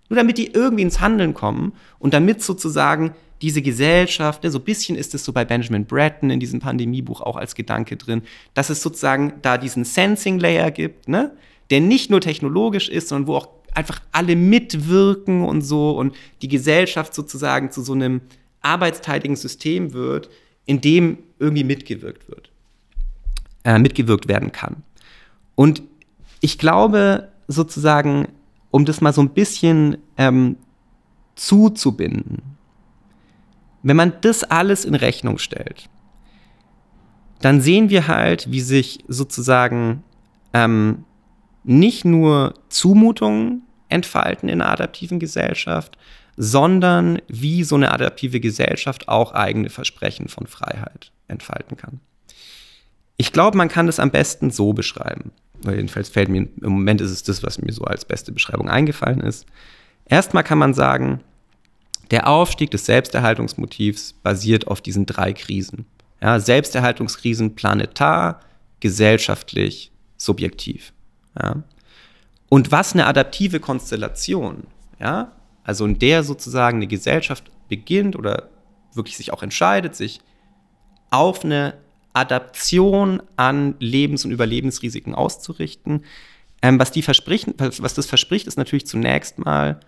Nur 0.09 0.17
damit 0.17 0.37
die 0.37 0.47
irgendwie 0.47 0.83
ins 0.83 0.99
Handeln 0.99 1.33
kommen 1.33 1.73
und 1.99 2.13
damit 2.13 2.41
sozusagen 2.41 3.15
diese 3.41 3.61
Gesellschaft, 3.61 4.43
ne, 4.43 4.51
so 4.51 4.59
ein 4.59 4.63
bisschen 4.63 4.95
ist 4.95 5.13
es 5.13 5.25
so 5.25 5.33
bei 5.33 5.43
Benjamin 5.43 5.85
Bratton 5.85 6.29
in 6.29 6.39
diesem 6.39 6.59
Pandemiebuch 6.59 7.19
auch 7.21 7.35
als 7.35 7.55
Gedanke 7.55 7.97
drin, 7.97 8.21
dass 8.53 8.69
es 8.69 8.81
sozusagen 8.81 9.33
da 9.41 9.57
diesen 9.57 9.83
Sensing-Layer 9.83 10.71
gibt, 10.71 11.09
ne, 11.09 11.35
der 11.69 11.81
nicht 11.81 12.09
nur 12.09 12.21
technologisch 12.21 12.87
ist, 12.87 13.09
sondern 13.09 13.27
wo 13.27 13.35
auch 13.35 13.49
einfach 13.73 14.01
alle 14.11 14.35
mitwirken 14.35 15.43
und 15.43 15.61
so 15.61 15.91
und 15.91 16.15
die 16.41 16.47
Gesellschaft 16.47 17.13
sozusagen 17.13 17.71
zu 17.71 17.81
so 17.81 17.93
einem 17.93 18.21
arbeitsteiligen 18.61 19.35
System 19.35 19.93
wird, 19.93 20.29
in 20.65 20.79
dem 20.79 21.17
irgendwie 21.39 21.63
mitgewirkt 21.63 22.29
wird, 22.29 22.49
äh, 23.65 23.77
mitgewirkt 23.77 24.27
werden 24.27 24.51
kann. 24.51 24.83
Und 25.55 25.83
ich 26.39 26.57
glaube 26.57 27.29
sozusagen, 27.47 28.29
um 28.73 28.85
das 28.85 29.01
mal 29.01 29.13
so 29.13 29.21
ein 29.21 29.29
bisschen 29.29 29.97
ähm, 30.17 30.57
zuzubinden, 31.35 32.41
wenn 33.83 33.95
man 33.95 34.13
das 34.21 34.43
alles 34.43 34.83
in 34.83 34.95
Rechnung 34.95 35.37
stellt, 35.37 35.89
dann 37.39 37.61
sehen 37.61 37.91
wir 37.91 38.07
halt, 38.07 38.51
wie 38.51 38.61
sich 38.61 39.03
sozusagen 39.07 40.03
ähm, 40.53 41.05
nicht 41.63 42.03
nur 42.03 42.55
Zumutungen 42.69 43.61
entfalten 43.89 44.49
in 44.49 44.59
einer 44.59 44.71
adaptiven 44.71 45.19
Gesellschaft, 45.19 45.95
sondern 46.35 47.21
wie 47.27 47.63
so 47.63 47.75
eine 47.75 47.91
adaptive 47.91 48.39
Gesellschaft 48.39 49.07
auch 49.07 49.33
eigene 49.33 49.69
Versprechen 49.69 50.29
von 50.29 50.47
Freiheit 50.47 51.11
entfalten 51.27 51.77
kann. 51.77 51.99
Ich 53.17 53.31
glaube, 53.31 53.55
man 53.55 53.69
kann 53.69 53.85
das 53.85 53.99
am 53.99 54.09
besten 54.09 54.49
so 54.49 54.73
beschreiben. 54.73 55.31
Jedenfalls 55.65 56.09
fällt 56.09 56.29
mir 56.29 56.47
im 56.61 56.71
Moment 56.71 57.01
ist 57.01 57.11
es 57.11 57.23
das, 57.23 57.43
was 57.43 57.61
mir 57.61 57.71
so 57.71 57.83
als 57.83 58.05
beste 58.05 58.31
Beschreibung 58.31 58.69
eingefallen 58.69 59.21
ist. 59.21 59.45
Erstmal 60.05 60.43
kann 60.43 60.57
man 60.57 60.73
sagen, 60.73 61.21
der 62.11 62.27
Aufstieg 62.27 62.71
des 62.71 62.85
Selbsterhaltungsmotivs 62.85 64.13
basiert 64.13 64.67
auf 64.67 64.81
diesen 64.81 65.05
drei 65.05 65.33
Krisen. 65.33 65.85
Ja, 66.21 66.39
Selbsterhaltungskrisen 66.39 67.55
planetar, 67.55 68.41
gesellschaftlich, 68.79 69.91
subjektiv. 70.17 70.93
Ja. 71.41 71.63
Und 72.49 72.71
was 72.71 72.93
eine 72.93 73.07
adaptive 73.07 73.59
Konstellation, 73.59 74.67
ja, 74.99 75.31
also 75.63 75.85
in 75.85 75.97
der 75.97 76.23
sozusagen 76.23 76.77
eine 76.77 76.87
Gesellschaft 76.87 77.49
beginnt 77.69 78.15
oder 78.15 78.49
wirklich 78.93 79.17
sich 79.17 79.33
auch 79.33 79.41
entscheidet, 79.41 79.95
sich 79.95 80.21
auf 81.09 81.43
eine 81.43 81.73
Adaption 82.13 83.21
an 83.35 83.75
Lebens- 83.79 84.25
und 84.25 84.31
Überlebensrisiken 84.31 85.15
auszurichten. 85.15 86.05
Ähm, 86.61 86.79
was, 86.79 86.91
die 86.91 87.01
versprechen, 87.01 87.55
was 87.57 87.93
das 87.93 88.05
verspricht, 88.05 88.47
ist 88.47 88.57
natürlich 88.57 88.87
zunächst 88.87 89.39
mal, 89.39 89.79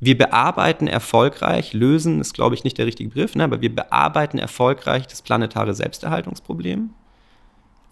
wir 0.00 0.18
bearbeiten 0.18 0.86
erfolgreich, 0.86 1.72
lösen 1.72 2.20
ist, 2.20 2.34
glaube 2.34 2.54
ich, 2.54 2.64
nicht 2.64 2.76
der 2.76 2.86
richtige 2.86 3.08
Begriff, 3.08 3.34
ne, 3.34 3.44
aber 3.44 3.62
wir 3.62 3.74
bearbeiten 3.74 4.38
erfolgreich 4.38 5.06
das 5.06 5.22
planetare 5.22 5.74
Selbsterhaltungsproblem. 5.74 6.90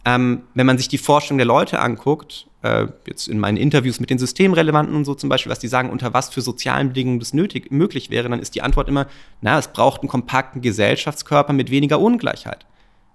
Ähm, 0.05 0.43
wenn 0.55 0.67
man 0.67 0.79
sich 0.79 0.89
die 0.89 0.99
Forschung 0.99 1.39
der 1.39 1.47
Leute 1.47 1.79
anguckt, 1.79 2.49
äh, 2.63 2.87
jetzt 3.07 3.29
in 3.29 3.39
meinen 3.39 3.57
Interviews 3.57 4.01
mit 4.01 4.11
den 4.11 4.19
Systemrelevanten 4.19 4.95
und 4.95 5.05
so 5.05 5.15
zum 5.15 5.29
Beispiel, 5.29 5.51
was 5.51 5.59
die 5.59 5.69
sagen, 5.69 5.91
unter 5.91 6.15
was 6.15 6.31
für 6.31 6.41
sozialen 6.41 6.89
Bedingungen 6.89 7.21
das 7.21 7.35
nötig, 7.35 7.71
möglich 7.71 8.11
wäre, 8.11 8.29
dann 8.29 8.41
ist 8.41 8.55
die 8.55 8.63
Antwort 8.63 8.89
immer, 8.89 9.07
na, 9.41 9.59
es 9.59 9.69
braucht 9.69 10.03
einen 10.03 10.09
kompakten 10.09 10.63
Gesellschaftskörper 10.63 11.53
mit 11.53 11.71
weniger 11.71 12.01
Ungleichheit. 12.01 12.67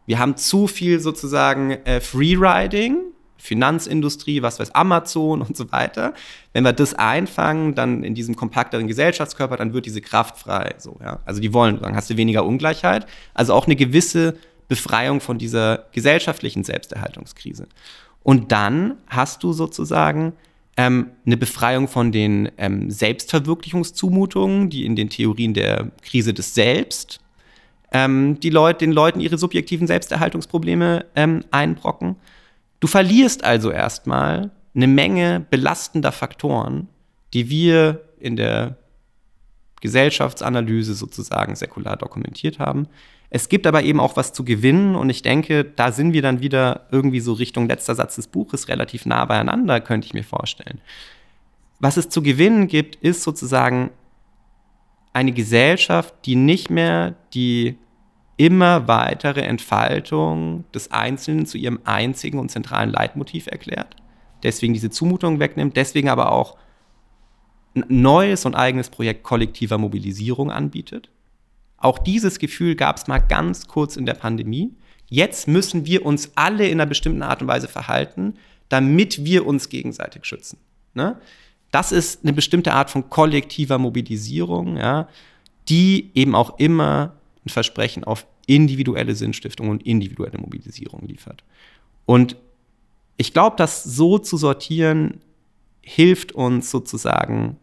Wir 0.05 0.19
haben 0.19 0.37
zu 0.37 0.67
viel 0.67 0.99
sozusagen 0.99 1.71
äh, 1.71 1.99
Freeriding, 1.99 2.97
Finanzindustrie, 3.37 4.41
was 4.41 4.59
weiß 4.59 4.73
Amazon 4.73 5.41
und 5.41 5.55
so 5.55 5.71
weiter. 5.71 6.13
Wenn 6.53 6.63
wir 6.63 6.73
das 6.73 6.93
einfangen, 6.93 7.75
dann 7.75 8.03
in 8.03 8.15
diesem 8.15 8.35
kompakteren 8.35 8.87
Gesellschaftskörper, 8.87 9.57
dann 9.57 9.73
wird 9.73 9.85
diese 9.85 10.01
Kraft 10.01 10.37
frei. 10.37 10.75
So, 10.77 10.97
ja? 11.01 11.19
Also 11.25 11.39
die 11.39 11.53
wollen, 11.53 11.79
dann 11.81 11.95
hast 11.95 12.09
du 12.09 12.17
weniger 12.17 12.45
Ungleichheit. 12.45 13.05
Also 13.33 13.53
auch 13.53 13.65
eine 13.65 13.75
gewisse 13.75 14.37
Befreiung 14.67 15.21
von 15.21 15.37
dieser 15.37 15.85
gesellschaftlichen 15.91 16.63
Selbsterhaltungskrise. 16.63 17.67
Und 18.27 18.51
dann 18.51 18.97
hast 19.07 19.41
du 19.43 19.53
sozusagen 19.53 20.33
ähm, 20.75 21.11
eine 21.25 21.37
Befreiung 21.37 21.87
von 21.87 22.11
den 22.11 22.51
ähm, 22.57 22.91
Selbstverwirklichungszumutungen, 22.91 24.69
die 24.69 24.85
in 24.85 24.97
den 24.97 25.09
Theorien 25.09 25.53
der 25.53 25.91
Krise 26.01 26.33
des 26.33 26.53
Selbst 26.53 27.21
ähm, 27.93 28.37
die 28.41 28.49
Leute, 28.49 28.79
den 28.79 28.91
Leuten 28.91 29.21
ihre 29.21 29.37
subjektiven 29.37 29.87
Selbsterhaltungsprobleme 29.87 31.05
ähm, 31.15 31.45
einbrocken. 31.51 32.17
Du 32.81 32.87
verlierst 32.87 33.45
also 33.45 33.71
erstmal 33.71 34.51
eine 34.75 34.87
Menge 34.87 35.45
belastender 35.49 36.11
Faktoren, 36.11 36.89
die 37.33 37.49
wir 37.49 38.01
in 38.19 38.35
der 38.35 38.75
Gesellschaftsanalyse 39.79 40.95
sozusagen 40.95 41.55
säkular 41.55 41.95
dokumentiert 41.95 42.59
haben. 42.59 42.89
Es 43.29 43.49
gibt 43.49 43.67
aber 43.67 43.83
eben 43.83 43.99
auch 43.99 44.15
was 44.15 44.31
zu 44.31 44.45
gewinnen 44.45 44.95
und 44.95 45.09
ich 45.09 45.21
denke, 45.21 45.65
da 45.65 45.91
sind 45.91 46.13
wir 46.13 46.21
dann 46.21 46.41
wieder 46.41 46.87
irgendwie 46.91 47.19
so 47.19 47.33
Richtung 47.33 47.67
letzter 47.67 47.93
Satz 47.93 48.15
des 48.15 48.27
Buches 48.27 48.69
relativ 48.69 49.05
nah 49.05 49.25
beieinander, 49.25 49.81
könnte 49.81 50.05
ich 50.05 50.13
mir 50.13 50.23
vorstellen. 50.23 50.79
Was 51.79 51.97
es 51.97 52.09
zu 52.09 52.21
gewinnen 52.21 52.67
gibt, 52.67 52.95
ist 52.95 53.23
sozusagen 53.23 53.91
eine 55.13 55.33
Gesellschaft, 55.33 56.13
die 56.25 56.35
nicht 56.35 56.69
mehr 56.69 57.15
die 57.33 57.77
immer 58.37 58.87
weitere 58.87 59.41
Entfaltung 59.41 60.63
des 60.71 60.91
Einzelnen 60.91 61.45
zu 61.45 61.57
ihrem 61.57 61.79
einzigen 61.83 62.39
und 62.39 62.49
zentralen 62.49 62.91
Leitmotiv 62.91 63.47
erklärt, 63.47 63.95
deswegen 64.43 64.73
diese 64.73 64.91
Zumutung 64.91 65.39
wegnimmt, 65.39 65.75
deswegen 65.75 66.09
aber 66.09 66.31
auch 66.31 66.55
ein 67.75 67.83
neues 67.89 68.45
und 68.45 68.55
eigenes 68.55 68.89
Projekt 68.89 69.23
kollektiver 69.23 69.77
Mobilisierung 69.77 70.51
anbietet. 70.51 71.09
Auch 71.77 71.99
dieses 71.99 72.39
Gefühl 72.39 72.75
gab 72.75 72.97
es 72.97 73.07
mal 73.07 73.19
ganz 73.19 73.67
kurz 73.67 73.95
in 73.95 74.05
der 74.05 74.15
Pandemie. 74.15 74.73
Jetzt 75.07 75.47
müssen 75.47 75.85
wir 75.85 76.05
uns 76.05 76.31
alle 76.35 76.65
in 76.67 76.79
einer 76.79 76.85
bestimmten 76.87 77.21
Art 77.21 77.41
und 77.41 77.47
Weise 77.47 77.67
verhalten, 77.67 78.33
damit 78.69 79.23
wir 79.23 79.45
uns 79.45 79.69
gegenseitig 79.69 80.25
schützen. 80.25 80.57
Ne? 80.93 81.19
Das 81.71 81.91
ist 81.91 82.23
eine 82.23 82.33
bestimmte 82.33 82.73
Art 82.73 82.89
von 82.89 83.09
kollektiver 83.09 83.77
Mobilisierung, 83.77 84.77
ja, 84.77 85.07
die 85.69 86.11
eben 86.13 86.35
auch 86.35 86.59
immer 86.59 87.13
ein 87.45 87.49
Versprechen 87.49 88.03
auf 88.03 88.25
individuelle 88.47 89.15
Sinnstiftung 89.15 89.69
und 89.69 89.85
individuelle 89.85 90.37
Mobilisierung 90.37 91.05
liefert. 91.07 91.43
Und 92.05 92.37
ich 93.17 93.33
glaube, 93.33 93.55
das 93.57 93.83
so 93.83 94.17
zu 94.17 94.37
sortieren, 94.37 95.19
hilft 95.81 96.31
uns 96.31 96.71
sozusagen 96.71 97.57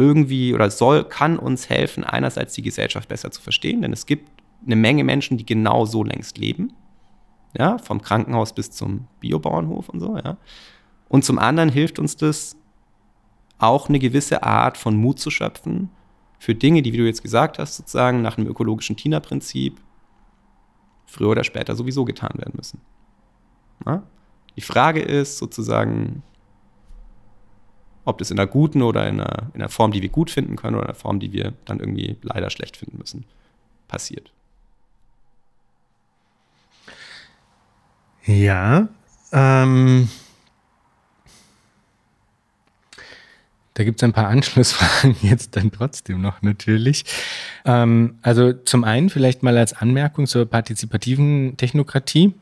irgendwie 0.00 0.54
oder 0.54 0.70
soll, 0.70 1.04
kann 1.04 1.38
uns 1.38 1.68
helfen, 1.68 2.04
einerseits 2.04 2.54
die 2.54 2.62
Gesellschaft 2.62 3.08
besser 3.08 3.30
zu 3.30 3.42
verstehen, 3.42 3.82
denn 3.82 3.92
es 3.92 4.06
gibt 4.06 4.30
eine 4.64 4.76
Menge 4.76 5.04
Menschen, 5.04 5.36
die 5.36 5.44
genau 5.44 5.84
so 5.84 6.02
längst 6.02 6.38
leben. 6.38 6.72
Ja, 7.58 7.78
vom 7.78 8.00
Krankenhaus 8.00 8.54
bis 8.54 8.70
zum 8.70 9.08
Biobauernhof 9.18 9.88
und 9.88 10.00
so, 10.00 10.16
ja. 10.16 10.36
Und 11.08 11.24
zum 11.24 11.38
anderen 11.38 11.68
hilft 11.68 11.98
uns 11.98 12.16
das 12.16 12.56
auch 13.58 13.88
eine 13.88 13.98
gewisse 13.98 14.44
Art 14.44 14.78
von 14.78 14.96
Mut 14.96 15.18
zu 15.18 15.30
schöpfen 15.30 15.90
für 16.38 16.54
Dinge, 16.54 16.80
die, 16.80 16.92
wie 16.92 16.98
du 16.98 17.06
jetzt 17.06 17.22
gesagt 17.22 17.58
hast, 17.58 17.76
sozusagen 17.76 18.22
nach 18.22 18.38
einem 18.38 18.46
ökologischen 18.46 18.96
Tina-Prinzip 18.96 19.80
früher 21.06 21.30
oder 21.30 21.44
später 21.44 21.74
sowieso 21.74 22.04
getan 22.04 22.38
werden 22.38 22.54
müssen. 22.56 22.80
Ja? 23.84 24.04
Die 24.56 24.62
Frage 24.62 25.00
ist 25.00 25.38
sozusagen, 25.38 26.22
ob 28.10 28.18
das 28.18 28.30
in 28.30 28.38
einer 28.38 28.46
guten 28.46 28.82
oder 28.82 29.08
in 29.08 29.20
einer, 29.20 29.50
in 29.54 29.60
einer 29.60 29.68
Form, 29.68 29.92
die 29.92 30.02
wir 30.02 30.08
gut 30.10 30.30
finden 30.30 30.56
können 30.56 30.76
oder 30.76 30.84
in 30.84 30.90
einer 30.90 30.98
Form, 30.98 31.20
die 31.20 31.32
wir 31.32 31.54
dann 31.64 31.80
irgendwie 31.80 32.16
leider 32.22 32.50
schlecht 32.50 32.76
finden 32.76 32.98
müssen, 32.98 33.24
passiert. 33.88 34.32
Ja, 38.26 38.88
ähm, 39.32 40.08
Da 43.80 43.84
gibt 43.84 43.98
es 43.98 44.04
ein 44.04 44.12
paar 44.12 44.28
Anschlussfragen 44.28 45.16
jetzt 45.22 45.56
dann 45.56 45.72
trotzdem 45.72 46.20
noch 46.20 46.42
natürlich. 46.42 47.06
Ähm, 47.64 48.18
also 48.20 48.52
zum 48.52 48.84
einen 48.84 49.08
vielleicht 49.08 49.42
mal 49.42 49.56
als 49.56 49.72
Anmerkung 49.72 50.26
zur 50.26 50.44
partizipativen 50.44 51.56
Technokratie 51.56 52.34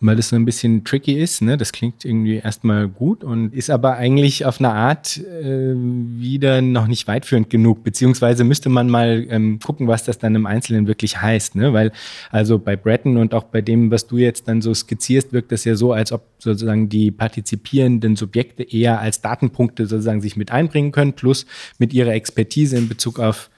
weil 0.00 0.16
das 0.16 0.28
so 0.28 0.36
ein 0.36 0.44
bisschen 0.44 0.84
tricky 0.84 1.14
ist. 1.14 1.42
Ne? 1.42 1.56
Das 1.56 1.72
klingt 1.72 2.04
irgendwie 2.04 2.36
erstmal 2.36 2.88
gut 2.88 3.24
und 3.24 3.54
ist 3.54 3.70
aber 3.70 3.96
eigentlich 3.96 4.44
auf 4.44 4.60
eine 4.60 4.70
Art 4.70 5.18
äh, 5.18 5.74
wieder 5.74 6.60
noch 6.62 6.86
nicht 6.86 7.08
weitführend 7.08 7.50
genug, 7.50 7.84
beziehungsweise 7.84 8.44
müsste 8.44 8.68
man 8.68 8.90
mal 8.90 9.26
ähm, 9.28 9.58
gucken, 9.60 9.88
was 9.88 10.04
das 10.04 10.18
dann 10.18 10.34
im 10.34 10.46
Einzelnen 10.46 10.86
wirklich 10.86 11.20
heißt. 11.20 11.56
Ne? 11.56 11.72
Weil 11.72 11.92
also 12.30 12.58
bei 12.58 12.76
Breton 12.76 13.16
und 13.16 13.34
auch 13.34 13.44
bei 13.44 13.60
dem, 13.60 13.90
was 13.90 14.06
du 14.06 14.18
jetzt 14.18 14.48
dann 14.48 14.60
so 14.60 14.74
skizzierst, 14.74 15.32
wirkt 15.32 15.52
das 15.52 15.64
ja 15.64 15.74
so, 15.74 15.92
als 15.92 16.12
ob 16.12 16.22
sozusagen 16.38 16.88
die 16.88 17.10
partizipierenden 17.10 18.16
Subjekte 18.16 18.62
eher 18.62 19.00
als 19.00 19.22
Datenpunkte 19.22 19.86
sozusagen 19.86 20.20
sich 20.20 20.36
mit 20.36 20.50
einbringen 20.50 20.92
können, 20.92 21.14
plus 21.14 21.46
mit 21.78 21.92
ihrer 21.92 22.12
Expertise 22.12 22.76
in 22.76 22.88
Bezug 22.88 23.18
auf 23.18 23.50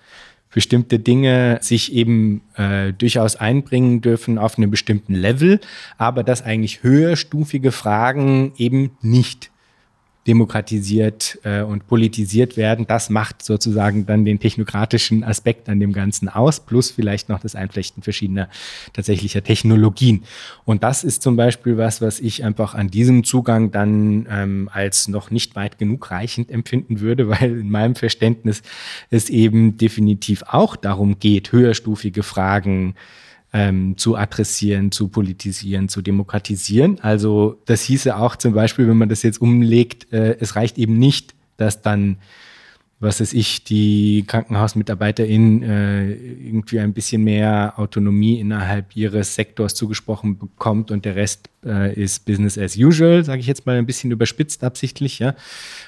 bestimmte 0.57 0.99
Dinge 0.99 1.59
sich 1.61 1.93
eben 1.93 2.41
äh, 2.55 2.95
durchaus 2.95 3.37
einbringen 3.37 4.01
dürfen 4.01 4.39
auf 4.39 4.57
einem 4.57 4.71
bestimmten 4.71 5.15
Level, 5.15 5.61
aber 5.99 6.23
dass 6.23 6.41
eigentlich 6.41 6.83
höherstufige 6.83 7.73
Fragen 7.73 8.55
eben 8.57 8.93
nicht 9.03 9.51
demokratisiert 10.27 11.39
äh, 11.45 11.63
und 11.63 11.87
politisiert 11.87 12.57
werden. 12.57 12.87
Das 12.87 13.11
macht 13.11 13.43
sozusagen 13.43 14.07
dann 14.07 14.25
den 14.25 14.41
technokratischen 14.41 15.25
Aspekt 15.25 15.69
an 15.69 15.81
dem 15.81 15.93
Ganzen 15.93 16.29
aus, 16.29 16.61
plus 16.61 16.91
vielleicht 16.91 17.29
noch 17.29 17.41
das 17.41 17.55
Einflechten 17.55 18.03
verschiedener 18.03 18.49
tatsächlicher 18.93 19.43
Technologien. 19.43 20.25
Und 20.65 20.83
das 20.83 21.05
ist 21.05 21.23
zum 21.23 21.37
Beispiel 21.37 21.77
was, 21.77 22.01
was 22.01 22.21
ich 22.21 22.45
einfach 22.45 22.75
an 22.75 22.89
diesem 22.89 23.25
Zugang 23.25 23.71
dann 23.71 24.27
ähm, 24.31 24.69
als 24.73 25.09
noch 25.09 25.31
nicht 25.31 25.57
weit 25.57 25.79
genug 25.79 26.11
reichend 26.11 26.51
empfinden 26.51 27.01
würde, 27.01 27.29
weil 27.41 27.61
in 27.61 27.71
meinem 27.71 27.95
Verständnis 27.95 28.63
es 29.11 29.31
eben 29.31 29.77
definitiv 29.77 30.43
auch 30.49 30.77
darum 30.77 31.19
geht, 31.19 31.53
höherstufige 31.53 32.23
Fragen 32.23 32.95
ähm, 33.57 33.97
zu 33.97 34.17
adressieren, 34.17 34.93
zu 34.93 35.09
politisieren, 35.09 35.89
zu 35.89 36.03
demokratisieren. 36.03 37.01
Also 37.01 37.59
das 37.65 37.81
hieße 37.81 38.15
auch 38.15 38.37
zum 38.37 38.53
Beispiel, 38.53 38.87
wenn 38.87 38.99
man 38.99 39.09
das 39.09 39.23
jetzt 39.23 39.41
umlegt, 39.41 40.13
äh, 40.13 40.37
es 40.39 40.57
reicht 40.57 40.77
eben 40.77 40.99
nicht, 40.99 41.35
dass 41.57 41.81
dann 41.81 42.19
was 42.99 43.21
weiß 43.21 43.35
ich, 43.35 43.63
die 43.63 44.25
KrankenhausmitarbeiterInnen 44.27 45.63
äh, 45.63 46.13
irgendwie 46.13 46.81
ein 46.81 46.95
bisschen 46.95 47.25
mehr 47.25 47.75
Autonomie 47.77 48.41
innerhalb 48.41 48.97
ihres 48.97 49.35
Sektors 49.35 49.75
zugesprochen 49.75 50.39
bekommt 50.39 50.91
und 50.91 51.05
der 51.05 51.15
Rest 51.15 51.51
äh, 51.65 51.95
ist 51.95 52.25
Business 52.25 52.57
as 52.57 52.75
usual, 52.77 53.23
sage 53.23 53.41
ich 53.41 53.47
jetzt 53.47 53.67
mal 53.67 53.77
ein 53.77 53.85
bisschen 53.85 54.13
überspitzt 54.13 54.65
absichtlich, 54.65 55.19
ja, 55.19 55.35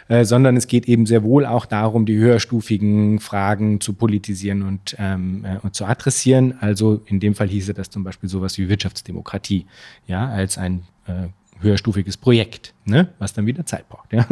äh, 0.08 0.26
sondern 0.26 0.58
es 0.58 0.66
geht 0.66 0.86
eben 0.86 1.06
sehr 1.06 1.22
wohl 1.22 1.46
auch 1.46 1.64
darum, 1.64 2.04
die 2.04 2.18
höherstufigen 2.18 3.20
Fragen 3.20 3.80
zu 3.80 3.94
politisieren 3.94 4.62
und, 4.62 4.94
ähm, 4.98 5.46
äh, 5.46 5.56
und 5.62 5.74
zu 5.74 5.86
adressieren. 5.86 6.58
Also 6.60 7.00
in 7.06 7.20
dem 7.20 7.34
Fall 7.34 7.48
hieße 7.48 7.72
das 7.72 7.88
zum 7.88 8.04
Beispiel 8.04 8.28
sowas 8.28 8.58
wie 8.58 8.68
Wirtschaftsdemokratie, 8.68 9.64
ja, 10.06 10.28
als 10.28 10.58
ein 10.58 10.82
äh, 11.06 11.28
höherstufiges 11.60 12.18
Projekt, 12.18 12.74
ne? 12.84 13.08
was 13.18 13.32
dann 13.32 13.46
wieder 13.46 13.64
Zeit 13.66 13.88
braucht. 13.88 14.12
Ja? 14.12 14.26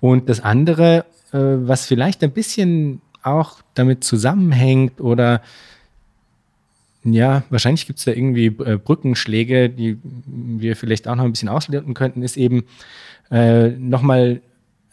Und 0.00 0.28
das 0.28 0.40
andere 0.40 1.04
äh, 1.32 1.38
was 1.38 1.86
vielleicht 1.86 2.22
ein 2.22 2.32
bisschen 2.32 3.00
auch 3.22 3.62
damit 3.74 4.04
zusammenhängt 4.04 5.00
oder 5.00 5.42
ja, 7.04 7.42
wahrscheinlich 7.50 7.86
gibt 7.86 7.98
es 7.98 8.04
da 8.04 8.12
irgendwie 8.12 8.46
äh, 8.46 8.78
Brückenschläge, 8.78 9.68
die 9.70 9.98
wir 10.04 10.76
vielleicht 10.76 11.08
auch 11.08 11.16
noch 11.16 11.24
ein 11.24 11.32
bisschen 11.32 11.48
ausloten 11.48 11.94
könnten, 11.94 12.22
ist 12.22 12.36
eben 12.36 12.64
äh, 13.30 13.70
nochmal 13.70 14.40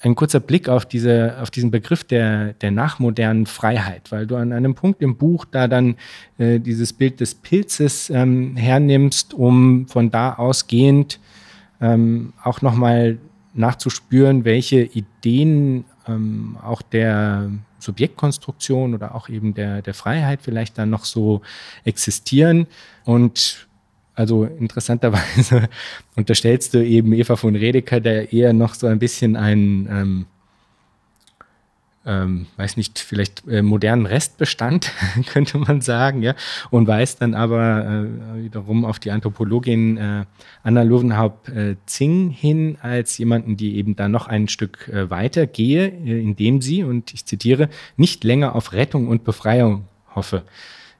ein 0.02 0.16
kurzer 0.16 0.40
Blick 0.40 0.70
auf, 0.70 0.86
diese, 0.86 1.36
auf 1.42 1.52
diesen 1.52 1.72
Begriff 1.72 2.04
der, 2.04 2.54
der 2.54 2.72
nachmodernen 2.72 3.46
Freiheit, 3.46 4.12
weil 4.12 4.26
du 4.26 4.38
an 4.38 4.54
einem 4.54 4.74
Punkt 4.74 5.02
im 5.02 5.18
Buch 5.18 5.46
da 5.46 5.68
dann 5.68 5.96
äh, 6.38 6.60
dieses 6.60 6.94
Bild 6.94 7.20
des 7.20 7.36
Pilzes 7.36 8.10
ähm, 8.10 8.56
hernimmst, 8.56 9.34
um 9.34 9.88
von 9.88 10.10
da 10.10 10.34
ausgehend 10.34 11.20
ähm, 11.82 12.34
auch 12.44 12.62
nochmal 12.62 13.18
nachzuspüren, 13.54 14.46
welche 14.46 14.82
Ideen 14.82 15.84
ähm, 16.10 16.58
auch 16.62 16.82
der 16.82 17.52
Subjektkonstruktion 17.80 18.94
oder 18.94 19.16
auch 19.16 19.30
eben 19.30 19.54
der, 19.54 19.82
der 19.82 19.94
Freiheit 19.94 20.42
vielleicht 20.42 20.78
dann 20.78 20.90
noch 20.90 21.06
so 21.06 21.42
existieren. 21.86 22.68
Und 23.06 23.68
also 24.16 24.44
interessanterweise 24.46 25.70
unterstellst 26.16 26.74
du 26.74 26.84
eben 26.84 27.14
Eva 27.14 27.36
von 27.36 27.56
Redeker, 27.56 28.00
der 28.00 28.34
eher 28.34 28.54
noch 28.54 28.74
so 28.74 28.88
ein 28.88 29.00
bisschen 29.00 29.36
ein 29.36 29.88
ähm, 29.90 30.26
ähm, 32.10 32.48
weiß 32.58 32.76
nicht, 32.76 32.98
vielleicht 32.98 33.48
äh, 33.48 33.62
modernen 33.62 34.08
Restbestand, 34.08 34.92
könnte 35.28 35.60
man 35.60 35.82
sagen, 35.82 36.24
ja, 36.24 36.34
und 36.72 36.88
weist 36.88 37.22
dann 37.22 37.36
aber 37.36 37.86
äh, 37.86 38.44
wiederum 38.44 38.84
auf 38.84 38.98
die 38.98 39.12
Anthropologin 39.12 39.98
äh, 39.98 40.26
Anna 40.64 40.82
Lovenhaupt-Zing 40.82 42.32
hin 42.32 42.78
als 42.82 43.18
jemanden, 43.20 43.58
die 43.58 43.76
eben 43.76 43.96
da 43.96 44.10
noch 44.10 44.28
ein 44.28 44.48
Stück 44.48 44.88
äh, 44.88 45.10
weiter 45.12 45.46
gehe, 45.46 45.88
äh, 45.88 46.22
indem 46.22 46.62
sie, 46.62 46.84
und 46.84 47.14
ich 47.14 47.26
zitiere, 47.26 47.70
nicht 47.96 48.24
länger 48.24 48.56
auf 48.56 48.74
Rettung 48.74 49.08
und 49.08 49.24
Befreiung 49.24 49.86
hoffe. 50.16 50.44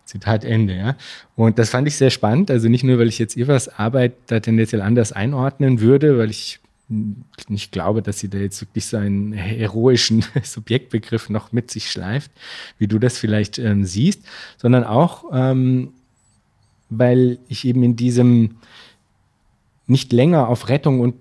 Zitat 0.06 0.44
Ende, 0.44 0.76
ja. 0.76 0.96
Und 1.36 1.60
das 1.60 1.70
fand 1.70 1.88
ich 1.88 1.96
sehr 1.96 2.10
spannend. 2.10 2.50
Also 2.50 2.68
nicht 2.68 2.84
nur, 2.84 2.98
weil 2.98 3.08
ich 3.08 3.20
jetzt 3.20 3.38
Evas 3.38 3.68
Arbeit 3.68 4.14
da 4.28 4.40
tendenziell 4.40 4.82
anders 4.82 5.12
einordnen 5.12 5.82
würde, 5.82 6.18
weil 6.18 6.32
ich 6.32 6.60
nicht 6.90 7.72
glaube, 7.72 8.02
dass 8.02 8.20
sie 8.20 8.30
da 8.30 8.40
jetzt 8.40 8.62
wirklich 8.62 8.86
so 8.86 8.98
einen 8.98 9.32
heroischen 9.32 10.26
Subjektbegriff 10.44 11.30
noch 11.30 11.52
mit 11.52 11.70
sich 11.72 11.92
schleift, 11.92 12.32
wie 12.78 12.88
du 12.88 13.00
das 13.00 13.18
vielleicht 13.18 13.60
ähm, 13.60 13.86
siehst, 13.86 14.22
sondern 14.58 14.84
auch, 14.84 15.26
ähm, 15.32 15.94
weil 16.90 17.38
ich 17.48 17.66
eben 17.66 17.84
in 17.84 17.96
diesem 17.96 18.58
nicht 19.86 20.12
länger 20.12 20.48
auf 20.48 20.70
Rettung 20.70 21.00
und 21.00 21.16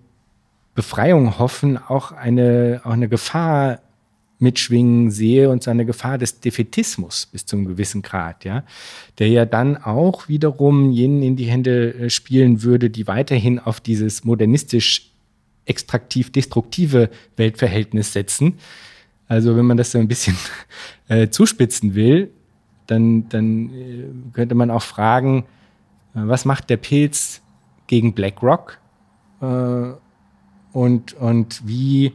Befreiung 0.75 1.39
hoffen, 1.39 1.77
auch 1.77 2.13
eine, 2.13 2.83
auch 2.85 2.91
eine 2.91 3.09
Gefahr 3.09 3.81
mitschwingen 4.39 5.11
sehe 5.11 5.51
und 5.51 5.63
seine 5.63 5.85
Gefahr 5.85 6.19
des 6.19 6.41
Defetismus 6.41 7.27
bis 7.27 7.45
zum 7.45 7.65
gewissen 7.65 8.03
Grad, 8.03 8.45
ja, 8.45 8.65
der 9.19 9.29
ja 9.29 9.45
dann 9.45 9.77
auch 9.77 10.29
wiederum 10.29 10.93
jenen 10.93 11.23
in 11.23 11.37
die 11.37 11.47
Hände 11.47 11.95
äh, 11.95 12.11
spielen 12.11 12.63
würde, 12.63 12.91
die 12.91 13.07
weiterhin 13.07 13.59
auf 13.59 13.81
dieses 13.81 14.25
modernistisch 14.25 15.08
extraktiv 15.69 16.33
destruktive 16.33 17.11
Weltverhältnis 17.37 18.13
setzen. 18.13 18.59
Also 19.27 19.57
wenn 19.57 19.67
man 19.67 19.77
das 19.77 19.93
so 19.93 19.99
ein 19.99 20.09
bisschen 20.09 20.37
äh, 21.09 21.29
zuspitzen 21.29 21.95
will, 21.95 22.31
dann, 22.87 23.29
dann 23.29 23.75
äh, 23.75 24.05
könnte 24.33 24.55
man 24.55 24.71
auch 24.71 24.83
fragen, 24.83 25.45
äh, 26.15 26.21
was 26.23 26.45
macht 26.45 26.71
der 26.71 26.79
Pilz 26.79 27.43
gegen 27.87 28.15
BlackRock 28.15 28.79
äh, 29.41 29.93
und, 30.73 31.15
und 31.15 31.67
wie 31.67 32.15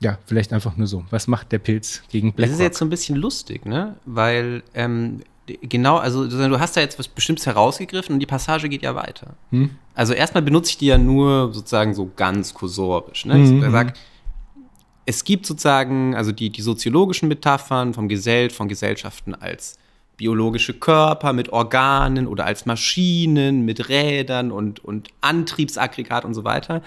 ja, 0.00 0.18
vielleicht 0.26 0.52
einfach 0.52 0.76
nur 0.76 0.88
so. 0.88 1.04
Was 1.10 1.28
macht 1.28 1.52
der 1.52 1.60
Pilz 1.60 2.02
gegen 2.08 2.32
BlackRock? 2.32 2.50
Das 2.50 2.58
ist 2.58 2.64
jetzt 2.64 2.78
so 2.78 2.84
ein 2.84 2.90
bisschen 2.90 3.16
lustig, 3.16 3.64
ne? 3.64 3.96
Weil 4.04 4.64
ähm, 4.74 5.20
genau, 5.60 5.96
also 5.96 6.26
du 6.26 6.60
hast 6.60 6.76
da 6.76 6.80
jetzt 6.80 6.98
was 6.98 7.08
Bestimmtes 7.08 7.46
herausgegriffen 7.46 8.14
und 8.14 8.20
die 8.20 8.26
Passage 8.26 8.68
geht 8.68 8.82
ja 8.82 8.94
weiter. 8.94 9.34
Hm? 9.50 9.70
Also 9.94 10.12
erstmal 10.12 10.42
benutze 10.42 10.70
ich 10.70 10.78
die 10.78 10.86
ja 10.86 10.98
nur 10.98 11.52
sozusagen 11.52 11.94
so 11.94 12.10
ganz 12.16 12.54
kursorisch. 12.54 13.24
Ne? 13.26 13.34
Hm, 13.34 13.64
ich 13.64 13.70
sage, 13.70 13.92
hm. 13.92 14.62
es 15.06 15.24
gibt 15.24 15.46
sozusagen, 15.46 16.14
also 16.14 16.32
die, 16.32 16.50
die 16.50 16.62
soziologischen 16.62 17.28
Metaphern 17.28 17.94
vom 17.94 18.08
Gesell, 18.08 18.50
von 18.50 18.68
Gesellschaften 18.68 19.34
als 19.34 19.78
biologische 20.16 20.74
Körper 20.74 21.32
mit 21.32 21.52
Organen 21.52 22.26
oder 22.26 22.44
als 22.44 22.66
Maschinen 22.66 23.64
mit 23.64 23.88
Rädern 23.88 24.52
und, 24.52 24.84
und 24.84 25.08
Antriebsaggregat 25.20 26.24
und 26.24 26.34
so 26.34 26.44
weiter. 26.44 26.82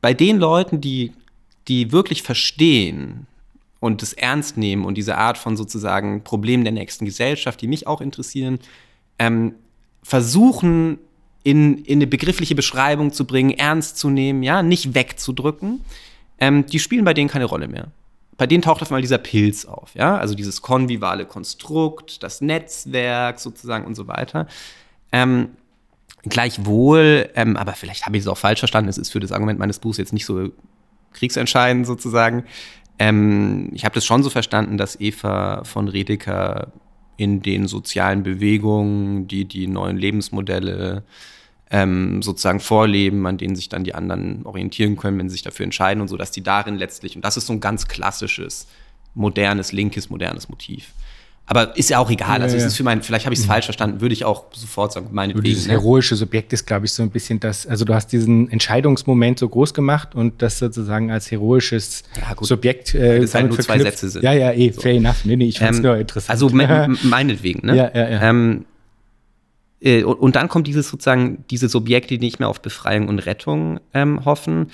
Bei 0.00 0.14
den 0.14 0.38
Leuten, 0.38 0.80
die 0.80 1.12
die 1.68 1.92
wirklich 1.92 2.22
verstehen 2.22 3.26
und 3.80 4.02
es 4.02 4.12
ernst 4.12 4.56
nehmen 4.56 4.84
und 4.84 4.96
diese 4.96 5.16
Art 5.16 5.38
von 5.38 5.56
sozusagen 5.56 6.24
Problemen 6.24 6.64
der 6.64 6.72
nächsten 6.72 7.04
Gesellschaft, 7.04 7.60
die 7.60 7.68
mich 7.68 7.86
auch 7.86 8.00
interessieren, 8.00 8.58
ähm, 9.18 9.54
versuchen 10.02 10.98
in, 11.42 11.78
in 11.84 11.98
eine 11.98 12.06
begriffliche 12.06 12.54
Beschreibung 12.54 13.12
zu 13.12 13.24
bringen, 13.24 13.50
ernst 13.50 13.98
zu 13.98 14.10
nehmen, 14.10 14.42
ja, 14.42 14.62
nicht 14.62 14.94
wegzudrücken, 14.94 15.80
ähm, 16.38 16.66
die 16.66 16.78
spielen 16.78 17.04
bei 17.04 17.14
denen 17.14 17.28
keine 17.28 17.44
Rolle 17.44 17.68
mehr. 17.68 17.88
Bei 18.36 18.46
denen 18.46 18.62
taucht 18.62 18.82
auf 18.82 18.90
einmal 18.90 19.00
dieser 19.00 19.18
Pilz 19.18 19.64
auf, 19.64 19.94
ja, 19.94 20.16
also 20.18 20.34
dieses 20.34 20.60
konvivale 20.60 21.24
Konstrukt, 21.24 22.22
das 22.22 22.40
Netzwerk 22.40 23.40
sozusagen 23.40 23.86
und 23.86 23.94
so 23.94 24.08
weiter. 24.08 24.46
Ähm, 25.12 25.50
gleichwohl, 26.24 27.30
ähm, 27.34 27.56
aber 27.56 27.72
vielleicht 27.72 28.04
habe 28.04 28.16
ich 28.16 28.24
es 28.24 28.28
auch 28.28 28.36
falsch 28.36 28.58
verstanden, 28.58 28.90
es 28.90 28.98
ist 28.98 29.10
für 29.10 29.20
das 29.20 29.32
Argument 29.32 29.58
meines 29.58 29.78
Buchs 29.78 29.96
jetzt 29.96 30.12
nicht 30.12 30.26
so 30.26 30.50
kriegsentscheidend 31.12 31.86
sozusagen. 31.86 32.44
Ähm, 32.98 33.70
ich 33.72 33.84
habe 33.84 33.94
das 33.94 34.06
schon 34.06 34.22
so 34.22 34.30
verstanden, 34.30 34.76
dass 34.78 35.00
Eva 35.00 35.64
von 35.64 35.88
Redeker 35.88 36.72
in 37.16 37.42
den 37.42 37.66
sozialen 37.66 38.22
Bewegungen, 38.22 39.26
die 39.28 39.44
die 39.46 39.66
neuen 39.66 39.96
Lebensmodelle 39.96 41.02
ähm, 41.70 42.22
sozusagen 42.22 42.60
vorleben, 42.60 43.26
an 43.26 43.38
denen 43.38 43.56
sich 43.56 43.68
dann 43.68 43.84
die 43.84 43.94
anderen 43.94 44.46
orientieren 44.46 44.96
können, 44.96 45.18
wenn 45.18 45.28
sie 45.28 45.34
sich 45.34 45.42
dafür 45.42 45.64
entscheiden 45.64 46.00
und 46.00 46.08
so, 46.08 46.16
dass 46.16 46.30
die 46.30 46.42
darin 46.42 46.76
letztlich, 46.76 47.16
und 47.16 47.24
das 47.24 47.36
ist 47.36 47.46
so 47.46 47.52
ein 47.52 47.60
ganz 47.60 47.88
klassisches, 47.88 48.68
modernes, 49.14 49.72
linkes, 49.72 50.10
modernes 50.10 50.48
Motiv, 50.48 50.92
aber 51.48 51.76
ist 51.76 51.90
ja 51.90 51.98
auch 52.00 52.10
egal. 52.10 52.42
Also, 52.42 52.56
es 52.56 52.64
ist 52.64 52.76
für 52.76 52.82
mein, 52.82 53.02
vielleicht 53.02 53.24
habe 53.24 53.32
ich 53.32 53.38
es 53.38 53.46
mhm. 53.46 53.50
falsch 53.50 53.66
verstanden, 53.66 54.00
würde 54.00 54.12
ich 54.12 54.24
auch 54.24 54.46
sofort 54.52 54.92
sagen, 54.92 55.08
meinetwegen. 55.12 55.44
Dieses 55.44 55.68
ne? 55.68 55.74
heroische 55.74 56.16
Subjekt 56.16 56.52
ist, 56.52 56.66
glaube 56.66 56.86
ich, 56.86 56.92
so 56.92 57.04
ein 57.04 57.10
bisschen 57.10 57.38
das, 57.38 57.66
also 57.68 57.84
du 57.84 57.94
hast 57.94 58.08
diesen 58.08 58.50
Entscheidungsmoment 58.50 59.38
so 59.38 59.48
groß 59.48 59.72
gemacht 59.72 60.16
und 60.16 60.42
das 60.42 60.58
sozusagen 60.58 61.12
als 61.12 61.30
heroisches 61.30 62.02
ja, 62.16 62.34
Subjekt. 62.40 62.94
Äh, 62.96 63.20
das 63.20 63.34
halt 63.34 63.48
nur 63.48 63.60
zwei 63.60 63.78
Sätze 63.78 64.08
sind. 64.08 64.22
Ja, 64.22 64.32
ja, 64.32 64.50
eh, 64.52 64.72
so. 64.72 64.80
fair 64.80 64.94
enough. 64.94 65.24
Nee, 65.24 65.36
nee, 65.36 65.46
ich 65.46 65.58
finde 65.58 65.72
es 65.72 65.78
ähm, 65.78 65.84
nur 65.84 65.96
interessant. 65.96 66.30
Also, 66.30 66.48
me 66.54 66.96
meinetwegen, 67.04 67.64
ne? 67.64 67.76
Ja, 67.76 67.90
ja, 67.94 68.08
ja. 68.10 68.22
Ähm, 68.22 68.64
äh, 69.80 70.02
und, 70.02 70.14
und, 70.14 70.34
dann 70.34 70.48
kommt 70.48 70.66
dieses 70.66 70.88
sozusagen, 70.88 71.44
diese 71.50 71.68
Subjekte, 71.68 72.18
die 72.18 72.24
nicht 72.24 72.40
mehr 72.40 72.48
auf 72.48 72.60
Befreiung 72.60 73.06
und 73.06 73.20
Rettung 73.20 73.78
ähm, 73.94 74.24
hoffen. 74.24 74.72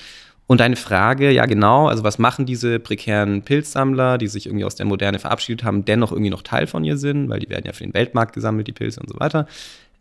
Und 0.53 0.59
deine 0.59 0.77
Frage, 0.77 1.31
ja 1.31 1.47
genau, 1.47 1.89
also 1.89 2.05
was 2.05 2.19
machen 2.19 2.45
diese 2.45 2.79
prekären 2.79 3.41
Pilzsammler, 3.41 4.19
die 4.19 4.27
sich 4.27 4.45
irgendwie 4.45 4.67
aus 4.67 4.75
der 4.75 4.85
Moderne 4.85 5.19
verabschiedet 5.19 5.65
haben, 5.65 5.87
dennoch 5.87 6.13
irgendwie 6.13 6.29
noch 6.29 6.43
Teil 6.43 6.67
von 6.67 6.85
ihr 6.85 6.99
sind, 6.99 7.31
weil 7.31 7.41
die 7.41 7.49
werden 7.49 7.65
ja 7.65 7.73
für 7.73 7.85
den 7.85 7.95
Weltmarkt 7.95 8.35
gesammelt, 8.35 8.67
die 8.67 8.73
Pilze 8.73 9.01
und 9.01 9.09
so 9.09 9.19
weiter. 9.19 9.47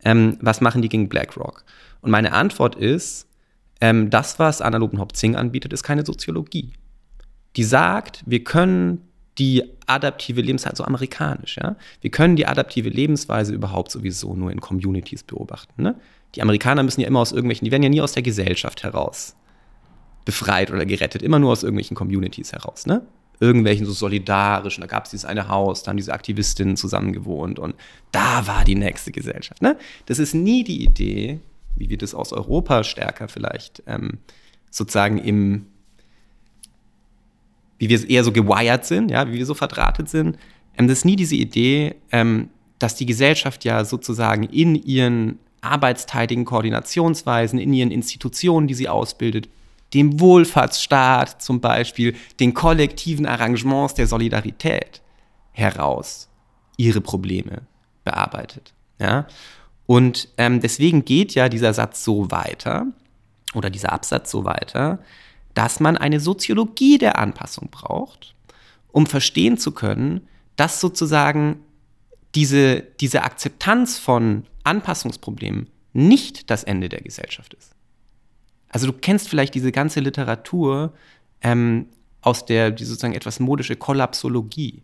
Ähm, 0.04 0.36
was 0.42 0.60
machen 0.60 0.82
die 0.82 0.90
gegen 0.90 1.08
BlackRock? 1.08 1.64
Und 2.02 2.10
meine 2.10 2.34
Antwort 2.34 2.74
ist, 2.74 3.28
ähm, 3.80 4.10
das, 4.10 4.38
was 4.38 4.60
Analog 4.60 4.92
Hop 4.98 5.16
Zing 5.16 5.36
anbietet, 5.36 5.72
ist 5.72 5.84
keine 5.84 6.04
Soziologie. 6.04 6.74
Die 7.56 7.64
sagt, 7.64 8.22
wir 8.26 8.44
können 8.44 9.08
die 9.38 9.64
adaptive 9.86 10.42
Lebensweise, 10.42 10.76
so 10.76 10.84
amerikanisch, 10.84 11.56
ja, 11.56 11.76
wir 12.02 12.10
können 12.10 12.36
die 12.36 12.46
adaptive 12.46 12.90
Lebensweise 12.90 13.54
überhaupt 13.54 13.90
sowieso 13.90 14.34
nur 14.34 14.52
in 14.52 14.60
Communities 14.60 15.22
beobachten. 15.22 15.82
Ne? 15.82 15.94
Die 16.34 16.42
Amerikaner 16.42 16.82
müssen 16.82 17.00
ja 17.00 17.08
immer 17.08 17.20
aus 17.20 17.32
irgendwelchen, 17.32 17.64
die 17.64 17.70
werden 17.70 17.84
ja 17.84 17.88
nie 17.88 18.02
aus 18.02 18.12
der 18.12 18.22
Gesellschaft 18.22 18.82
heraus 18.82 19.34
befreit 20.24 20.70
oder 20.70 20.86
gerettet, 20.86 21.22
immer 21.22 21.38
nur 21.38 21.52
aus 21.52 21.62
irgendwelchen 21.62 21.96
Communities 21.96 22.52
heraus, 22.52 22.86
ne? 22.86 23.02
Irgendwelchen 23.40 23.86
so 23.86 23.92
solidarischen, 23.92 24.82
da 24.82 24.86
gab 24.86 25.04
es 25.04 25.10
dieses 25.10 25.24
eine 25.24 25.48
Haus, 25.48 25.82
da 25.82 25.90
haben 25.90 25.96
diese 25.96 26.12
Aktivistinnen 26.12 26.76
zusammen 26.76 27.12
gewohnt 27.12 27.58
und 27.58 27.74
da 28.12 28.46
war 28.46 28.64
die 28.64 28.76
nächste 28.76 29.10
Gesellschaft. 29.10 29.62
Ne? 29.62 29.76
Das 30.06 30.20
ist 30.20 30.32
nie 30.32 30.62
die 30.62 30.84
Idee, 30.84 31.40
wie 31.74 31.90
wir 31.90 31.98
das 31.98 32.14
aus 32.14 32.32
Europa 32.32 32.84
stärker 32.84 33.26
vielleicht 33.26 33.82
ähm, 33.88 34.18
sozusagen 34.70 35.18
im, 35.18 35.66
wie 37.78 37.88
wir 37.88 38.08
eher 38.08 38.22
so 38.22 38.30
gewired 38.30 38.84
sind, 38.84 39.10
ja, 39.10 39.26
wie 39.26 39.38
wir 39.38 39.46
so 39.46 39.54
verdrahtet 39.54 40.08
sind. 40.08 40.38
Ähm, 40.78 40.86
das 40.86 40.98
ist 40.98 41.04
nie 41.04 41.16
diese 41.16 41.34
Idee, 41.34 41.96
ähm, 42.12 42.48
dass 42.78 42.94
die 42.94 43.06
Gesellschaft 43.06 43.64
ja 43.64 43.84
sozusagen 43.84 44.44
in 44.44 44.76
ihren 44.76 45.40
arbeitsteiligen 45.62 46.44
Koordinationsweisen, 46.44 47.58
in 47.58 47.72
ihren 47.72 47.90
Institutionen, 47.90 48.68
die 48.68 48.74
sie 48.74 48.88
ausbildet, 48.88 49.48
dem 49.94 50.20
Wohlfahrtsstaat 50.20 51.42
zum 51.42 51.60
Beispiel, 51.60 52.14
den 52.40 52.54
kollektiven 52.54 53.26
Arrangements 53.26 53.94
der 53.94 54.06
Solidarität 54.06 55.02
heraus 55.50 56.28
ihre 56.76 57.00
Probleme 57.00 57.62
bearbeitet. 58.04 58.72
Ja? 58.98 59.26
Und 59.86 60.28
ähm, 60.38 60.60
deswegen 60.60 61.04
geht 61.04 61.34
ja 61.34 61.48
dieser 61.48 61.74
Satz 61.74 62.04
so 62.04 62.30
weiter 62.30 62.86
oder 63.54 63.70
dieser 63.70 63.92
Absatz 63.92 64.30
so 64.30 64.44
weiter, 64.44 64.98
dass 65.54 65.80
man 65.80 65.96
eine 65.96 66.20
Soziologie 66.20 66.98
der 66.98 67.18
Anpassung 67.18 67.68
braucht, 67.70 68.34
um 68.90 69.06
verstehen 69.06 69.58
zu 69.58 69.72
können, 69.72 70.26
dass 70.56 70.80
sozusagen 70.80 71.60
diese, 72.34 72.80
diese 73.00 73.22
Akzeptanz 73.22 73.98
von 73.98 74.46
Anpassungsproblemen 74.64 75.68
nicht 75.92 76.50
das 76.50 76.64
Ende 76.64 76.88
der 76.88 77.02
Gesellschaft 77.02 77.54
ist. 77.54 77.74
Also 78.72 78.86
du 78.86 78.92
kennst 78.94 79.28
vielleicht 79.28 79.54
diese 79.54 79.70
ganze 79.70 80.00
Literatur 80.00 80.92
ähm, 81.42 81.86
aus 82.22 82.44
der 82.46 82.70
die 82.70 82.84
sozusagen 82.84 83.14
etwas 83.14 83.38
modische 83.38 83.76
Kollapsologie. 83.76 84.82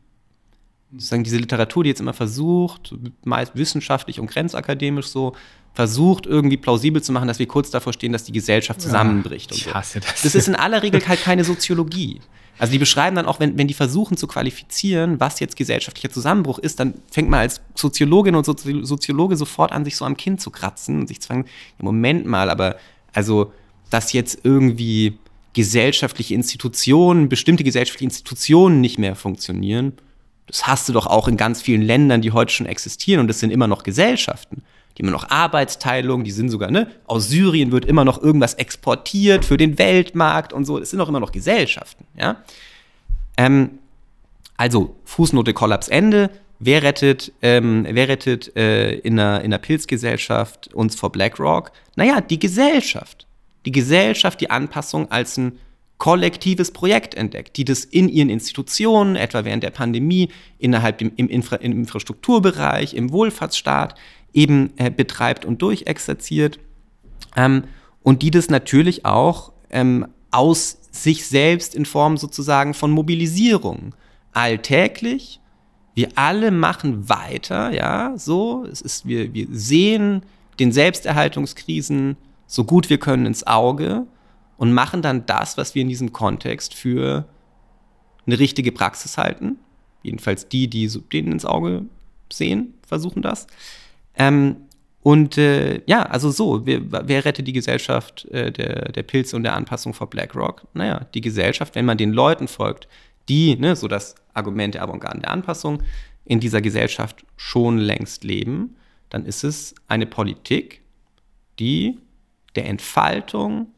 Sozusagen 0.92 1.24
diese 1.24 1.36
Literatur, 1.36 1.84
die 1.84 1.90
jetzt 1.90 2.00
immer 2.00 2.14
versucht, 2.14 2.94
meist 3.24 3.56
wissenschaftlich 3.56 4.20
und 4.20 4.28
grenzakademisch 4.30 5.06
so, 5.08 5.34
versucht 5.74 6.26
irgendwie 6.26 6.56
plausibel 6.56 7.02
zu 7.02 7.12
machen, 7.12 7.28
dass 7.28 7.38
wir 7.38 7.46
kurz 7.46 7.70
davor 7.70 7.92
stehen, 7.92 8.12
dass 8.12 8.24
die 8.24 8.32
Gesellschaft 8.32 8.80
zusammenbricht. 8.80 9.50
Ja, 9.52 9.56
ich 9.56 9.74
hasse 9.74 10.00
das. 10.00 10.22
Das 10.22 10.34
ist 10.34 10.48
in 10.48 10.54
aller 10.54 10.82
Regel 10.82 11.00
halt 11.08 11.22
keine 11.22 11.44
Soziologie. 11.44 12.20
Also 12.58 12.72
die 12.72 12.78
beschreiben 12.78 13.14
dann 13.14 13.26
auch, 13.26 13.38
wenn, 13.38 13.56
wenn 13.56 13.68
die 13.68 13.74
versuchen 13.74 14.16
zu 14.16 14.26
qualifizieren, 14.26 15.20
was 15.20 15.38
jetzt 15.38 15.56
gesellschaftlicher 15.56 16.10
Zusammenbruch 16.10 16.58
ist, 16.58 16.80
dann 16.80 16.94
fängt 17.10 17.30
man 17.30 17.40
als 17.40 17.60
Soziologin 17.74 18.34
und 18.34 18.44
Soziologe 18.44 19.36
sofort 19.36 19.70
an, 19.70 19.84
sich 19.84 19.96
so 19.96 20.04
am 20.04 20.16
Kinn 20.16 20.38
zu 20.38 20.50
kratzen 20.50 21.00
und 21.00 21.06
sich 21.06 21.20
zu 21.20 21.28
fragen, 21.28 21.44
Moment 21.78 22.26
mal, 22.26 22.50
aber 22.50 22.76
also 23.12 23.52
dass 23.90 24.12
jetzt 24.12 24.40
irgendwie 24.42 25.18
gesellschaftliche 25.54 26.34
Institutionen, 26.34 27.28
bestimmte 27.28 27.64
gesellschaftliche 27.64 28.04
Institutionen 28.04 28.80
nicht 28.80 28.98
mehr 28.98 29.16
funktionieren. 29.16 29.94
Das 30.46 30.66
hast 30.66 30.88
du 30.88 30.92
doch 30.92 31.06
auch 31.06 31.28
in 31.28 31.36
ganz 31.36 31.62
vielen 31.62 31.82
Ländern, 31.82 32.22
die 32.22 32.32
heute 32.32 32.52
schon 32.52 32.66
existieren 32.66 33.20
und 33.20 33.28
das 33.28 33.40
sind 33.40 33.50
immer 33.50 33.66
noch 33.66 33.82
Gesellschaften. 33.82 34.62
Die 34.96 35.02
immer 35.02 35.12
noch 35.12 35.30
Arbeitsteilung, 35.30 36.24
die 36.24 36.32
sind 36.32 36.48
sogar, 36.48 36.70
ne, 36.70 36.90
aus 37.06 37.28
Syrien 37.28 37.70
wird 37.70 37.84
immer 37.84 38.04
noch 38.04 38.20
irgendwas 38.20 38.54
exportiert 38.54 39.44
für 39.44 39.56
den 39.56 39.78
Weltmarkt 39.78 40.52
und 40.52 40.64
so. 40.64 40.78
Es 40.78 40.90
sind 40.90 41.00
auch 41.00 41.08
immer 41.08 41.20
noch 41.20 41.32
Gesellschaften, 41.32 42.04
ja. 42.16 42.42
Ähm, 43.36 43.78
also, 44.56 44.96
Fußnote 45.04 45.54
Kollapsende. 45.54 46.30
Wer 46.58 46.82
rettet, 46.82 47.32
ähm, 47.40 47.86
wer 47.88 48.08
rettet 48.08 48.56
äh, 48.56 48.94
in, 48.96 49.20
einer, 49.20 49.38
in 49.38 49.46
einer 49.46 49.58
Pilzgesellschaft 49.58 50.74
uns 50.74 50.96
vor 50.96 51.12
BlackRock? 51.12 51.70
Naja, 51.94 52.20
die 52.20 52.40
Gesellschaft 52.40 53.27
die 53.68 53.72
Gesellschaft 53.72 54.40
die 54.40 54.48
Anpassung 54.48 55.10
als 55.10 55.36
ein 55.36 55.58
kollektives 55.98 56.70
Projekt 56.70 57.14
entdeckt, 57.14 57.58
die 57.58 57.66
das 57.66 57.84
in 57.84 58.08
ihren 58.08 58.30
Institutionen, 58.30 59.14
etwa 59.14 59.44
während 59.44 59.62
der 59.62 59.68
Pandemie, 59.68 60.30
innerhalb 60.56 60.96
dem, 60.96 61.12
im, 61.16 61.28
Infra 61.28 61.56
im 61.56 61.72
Infrastrukturbereich, 61.72 62.94
im 62.94 63.12
Wohlfahrtsstaat 63.12 63.94
eben 64.32 64.72
äh, 64.78 64.90
betreibt 64.90 65.44
und 65.44 65.60
durchexerziert. 65.60 66.58
Ähm, 67.36 67.64
und 68.02 68.22
die 68.22 68.30
das 68.30 68.48
natürlich 68.48 69.04
auch 69.04 69.52
ähm, 69.68 70.06
aus 70.30 70.78
sich 70.90 71.26
selbst 71.26 71.74
in 71.74 71.84
Form 71.84 72.16
sozusagen 72.16 72.72
von 72.72 72.90
Mobilisierung 72.90 73.94
alltäglich. 74.32 75.40
Wir 75.94 76.08
alle 76.14 76.52
machen 76.52 77.10
weiter, 77.10 77.70
ja, 77.72 78.14
so. 78.16 78.64
Es 78.64 78.80
ist, 78.80 79.06
wir, 79.06 79.34
wir 79.34 79.46
sehen 79.50 80.22
den 80.58 80.72
Selbsterhaltungskrisen 80.72 82.16
so 82.48 82.64
gut 82.64 82.90
wir 82.90 82.98
können 82.98 83.26
ins 83.26 83.46
Auge 83.46 84.06
und 84.56 84.72
machen 84.72 85.02
dann 85.02 85.26
das, 85.26 85.56
was 85.56 85.76
wir 85.76 85.82
in 85.82 85.88
diesem 85.88 86.12
Kontext 86.12 86.74
für 86.74 87.28
eine 88.26 88.38
richtige 88.38 88.72
Praxis 88.72 89.16
halten. 89.16 89.58
Jedenfalls 90.02 90.48
die, 90.48 90.68
die 90.68 90.88
so 90.88 90.98
denen 90.98 91.32
ins 91.32 91.44
Auge 91.44 91.84
sehen, 92.32 92.74
versuchen 92.86 93.22
das. 93.22 93.46
Ähm, 94.16 94.56
und 95.02 95.38
äh, 95.38 95.82
ja, 95.86 96.02
also 96.02 96.30
so, 96.30 96.66
wer, 96.66 96.80
wer 97.08 97.24
rettet 97.24 97.46
die 97.46 97.52
Gesellschaft 97.52 98.24
äh, 98.26 98.50
der, 98.50 98.92
der 98.92 99.02
Pilze 99.04 99.36
und 99.36 99.44
der 99.44 99.54
Anpassung 99.54 99.94
vor 99.94 100.10
BlackRock? 100.10 100.66
Naja, 100.74 101.06
die 101.14 101.20
Gesellschaft, 101.20 101.74
wenn 101.74 101.84
man 101.84 101.98
den 101.98 102.12
Leuten 102.12 102.48
folgt, 102.48 102.88
die, 103.28 103.56
ne, 103.56 103.76
so 103.76 103.88
das 103.88 104.16
Argument 104.34 104.74
der 104.74 104.82
Avantgarde 104.82 105.20
der 105.20 105.30
Anpassung, 105.30 105.82
in 106.24 106.40
dieser 106.40 106.60
Gesellschaft 106.60 107.24
schon 107.36 107.78
längst 107.78 108.24
leben, 108.24 108.76
dann 109.08 109.24
ist 109.24 109.44
es 109.44 109.74
eine 109.86 110.06
Politik, 110.06 110.82
die 111.58 111.98
der 112.56 112.66
Entfaltung 112.66 113.68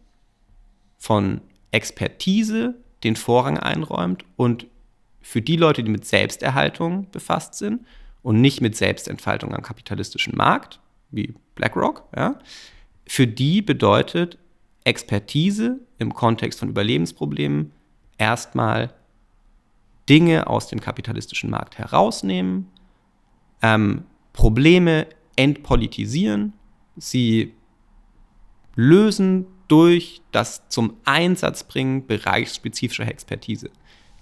von 0.98 1.40
Expertise 1.70 2.74
den 3.04 3.16
Vorrang 3.16 3.58
einräumt 3.58 4.24
und 4.36 4.66
für 5.22 5.42
die 5.42 5.56
Leute, 5.56 5.82
die 5.82 5.90
mit 5.90 6.04
Selbsterhaltung 6.04 7.10
befasst 7.10 7.54
sind 7.54 7.86
und 8.22 8.40
nicht 8.40 8.60
mit 8.60 8.76
Selbstentfaltung 8.76 9.54
am 9.54 9.62
kapitalistischen 9.62 10.36
Markt, 10.36 10.80
wie 11.10 11.34
BlackRock, 11.54 12.04
ja, 12.16 12.38
für 13.06 13.26
die 13.26 13.62
bedeutet 13.62 14.38
Expertise 14.84 15.80
im 15.98 16.14
Kontext 16.14 16.60
von 16.60 16.68
Überlebensproblemen 16.68 17.72
erstmal 18.18 18.94
Dinge 20.08 20.46
aus 20.46 20.68
dem 20.68 20.80
kapitalistischen 20.80 21.50
Markt 21.50 21.78
herausnehmen, 21.78 22.68
ähm, 23.62 24.04
Probleme 24.32 25.06
entpolitisieren, 25.36 26.52
sie 26.96 27.54
lösen 28.80 29.46
durch 29.68 30.22
das 30.32 30.62
zum 30.68 30.96
Einsatz 31.04 31.64
bringen 31.64 32.06
bereichsspezifischer 32.06 33.06
Expertise. 33.06 33.70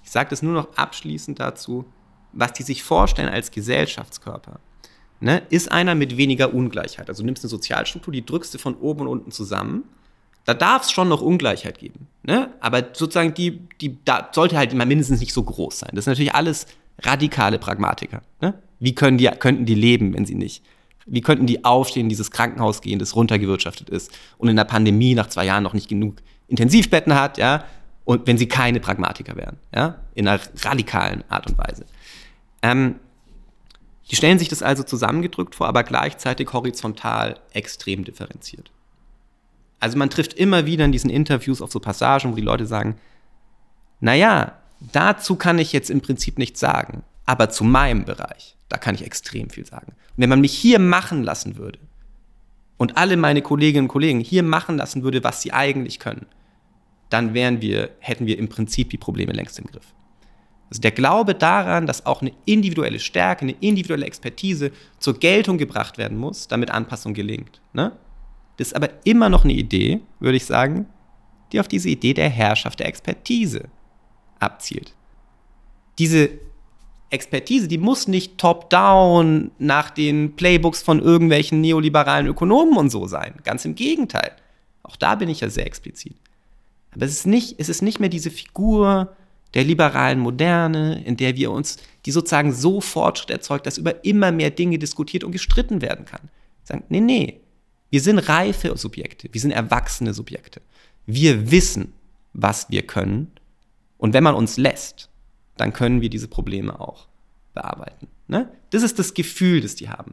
Ich 0.03 0.11
sage 0.11 0.31
das 0.31 0.43
nur 0.43 0.53
noch 0.53 0.77
abschließend 0.77 1.39
dazu, 1.39 1.85
was 2.33 2.53
die 2.53 2.65
sich 2.65 2.83
vorstellen 2.83 3.29
als 3.29 3.51
Gesellschaftskörper. 3.51 4.61
Ne, 5.21 5.43
ist 5.51 5.73
einer 5.73 5.97
mit 5.97 6.17
weniger 6.17 6.55
Ungleichheit. 6.55 7.09
Also 7.09 7.23
du 7.23 7.27
nimmst 7.27 7.43
eine 7.43 7.51
Sozialstruktur, 7.51 8.13
die 8.13 8.25
drückst 8.25 8.55
du 8.55 8.59
von 8.59 8.77
oben 8.77 9.01
und 9.03 9.09
unten 9.09 9.33
zusammen. 9.33 9.85
Da 10.45 10.55
darf 10.55 10.83
es 10.83 10.93
schon 10.93 11.09
noch 11.09 11.21
Ungleichheit 11.21 11.79
geben. 11.79 12.07
Ne? 12.23 12.53
Aber 12.61 12.91
sozusagen 12.93 13.35
die, 13.35 13.61
die 13.81 13.99
da 14.05 14.31
sollte 14.33 14.57
halt 14.57 14.73
immer 14.73 14.87
mindestens 14.87 15.21
nicht 15.21 15.33
so 15.33 15.43
groß 15.43 15.81
sein. 15.81 15.91
Das 15.93 16.05
sind 16.05 16.13
natürlich 16.13 16.35
alles 16.35 16.67
radikale 17.01 17.59
Pragmatiker. 17.59 18.23
Ne? 18.41 18.55
Wie 18.79 18.95
können 18.95 19.19
die, 19.19 19.27
könnten 19.27 19.67
die 19.67 19.75
leben, 19.75 20.15
wenn 20.15 20.25
sie 20.25 20.37
nicht 20.37 20.63
wie 21.11 21.21
könnten 21.21 21.47
die 21.47 21.65
aufstehen, 21.65 22.05
in 22.05 22.09
dieses 22.09 22.31
Krankenhaus 22.31 22.81
gehen, 22.81 22.99
das 22.99 23.17
runtergewirtschaftet 23.17 23.89
ist 23.91 24.17
und 24.37 24.49
in 24.49 24.57
der 24.57 24.65
Pandemie 24.65 25.15
nach 25.15 25.29
zwei 25.29 25.45
Jahren 25.45 25.63
noch 25.63 25.75
nicht 25.75 25.89
genug 25.89 26.17
Intensivbetten 26.49 27.15
hat, 27.15 27.39
ja, 27.39 27.65
und 28.05 28.27
wenn 28.27 28.39
sie 28.39 28.49
keine 28.49 28.81
Pragmatiker 28.81 29.37
wären, 29.37 29.59
ja, 29.75 29.97
in 30.15 30.27
einer 30.27 30.41
radikalen 30.63 31.25
Art 31.29 31.47
und 31.47 31.59
Weise. 31.59 31.85
Ähm, 32.63 32.97
die 34.11 34.17
stellen 34.17 34.39
sich 34.39 34.49
das 34.49 34.63
also 34.63 34.83
zusammengedrückt 34.83 35.55
vor, 35.55 35.69
aber 35.69 35.85
gleichzeitig 35.85 36.53
horizontal 36.53 37.39
extrem 37.53 38.05
differenziert. 38.05 38.71
Also 39.81 39.99
man 39.99 40.11
trifft 40.11 40.35
immer 40.35 40.67
wieder 40.67 40.85
in 40.85 40.93
diesen 40.93 41.11
Interviews 41.11 41.61
auf 41.61 41.71
so 41.71 41.81
Passagen, 41.81 42.33
wo 42.33 42.37
die 42.37 42.43
Leute 42.43 42.67
sagen, 42.67 42.99
naja, 44.01 44.55
dazu 44.93 45.37
kann 45.37 45.59
ich 45.59 45.73
jetzt 45.73 45.91
im 45.91 46.01
Prinzip 46.01 46.39
nichts 46.39 46.61
sagen, 46.61 47.03
aber 47.27 47.51
zu 47.51 47.65
meinem 47.65 48.05
Bereich, 48.05 48.57
da 48.69 48.77
kann 48.79 48.95
ich 48.95 49.05
extrem 49.05 49.51
viel 49.51 49.67
sagen. 49.67 49.93
Und 49.93 50.17
wenn 50.17 50.29
man 50.29 50.41
mich 50.41 50.53
hier 50.53 50.79
machen 50.79 51.23
lassen 51.23 51.57
würde 51.57 51.79
und 52.77 52.97
alle 52.97 53.17
meine 53.17 53.43
Kolleginnen 53.43 53.85
und 53.85 53.93
Kollegen 53.93 54.21
hier 54.21 54.43
machen 54.43 54.77
lassen 54.77 55.03
würde, 55.03 55.25
was 55.25 55.43
sie 55.43 55.53
eigentlich 55.53 55.99
können, 55.99 56.27
dann 57.11 57.35
wären 57.35 57.63
wir, 57.63 57.91
hätten 58.01 58.27
wir 58.27 58.39
im 58.39 58.49
Prinzip 58.49 58.91
die 58.91 58.99
Probleme 58.99 59.33
längst 59.33 59.59
im 59.59 59.67
Griff. 59.67 59.95
Also 60.71 60.83
der 60.83 60.91
Glaube 60.91 61.35
daran, 61.35 61.87
dass 61.87 62.05
auch 62.05 62.21
eine 62.21 62.33
individuelle 62.45 62.99
Stärke, 62.99 63.43
eine 63.43 63.57
individuelle 63.61 64.05
Expertise 64.05 64.71
zur 64.99 65.19
Geltung 65.19 65.57
gebracht 65.57 65.97
werden 65.97 66.19
muss, 66.19 66.47
damit 66.47 66.71
Anpassung 66.71 67.15
gelingt. 67.15 67.63
Ne? 67.73 67.93
Das 68.59 68.69
ist 68.69 68.77
aber 68.77 68.91
immer 69.05 69.31
noch 69.31 69.45
eine 69.45 69.55
Idee, 69.55 70.01
würde 70.21 70.37
ich 70.37 70.45
sagen, 70.45 70.87
die 71.53 71.61
auf 71.61 71.69
diese 71.69 71.89
Idee 71.89 72.13
der 72.13 72.29
Herrschaft 72.29 72.81
der 72.81 72.89
Expertise 72.89 73.69
abzielt. 74.41 74.95
Diese 75.99 76.29
Expertise, 77.11 77.69
die 77.69 77.79
muss 77.79 78.07
nicht 78.09 78.39
top-down 78.39 79.51
nach 79.59 79.91
den 79.91 80.37
Playbooks 80.37 80.83
von 80.83 81.01
irgendwelchen 81.01 81.61
neoliberalen 81.61 82.27
Ökonomen 82.27 82.77
und 82.77 82.91
so 82.91 83.07
sein. 83.07 83.35
Ganz 83.45 83.65
im 83.65 83.75
Gegenteil. 83.75 84.33
Auch 84.83 84.97
da 84.97 85.15
bin 85.15 85.29
ich 85.29 85.41
ja 85.41 85.49
sehr 85.49 85.67
explizit. 85.67 86.17
Aber 86.93 87.05
es 87.05 87.13
ist 87.13 87.27
nicht, 87.27 87.57
es 87.59 87.69
ist 87.69 87.83
nicht 87.83 88.01
mehr 88.01 88.09
diese 88.09 88.31
Figur 88.31 89.17
der 89.55 89.65
liberalen 89.65 90.19
Moderne, 90.19 91.03
in 91.05 91.17
der 91.17 91.37
wir 91.37 91.51
uns, 91.51 91.79
die 92.05 92.11
sozusagen 92.11 92.53
so 92.53 92.81
Fortschritt 92.81 93.31
erzeugt, 93.31 93.67
dass 93.67 93.79
über 93.79 94.05
immer 94.05 94.31
mehr 94.31 94.51
Dinge 94.51 94.79
diskutiert 94.79 95.25
und 95.25 95.33
gestritten 95.33 95.81
werden 95.81 96.05
kann. 96.05 96.29
Sagen, 96.65 96.85
nee, 96.89 97.01
nee, 97.01 97.41
wir 97.91 98.01
sind 98.03 98.19
reife 98.19 98.77
Subjekte, 98.77 99.29
wir 99.33 99.41
sind 99.41 99.53
erwachsene 99.53 100.13
Subjekte. 100.13 100.61
Wir 101.07 101.51
wissen, 101.51 101.95
was 102.35 102.69
wir 102.69 102.83
können. 102.83 103.33
Und 103.97 104.13
wenn 104.13 104.23
man 104.23 104.35
uns 104.35 104.59
lässt, 104.59 105.08
dann 105.61 105.73
können 105.73 106.01
wir 106.01 106.09
diese 106.09 106.29
Probleme 106.29 106.81
auch 106.81 107.07
bearbeiten. 107.55 108.09
Ne? 108.27 108.51
Das 108.71 108.83
ist 108.83 108.99
das 108.99 109.15
Gefühl, 109.15 109.61
das 109.61 109.75
die 109.75 109.89
haben. 109.89 110.13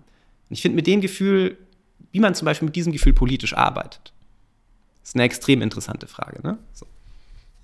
Und 0.49 0.53
ich 0.53 0.61
finde 0.61 0.75
mit 0.75 0.87
dem 0.87 1.01
Gefühl, 1.01 1.57
wie 2.11 2.19
man 2.19 2.35
zum 2.35 2.45
Beispiel 2.45 2.65
mit 2.65 2.75
diesem 2.75 2.91
Gefühl 2.91 3.13
politisch 3.13 3.55
arbeitet, 3.55 4.13
ist 5.03 5.15
eine 5.15 5.23
extrem 5.23 5.61
interessante 5.61 6.07
Frage. 6.07 6.41
Ne? 6.41 6.57
So. 6.73 6.87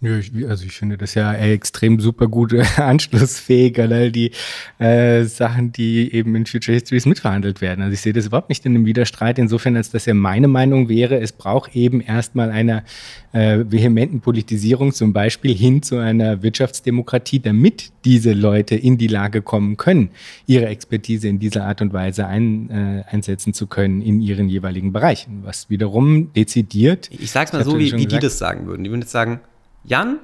Ja, 0.03 0.17
ich, 0.17 0.31
also 0.49 0.65
ich 0.65 0.71
finde 0.71 0.97
das 0.97 1.13
ja 1.13 1.31
extrem 1.35 1.99
super 1.99 2.27
gut 2.27 2.55
anschlussfähig 2.77 3.79
an 3.79 3.93
all 3.93 4.11
die 4.11 4.31
äh, 4.79 5.25
Sachen, 5.25 5.71
die 5.71 6.11
eben 6.11 6.35
in 6.35 6.47
Future 6.47 6.73
Histories 6.73 7.05
mitverhandelt 7.05 7.61
werden. 7.61 7.83
Also 7.83 7.93
ich 7.93 8.01
sehe 8.01 8.11
das 8.11 8.25
überhaupt 8.25 8.49
nicht 8.49 8.65
in 8.65 8.73
einem 8.73 8.87
Widerstreit, 8.87 9.37
insofern, 9.37 9.77
als 9.77 9.91
dass 9.91 10.07
ja 10.07 10.15
meine 10.15 10.47
Meinung 10.47 10.89
wäre, 10.89 11.19
es 11.19 11.31
braucht 11.31 11.75
eben 11.75 12.01
erstmal 12.01 12.49
einer 12.49 12.83
äh, 13.31 13.59
vehementen 13.67 14.21
Politisierung 14.21 14.91
zum 14.91 15.13
Beispiel 15.13 15.55
hin 15.55 15.83
zu 15.83 15.97
einer 15.97 16.41
Wirtschaftsdemokratie, 16.41 17.39
damit 17.39 17.91
diese 18.03 18.33
Leute 18.33 18.73
in 18.75 18.97
die 18.97 19.07
Lage 19.07 19.43
kommen 19.43 19.77
können, 19.77 20.09
ihre 20.47 20.65
Expertise 20.65 21.27
in 21.27 21.37
dieser 21.37 21.65
Art 21.65 21.79
und 21.79 21.93
Weise 21.93 22.25
ein, 22.25 22.71
äh, 22.71 23.03
einsetzen 23.07 23.53
zu 23.53 23.67
können 23.67 24.01
in 24.01 24.19
ihren 24.19 24.49
jeweiligen 24.49 24.93
Bereichen, 24.93 25.41
was 25.43 25.69
wiederum 25.69 26.33
dezidiert. 26.33 27.11
Ich 27.11 27.29
sag's 27.29 27.53
mal 27.53 27.63
so, 27.63 27.77
wie, 27.77 27.91
wie 27.91 28.07
die 28.07 28.17
das 28.17 28.39
sagen 28.39 28.65
würden. 28.65 28.83
Die 28.83 28.89
würden 28.89 29.01
jetzt 29.01 29.11
sagen, 29.11 29.41
Jan, 29.83 30.19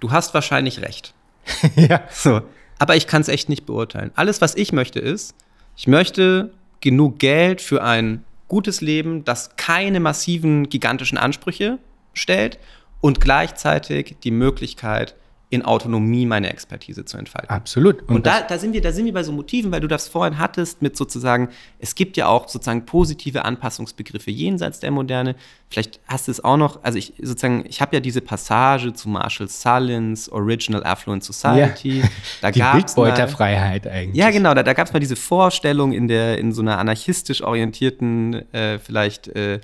du 0.00 0.10
hast 0.10 0.34
wahrscheinlich 0.34 0.80
recht. 0.80 1.14
ja. 1.76 2.02
So. 2.10 2.42
Aber 2.78 2.96
ich 2.96 3.06
kann 3.06 3.20
es 3.20 3.28
echt 3.28 3.48
nicht 3.48 3.66
beurteilen. 3.66 4.10
Alles, 4.14 4.40
was 4.40 4.54
ich 4.54 4.72
möchte, 4.72 5.00
ist, 5.00 5.34
ich 5.76 5.86
möchte 5.86 6.52
genug 6.80 7.18
Geld 7.18 7.60
für 7.60 7.82
ein 7.82 8.24
gutes 8.48 8.80
Leben, 8.80 9.24
das 9.24 9.56
keine 9.56 10.00
massiven, 10.00 10.68
gigantischen 10.68 11.18
Ansprüche 11.18 11.78
stellt 12.14 12.58
und 13.00 13.20
gleichzeitig 13.20 14.16
die 14.24 14.30
Möglichkeit, 14.30 15.14
in 15.52 15.64
Autonomie 15.64 16.26
meine 16.26 16.48
Expertise 16.48 17.04
zu 17.04 17.18
entfalten. 17.18 17.50
Absolut. 17.50 18.02
Und, 18.02 18.16
und 18.16 18.26
da, 18.26 18.40
da, 18.42 18.56
sind 18.56 18.72
wir, 18.72 18.80
da 18.80 18.92
sind 18.92 19.04
wir 19.04 19.12
bei 19.12 19.24
so 19.24 19.32
Motiven, 19.32 19.72
weil 19.72 19.80
du 19.80 19.88
das 19.88 20.06
vorhin 20.06 20.38
hattest 20.38 20.80
mit 20.80 20.96
sozusagen, 20.96 21.48
es 21.80 21.96
gibt 21.96 22.16
ja 22.16 22.28
auch 22.28 22.48
sozusagen 22.48 22.86
positive 22.86 23.44
Anpassungsbegriffe 23.44 24.30
jenseits 24.30 24.78
der 24.78 24.92
Moderne. 24.92 25.34
Vielleicht 25.68 25.98
hast 26.06 26.28
du 26.28 26.32
es 26.32 26.42
auch 26.44 26.56
noch, 26.56 26.84
also 26.84 26.98
ich 26.98 27.14
sozusagen, 27.20 27.64
ich 27.68 27.80
habe 27.80 27.96
ja 27.96 28.00
diese 28.00 28.20
Passage 28.20 28.92
zu 28.92 29.08
Marshall 29.08 29.48
Sullins 29.48 30.28
Original 30.28 30.84
Affluent 30.84 31.24
Society. 31.24 31.98
Ja. 31.98 32.08
Da 32.42 32.50
Die 32.52 32.62
Bildbeuterfreiheit 32.62 33.88
eigentlich. 33.88 34.16
Ja, 34.16 34.30
genau, 34.30 34.54
da, 34.54 34.62
da 34.62 34.72
gab 34.72 34.86
es 34.86 34.92
mal 34.92 35.00
diese 35.00 35.16
Vorstellung 35.16 35.92
in 35.92 36.06
der, 36.06 36.38
in 36.38 36.52
so 36.52 36.62
einer 36.62 36.78
anarchistisch 36.78 37.42
orientierten, 37.42 38.52
äh, 38.52 38.78
vielleicht 38.78 39.26
äh, 39.28 39.60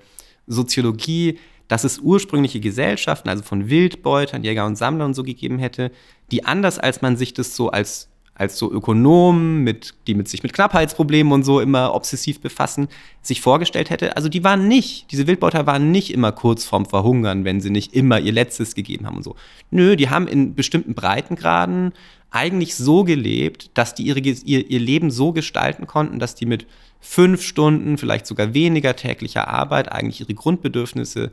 Soziologie, 0.49 1.39
dass 1.69 1.85
es 1.85 1.99
ursprüngliche 1.99 2.61
Gesellschaften, 2.61 3.29
also 3.29 3.43
von 3.43 3.69
Wildbeutern, 3.69 4.45
Jäger 4.45 4.67
und 4.67 4.77
Sammler 4.77 5.05
und 5.05 5.15
so 5.15 5.23
gegeben 5.23 5.59
hätte, 5.59 5.91
die 6.31 6.45
anders 6.45 6.79
als 6.79 7.03
man 7.03 7.17
sich 7.17 7.35
das 7.35 7.57
so 7.57 7.71
als 7.71 8.09
als 8.39 8.59
so 8.59 8.71
Ökonomen, 8.71 9.65
mit, 9.65 9.95
die 10.07 10.15
mit 10.15 10.29
sich 10.29 10.43
mit 10.43 10.53
Knappheitsproblemen 10.53 11.33
und 11.33 11.45
so 11.45 11.59
immer 11.61 11.95
obsessiv 11.95 12.41
befassen, 12.41 12.89
sich 13.23 13.41
vorgestellt 13.41 13.89
hätte. 13.89 14.15
Also 14.17 14.29
die 14.29 14.45
waren 14.45 14.69
nicht, 14.69 15.11
diese 15.11 15.27
Wildbeuter 15.27 15.67
waren 15.67 15.91
nicht 15.91 16.13
immer 16.13 16.33
kurz 16.33 16.65
vorm 16.67 16.85
Verhungern, 16.85 17.45
wenn 17.45 17.63
sie 17.63 17.71
nicht 17.71 17.95
immer 17.95 18.21
ihr 18.21 18.33
Letztes 18.33 18.75
gegeben 18.75 19.07
haben 19.07 19.17
und 19.17 19.23
so. 19.23 19.37
Nö, 19.71 19.97
die 19.97 20.11
haben 20.11 20.29
in 20.29 20.55
bestimmten 20.55 20.95
Breitengraden 20.95 21.93
eigentlich 22.31 22.75
so 22.75 23.05
gelebt, 23.05 23.71
dass 23.73 23.95
die 23.95 24.03
ihre, 24.03 24.21
ihr, 24.21 24.71
ihr 24.71 24.81
Leben 24.81 25.11
so 25.11 25.33
gestalten 25.33 25.87
konnten, 25.87 26.19
dass 26.19 26.35
die 26.35 26.47
mit 26.47 26.67
fünf 27.01 27.43
Stunden, 27.43 27.97
vielleicht 27.97 28.27
sogar 28.27 28.53
weniger 28.53 28.97
täglicher 28.97 29.49
Arbeit 29.49 29.91
eigentlich 29.91 30.21
ihre 30.21 30.35
Grundbedürfnisse 30.35 31.31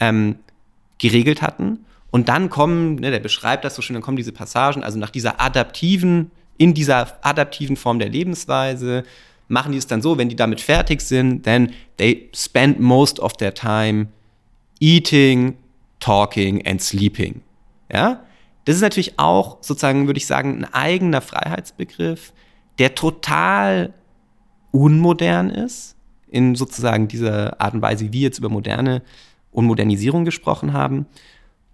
ähm, 0.00 0.36
geregelt 0.98 1.42
hatten. 1.42 1.84
Und 2.10 2.28
dann 2.28 2.48
kommen, 2.48 2.96
ne, 2.96 3.10
der 3.10 3.20
beschreibt 3.20 3.64
das 3.64 3.74
so 3.74 3.82
schön, 3.82 3.94
dann 3.94 4.02
kommen 4.02 4.16
diese 4.16 4.32
Passagen, 4.32 4.84
also 4.84 4.98
nach 4.98 5.10
dieser 5.10 5.40
adaptiven 5.40 6.30
in 6.56 6.74
dieser 6.74 7.18
adaptiven 7.24 7.76
Form 7.76 7.98
der 7.98 8.08
Lebensweise 8.08 9.04
machen 9.48 9.72
die 9.72 9.78
es 9.78 9.86
dann 9.86 10.02
so, 10.02 10.16
wenn 10.16 10.28
die 10.28 10.36
damit 10.36 10.60
fertig 10.60 11.00
sind, 11.00 11.42
then 11.44 11.72
they 11.98 12.30
spend 12.34 12.80
most 12.80 13.20
of 13.20 13.34
their 13.34 13.52
time 13.52 14.08
eating, 14.80 15.56
talking 16.00 16.66
and 16.66 16.80
sleeping. 16.80 17.42
Ja? 17.92 18.22
Das 18.64 18.76
ist 18.76 18.82
natürlich 18.82 19.18
auch 19.18 19.58
sozusagen, 19.60 20.06
würde 20.06 20.18
ich 20.18 20.26
sagen, 20.26 20.60
ein 20.60 20.72
eigener 20.72 21.20
Freiheitsbegriff, 21.20 22.32
der 22.78 22.94
total 22.94 23.92
unmodern 24.70 25.50
ist, 25.50 25.96
in 26.30 26.54
sozusagen 26.54 27.06
dieser 27.06 27.60
Art 27.60 27.74
und 27.74 27.82
Weise, 27.82 28.12
wie 28.12 28.22
jetzt 28.22 28.38
über 28.38 28.48
moderne 28.48 29.02
und 29.54 29.64
Modernisierung 29.64 30.26
gesprochen 30.26 30.74
haben, 30.74 31.06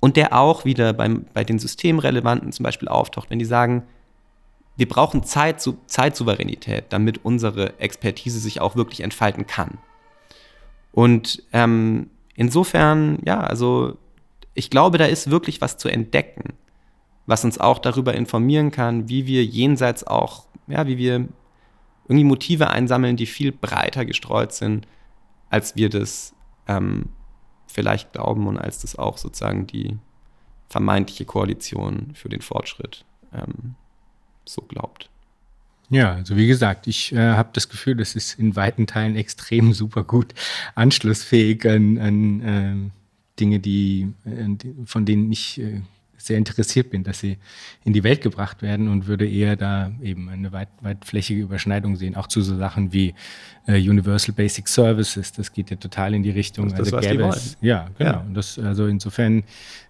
und 0.00 0.16
der 0.16 0.34
auch 0.34 0.64
wieder 0.64 0.92
beim, 0.94 1.26
bei 1.34 1.44
den 1.44 1.58
Systemrelevanten 1.58 2.52
zum 2.52 2.64
Beispiel 2.64 2.88
auftaucht, 2.88 3.30
wenn 3.30 3.38
die 3.38 3.44
sagen, 3.44 3.82
wir 4.76 4.88
brauchen 4.88 5.24
Zeit, 5.24 5.62
Zeitsouveränität, 5.86 6.86
damit 6.88 7.22
unsere 7.22 7.78
Expertise 7.78 8.38
sich 8.38 8.62
auch 8.62 8.76
wirklich 8.76 9.00
entfalten 9.00 9.46
kann. 9.46 9.76
Und 10.92 11.42
ähm, 11.52 12.08
insofern, 12.34 13.18
ja, 13.24 13.40
also 13.40 13.98
ich 14.54 14.70
glaube, 14.70 14.96
da 14.96 15.04
ist 15.04 15.30
wirklich 15.30 15.60
was 15.60 15.76
zu 15.76 15.88
entdecken, 15.88 16.54
was 17.26 17.44
uns 17.44 17.60
auch 17.60 17.78
darüber 17.78 18.14
informieren 18.14 18.70
kann, 18.70 19.08
wie 19.08 19.26
wir 19.26 19.44
jenseits 19.44 20.06
auch, 20.06 20.44
ja, 20.66 20.86
wie 20.86 20.96
wir 20.96 21.28
irgendwie 22.08 22.24
Motive 22.24 22.70
einsammeln, 22.70 23.16
die 23.16 23.26
viel 23.26 23.52
breiter 23.52 24.06
gestreut 24.06 24.52
sind, 24.52 24.86
als 25.50 25.76
wir 25.76 25.90
das 25.90 26.34
ähm, 26.66 27.10
vielleicht 27.70 28.12
glauben 28.12 28.46
und 28.46 28.58
als 28.58 28.80
das 28.80 28.96
auch 28.96 29.18
sozusagen 29.18 29.66
die 29.66 29.96
vermeintliche 30.68 31.24
Koalition 31.24 32.12
für 32.14 32.28
den 32.28 32.42
Fortschritt 32.42 33.04
ähm, 33.32 33.74
so 34.44 34.62
glaubt. 34.62 35.10
Ja, 35.90 36.14
also 36.14 36.36
wie 36.36 36.46
gesagt, 36.46 36.86
ich 36.86 37.12
äh, 37.12 37.32
habe 37.32 37.50
das 37.52 37.68
Gefühl, 37.68 37.96
das 37.96 38.14
ist 38.14 38.38
in 38.38 38.54
weiten 38.54 38.86
Teilen 38.86 39.16
extrem 39.16 39.72
super 39.74 40.04
gut 40.04 40.34
anschlussfähig 40.74 41.68
an, 41.68 41.98
an 41.98 42.40
äh, 42.40 42.90
Dinge, 43.40 43.58
die, 43.58 44.12
äh, 44.24 44.56
von 44.86 45.04
denen 45.04 45.30
ich 45.32 45.60
äh, 45.60 45.80
sehr 46.20 46.38
interessiert 46.38 46.90
bin, 46.90 47.02
dass 47.02 47.20
sie 47.20 47.38
in 47.84 47.92
die 47.92 48.04
Welt 48.04 48.20
gebracht 48.20 48.62
werden 48.62 48.88
und 48.88 49.06
würde 49.06 49.28
eher 49.28 49.56
da 49.56 49.90
eben 50.02 50.28
eine 50.28 50.52
weit, 50.52 50.68
weitflächige 50.80 51.40
Überschneidung 51.40 51.96
sehen, 51.96 52.16
auch 52.16 52.26
zu 52.26 52.42
so 52.42 52.56
Sachen 52.56 52.92
wie 52.92 53.14
äh, 53.66 53.76
Universal 53.76 54.34
Basic 54.34 54.68
Services. 54.68 55.32
Das 55.32 55.52
geht 55.52 55.70
ja 55.70 55.76
total 55.76 56.14
in 56.14 56.22
die 56.22 56.30
Richtung. 56.30 56.68
Das, 56.68 56.90
das 56.90 56.94
also 56.94 57.08
gäbe 57.08 57.24
es, 57.24 57.56
ja, 57.60 57.88
genau. 57.98 58.10
Ja. 58.10 58.26
Das, 58.32 58.58
also 58.58 58.86
insofern 58.86 59.44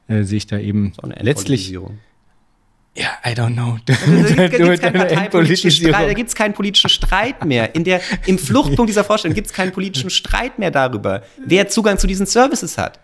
äh, 0.08 0.22
sehe 0.22 0.38
ich 0.38 0.46
da 0.46 0.58
eben 0.58 0.92
letztlich 1.20 1.76
ja, 2.96 3.06
I 3.24 3.30
don't 3.30 3.54
know. 3.54 3.78
Also 3.88 4.34
da 4.34 4.48
gibt 4.48 4.60
es 4.68 4.80
keinen, 4.80 6.28
keinen 6.34 6.52
politischen 6.54 6.90
Streit 6.90 7.44
mehr. 7.44 7.74
In 7.74 7.84
der, 7.84 8.00
Im 8.26 8.36
Fluchtpunkt 8.36 8.88
dieser 8.88 9.04
Vorstellung 9.04 9.34
gibt 9.34 9.46
es 9.46 9.52
keinen 9.52 9.70
politischen 9.72 10.10
Streit 10.10 10.58
mehr 10.58 10.72
darüber, 10.72 11.22
wer 11.44 11.68
Zugang 11.68 11.98
zu 11.98 12.08
diesen 12.08 12.26
Services 12.26 12.78
hat. 12.78 12.98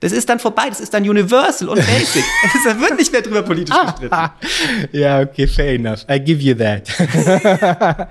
Das 0.00 0.12
ist 0.12 0.28
dann 0.28 0.38
vorbei, 0.38 0.68
das 0.68 0.78
ist 0.78 0.94
dann 0.94 1.08
Universal 1.08 1.68
und 1.70 1.84
Basic. 1.84 2.22
da 2.64 2.80
wird 2.80 2.96
nicht 2.98 3.10
mehr 3.10 3.20
drüber 3.20 3.42
politisch 3.42 3.74
gestritten. 3.74 4.16
ja, 4.92 5.20
okay, 5.20 5.48
fair 5.48 5.74
enough. 5.74 6.06
I 6.08 6.20
give 6.20 6.40
you 6.40 6.54
that. 6.54 6.88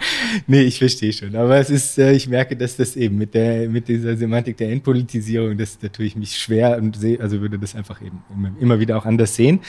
nee, 0.48 0.64
ich 0.64 0.80
verstehe 0.80 1.14
schon. 1.14 1.34
Aber 1.34 1.58
es 1.58 1.70
ist, 1.70 1.98
äh, 1.98 2.12
ich 2.12 2.28
merke, 2.28 2.58
dass 2.58 2.76
das 2.76 2.98
eben 2.98 3.18
mit 3.18 3.34
der, 3.34 3.70
mit 3.70 3.88
dieser 3.88 4.18
Semantik 4.18 4.58
der 4.58 4.70
Entpolitisierung, 4.70 5.58
das 5.58 5.80
da 5.80 5.88
tue 5.88 6.06
ich 6.06 6.18
mich 6.18 6.38
schwer 6.38 6.78
und 6.78 6.98
sehe, 6.98 7.22
also 7.22 7.40
würde 7.40 7.58
das 7.58 7.74
einfach 7.74 8.02
eben 8.02 8.22
immer, 8.36 8.52
immer 8.60 8.80
wieder 8.82 8.98
auch 8.98 9.06
anders 9.06 9.36
sehen. 9.36 9.62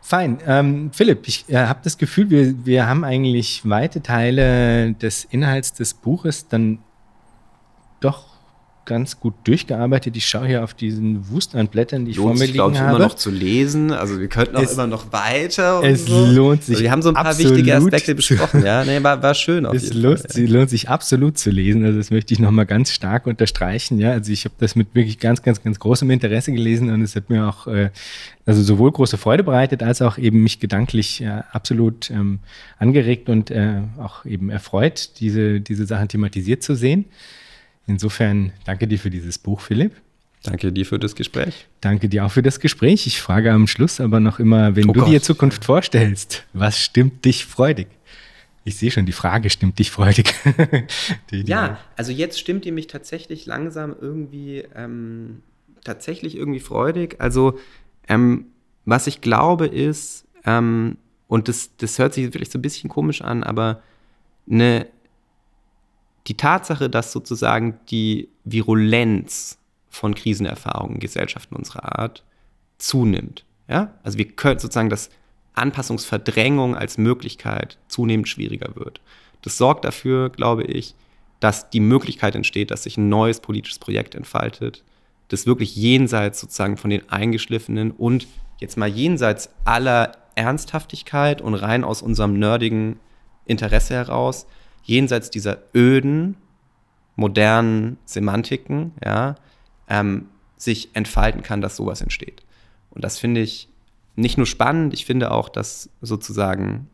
Fein. 0.00 0.38
Ähm, 0.46 0.90
Philipp, 0.94 1.28
ich 1.28 1.44
äh, 1.50 1.56
habe 1.56 1.80
das 1.84 1.98
Gefühl, 1.98 2.30
wir, 2.30 2.64
wir 2.64 2.86
haben 2.86 3.04
eigentlich 3.04 3.68
weite 3.68 4.00
Teile 4.00 4.94
des 4.94 5.24
Inhalts 5.24 5.74
des 5.74 5.92
Buches 5.92 6.48
dann 6.48 6.78
doch 8.00 8.27
ganz 8.88 9.20
gut 9.20 9.34
durchgearbeitet. 9.44 10.16
Ich 10.16 10.26
schaue 10.26 10.46
hier 10.46 10.64
auf 10.64 10.72
diesen 10.72 11.30
Wust 11.30 11.54
an 11.54 11.68
Blättern, 11.68 12.06
die 12.06 12.12
ich 12.12 12.16
lohnt 12.16 12.28
vor 12.28 12.32
mir 12.32 12.38
sich, 12.38 12.52
liegen 12.52 12.78
habe. 12.78 12.96
immer 12.96 12.98
noch 12.98 13.14
zu 13.14 13.30
lesen. 13.30 13.92
Also 13.92 14.18
wir 14.18 14.28
könnten 14.28 14.56
auch 14.56 14.62
es, 14.62 14.72
immer 14.72 14.86
noch 14.86 15.12
weiter. 15.12 15.82
es 15.84 16.06
so. 16.06 16.24
lohnt 16.24 16.64
sich. 16.64 16.76
Also 16.76 16.84
wir 16.84 16.90
haben 16.90 17.02
so 17.02 17.10
ein 17.10 17.14
paar 17.14 17.38
wichtige 17.38 17.76
Aspekte 17.76 18.14
besprochen. 18.14 18.64
Ja, 18.64 18.84
nee, 18.84 19.02
war, 19.02 19.22
war 19.22 19.34
schön. 19.34 19.66
Auf 19.66 19.74
es 19.74 19.92
lohnt, 19.92 20.20
Fall, 20.20 20.42
ja. 20.42 20.50
lohnt 20.50 20.70
sich 20.70 20.88
absolut 20.88 21.36
zu 21.36 21.50
lesen. 21.50 21.84
Also 21.84 21.98
das 21.98 22.10
möchte 22.10 22.32
ich 22.32 22.40
noch 22.40 22.50
mal 22.50 22.64
ganz 22.64 22.90
stark 22.90 23.26
unterstreichen. 23.26 23.98
Ja, 23.98 24.12
also 24.12 24.32
ich 24.32 24.46
habe 24.46 24.54
das 24.58 24.74
mit 24.74 24.94
wirklich 24.94 25.18
ganz, 25.18 25.42
ganz, 25.42 25.62
ganz 25.62 25.78
großem 25.78 26.10
Interesse 26.10 26.50
gelesen 26.50 26.90
und 26.90 27.02
es 27.02 27.14
hat 27.14 27.28
mir 27.28 27.46
auch 27.46 27.66
äh, 27.66 27.90
also 28.46 28.62
sowohl 28.62 28.90
große 28.90 29.18
Freude 29.18 29.44
bereitet 29.44 29.82
als 29.82 30.00
auch 30.00 30.16
eben 30.16 30.42
mich 30.42 30.60
gedanklich 30.60 31.20
äh, 31.20 31.42
absolut 31.52 32.10
ähm, 32.10 32.38
angeregt 32.78 33.28
und 33.28 33.50
äh, 33.50 33.82
auch 33.98 34.24
eben 34.24 34.48
erfreut, 34.48 35.20
diese 35.20 35.60
diese 35.60 35.84
Sachen 35.84 36.08
thematisiert 36.08 36.62
zu 36.62 36.74
sehen. 36.74 37.04
Insofern 37.88 38.52
danke 38.64 38.86
dir 38.86 38.98
für 38.98 39.10
dieses 39.10 39.38
Buch, 39.38 39.60
Philipp. 39.60 39.92
Danke 40.42 40.72
dir 40.72 40.86
für 40.86 40.98
das 40.98 41.16
Gespräch. 41.16 41.66
Danke 41.80 42.08
dir 42.08 42.24
auch 42.24 42.30
für 42.30 42.42
das 42.42 42.60
Gespräch. 42.60 43.06
Ich 43.06 43.20
frage 43.20 43.50
am 43.50 43.66
Schluss 43.66 44.00
aber 44.00 44.20
noch 44.20 44.38
immer, 44.38 44.76
wenn 44.76 44.88
oh 44.88 44.92
du 44.92 45.00
Gott. 45.00 45.08
dir 45.08 45.22
Zukunft 45.22 45.64
vorstellst, 45.64 46.44
was 46.52 46.78
stimmt 46.78 47.24
dich 47.24 47.44
freudig? 47.44 47.88
Ich 48.64 48.76
sehe 48.76 48.90
schon, 48.90 49.06
die 49.06 49.12
Frage 49.12 49.48
stimmt 49.48 49.78
dich 49.78 49.90
freudig. 49.90 50.34
ja, 51.32 51.78
also 51.96 52.12
jetzt 52.12 52.38
stimmt 52.38 52.66
die 52.66 52.72
mich 52.72 52.86
tatsächlich 52.86 53.46
langsam 53.46 53.96
irgendwie, 53.98 54.64
ähm, 54.76 55.42
tatsächlich 55.82 56.36
irgendwie 56.36 56.60
freudig. 56.60 57.16
Also, 57.18 57.58
ähm, 58.06 58.46
was 58.84 59.06
ich 59.06 59.22
glaube 59.22 59.66
ist, 59.66 60.26
ähm, 60.44 60.98
und 61.26 61.48
das, 61.48 61.76
das 61.78 61.98
hört 61.98 62.12
sich 62.12 62.30
vielleicht 62.30 62.52
so 62.52 62.58
ein 62.58 62.62
bisschen 62.62 62.90
komisch 62.90 63.22
an, 63.22 63.42
aber 63.42 63.82
eine 64.50 64.86
die 66.28 66.36
Tatsache, 66.36 66.90
dass 66.90 67.12
sozusagen 67.12 67.80
die 67.90 68.28
Virulenz 68.44 69.58
von 69.88 70.14
Krisenerfahrungen 70.14 70.96
in 70.96 71.00
Gesellschaften 71.00 71.56
unserer 71.56 71.98
Art 71.98 72.22
zunimmt. 72.76 73.44
Ja? 73.66 73.94
Also 74.02 74.18
wir 74.18 74.28
können 74.28 74.58
sozusagen, 74.58 74.90
dass 74.90 75.10
Anpassungsverdrängung 75.54 76.76
als 76.76 76.98
Möglichkeit 76.98 77.78
zunehmend 77.88 78.28
schwieriger 78.28 78.76
wird. 78.76 79.00
Das 79.42 79.56
sorgt 79.56 79.84
dafür, 79.84 80.30
glaube 80.30 80.64
ich, 80.64 80.94
dass 81.40 81.70
die 81.70 81.80
Möglichkeit 81.80 82.34
entsteht, 82.34 82.70
dass 82.70 82.82
sich 82.82 82.96
ein 82.96 83.08
neues 83.08 83.40
politisches 83.40 83.78
Projekt 83.78 84.14
entfaltet, 84.14 84.84
das 85.28 85.46
wirklich 85.46 85.76
jenseits 85.76 86.40
sozusagen 86.40 86.76
von 86.76 86.90
den 86.90 87.08
eingeschliffenen 87.08 87.90
und 87.90 88.26
jetzt 88.58 88.76
mal 88.76 88.88
jenseits 88.88 89.50
aller 89.64 90.12
Ernsthaftigkeit 90.34 91.40
und 91.40 91.54
rein 91.54 91.84
aus 91.84 92.02
unserem 92.02 92.38
nerdigen 92.38 92.98
Interesse 93.46 93.94
heraus 93.94 94.46
jenseits 94.88 95.30
dieser 95.30 95.58
öden, 95.74 96.36
modernen 97.14 97.98
Semantiken, 98.04 98.92
ja, 99.04 99.36
ähm, 99.88 100.26
sich 100.56 100.88
entfalten 100.94 101.42
kann, 101.42 101.60
dass 101.60 101.76
sowas 101.76 102.00
entsteht. 102.00 102.42
Und 102.90 103.04
das 103.04 103.18
finde 103.18 103.42
ich 103.42 103.68
nicht 104.16 104.38
nur 104.38 104.46
spannend, 104.46 104.94
ich 104.94 105.04
finde 105.04 105.30
auch, 105.30 105.48
dass 105.48 105.90
sozusagen 106.00 106.88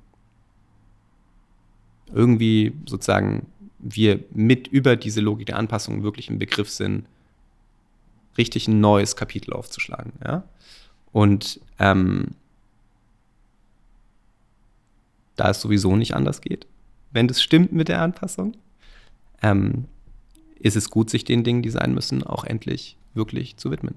irgendwie 2.12 2.75
sozusagen 2.87 3.47
wir 3.79 4.25
mit 4.33 4.66
über 4.66 4.97
diese 4.97 5.21
Logik 5.21 5.47
der 5.47 5.59
Anpassung 5.59 6.03
wirklich 6.03 6.29
im 6.29 6.39
Begriff 6.39 6.71
sind, 6.71 7.07
richtig 8.37 8.66
ein 8.66 8.81
neues 8.81 9.16
Kapitel 9.16 9.53
aufzuschlagen. 9.53 10.12
Ja? 10.25 10.45
Und 11.12 11.61
ähm, 11.79 12.35
da 15.37 15.51
es 15.51 15.61
sowieso 15.61 15.97
nicht 15.97 16.15
anders 16.15 16.41
geht, 16.41 16.66
wenn 17.15 17.28
das 17.28 17.41
stimmt 17.41 17.73
mit 17.73 17.89
der 17.89 18.03
Anpassung, 18.03 18.55
ähm, 19.43 19.86
ist 20.59 20.77
es 20.77 20.91
gut, 20.91 21.09
sich 21.09 21.24
den 21.24 21.45
Dingen, 21.45 21.62
die 21.62 21.70
sein 21.70 21.95
müssen, 21.95 22.23
auch 22.23 22.45
endlich 22.45 22.99
wirklich 23.15 23.57
zu 23.57 23.70
widmen. 23.70 23.95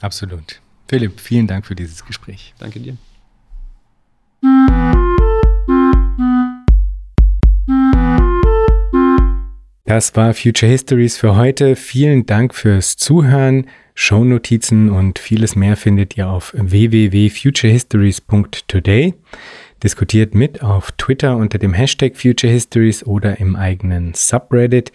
Absolut. 0.00 0.60
Philipp, 0.88 1.20
vielen 1.20 1.46
Dank 1.46 1.64
für 1.64 1.76
dieses 1.76 2.04
Gespräch. 2.04 2.52
Danke 2.58 2.80
dir. 2.80 2.98
Das 9.84 10.16
war 10.16 10.34
Future 10.34 10.70
Histories 10.70 11.16
für 11.18 11.36
heute. 11.36 11.76
Vielen 11.76 12.26
Dank 12.26 12.54
fürs 12.54 12.96
Zuhören. 12.96 13.68
Shownotizen 13.94 14.90
und 14.90 15.18
vieles 15.18 15.54
mehr 15.54 15.76
findet 15.76 16.16
ihr 16.16 16.28
auf 16.28 16.54
www.futurehistories.today. 16.56 19.14
Diskutiert 19.82 20.34
mit 20.36 20.62
auf 20.62 20.92
Twitter 20.92 21.36
unter 21.36 21.58
dem 21.58 21.72
Hashtag 21.72 22.16
Future 22.16 22.52
Histories 22.52 23.04
oder 23.04 23.40
im 23.40 23.56
eigenen 23.56 24.14
Subreddit. 24.14 24.92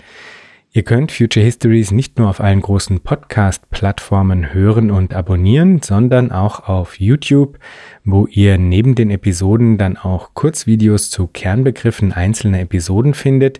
Ihr 0.71 0.83
könnt 0.83 1.11
Future 1.11 1.43
Histories 1.43 1.91
nicht 1.91 2.17
nur 2.17 2.29
auf 2.29 2.39
allen 2.39 2.61
großen 2.61 3.01
Podcast-Plattformen 3.01 4.53
hören 4.53 4.89
und 4.89 5.13
abonnieren, 5.13 5.81
sondern 5.81 6.31
auch 6.31 6.69
auf 6.69 7.01
YouTube, 7.01 7.59
wo 8.05 8.27
ihr 8.27 8.57
neben 8.57 8.95
den 8.95 9.09
Episoden 9.09 9.77
dann 9.77 9.97
auch 9.97 10.33
Kurzvideos 10.35 11.09
zu 11.09 11.27
Kernbegriffen 11.27 12.13
einzelner 12.13 12.61
Episoden 12.61 13.13
findet. 13.13 13.59